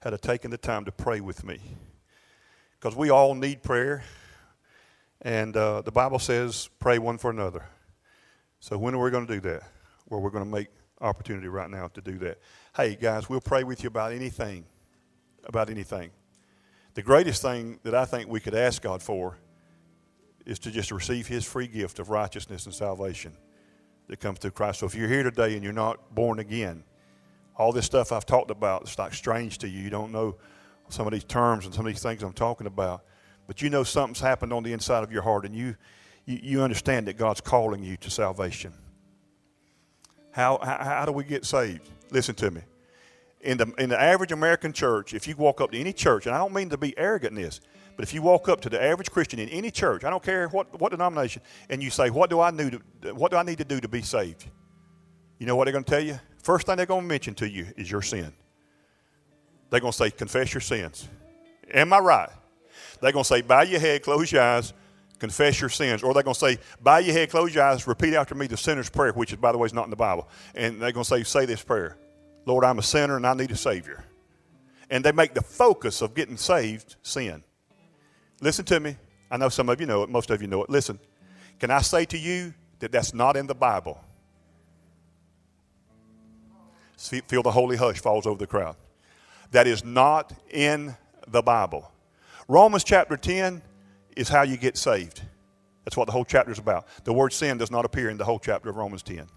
had 0.00 0.20
taken 0.20 0.50
the 0.50 0.58
time 0.58 0.84
to 0.84 0.92
pray 0.92 1.20
with 1.20 1.42
me. 1.44 1.58
Because 2.78 2.94
we 2.94 3.10
all 3.10 3.34
need 3.34 3.62
prayer, 3.62 4.04
and 5.22 5.56
uh, 5.56 5.80
the 5.80 5.90
Bible 5.90 6.18
says, 6.18 6.68
pray 6.78 6.98
one 6.98 7.16
for 7.16 7.30
another. 7.30 7.64
So 8.60 8.76
when 8.76 8.94
are 8.94 9.02
we 9.02 9.10
going 9.10 9.26
to 9.26 9.34
do 9.34 9.40
that? 9.40 9.62
Well, 10.08 10.20
we're 10.20 10.30
going 10.30 10.44
to 10.44 10.50
make 10.50 10.68
opportunity 11.00 11.48
right 11.48 11.70
now 11.70 11.88
to 11.88 12.00
do 12.00 12.18
that. 12.18 12.38
Hey, 12.76 12.94
guys, 12.94 13.26
we'll 13.26 13.40
pray 13.40 13.64
with 13.64 13.82
you 13.82 13.86
about 13.86 14.12
anything. 14.12 14.66
About 15.44 15.70
anything. 15.70 16.10
The 16.92 17.00
greatest 17.00 17.40
thing 17.40 17.80
that 17.84 17.94
I 17.94 18.04
think 18.04 18.28
we 18.28 18.38
could 18.38 18.54
ask 18.54 18.82
God 18.82 19.02
for 19.02 19.38
is 20.44 20.58
to 20.58 20.70
just 20.70 20.90
receive 20.90 21.26
His 21.26 21.42
free 21.42 21.68
gift 21.68 22.00
of 22.00 22.10
righteousness 22.10 22.66
and 22.66 22.74
salvation 22.74 23.32
that 24.08 24.20
comes 24.20 24.40
through 24.40 24.50
Christ. 24.50 24.80
So 24.80 24.86
if 24.86 24.94
you're 24.94 25.08
here 25.08 25.22
today 25.22 25.54
and 25.54 25.64
you're 25.64 25.72
not 25.72 26.14
born 26.14 26.38
again, 26.38 26.84
all 27.56 27.72
this 27.72 27.86
stuff 27.86 28.12
I've 28.12 28.26
talked 28.26 28.50
about 28.50 28.86
is 28.86 28.98
like 28.98 29.14
strange 29.14 29.56
to 29.58 29.68
you. 29.68 29.80
You 29.80 29.88
don't 29.88 30.12
know 30.12 30.36
some 30.90 31.06
of 31.06 31.14
these 31.14 31.24
terms 31.24 31.64
and 31.64 31.74
some 31.74 31.86
of 31.86 31.94
these 31.94 32.02
things 32.02 32.22
I'm 32.22 32.34
talking 32.34 32.66
about. 32.66 33.06
But 33.46 33.62
you 33.62 33.70
know 33.70 33.84
something's 33.84 34.20
happened 34.20 34.52
on 34.52 34.62
the 34.62 34.74
inside 34.74 35.02
of 35.02 35.10
your 35.10 35.22
heart 35.22 35.46
and 35.46 35.56
you, 35.56 35.76
you, 36.26 36.40
you 36.42 36.62
understand 36.62 37.06
that 37.06 37.16
God's 37.16 37.40
calling 37.40 37.82
you 37.82 37.96
to 37.96 38.10
salvation. 38.10 38.74
How, 40.32 40.58
how, 40.62 40.76
how 40.84 41.04
do 41.06 41.12
we 41.12 41.24
get 41.24 41.46
saved? 41.46 41.88
Listen 42.10 42.34
to 42.36 42.50
me. 42.50 42.60
In 43.40 43.58
the, 43.58 43.72
in 43.78 43.90
the 43.90 44.00
average 44.00 44.32
American 44.32 44.72
church, 44.72 45.14
if 45.14 45.28
you 45.28 45.36
walk 45.36 45.60
up 45.60 45.70
to 45.72 45.78
any 45.78 45.92
church, 45.92 46.26
and 46.26 46.34
I 46.34 46.38
don't 46.38 46.52
mean 46.52 46.68
to 46.70 46.78
be 46.78 46.96
arrogant 46.98 47.36
in 47.36 47.42
this, 47.44 47.60
but 47.96 48.02
if 48.02 48.12
you 48.12 48.22
walk 48.22 48.48
up 48.48 48.60
to 48.62 48.68
the 48.68 48.82
average 48.82 49.10
Christian 49.10 49.38
in 49.38 49.48
any 49.48 49.70
church, 49.70 50.04
I 50.04 50.10
don't 50.10 50.22
care 50.22 50.48
what, 50.48 50.80
what 50.80 50.90
denomination, 50.90 51.42
and 51.70 51.82
you 51.82 51.90
say, 51.90 52.10
what 52.10 52.28
do, 52.28 52.40
I 52.40 52.50
need 52.50 52.80
to, 53.02 53.14
what 53.14 53.30
do 53.30 53.36
I 53.36 53.42
need 53.42 53.58
to 53.58 53.64
do 53.64 53.80
to 53.80 53.88
be 53.88 54.02
saved? 54.02 54.46
You 55.38 55.46
know 55.46 55.56
what 55.56 55.64
they're 55.64 55.72
going 55.72 55.84
to 55.84 55.90
tell 55.90 56.02
you? 56.02 56.18
First 56.42 56.66
thing 56.66 56.76
they're 56.76 56.86
going 56.86 57.02
to 57.02 57.08
mention 57.08 57.34
to 57.36 57.48
you 57.48 57.66
is 57.76 57.90
your 57.90 58.02
sin. 58.02 58.32
They're 59.70 59.80
going 59.80 59.92
to 59.92 59.96
say, 59.96 60.10
confess 60.10 60.54
your 60.54 60.60
sins. 60.60 61.08
Am 61.72 61.92
I 61.92 61.98
right? 61.98 62.30
They're 63.00 63.12
going 63.12 63.24
to 63.24 63.28
say, 63.28 63.42
bow 63.42 63.62
your 63.62 63.80
head, 63.80 64.02
close 64.02 64.30
your 64.30 64.42
eyes, 64.42 64.72
confess 65.18 65.60
your 65.60 65.70
sins. 65.70 66.02
Or 66.02 66.14
they're 66.14 66.22
going 66.22 66.34
to 66.34 66.40
say, 66.40 66.58
bow 66.80 66.98
your 66.98 67.14
head, 67.14 67.30
close 67.30 67.54
your 67.54 67.64
eyes, 67.64 67.86
repeat 67.86 68.14
after 68.14 68.34
me 68.34 68.46
the 68.46 68.56
sinner's 68.56 68.90
prayer, 68.90 69.12
which, 69.12 69.32
is, 69.32 69.38
by 69.38 69.52
the 69.52 69.58
way, 69.58 69.66
is 69.66 69.74
not 69.74 69.84
in 69.84 69.90
the 69.90 69.96
Bible. 69.96 70.28
And 70.54 70.80
they're 70.80 70.92
going 70.92 71.04
to 71.04 71.08
say, 71.08 71.22
say 71.22 71.46
this 71.46 71.62
prayer 71.62 71.96
Lord, 72.44 72.64
I'm 72.64 72.78
a 72.78 72.82
sinner 72.82 73.16
and 73.16 73.26
I 73.26 73.34
need 73.34 73.50
a 73.50 73.56
Savior. 73.56 74.04
And 74.88 75.04
they 75.04 75.12
make 75.12 75.34
the 75.34 75.42
focus 75.42 76.00
of 76.00 76.14
getting 76.14 76.36
saved 76.36 76.96
sin. 77.02 77.42
Listen 78.40 78.64
to 78.66 78.78
me. 78.78 78.96
I 79.30 79.36
know 79.36 79.48
some 79.48 79.68
of 79.68 79.80
you 79.80 79.86
know 79.86 80.04
it, 80.04 80.10
most 80.10 80.30
of 80.30 80.40
you 80.40 80.46
know 80.46 80.62
it. 80.62 80.70
Listen, 80.70 81.00
can 81.58 81.72
I 81.72 81.80
say 81.80 82.04
to 82.06 82.18
you 82.18 82.54
that 82.78 82.92
that's 82.92 83.12
not 83.12 83.36
in 83.36 83.48
the 83.48 83.54
Bible? 83.54 84.00
Feel 86.96 87.42
the 87.42 87.50
holy 87.50 87.76
hush 87.76 87.98
falls 87.98 88.26
over 88.26 88.38
the 88.38 88.46
crowd. 88.46 88.76
That 89.50 89.66
is 89.66 89.84
not 89.84 90.32
in 90.50 90.96
the 91.26 91.42
Bible. 91.42 91.90
Romans 92.48 92.84
chapter 92.84 93.16
10 93.16 93.60
is 94.16 94.28
how 94.28 94.42
you 94.42 94.56
get 94.56 94.76
saved. 94.76 95.22
That's 95.84 95.96
what 95.96 96.06
the 96.06 96.12
whole 96.12 96.24
chapter 96.24 96.50
is 96.50 96.58
about. 96.58 96.88
The 97.04 97.12
word 97.12 97.32
sin 97.32 97.58
does 97.58 97.70
not 97.70 97.84
appear 97.84 98.08
in 98.08 98.16
the 98.16 98.24
whole 98.24 98.40
chapter 98.40 98.68
of 98.68 98.76
Romans 98.76 99.02
10. 99.04 99.28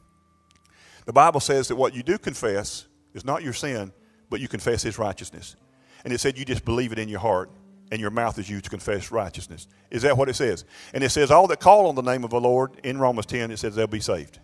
The 1.06 1.14
Bible 1.14 1.40
says 1.40 1.68
that 1.68 1.76
what 1.76 1.94
you 1.94 2.02
do 2.02 2.18
confess 2.18 2.88
is 3.14 3.24
not 3.24 3.44
your 3.44 3.54
sin, 3.54 3.92
but 4.30 4.40
you 4.40 4.48
confess 4.48 4.82
His 4.82 4.98
righteousness. 4.98 5.56
And 6.04 6.14
it 6.14 6.20
said 6.20 6.38
you 6.38 6.46
just 6.46 6.66
believe 6.66 6.92
it 6.92 7.00
in 7.00 7.10
your 7.10 7.20
heart, 7.20 7.52
and 7.92 8.00
your 8.00 8.12
mouth 8.12 8.40
is 8.40 8.50
used 8.50 8.66
to 8.66 8.70
confess 8.70 9.12
righteousness. 9.12 9.68
Is 9.90 10.04
that 10.04 10.18
what 10.18 10.30
it 10.30 10.36
says? 10.36 10.66
And 10.94 11.04
it 11.04 11.10
says, 11.10 11.32
All 11.32 11.48
that 11.48 11.60
call 11.60 11.88
on 11.88 11.96
the 11.96 12.02
name 12.02 12.24
of 12.24 12.30
the 12.30 12.40
Lord 12.40 12.80
in 12.84 12.98
Romans 12.98 13.26
10, 13.26 13.52
it 13.52 13.58
says 13.58 13.76
they'll 13.76 13.88
be 13.88 14.00
saved. 14.00 14.40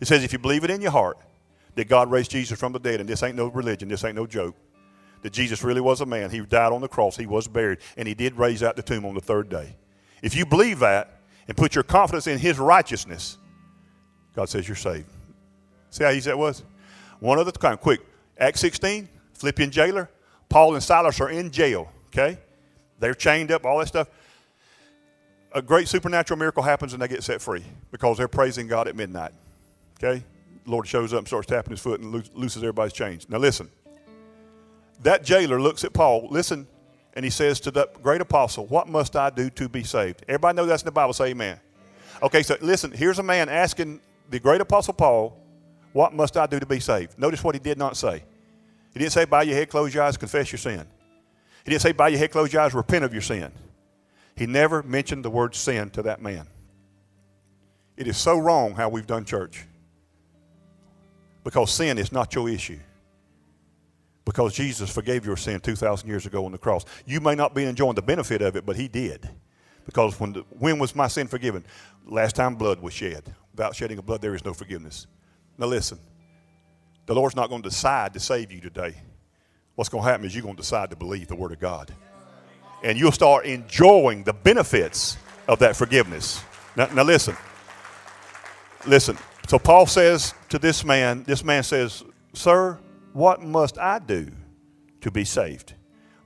It 0.00 0.06
says, 0.06 0.24
if 0.24 0.32
you 0.32 0.38
believe 0.38 0.64
it 0.64 0.70
in 0.70 0.80
your 0.80 0.90
heart 0.90 1.18
that 1.74 1.88
God 1.88 2.10
raised 2.10 2.30
Jesus 2.30 2.58
from 2.58 2.72
the 2.72 2.78
dead, 2.78 3.00
and 3.00 3.08
this 3.08 3.22
ain't 3.22 3.36
no 3.36 3.48
religion, 3.48 3.88
this 3.88 4.04
ain't 4.04 4.16
no 4.16 4.26
joke, 4.26 4.56
that 5.26 5.32
Jesus 5.32 5.64
really 5.64 5.80
was 5.80 6.00
a 6.02 6.06
man. 6.06 6.30
He 6.30 6.38
died 6.38 6.72
on 6.72 6.80
the 6.80 6.86
cross, 6.86 7.16
he 7.16 7.26
was 7.26 7.48
buried, 7.48 7.78
and 7.96 8.06
he 8.06 8.14
did 8.14 8.38
raise 8.38 8.62
out 8.62 8.76
the 8.76 8.82
tomb 8.82 9.04
on 9.04 9.16
the 9.16 9.20
third 9.20 9.48
day. 9.48 9.74
If 10.22 10.36
you 10.36 10.46
believe 10.46 10.78
that 10.78 11.18
and 11.48 11.56
put 11.56 11.74
your 11.74 11.82
confidence 11.82 12.28
in 12.28 12.38
his 12.38 12.60
righteousness, 12.60 13.36
God 14.36 14.48
says 14.48 14.68
you're 14.68 14.76
saved. 14.76 15.08
See 15.90 16.04
how 16.04 16.10
easy 16.10 16.30
that 16.30 16.38
was? 16.38 16.62
One 17.18 17.40
other 17.40 17.50
kind, 17.50 17.80
quick. 17.80 18.02
Acts 18.38 18.60
16, 18.60 19.08
Philippian 19.32 19.72
jailer. 19.72 20.08
Paul 20.48 20.74
and 20.74 20.82
Silas 20.82 21.20
are 21.20 21.30
in 21.30 21.50
jail, 21.50 21.90
okay? 22.10 22.38
They're 23.00 23.12
chained 23.12 23.50
up, 23.50 23.66
all 23.66 23.80
that 23.80 23.88
stuff. 23.88 24.06
A 25.50 25.60
great 25.60 25.88
supernatural 25.88 26.38
miracle 26.38 26.62
happens 26.62 26.92
and 26.92 27.02
they 27.02 27.08
get 27.08 27.24
set 27.24 27.42
free 27.42 27.64
because 27.90 28.16
they're 28.16 28.28
praising 28.28 28.68
God 28.68 28.86
at 28.86 28.94
midnight, 28.94 29.32
okay? 29.98 30.22
Lord 30.66 30.86
shows 30.86 31.12
up 31.12 31.18
and 31.18 31.26
starts 31.26 31.48
tapping 31.48 31.72
his 31.72 31.80
foot 31.80 32.00
and 32.00 32.12
looses 32.32 32.62
everybody's 32.62 32.92
chains. 32.92 33.28
Now 33.28 33.38
listen, 33.38 33.68
that 35.02 35.24
jailer 35.24 35.60
looks 35.60 35.84
at 35.84 35.92
Paul, 35.92 36.28
listen, 36.30 36.66
and 37.14 37.24
he 37.24 37.30
says 37.30 37.60
to 37.60 37.70
the 37.70 37.88
great 38.02 38.20
apostle, 38.20 38.66
What 38.66 38.88
must 38.88 39.16
I 39.16 39.30
do 39.30 39.50
to 39.50 39.68
be 39.68 39.82
saved? 39.82 40.24
Everybody 40.28 40.56
know 40.56 40.66
that's 40.66 40.82
in 40.82 40.86
the 40.86 40.92
Bible. 40.92 41.12
Say 41.12 41.28
amen. 41.28 41.58
Okay, 42.22 42.42
so 42.42 42.56
listen, 42.60 42.92
here's 42.92 43.18
a 43.18 43.22
man 43.22 43.48
asking 43.48 44.00
the 44.30 44.38
great 44.38 44.60
apostle 44.60 44.94
Paul, 44.94 45.38
What 45.92 46.12
must 46.12 46.36
I 46.36 46.46
do 46.46 46.60
to 46.60 46.66
be 46.66 46.80
saved? 46.80 47.18
Notice 47.18 47.42
what 47.42 47.54
he 47.54 47.58
did 47.58 47.78
not 47.78 47.96
say. 47.96 48.22
He 48.92 49.00
didn't 49.00 49.12
say, 49.12 49.24
Bow 49.24 49.40
your 49.40 49.56
head, 49.56 49.70
close 49.70 49.94
your 49.94 50.02
eyes, 50.02 50.16
confess 50.16 50.52
your 50.52 50.58
sin. 50.58 50.86
He 51.64 51.70
didn't 51.70 51.82
say, 51.82 51.92
Bow 51.92 52.06
your 52.06 52.18
head, 52.18 52.30
close 52.30 52.52
your 52.52 52.62
eyes, 52.62 52.74
repent 52.74 53.04
of 53.04 53.12
your 53.12 53.22
sin. 53.22 53.50
He 54.34 54.46
never 54.46 54.82
mentioned 54.82 55.24
the 55.24 55.30
word 55.30 55.54
sin 55.54 55.88
to 55.90 56.02
that 56.02 56.20
man. 56.20 56.46
It 57.96 58.06
is 58.06 58.18
so 58.18 58.38
wrong 58.38 58.74
how 58.74 58.90
we've 58.90 59.06
done 59.06 59.24
church 59.24 59.64
because 61.44 61.70
sin 61.70 61.96
is 61.96 62.12
not 62.12 62.34
your 62.34 62.48
issue 62.50 62.78
because 64.26 64.52
Jesus 64.52 64.92
forgave 64.92 65.24
your 65.24 65.38
sin 65.38 65.60
2,000 65.60 66.06
years 66.06 66.26
ago 66.26 66.44
on 66.44 66.52
the 66.52 66.58
cross. 66.58 66.84
You 67.06 67.20
may 67.20 67.34
not 67.34 67.54
be 67.54 67.64
enjoying 67.64 67.94
the 67.94 68.02
benefit 68.02 68.42
of 68.42 68.56
it, 68.56 68.66
but 68.66 68.76
He 68.76 68.88
did. 68.88 69.30
Because 69.86 70.18
when, 70.20 70.34
the, 70.34 70.40
when 70.50 70.78
was 70.78 70.94
my 70.94 71.06
sin 71.06 71.28
forgiven? 71.28 71.64
Last 72.04 72.36
time 72.36 72.56
blood 72.56 72.82
was 72.82 72.92
shed. 72.92 73.34
Without 73.52 73.74
shedding 73.74 73.96
of 73.98 74.04
blood, 74.04 74.20
there 74.20 74.34
is 74.34 74.44
no 74.44 74.52
forgiveness. 74.52 75.06
Now 75.56 75.66
listen, 75.66 75.98
the 77.06 77.14
Lord's 77.14 77.36
not 77.36 77.48
going 77.48 77.62
to 77.62 77.68
decide 77.68 78.12
to 78.14 78.20
save 78.20 78.50
you 78.50 78.60
today. 78.60 78.96
What's 79.76 79.88
going 79.88 80.02
to 80.02 80.10
happen 80.10 80.26
is 80.26 80.34
you're 80.34 80.42
going 80.42 80.56
to 80.56 80.62
decide 80.62 80.90
to 80.90 80.96
believe 80.96 81.28
the 81.28 81.36
Word 81.36 81.52
of 81.52 81.60
God. 81.60 81.94
And 82.82 82.98
you'll 82.98 83.12
start 83.12 83.46
enjoying 83.46 84.24
the 84.24 84.32
benefits 84.32 85.16
of 85.46 85.60
that 85.60 85.76
forgiveness. 85.76 86.42
Now, 86.74 86.86
now 86.92 87.04
listen. 87.04 87.36
Listen, 88.86 89.16
So 89.48 89.58
Paul 89.58 89.86
says 89.86 90.34
to 90.48 90.58
this 90.58 90.84
man, 90.84 91.22
this 91.22 91.44
man 91.44 91.62
says, 91.62 92.02
Sir, 92.32 92.78
what 93.16 93.40
must 93.40 93.78
I 93.78 93.98
do 93.98 94.30
to 95.00 95.10
be 95.10 95.24
saved? 95.24 95.72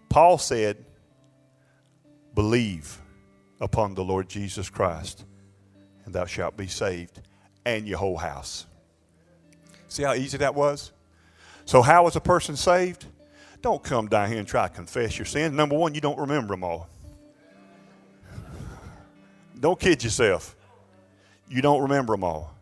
Paul 0.08 0.38
said, 0.38 0.84
Believe 2.34 3.00
upon 3.60 3.94
the 3.94 4.02
Lord 4.02 4.28
Jesus 4.28 4.68
Christ, 4.68 5.24
and 6.04 6.12
thou 6.12 6.24
shalt 6.24 6.56
be 6.56 6.66
saved, 6.66 7.20
and 7.64 7.86
your 7.86 7.98
whole 7.98 8.16
house. 8.16 8.66
See 9.86 10.02
how 10.02 10.14
easy 10.14 10.38
that 10.38 10.56
was? 10.56 10.90
So, 11.64 11.80
how 11.80 12.08
is 12.08 12.16
a 12.16 12.20
person 12.20 12.56
saved? 12.56 13.06
Don't 13.62 13.84
come 13.84 14.08
down 14.08 14.28
here 14.28 14.40
and 14.40 14.48
try 14.48 14.66
to 14.66 14.74
confess 14.74 15.16
your 15.16 15.26
sins. 15.26 15.54
Number 15.54 15.76
one, 15.76 15.94
you 15.94 16.00
don't 16.00 16.18
remember 16.18 16.54
them 16.54 16.64
all. 16.64 16.88
Don't 19.60 19.78
kid 19.78 20.02
yourself. 20.02 20.56
You 21.48 21.62
don't 21.62 21.82
remember 21.82 22.14
them 22.14 22.24
all. 22.24 22.52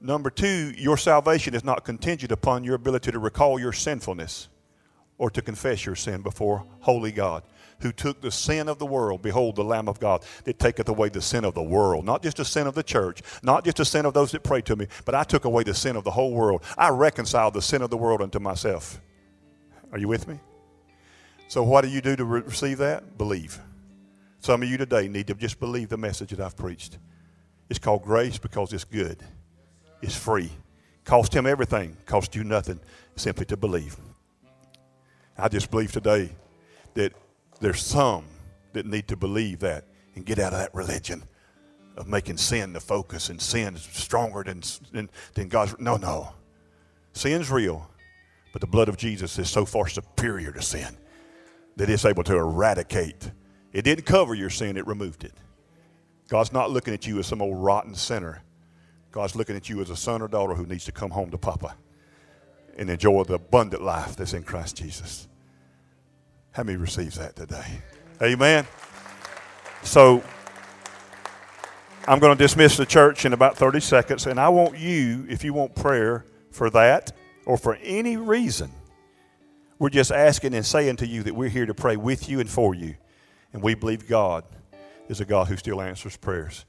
Number 0.00 0.30
two, 0.30 0.72
your 0.76 0.96
salvation 0.96 1.54
is 1.54 1.64
not 1.64 1.84
contingent 1.84 2.30
upon 2.32 2.64
your 2.64 2.74
ability 2.74 3.12
to 3.12 3.18
recall 3.18 3.58
your 3.58 3.72
sinfulness 3.72 4.48
or 5.18 5.30
to 5.30 5.40
confess 5.40 5.86
your 5.86 5.94
sin 5.94 6.22
before 6.22 6.64
holy 6.80 7.10
God, 7.10 7.42
who 7.80 7.92
took 7.92 8.20
the 8.20 8.30
sin 8.30 8.68
of 8.68 8.78
the 8.78 8.86
world. 8.86 9.22
Behold, 9.22 9.56
the 9.56 9.64
Lamb 9.64 9.88
of 9.88 9.98
God 9.98 10.22
that 10.44 10.58
taketh 10.58 10.88
away 10.88 11.08
the 11.08 11.22
sin 11.22 11.44
of 11.44 11.54
the 11.54 11.62
world. 11.62 12.04
Not 12.04 12.22
just 12.22 12.36
the 12.36 12.44
sin 12.44 12.66
of 12.66 12.74
the 12.74 12.82
church, 12.82 13.22
not 13.42 13.64
just 13.64 13.78
the 13.78 13.84
sin 13.84 14.04
of 14.04 14.12
those 14.12 14.32
that 14.32 14.42
pray 14.42 14.60
to 14.62 14.76
me, 14.76 14.86
but 15.06 15.14
I 15.14 15.24
took 15.24 15.46
away 15.46 15.62
the 15.62 15.74
sin 15.74 15.96
of 15.96 16.04
the 16.04 16.10
whole 16.10 16.32
world. 16.32 16.62
I 16.76 16.90
reconciled 16.90 17.54
the 17.54 17.62
sin 17.62 17.80
of 17.80 17.90
the 17.90 17.96
world 17.96 18.20
unto 18.20 18.38
myself. 18.38 19.00
Are 19.92 19.98
you 19.98 20.08
with 20.08 20.28
me? 20.28 20.40
So, 21.48 21.62
what 21.62 21.82
do 21.82 21.88
you 21.88 22.00
do 22.00 22.16
to 22.16 22.24
re- 22.24 22.40
receive 22.42 22.78
that? 22.78 23.16
Believe. 23.16 23.60
Some 24.40 24.62
of 24.62 24.68
you 24.68 24.76
today 24.76 25.08
need 25.08 25.28
to 25.28 25.34
just 25.34 25.58
believe 25.58 25.88
the 25.88 25.96
message 25.96 26.30
that 26.30 26.40
I've 26.40 26.56
preached. 26.56 26.98
It's 27.68 27.78
called 27.78 28.02
grace 28.02 28.38
because 28.38 28.72
it's 28.72 28.84
good, 28.84 29.22
it's 30.02 30.16
free. 30.16 30.50
Cost 31.04 31.34
him 31.34 31.46
everything, 31.46 31.96
cost 32.04 32.34
you 32.34 32.44
nothing, 32.44 32.80
simply 33.14 33.46
to 33.46 33.56
believe. 33.56 33.96
I 35.38 35.48
just 35.48 35.70
believe 35.70 35.92
today 35.92 36.30
that 36.94 37.12
there's 37.60 37.82
some 37.82 38.24
that 38.72 38.86
need 38.86 39.08
to 39.08 39.16
believe 39.16 39.60
that 39.60 39.84
and 40.14 40.24
get 40.24 40.38
out 40.38 40.52
of 40.52 40.58
that 40.58 40.74
religion 40.74 41.22
of 41.96 42.08
making 42.08 42.36
sin 42.36 42.72
the 42.72 42.80
focus 42.80 43.28
and 43.28 43.40
sin 43.40 43.74
is 43.74 43.82
stronger 43.82 44.42
than, 44.42 44.62
than, 44.92 45.10
than 45.34 45.48
God's. 45.48 45.78
No, 45.78 45.96
no. 45.96 46.32
Sin's 47.12 47.50
real, 47.50 47.88
but 48.52 48.60
the 48.60 48.66
blood 48.66 48.88
of 48.88 48.96
Jesus 48.96 49.38
is 49.38 49.48
so 49.48 49.64
far 49.64 49.88
superior 49.88 50.52
to 50.52 50.62
sin 50.62 50.96
that 51.76 51.88
it's 51.88 52.04
able 52.04 52.24
to 52.24 52.36
eradicate. 52.36 53.30
It 53.72 53.82
didn't 53.82 54.04
cover 54.04 54.34
your 54.34 54.50
sin, 54.50 54.76
it 54.76 54.86
removed 54.86 55.24
it. 55.24 55.32
God's 56.28 56.52
not 56.52 56.70
looking 56.70 56.92
at 56.92 57.06
you 57.06 57.18
as 57.18 57.26
some 57.26 57.40
old 57.40 57.62
rotten 57.62 57.94
sinner. 57.94 58.42
God's 59.16 59.34
looking 59.34 59.56
at 59.56 59.70
you 59.70 59.80
as 59.80 59.88
a 59.88 59.96
son 59.96 60.20
or 60.20 60.28
daughter 60.28 60.52
who 60.52 60.66
needs 60.66 60.84
to 60.84 60.92
come 60.92 61.10
home 61.10 61.30
to 61.30 61.38
Papa 61.38 61.74
and 62.76 62.90
enjoy 62.90 63.24
the 63.24 63.36
abundant 63.36 63.82
life 63.82 64.14
that's 64.14 64.34
in 64.34 64.42
Christ 64.42 64.76
Jesus. 64.76 65.26
How 66.52 66.64
many 66.64 66.76
receives 66.76 67.16
that 67.16 67.34
today? 67.34 67.64
Amen. 68.20 68.66
So 69.82 70.22
I'm 72.06 72.18
going 72.18 72.36
to 72.36 72.44
dismiss 72.44 72.76
the 72.76 72.84
church 72.84 73.24
in 73.24 73.32
about 73.32 73.56
30 73.56 73.80
seconds, 73.80 74.26
and 74.26 74.38
I 74.38 74.50
want 74.50 74.76
you, 74.76 75.24
if 75.30 75.44
you 75.44 75.54
want 75.54 75.74
prayer 75.74 76.26
for 76.50 76.68
that 76.68 77.12
or 77.46 77.56
for 77.56 77.76
any 77.76 78.18
reason, 78.18 78.70
we're 79.78 79.88
just 79.88 80.12
asking 80.12 80.52
and 80.52 80.66
saying 80.66 80.96
to 80.96 81.06
you 81.06 81.22
that 81.22 81.34
we're 81.34 81.48
here 81.48 81.64
to 81.64 81.72
pray 81.72 81.96
with 81.96 82.28
you 82.28 82.38
and 82.38 82.50
for 82.50 82.74
you. 82.74 82.96
And 83.54 83.62
we 83.62 83.72
believe 83.74 84.06
God 84.06 84.44
is 85.08 85.22
a 85.22 85.24
God 85.24 85.48
who 85.48 85.56
still 85.56 85.80
answers 85.80 86.18
prayers. 86.18 86.66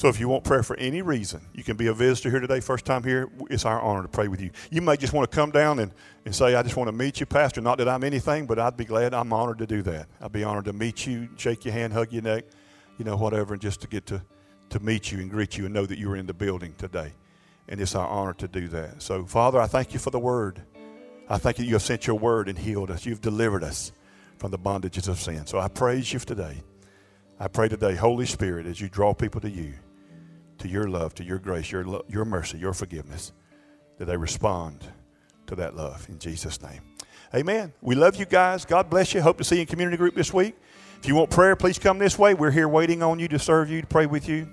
So 0.00 0.08
if 0.08 0.18
you 0.18 0.30
want 0.30 0.44
prayer 0.44 0.62
for 0.62 0.76
any 0.76 1.02
reason, 1.02 1.42
you 1.52 1.62
can 1.62 1.76
be 1.76 1.88
a 1.88 1.92
visitor 1.92 2.30
here 2.30 2.40
today, 2.40 2.60
first 2.60 2.86
time 2.86 3.04
here. 3.04 3.28
It's 3.50 3.66
our 3.66 3.78
honor 3.82 4.00
to 4.00 4.08
pray 4.08 4.28
with 4.28 4.40
you. 4.40 4.48
You 4.70 4.80
may 4.80 4.96
just 4.96 5.12
want 5.12 5.30
to 5.30 5.34
come 5.36 5.50
down 5.50 5.78
and, 5.78 5.92
and 6.24 6.34
say, 6.34 6.54
I 6.54 6.62
just 6.62 6.74
want 6.74 6.88
to 6.88 6.92
meet 6.92 7.20
you, 7.20 7.26
Pastor. 7.26 7.60
Not 7.60 7.76
that 7.76 7.86
I'm 7.86 8.02
anything, 8.02 8.46
but 8.46 8.58
I'd 8.58 8.78
be 8.78 8.86
glad. 8.86 9.12
I'm 9.12 9.30
honored 9.30 9.58
to 9.58 9.66
do 9.66 9.82
that. 9.82 10.06
I'd 10.22 10.32
be 10.32 10.42
honored 10.42 10.64
to 10.64 10.72
meet 10.72 11.06
you, 11.06 11.28
shake 11.36 11.66
your 11.66 11.74
hand, 11.74 11.92
hug 11.92 12.14
your 12.14 12.22
neck, 12.22 12.46
you 12.96 13.04
know, 13.04 13.14
whatever, 13.14 13.52
and 13.52 13.60
just 13.60 13.82
to 13.82 13.88
get 13.88 14.06
to, 14.06 14.22
to 14.70 14.80
meet 14.80 15.12
you 15.12 15.18
and 15.18 15.30
greet 15.30 15.58
you 15.58 15.66
and 15.66 15.74
know 15.74 15.84
that 15.84 15.98
you 15.98 16.10
are 16.10 16.16
in 16.16 16.24
the 16.24 16.32
building 16.32 16.72
today. 16.78 17.12
And 17.68 17.78
it's 17.78 17.94
our 17.94 18.08
honor 18.08 18.32
to 18.32 18.48
do 18.48 18.68
that. 18.68 19.02
So, 19.02 19.26
Father, 19.26 19.60
I 19.60 19.66
thank 19.66 19.92
you 19.92 19.98
for 19.98 20.08
the 20.08 20.18
word. 20.18 20.62
I 21.28 21.36
thank 21.36 21.58
you 21.58 21.66
you 21.66 21.74
have 21.74 21.82
sent 21.82 22.06
your 22.06 22.16
word 22.16 22.48
and 22.48 22.58
healed 22.58 22.90
us. 22.90 23.04
You've 23.04 23.20
delivered 23.20 23.62
us 23.62 23.92
from 24.38 24.50
the 24.50 24.58
bondages 24.58 25.08
of 25.08 25.20
sin. 25.20 25.44
So 25.44 25.58
I 25.58 25.68
praise 25.68 26.10
you 26.10 26.20
today. 26.20 26.62
I 27.38 27.48
pray 27.48 27.68
today, 27.68 27.96
Holy 27.96 28.24
Spirit, 28.24 28.64
as 28.64 28.80
you 28.80 28.88
draw 28.88 29.12
people 29.12 29.42
to 29.42 29.50
you, 29.50 29.74
to 30.60 30.68
your 30.68 30.88
love, 30.88 31.14
to 31.16 31.24
your 31.24 31.38
grace, 31.38 31.70
your, 31.70 31.84
lo- 31.84 32.04
your 32.08 32.24
mercy, 32.24 32.58
your 32.58 32.72
forgiveness, 32.72 33.32
that 33.98 34.06
they 34.06 34.16
respond 34.16 34.84
to 35.46 35.54
that 35.56 35.74
love 35.74 36.08
in 36.08 36.18
Jesus' 36.18 36.62
name. 36.62 36.80
Amen. 37.34 37.72
We 37.80 37.94
love 37.94 38.16
you 38.16 38.26
guys. 38.26 38.64
God 38.64 38.88
bless 38.90 39.14
you. 39.14 39.20
Hope 39.20 39.38
to 39.38 39.44
see 39.44 39.56
you 39.56 39.60
in 39.62 39.66
community 39.66 39.96
group 39.96 40.14
this 40.14 40.32
week. 40.32 40.56
If 41.00 41.08
you 41.08 41.14
want 41.14 41.30
prayer, 41.30 41.56
please 41.56 41.78
come 41.78 41.98
this 41.98 42.18
way. 42.18 42.34
We're 42.34 42.50
here 42.50 42.68
waiting 42.68 43.02
on 43.02 43.18
you 43.18 43.28
to 43.28 43.38
serve 43.38 43.70
you, 43.70 43.80
to 43.80 43.86
pray 43.86 44.06
with 44.06 44.28
you. 44.28 44.48